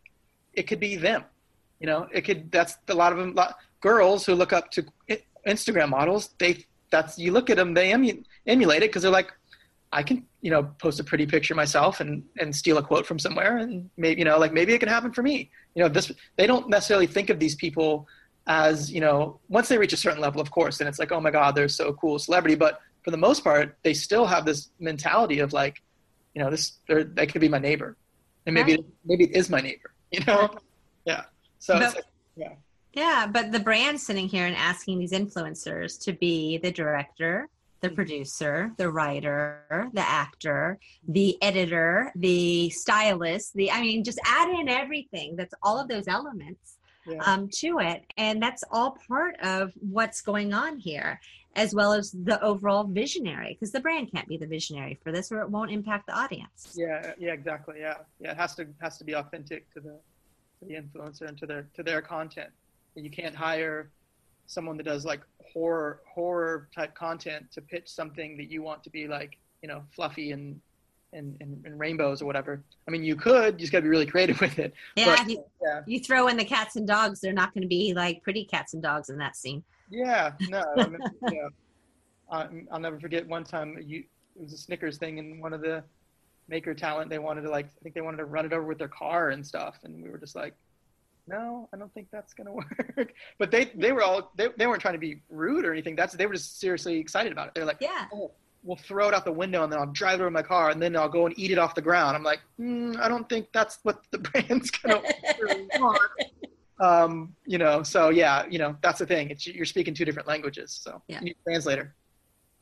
it 0.53 0.65
could 0.65 0.81
be 0.81 0.97
them 0.97 1.25
you 1.81 1.87
know 1.87 2.09
it 2.13 2.23
could 2.23 2.51
that's 2.51 2.77
a 2.89 2.95
lot 2.95 3.13
of 3.13 3.19
them 3.19 3.35
lot, 3.35 3.57
girls 3.81 4.27
who 4.27 4.35
look 4.35 4.53
up 4.53 4.71
to 4.71 4.85
instagram 5.47 5.89
models 5.89 6.35
they 6.39 6.65
that's 6.91 7.19
you 7.19 7.33
look 7.33 7.51
at 7.51 7.57
them 7.57 7.73
they 7.73 7.93
emu, 7.93 8.23
emulate 8.47 8.83
it 8.83 8.91
because 8.91 9.03
they're 9.03 9.11
like 9.11 9.33
i 9.95 10.03
can 10.03 10.27
you 10.43 10.51
know 10.51 10.63
post 10.79 11.01
a 11.01 11.05
pretty 11.05 11.25
picture 11.25 11.55
myself 11.55 12.01
and 12.01 12.23
and 12.39 12.55
steal 12.55 12.77
a 12.77 12.83
quote 12.83 13.07
from 13.07 13.19
somewhere 13.19 13.57
and 13.59 13.89
maybe 13.97 14.19
you 14.21 14.25
know 14.27 14.39
like 14.39 14.53
maybe 14.53 14.75
it 14.75 14.79
can 14.79 14.89
happen 14.89 15.11
for 15.11 15.23
me. 15.23 15.51
You 15.75 15.83
know 15.83 15.89
this 15.89 16.13
they 16.37 16.47
don't 16.47 16.69
necessarily 16.69 17.07
think 17.07 17.31
of 17.31 17.39
these 17.39 17.55
people 17.55 18.07
as 18.47 18.93
you 18.93 19.01
know 19.01 19.41
once 19.49 19.69
they 19.69 19.79
reach 19.79 19.95
a 19.95 19.97
certain 19.97 20.21
level 20.21 20.41
of 20.41 20.51
course 20.51 20.81
and 20.81 20.89
it's 20.89 20.99
like 20.99 21.13
oh 21.13 21.21
my 21.21 21.31
god 21.31 21.55
they're 21.55 21.69
so 21.83 21.95
cool 21.95 22.19
celebrity 22.19 22.55
but 22.55 22.81
for 23.03 23.11
the 23.11 23.17
most 23.17 23.43
part 23.43 23.79
they 23.83 23.95
still 23.95 24.27
have 24.27 24.45
this 24.45 24.69
mentality 24.79 25.39
of 25.39 25.55
like 25.55 25.83
you 26.35 26.43
know 26.43 26.51
this 26.51 26.79
they 26.89 27.27
could 27.27 27.41
be 27.41 27.49
my 27.49 27.59
neighbor. 27.59 27.97
And 28.47 28.53
maybe 28.53 28.73
right. 28.73 28.85
maybe 29.07 29.25
it 29.25 29.35
is 29.35 29.49
my 29.49 29.63
neighbor 29.63 29.95
you 30.13 30.21
know? 30.27 30.51
Yeah. 31.07 31.23
So 31.59 31.79
but, 31.79 31.95
like, 31.95 32.05
yeah. 32.37 32.53
Yeah 32.93 33.27
but 33.27 33.51
the 33.51 33.61
brand 33.61 33.99
sitting 33.99 34.29
here 34.29 34.47
and 34.47 34.57
asking 34.57 34.99
these 34.99 35.13
influencers 35.13 35.99
to 36.05 36.13
be 36.13 36.59
the 36.59 36.71
director 36.71 37.49
the 37.85 37.91
mm-hmm. 37.91 37.97
producer, 37.97 38.72
the 38.78 38.91
writer, 38.91 39.91
the 39.93 40.01
actor, 40.01 40.78
the 41.07 41.37
editor, 41.43 42.11
the 42.16 42.70
stylist, 42.70 43.55
the 43.55 43.70
I 43.70 43.80
mean 43.82 44.03
just 44.03 44.18
add 44.24 44.49
in 44.49 44.68
everything 44.68 45.37
that's 45.37 45.55
all 45.62 45.78
of 45.78 45.87
those 45.87 46.09
elements 46.09 46.78
yeah. 47.07 47.18
um, 47.26 47.51
to 47.61 47.78
it. 47.80 48.05
And 48.16 48.43
that's 48.43 48.64
all 48.70 48.97
part 49.07 49.37
of 49.41 49.72
what's 49.80 50.22
going 50.22 50.55
on 50.55 50.78
here, 50.78 51.20
as 51.57 51.74
well 51.74 51.93
as 51.93 52.11
the 52.11 52.43
overall 52.43 52.85
visionary, 52.85 53.51
because 53.53 53.70
the 53.70 53.80
brand 53.80 54.11
can't 54.11 54.26
be 54.26 54.39
the 54.39 54.47
visionary 54.47 54.99
for 55.03 55.12
this 55.12 55.30
or 55.30 55.43
it 55.43 55.51
won't 55.51 55.70
impact 55.70 56.07
the 56.07 56.14
audience. 56.14 56.74
Yeah, 56.74 57.12
yeah, 57.18 57.32
exactly. 57.32 57.76
Yeah. 57.80 57.99
Yeah. 58.18 58.30
It 58.30 58.39
has 58.39 58.55
to 58.57 58.66
has 58.80 58.97
to 58.97 59.05
be 59.05 59.14
authentic 59.14 59.70
to 59.74 59.80
the 59.80 59.97
to 60.61 60.64
the 60.66 60.74
influencer 60.74 61.28
and 61.28 61.37
to 61.39 61.47
their 61.47 61.68
to 61.74 61.82
their 61.82 62.01
content. 62.01 62.51
You 62.95 63.11
can't 63.11 63.35
hire 63.35 63.91
someone 64.47 64.76
that 64.78 64.85
does 64.85 65.05
like 65.05 65.20
horror 65.55 66.01
horror 66.07 66.69
type 66.75 66.95
content 66.95 67.51
to 67.53 67.63
pitch 67.63 67.89
something 67.89 68.37
that 68.37 68.51
you 68.51 68.63
want 68.63 68.83
to 68.85 68.91
be 68.91 69.09
like, 69.09 69.39
you 69.63 69.69
know, 69.69 69.83
fluffy 69.91 70.33
and 70.33 70.61
and, 71.15 71.37
and, 71.41 71.65
and, 71.65 71.79
rainbows 71.79 72.21
or 72.21 72.25
whatever. 72.25 72.61
I 72.89 72.91
mean, 72.91 73.05
you 73.05 73.15
could, 73.15 73.55
you 73.55 73.61
just 73.61 73.71
got 73.71 73.79
to 73.79 73.83
be 73.83 73.89
really 73.89 74.07
creative 74.15 74.41
with 74.41 74.59
it. 74.59 74.75
Yeah, 74.97 75.15
but, 75.17 75.31
you, 75.31 75.45
yeah. 75.63 75.83
you 75.87 76.01
throw 76.01 76.27
in 76.27 76.37
the 76.37 76.45
cats 76.45 76.75
and 76.75 76.89
dogs, 76.89 77.21
they're 77.21 77.33
not 77.33 77.55
going 77.55 77.63
to 77.63 77.69
be 77.69 77.95
like 77.95 78.21
pretty 78.25 78.45
cats 78.45 78.75
and 78.75 78.83
dogs 78.83 79.11
in 79.11 79.19
that 79.19 79.37
scene. 79.37 79.63
Yeah, 79.89 80.33
no, 80.49 80.65
I 80.77 80.89
mean, 80.89 80.99
yeah. 81.33 81.49
I'll 82.29 82.81
never 82.81 82.99
forget 82.99 83.29
one 83.29 83.45
time 83.45 83.79
you, 83.87 84.03
it 84.35 84.43
was 84.43 84.53
a 84.53 84.59
Snickers 84.59 84.99
thing 84.99 85.21
and 85.21 85.41
one 85.41 85.53
of 85.53 85.61
the 85.61 85.85
maker 86.49 86.75
talent, 86.75 87.11
they 87.11 87.21
wanted 87.21 87.43
to 87.43 87.51
like, 87.51 87.67
I 87.67 87.83
think 87.83 87.95
they 87.95 88.01
wanted 88.01 88.19
to 88.19 88.25
run 88.25 88.45
it 88.45 88.53
over 88.53 88.65
with 88.65 88.79
their 88.79 88.89
car 88.89 89.31
and 89.31 89.47
stuff. 89.47 89.79
And 89.85 90.03
we 90.03 90.11
were 90.11 90.19
just 90.19 90.35
like, 90.35 90.55
no, 91.27 91.68
I 91.72 91.77
don't 91.77 91.93
think 91.95 92.09
that's 92.11 92.35
going 92.35 92.47
to 92.49 92.53
work. 92.53 93.14
but 93.39 93.51
they, 93.51 93.66
they 93.75 93.93
were 93.93 94.03
all, 94.03 94.33
they, 94.37 94.49
they 94.57 94.66
weren't 94.66 94.81
trying 94.81 94.95
to 94.95 95.01
be 95.01 95.20
rude 95.31 95.64
or 95.64 95.72
anything. 95.72 95.97
That's, 95.97 96.14
they 96.14 96.27
were 96.27 96.35
just 96.35 96.61
seriously 96.61 96.99
excited 96.99 97.33
about 97.33 97.49
it. 97.49 97.55
They're 97.55 97.64
like, 97.64 97.79
yeah. 97.81 98.07
Oh, 98.12 98.33
we'll 98.64 98.77
throw 98.77 99.09
it 99.09 99.14
out 99.14 99.25
the 99.25 99.33
window 99.33 99.62
and 99.62 99.72
then 99.72 99.79
I'll 99.79 99.87
drive 99.87 100.20
it 100.20 100.22
over 100.22 100.31
my 100.31 100.43
car 100.43 100.70
and 100.70 100.83
then 100.83 100.97
I'll 100.97 101.09
go 101.09 101.27
and 101.27 101.39
eat 101.39 101.51
it 101.51 101.59
off 101.59 101.75
the 101.75 101.83
ground. 101.83 102.16
I'm 102.16 102.22
like, 102.22 102.41
mm, 102.59 102.99
I 102.99 103.09
don't 103.09 103.29
think 103.29 103.49
that's 103.53 103.79
what 103.83 104.03
the 104.11 104.18
brand's 104.18 104.70
gonna 104.70 105.03
want. 105.79 106.01
Um, 106.81 107.35
you 107.47 107.59
know, 107.59 107.83
so 107.83 108.09
yeah, 108.09 108.47
you 108.49 108.59
know, 108.59 108.77
that's 108.83 108.99
the 108.99 109.07
thing. 109.07 109.31
It's 109.31 109.47
you're 109.47 109.66
speaking 109.66 109.95
two 109.95 110.05
different 110.05 110.27
languages, 110.27 110.77
so 110.83 111.01
yeah. 111.07 111.18
you 111.20 111.27
need 111.27 111.37
a 111.47 111.51
translator. 111.51 111.95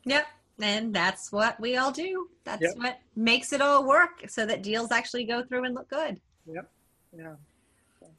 Yep. 0.05 0.27
And 0.61 0.93
that's 0.93 1.31
what 1.31 1.59
we 1.59 1.77
all 1.77 1.91
do. 1.91 2.29
That's 2.43 2.61
yep. 2.61 2.73
what 2.75 2.99
makes 3.15 3.53
it 3.53 3.61
all 3.61 3.87
work 3.87 4.23
so 4.27 4.45
that 4.45 4.61
deals 4.61 4.91
actually 4.91 5.23
go 5.23 5.43
through 5.43 5.63
and 5.63 5.73
look 5.73 5.89
good. 5.89 6.21
Yep. 6.45 6.69
Yeah. 7.17 7.33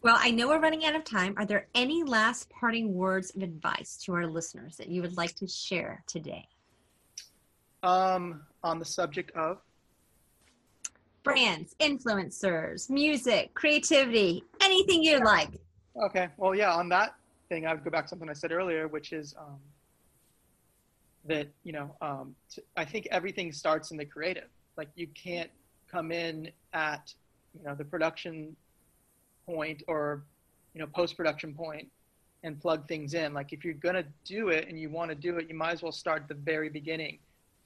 Well, 0.05 0.19
I 0.21 0.31
know 0.31 0.49
we're 0.49 0.61
running 0.61 0.85
out 0.85 0.95
of 0.95 1.03
time. 1.03 1.35
Are 1.39 1.47
there 1.47 1.67
any 1.75 2.05
last 2.05 2.49
parting 2.51 2.95
words 2.95 3.35
of 3.35 3.43
advice 3.43 3.97
to 4.05 4.13
our 4.13 4.27
listeners 4.27 4.77
that 4.77 4.89
you 4.89 5.03
would 5.03 5.17
like 5.17 5.35
to 5.37 5.49
share 5.49 6.05
today? 6.07 6.47
um, 7.85 8.41
on 8.63 8.79
the 8.79 8.85
subject 8.85 9.31
of 9.33 9.59
brands, 11.23 11.77
influencers, 11.81 12.91
music, 12.91 13.55
creativity, 13.55 14.43
anything 14.61 15.03
you 15.03 15.19
yeah. 15.19 15.25
like. 15.25 15.51
Okay. 16.03 16.29
Well, 16.37 16.55
yeah, 16.55 16.75
on 16.75 16.89
that 16.89 17.15
thing, 17.49 17.67
I 17.67 17.75
would 17.75 17.85
go 17.85 17.91
back 17.91 18.07
to 18.07 18.09
something 18.09 18.29
I 18.29 18.33
said 18.33 18.53
earlier, 18.53 18.89
which 18.89 19.13
is 19.13 19.35
um, 19.39 19.59
that, 21.27 21.49
you 21.63 21.73
know, 21.73 21.95
um, 22.01 22.35
t- 22.51 22.63
I 22.77 22.85
think 22.85 23.07
everything 23.11 23.53
starts 23.53 23.91
in 23.91 23.97
the 23.97 24.05
creative. 24.05 24.49
Like, 24.77 24.89
you 24.97 25.07
can't 25.09 25.51
come 25.91 26.11
in 26.11 26.51
at, 26.73 27.15
you 27.57 27.65
know, 27.65 27.75
the 27.75 27.85
production 27.85 28.57
point 29.47 29.83
or, 29.89 30.25
you 30.75 30.81
know, 30.81 30.87
post 30.87 31.17
production 31.17 31.55
point 31.55 31.89
and 32.43 32.61
plug 32.61 32.87
things 32.89 33.15
in. 33.15 33.33
Like, 33.33 33.53
if 33.53 33.65
you're 33.65 33.75
going 33.75 33.95
to 33.95 34.05
do 34.25 34.49
it 34.49 34.69
and 34.69 34.79
you 34.79 34.91
want 34.91 35.11
to 35.11 35.15
do 35.15 35.39
it, 35.39 35.49
you 35.49 35.55
might 35.55 35.73
as 35.73 35.83
well 35.83 35.93
start 35.93 36.23
at 36.23 36.29
the 36.29 36.35
very 36.35 36.69
beginning 36.69 37.19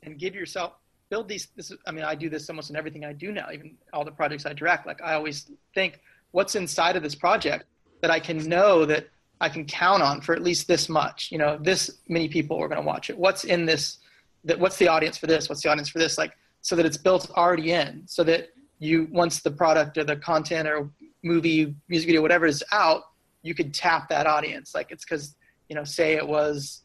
and 0.03 0.19
give 0.19 0.35
yourself 0.35 0.73
build 1.11 1.29
these 1.29 1.49
this 1.57 1.73
i 1.87 1.91
mean 1.91 2.05
i 2.05 2.15
do 2.15 2.29
this 2.29 2.49
almost 2.51 2.71
in 2.71 2.77
everything 2.77 3.05
i 3.05 3.13
do 3.13 3.33
now 3.33 3.49
even 3.53 3.75
all 3.93 4.05
the 4.05 4.11
projects 4.11 4.47
i 4.47 4.53
direct. 4.53 4.87
Like 4.87 5.03
i 5.03 5.15
always 5.15 5.51
think 5.75 6.01
what's 6.33 6.55
inside 6.55 6.97
of 6.97 7.03
this 7.03 7.15
project 7.15 7.65
that 8.01 8.11
i 8.11 8.21
can 8.21 8.39
know 8.49 8.85
that 8.85 9.09
i 9.41 9.49
can 9.49 9.65
count 9.65 10.03
on 10.03 10.21
for 10.21 10.35
at 10.35 10.43
least 10.43 10.69
this 10.69 10.89
much? 10.89 11.31
You 11.33 11.39
know 11.39 11.59
this 11.61 11.91
many 12.09 12.29
people 12.29 12.59
are 12.59 12.69
going 12.69 12.81
to 12.81 12.87
watch 12.87 13.11
it. 13.11 13.19
What's 13.19 13.45
in 13.45 13.67
this 13.67 13.99
that 14.45 14.59
what's 14.59 14.77
the 14.77 14.89
audience 14.89 15.19
for 15.19 15.27
this? 15.27 15.49
What's 15.49 15.63
the 15.63 15.71
audience 15.71 15.89
for 15.89 15.99
this? 15.99 16.19
Like 16.19 16.37
so 16.61 16.77
that 16.77 16.87
it's 16.87 16.97
built 16.97 17.31
already 17.31 17.73
in 17.73 18.03
so 18.07 18.23
that 18.25 18.51
you 18.79 19.09
once 19.11 19.41
the 19.41 19.51
product 19.51 19.99
or 19.99 20.05
the 20.05 20.17
content 20.17 20.69
or 20.69 20.91
movie 21.23 21.75
music 21.89 22.07
video 22.07 22.23
whatever 22.23 22.47
is 22.47 22.63
out 22.73 23.03
you 23.43 23.55
could 23.55 23.75
tap 23.75 24.09
that 24.09 24.27
audience 24.27 24.75
like 24.75 24.91
it's 24.91 25.05
because 25.05 25.37
you 25.69 25.77
know 25.77 25.85
say 25.85 26.15
it 26.15 26.27
was 26.27 26.83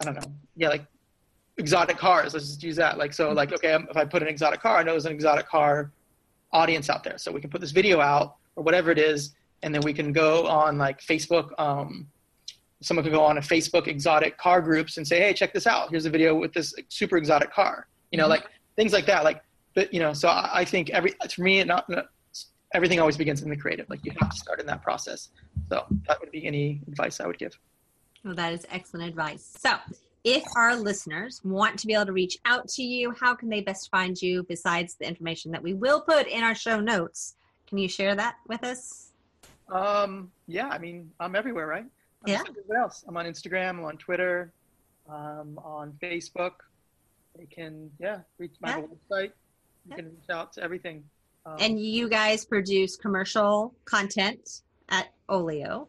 i 0.00 0.04
don't 0.04 0.14
know 0.14 0.32
yeah 0.56 0.68
like 0.68 0.86
exotic 1.58 1.98
cars. 1.98 2.32
Let's 2.32 2.46
just 2.46 2.62
use 2.62 2.76
that. 2.76 2.96
Like 2.98 3.12
so, 3.12 3.30
like 3.32 3.52
okay, 3.52 3.74
if 3.74 3.96
I 3.96 4.04
put 4.04 4.22
an 4.22 4.28
exotic 4.28 4.60
car, 4.60 4.78
I 4.78 4.82
know 4.82 4.92
there's 4.92 5.06
an 5.06 5.12
exotic 5.12 5.48
car 5.48 5.92
audience 6.52 6.88
out 6.88 7.04
there, 7.04 7.18
so 7.18 7.30
we 7.30 7.40
can 7.40 7.50
put 7.50 7.60
this 7.60 7.72
video 7.72 8.00
out 8.00 8.36
or 8.56 8.64
whatever 8.64 8.90
it 8.90 8.98
is, 8.98 9.34
and 9.62 9.74
then 9.74 9.82
we 9.82 9.92
can 9.92 10.12
go 10.12 10.46
on 10.46 10.78
like 10.78 11.00
Facebook. 11.00 11.50
Um, 11.58 12.08
someone 12.80 13.02
could 13.02 13.12
go 13.12 13.24
on 13.24 13.38
a 13.38 13.40
Facebook 13.40 13.88
exotic 13.88 14.38
car 14.38 14.62
groups 14.62 14.98
and 14.98 15.06
say, 15.06 15.18
hey, 15.18 15.32
check 15.32 15.52
this 15.52 15.66
out. 15.66 15.90
Here's 15.90 16.06
a 16.06 16.10
video 16.10 16.36
with 16.36 16.52
this 16.52 16.72
super 16.88 17.16
exotic 17.16 17.52
car. 17.52 17.88
You 18.12 18.18
know, 18.18 18.24
mm-hmm. 18.24 18.30
like 18.30 18.46
things 18.76 18.92
like 18.92 19.06
that. 19.06 19.24
Like, 19.24 19.42
but 19.74 19.92
you 19.92 19.98
know, 19.98 20.12
so 20.12 20.28
I, 20.28 20.60
I 20.60 20.64
think 20.64 20.90
every 20.90 21.12
for 21.34 21.42
me, 21.42 21.62
not, 21.64 21.90
not 21.90 22.06
everything 22.74 23.00
always 23.00 23.16
begins 23.16 23.42
in 23.42 23.50
the 23.50 23.56
creative. 23.56 23.88
Like 23.88 24.04
you 24.04 24.12
have 24.18 24.30
to 24.30 24.36
start 24.36 24.60
in 24.60 24.66
that 24.66 24.82
process. 24.82 25.30
So 25.68 25.84
that 26.06 26.20
would 26.20 26.30
be 26.30 26.46
any 26.46 26.80
advice 26.88 27.20
I 27.20 27.26
would 27.26 27.38
give. 27.38 27.58
Well, 28.24 28.34
that 28.34 28.52
is 28.52 28.66
excellent 28.70 29.08
advice. 29.08 29.56
So 29.58 29.76
if 30.24 30.44
our 30.56 30.76
listeners 30.76 31.40
want 31.44 31.78
to 31.78 31.86
be 31.86 31.94
able 31.94 32.06
to 32.06 32.12
reach 32.12 32.36
out 32.44 32.68
to 32.68 32.82
you, 32.82 33.14
how 33.18 33.34
can 33.34 33.48
they 33.48 33.60
best 33.60 33.90
find 33.90 34.20
you 34.20 34.42
besides 34.42 34.96
the 34.96 35.06
information 35.06 35.52
that 35.52 35.62
we 35.62 35.74
will 35.74 36.00
put 36.00 36.26
in 36.26 36.42
our 36.42 36.54
show 36.54 36.80
notes? 36.80 37.36
Can 37.66 37.78
you 37.78 37.88
share 37.88 38.14
that 38.14 38.36
with 38.46 38.64
us? 38.64 39.12
Um, 39.70 40.30
yeah, 40.46 40.68
I 40.68 40.78
mean, 40.78 41.10
I'm 41.20 41.36
everywhere, 41.36 41.66
right? 41.66 41.84
I'm 42.24 42.32
yeah. 42.32 42.42
What 42.66 42.78
else? 42.78 43.04
I'm 43.06 43.16
on 43.16 43.26
Instagram, 43.26 43.70
I'm 43.70 43.84
on 43.84 43.96
Twitter, 43.98 44.52
um, 45.08 45.58
on 45.62 45.92
Facebook. 46.02 46.52
They 47.36 47.46
can, 47.46 47.90
yeah, 48.00 48.20
reach 48.38 48.54
my 48.60 48.78
yeah. 48.78 48.82
website. 48.82 49.30
You 49.84 49.90
yeah. 49.90 49.96
can 49.96 50.04
reach 50.06 50.30
out 50.30 50.52
to 50.54 50.62
everything. 50.62 51.04
Um, 51.48 51.56
and 51.60 51.80
you 51.80 52.08
guys 52.08 52.44
produce 52.44 52.96
commercial 52.96 53.74
content 53.84 54.62
at 54.88 55.08
Olio. 55.28 55.88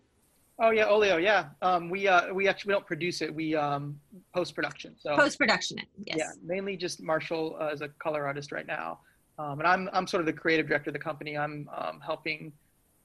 Oh 0.61 0.71
yeah, 0.71 0.87
Olio. 0.87 1.17
Yeah, 1.17 1.49
um, 1.61 1.89
we 1.89 2.07
uh, 2.07 2.33
we 2.33 2.47
actually 2.47 2.69
we 2.69 2.73
don't 2.73 2.85
produce 2.85 3.21
it. 3.21 3.33
We 3.33 3.55
um, 3.55 3.99
post 4.33 4.55
production. 4.55 4.95
So 4.97 5.15
post 5.15 5.37
production. 5.37 5.79
Yes. 6.05 6.17
Yeah, 6.17 6.31
mainly 6.43 6.75
just 6.75 7.01
Marshall 7.01 7.57
uh, 7.59 7.67
as 7.67 7.81
a 7.81 7.87
color 7.87 8.25
artist 8.25 8.51
right 8.51 8.67
now, 8.67 8.99
um, 9.37 9.59
and 9.59 9.67
I'm 9.67 9.89
I'm 9.93 10.05
sort 10.05 10.19
of 10.19 10.27
the 10.27 10.33
creative 10.33 10.67
director 10.67 10.89
of 10.89 10.93
the 10.93 10.99
company. 10.99 11.37
I'm 11.37 11.69
um, 11.75 12.01
helping 12.05 12.51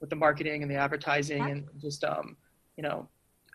with 0.00 0.10
the 0.10 0.16
marketing 0.16 0.62
and 0.62 0.70
the 0.70 0.76
advertising 0.76 1.42
okay. 1.42 1.50
and 1.52 1.68
just 1.80 2.02
um, 2.02 2.36
you 2.76 2.82
know, 2.82 3.08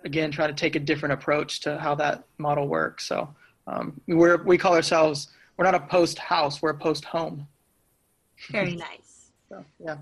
again 0.05 0.31
trying 0.31 0.49
to 0.49 0.55
take 0.55 0.75
a 0.75 0.79
different 0.79 1.13
approach 1.13 1.59
to 1.61 1.77
how 1.77 1.93
that 1.95 2.23
model 2.37 2.67
works. 2.67 3.05
So 3.05 3.29
um, 3.67 3.99
we're 4.07 4.41
we 4.43 4.57
call 4.57 4.73
ourselves 4.73 5.27
we're 5.57 5.65
not 5.65 5.75
a 5.75 5.81
post 5.81 6.17
house, 6.17 6.61
we're 6.61 6.69
a 6.69 6.77
post 6.77 7.03
home. 7.03 7.45
Very 8.49 8.75
nice. 8.87 9.31
so, 9.49 9.63
yeah. 9.79 9.97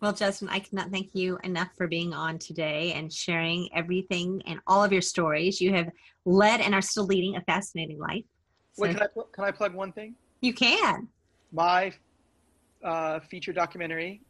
Well, 0.00 0.12
Justin, 0.12 0.48
I 0.50 0.58
cannot 0.58 0.90
thank 0.90 1.14
you 1.14 1.38
enough 1.42 1.70
for 1.76 1.88
being 1.88 2.12
on 2.12 2.38
today 2.38 2.92
and 2.92 3.10
sharing 3.10 3.68
everything 3.74 4.42
and 4.46 4.60
all 4.66 4.84
of 4.84 4.92
your 4.92 5.00
stories. 5.00 5.60
You 5.60 5.72
have 5.72 5.90
led 6.26 6.60
and 6.60 6.74
are 6.74 6.82
still 6.82 7.06
leading 7.06 7.36
a 7.36 7.40
fascinating 7.42 7.98
life. 7.98 8.24
So 8.74 8.82
Wait, 8.82 8.96
can 8.96 9.02
I 9.02 9.20
can 9.32 9.44
I 9.44 9.50
plug 9.50 9.74
one 9.74 9.92
thing? 9.92 10.14
You 10.42 10.52
can. 10.52 11.08
My 11.50 11.92
uh, 12.84 13.20
feature 13.20 13.54
documentary, 13.54 14.20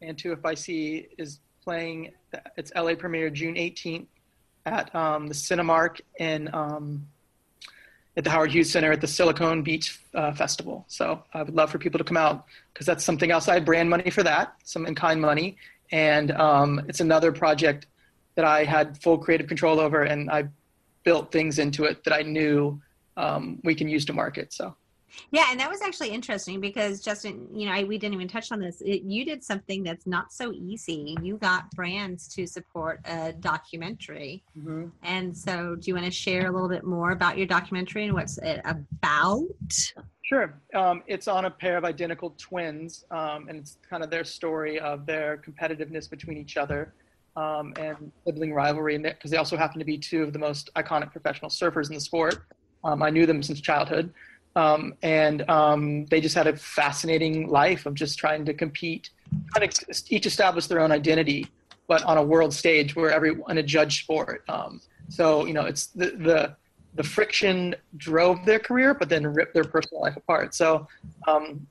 and 0.00 0.16
two 0.16 0.30
if 0.30 0.44
I 0.44 0.54
see, 0.54 1.08
is 1.18 1.40
playing. 1.62 2.12
Its 2.56 2.70
LA 2.76 2.94
premiere 2.94 3.30
June 3.30 3.54
18th 3.54 4.06
at 4.66 4.94
um, 4.94 5.26
the 5.26 5.34
Cinemark 5.34 6.00
in 6.18 6.52
um, 6.54 7.06
at 8.16 8.24
the 8.24 8.30
Howard 8.30 8.50
Hughes 8.50 8.70
Center 8.70 8.92
at 8.92 9.00
the 9.00 9.06
Silicon 9.06 9.62
Beach 9.62 10.00
uh, 10.14 10.32
Festival. 10.32 10.84
So 10.88 11.22
I 11.34 11.42
would 11.42 11.54
love 11.54 11.70
for 11.70 11.78
people 11.78 11.98
to 11.98 12.04
come 12.04 12.16
out 12.16 12.46
because 12.72 12.86
that's 12.86 13.04
something 13.04 13.30
else. 13.30 13.48
I 13.48 13.54
had 13.54 13.64
brand 13.64 13.90
money 13.90 14.10
for 14.10 14.22
that, 14.22 14.54
some 14.64 14.86
in 14.86 14.94
kind 14.94 15.20
money, 15.20 15.56
and 15.92 16.30
um, 16.32 16.82
it's 16.88 17.00
another 17.00 17.30
project 17.30 17.86
that 18.34 18.44
I 18.44 18.64
had 18.64 19.00
full 19.02 19.18
creative 19.18 19.46
control 19.46 19.80
over, 19.80 20.02
and 20.02 20.30
I 20.30 20.48
built 21.04 21.30
things 21.30 21.58
into 21.58 21.84
it 21.84 22.04
that 22.04 22.12
I 22.12 22.22
knew 22.22 22.80
um, 23.16 23.60
we 23.64 23.74
can 23.74 23.88
use 23.88 24.04
to 24.06 24.12
market. 24.12 24.52
So 24.52 24.74
yeah, 25.30 25.46
and 25.50 25.60
that 25.60 25.70
was 25.70 25.82
actually 25.82 26.10
interesting 26.10 26.60
because 26.60 27.00
Justin, 27.00 27.46
you 27.52 27.66
know, 27.66 27.72
I, 27.72 27.84
we 27.84 27.98
didn't 27.98 28.14
even 28.14 28.28
touch 28.28 28.52
on 28.52 28.60
this. 28.60 28.80
It, 28.80 29.02
you 29.02 29.24
did 29.24 29.42
something 29.42 29.82
that's 29.82 30.06
not 30.06 30.32
so 30.32 30.52
easy. 30.52 31.16
You 31.22 31.36
got 31.36 31.70
brands 31.72 32.28
to 32.34 32.46
support 32.46 33.00
a 33.04 33.32
documentary, 33.32 34.44
mm-hmm. 34.58 34.86
and 35.02 35.36
so 35.36 35.76
do 35.76 35.82
you 35.84 35.94
want 35.94 36.06
to 36.06 36.12
share 36.12 36.48
a 36.48 36.52
little 36.52 36.68
bit 36.68 36.84
more 36.84 37.10
about 37.10 37.38
your 37.38 37.46
documentary 37.46 38.04
and 38.04 38.14
what's 38.14 38.38
it 38.38 38.60
about? 38.64 39.46
Sure. 40.22 40.60
Um, 40.74 41.02
it's 41.06 41.28
on 41.28 41.44
a 41.44 41.50
pair 41.50 41.76
of 41.76 41.84
identical 41.84 42.34
twins, 42.36 43.04
um, 43.10 43.48
and 43.48 43.58
it's 43.58 43.78
kind 43.88 44.02
of 44.02 44.10
their 44.10 44.24
story 44.24 44.80
of 44.80 45.06
their 45.06 45.36
competitiveness 45.36 46.10
between 46.10 46.36
each 46.36 46.56
other. 46.56 46.94
Um, 47.36 47.74
and 47.76 48.10
sibling 48.24 48.54
rivalry, 48.54 48.96
because 48.96 49.30
they 49.30 49.36
also 49.36 49.58
happen 49.58 49.78
to 49.78 49.84
be 49.84 49.98
two 49.98 50.22
of 50.22 50.32
the 50.32 50.38
most 50.38 50.70
iconic 50.74 51.12
professional 51.12 51.50
surfers 51.50 51.90
in 51.90 51.94
the 51.94 52.00
sport. 52.00 52.46
Um, 52.82 53.02
I 53.02 53.10
knew 53.10 53.26
them 53.26 53.42
since 53.42 53.60
childhood. 53.60 54.10
Um, 54.56 54.94
and 55.02 55.48
um, 55.50 56.06
they 56.06 56.20
just 56.20 56.34
had 56.34 56.46
a 56.46 56.56
fascinating 56.56 57.48
life 57.48 57.84
of 57.84 57.94
just 57.94 58.18
trying 58.18 58.46
to 58.46 58.54
compete, 58.54 59.10
kind 59.54 59.70
of 59.70 60.02
each 60.08 60.24
establish 60.24 60.66
their 60.66 60.80
own 60.80 60.90
identity, 60.90 61.46
but 61.86 62.02
on 62.04 62.16
a 62.16 62.22
world 62.22 62.54
stage 62.54 62.96
where 62.96 63.10
everyone 63.10 63.58
a 63.58 63.62
judge 63.62 64.02
sport. 64.02 64.44
Um, 64.48 64.80
so 65.08 65.44
you 65.44 65.52
know, 65.52 65.66
it's 65.66 65.88
the, 65.88 66.10
the 66.10 66.56
the 66.94 67.02
friction 67.02 67.74
drove 67.98 68.46
their 68.46 68.58
career, 68.58 68.94
but 68.94 69.10
then 69.10 69.26
ripped 69.26 69.52
their 69.52 69.64
personal 69.64 70.00
life 70.00 70.16
apart. 70.16 70.54
So 70.54 70.88
um, 71.28 71.66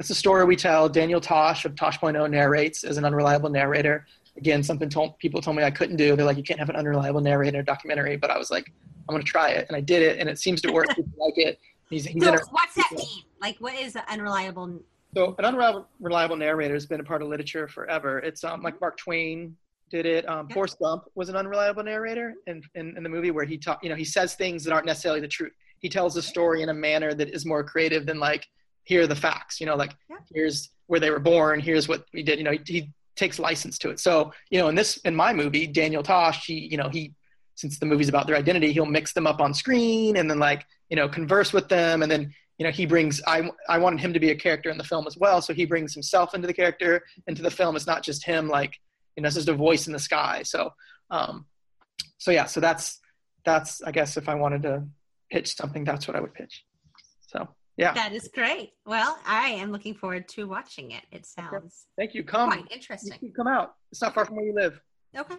it's 0.00 0.10
a 0.10 0.14
story 0.16 0.44
we 0.44 0.56
tell. 0.56 0.88
Daniel 0.88 1.20
Tosh 1.20 1.64
of 1.64 1.76
Tosh.0 1.76 2.28
narrates 2.28 2.82
as 2.82 2.96
an 2.96 3.04
unreliable 3.04 3.50
narrator. 3.50 4.04
Again, 4.36 4.64
something 4.64 4.88
told, 4.88 5.16
people 5.20 5.40
told 5.40 5.56
me 5.56 5.62
I 5.62 5.70
couldn't 5.70 5.94
do. 5.94 6.16
They're 6.16 6.26
like, 6.26 6.36
you 6.36 6.42
can't 6.42 6.58
have 6.58 6.70
an 6.70 6.74
unreliable 6.74 7.20
narrator 7.20 7.56
in 7.56 7.60
a 7.60 7.64
documentary, 7.64 8.16
but 8.16 8.32
I 8.32 8.36
was 8.36 8.50
like, 8.50 8.72
I'm 9.08 9.12
going 9.14 9.22
to 9.24 9.30
try 9.30 9.50
it, 9.50 9.66
and 9.68 9.76
I 9.76 9.80
did 9.80 10.02
it, 10.02 10.18
and 10.18 10.28
it 10.28 10.40
seems 10.40 10.60
to 10.62 10.72
work. 10.72 10.88
people 10.88 11.12
like 11.18 11.38
it 11.38 11.60
He's, 11.94 12.06
he's 12.06 12.24
so 12.24 12.36
what's 12.50 12.74
that 12.74 12.90
mean? 12.92 13.22
Like, 13.40 13.56
what 13.58 13.74
is 13.74 13.94
an 13.94 14.02
unreliable? 14.08 14.80
So 15.16 15.36
an 15.38 15.44
unreliable 15.44 16.36
narrator 16.36 16.74
has 16.74 16.86
been 16.86 17.00
a 17.00 17.04
part 17.04 17.22
of 17.22 17.28
literature 17.28 17.68
forever. 17.68 18.18
It's 18.18 18.42
um, 18.42 18.62
like 18.62 18.80
Mark 18.80 18.96
Twain 18.98 19.56
did 19.90 20.06
it. 20.06 20.28
Um, 20.28 20.46
yep. 20.48 20.54
Forrest 20.54 20.78
Gump 20.80 21.04
was 21.14 21.28
an 21.28 21.36
unreliable 21.36 21.84
narrator 21.84 22.34
in, 22.48 22.62
in, 22.74 22.96
in 22.96 23.02
the 23.04 23.08
movie 23.08 23.30
where 23.30 23.44
he 23.44 23.56
talk, 23.56 23.78
you 23.84 23.90
know, 23.90 23.94
he 23.94 24.04
says 24.04 24.34
things 24.34 24.64
that 24.64 24.72
aren't 24.72 24.86
necessarily 24.86 25.20
the 25.20 25.28
truth. 25.28 25.52
He 25.78 25.88
tells 25.88 26.16
a 26.16 26.22
story 26.22 26.62
in 26.62 26.70
a 26.70 26.74
manner 26.74 27.14
that 27.14 27.28
is 27.28 27.46
more 27.46 27.62
creative 27.62 28.06
than 28.06 28.18
like, 28.18 28.44
here 28.82 29.02
are 29.02 29.06
the 29.06 29.14
facts, 29.14 29.60
you 29.60 29.66
know, 29.66 29.76
like 29.76 29.92
here's 30.34 30.70
where 30.88 30.98
they 30.98 31.10
were 31.10 31.20
born. 31.20 31.60
Here's 31.60 31.88
what 31.88 32.06
we 32.12 32.22
did. 32.24 32.38
You 32.38 32.44
know, 32.44 32.52
he, 32.52 32.60
he 32.66 32.90
takes 33.14 33.38
license 33.38 33.78
to 33.78 33.90
it. 33.90 34.00
So, 34.00 34.32
you 34.50 34.58
know, 34.58 34.68
in 34.68 34.74
this, 34.74 34.96
in 35.04 35.14
my 35.14 35.32
movie, 35.32 35.66
Daniel 35.66 36.02
Tosh, 36.02 36.44
he, 36.44 36.54
you 36.54 36.76
know, 36.76 36.88
he, 36.88 37.14
since 37.54 37.78
the 37.78 37.86
movie's 37.86 38.08
about 38.08 38.26
their 38.26 38.36
identity, 38.36 38.72
he'll 38.72 38.84
mix 38.84 39.12
them 39.12 39.28
up 39.28 39.40
on 39.40 39.54
screen 39.54 40.16
and 40.16 40.28
then 40.28 40.40
like 40.40 40.66
you 40.90 40.96
know 40.96 41.08
converse 41.08 41.52
with 41.52 41.68
them. 41.68 42.02
And 42.02 42.10
then 42.10 42.32
you 42.58 42.64
know 42.64 42.70
he 42.70 42.86
brings 42.86 43.20
i 43.26 43.50
i 43.68 43.78
wanted 43.78 44.00
him 44.00 44.12
to 44.12 44.20
be 44.20 44.30
a 44.30 44.34
character 44.34 44.70
in 44.70 44.78
the 44.78 44.84
film 44.84 45.06
as 45.06 45.16
well. 45.16 45.42
So 45.42 45.52
he 45.52 45.64
brings 45.64 45.92
himself 45.92 46.34
into 46.34 46.46
the 46.46 46.54
character 46.54 47.02
into 47.26 47.42
the 47.42 47.50
film. 47.50 47.76
It's 47.76 47.86
not 47.86 48.02
just 48.02 48.24
him 48.24 48.48
like 48.48 48.78
you 49.16 49.22
know 49.22 49.26
it's 49.26 49.36
just 49.36 49.48
a 49.48 49.54
voice 49.54 49.86
in 49.86 49.92
the 49.92 49.98
sky. 49.98 50.42
So 50.44 50.70
um 51.10 51.46
so 52.18 52.30
yeah 52.30 52.46
so 52.46 52.60
that's 52.60 53.00
that's 53.44 53.82
i 53.82 53.90
guess 53.90 54.16
if 54.16 54.28
i 54.28 54.34
wanted 54.34 54.62
to 54.62 54.82
pitch 55.30 55.54
something 55.54 55.84
that's 55.84 56.08
what 56.08 56.16
i 56.16 56.20
would 56.20 56.34
pitch. 56.34 56.64
So 57.20 57.48
yeah. 57.76 57.92
That 57.92 58.12
is 58.12 58.28
great. 58.32 58.72
Well 58.86 59.18
i 59.26 59.48
am 59.48 59.72
looking 59.72 59.94
forward 59.94 60.28
to 60.28 60.46
watching 60.46 60.92
it 60.92 61.02
it 61.10 61.26
sounds 61.26 61.86
thank 61.98 62.14
you. 62.14 62.22
Come. 62.22 62.50
quite 62.50 62.70
interesting. 62.70 63.18
You 63.20 63.32
come 63.32 63.48
out. 63.48 63.74
It's 63.90 64.00
not 64.00 64.14
far 64.14 64.24
from 64.24 64.36
where 64.36 64.46
you 64.46 64.54
live. 64.54 64.80
Okay. 65.16 65.36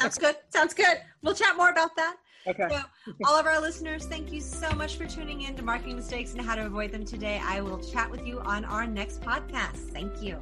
Sounds 0.00 0.18
good. 0.18 0.36
Sounds 0.48 0.74
good. 0.74 1.00
We'll 1.22 1.34
chat 1.34 1.56
more 1.56 1.70
about 1.70 1.94
that 1.96 2.16
Okay. 2.48 2.68
So, 2.70 2.80
all 3.24 3.38
of 3.38 3.46
our 3.46 3.60
listeners, 3.60 4.06
thank 4.06 4.32
you 4.32 4.40
so 4.40 4.70
much 4.72 4.96
for 4.96 5.06
tuning 5.06 5.42
in 5.42 5.56
to 5.56 5.62
Marketing 5.62 5.96
Mistakes 5.96 6.32
and 6.32 6.40
How 6.40 6.54
to 6.54 6.66
Avoid 6.66 6.92
Them 6.92 7.04
today. 7.04 7.40
I 7.44 7.60
will 7.60 7.78
chat 7.78 8.10
with 8.10 8.26
you 8.26 8.40
on 8.40 8.64
our 8.64 8.86
next 8.86 9.20
podcast. 9.20 9.90
Thank 9.92 10.22
you. 10.22 10.38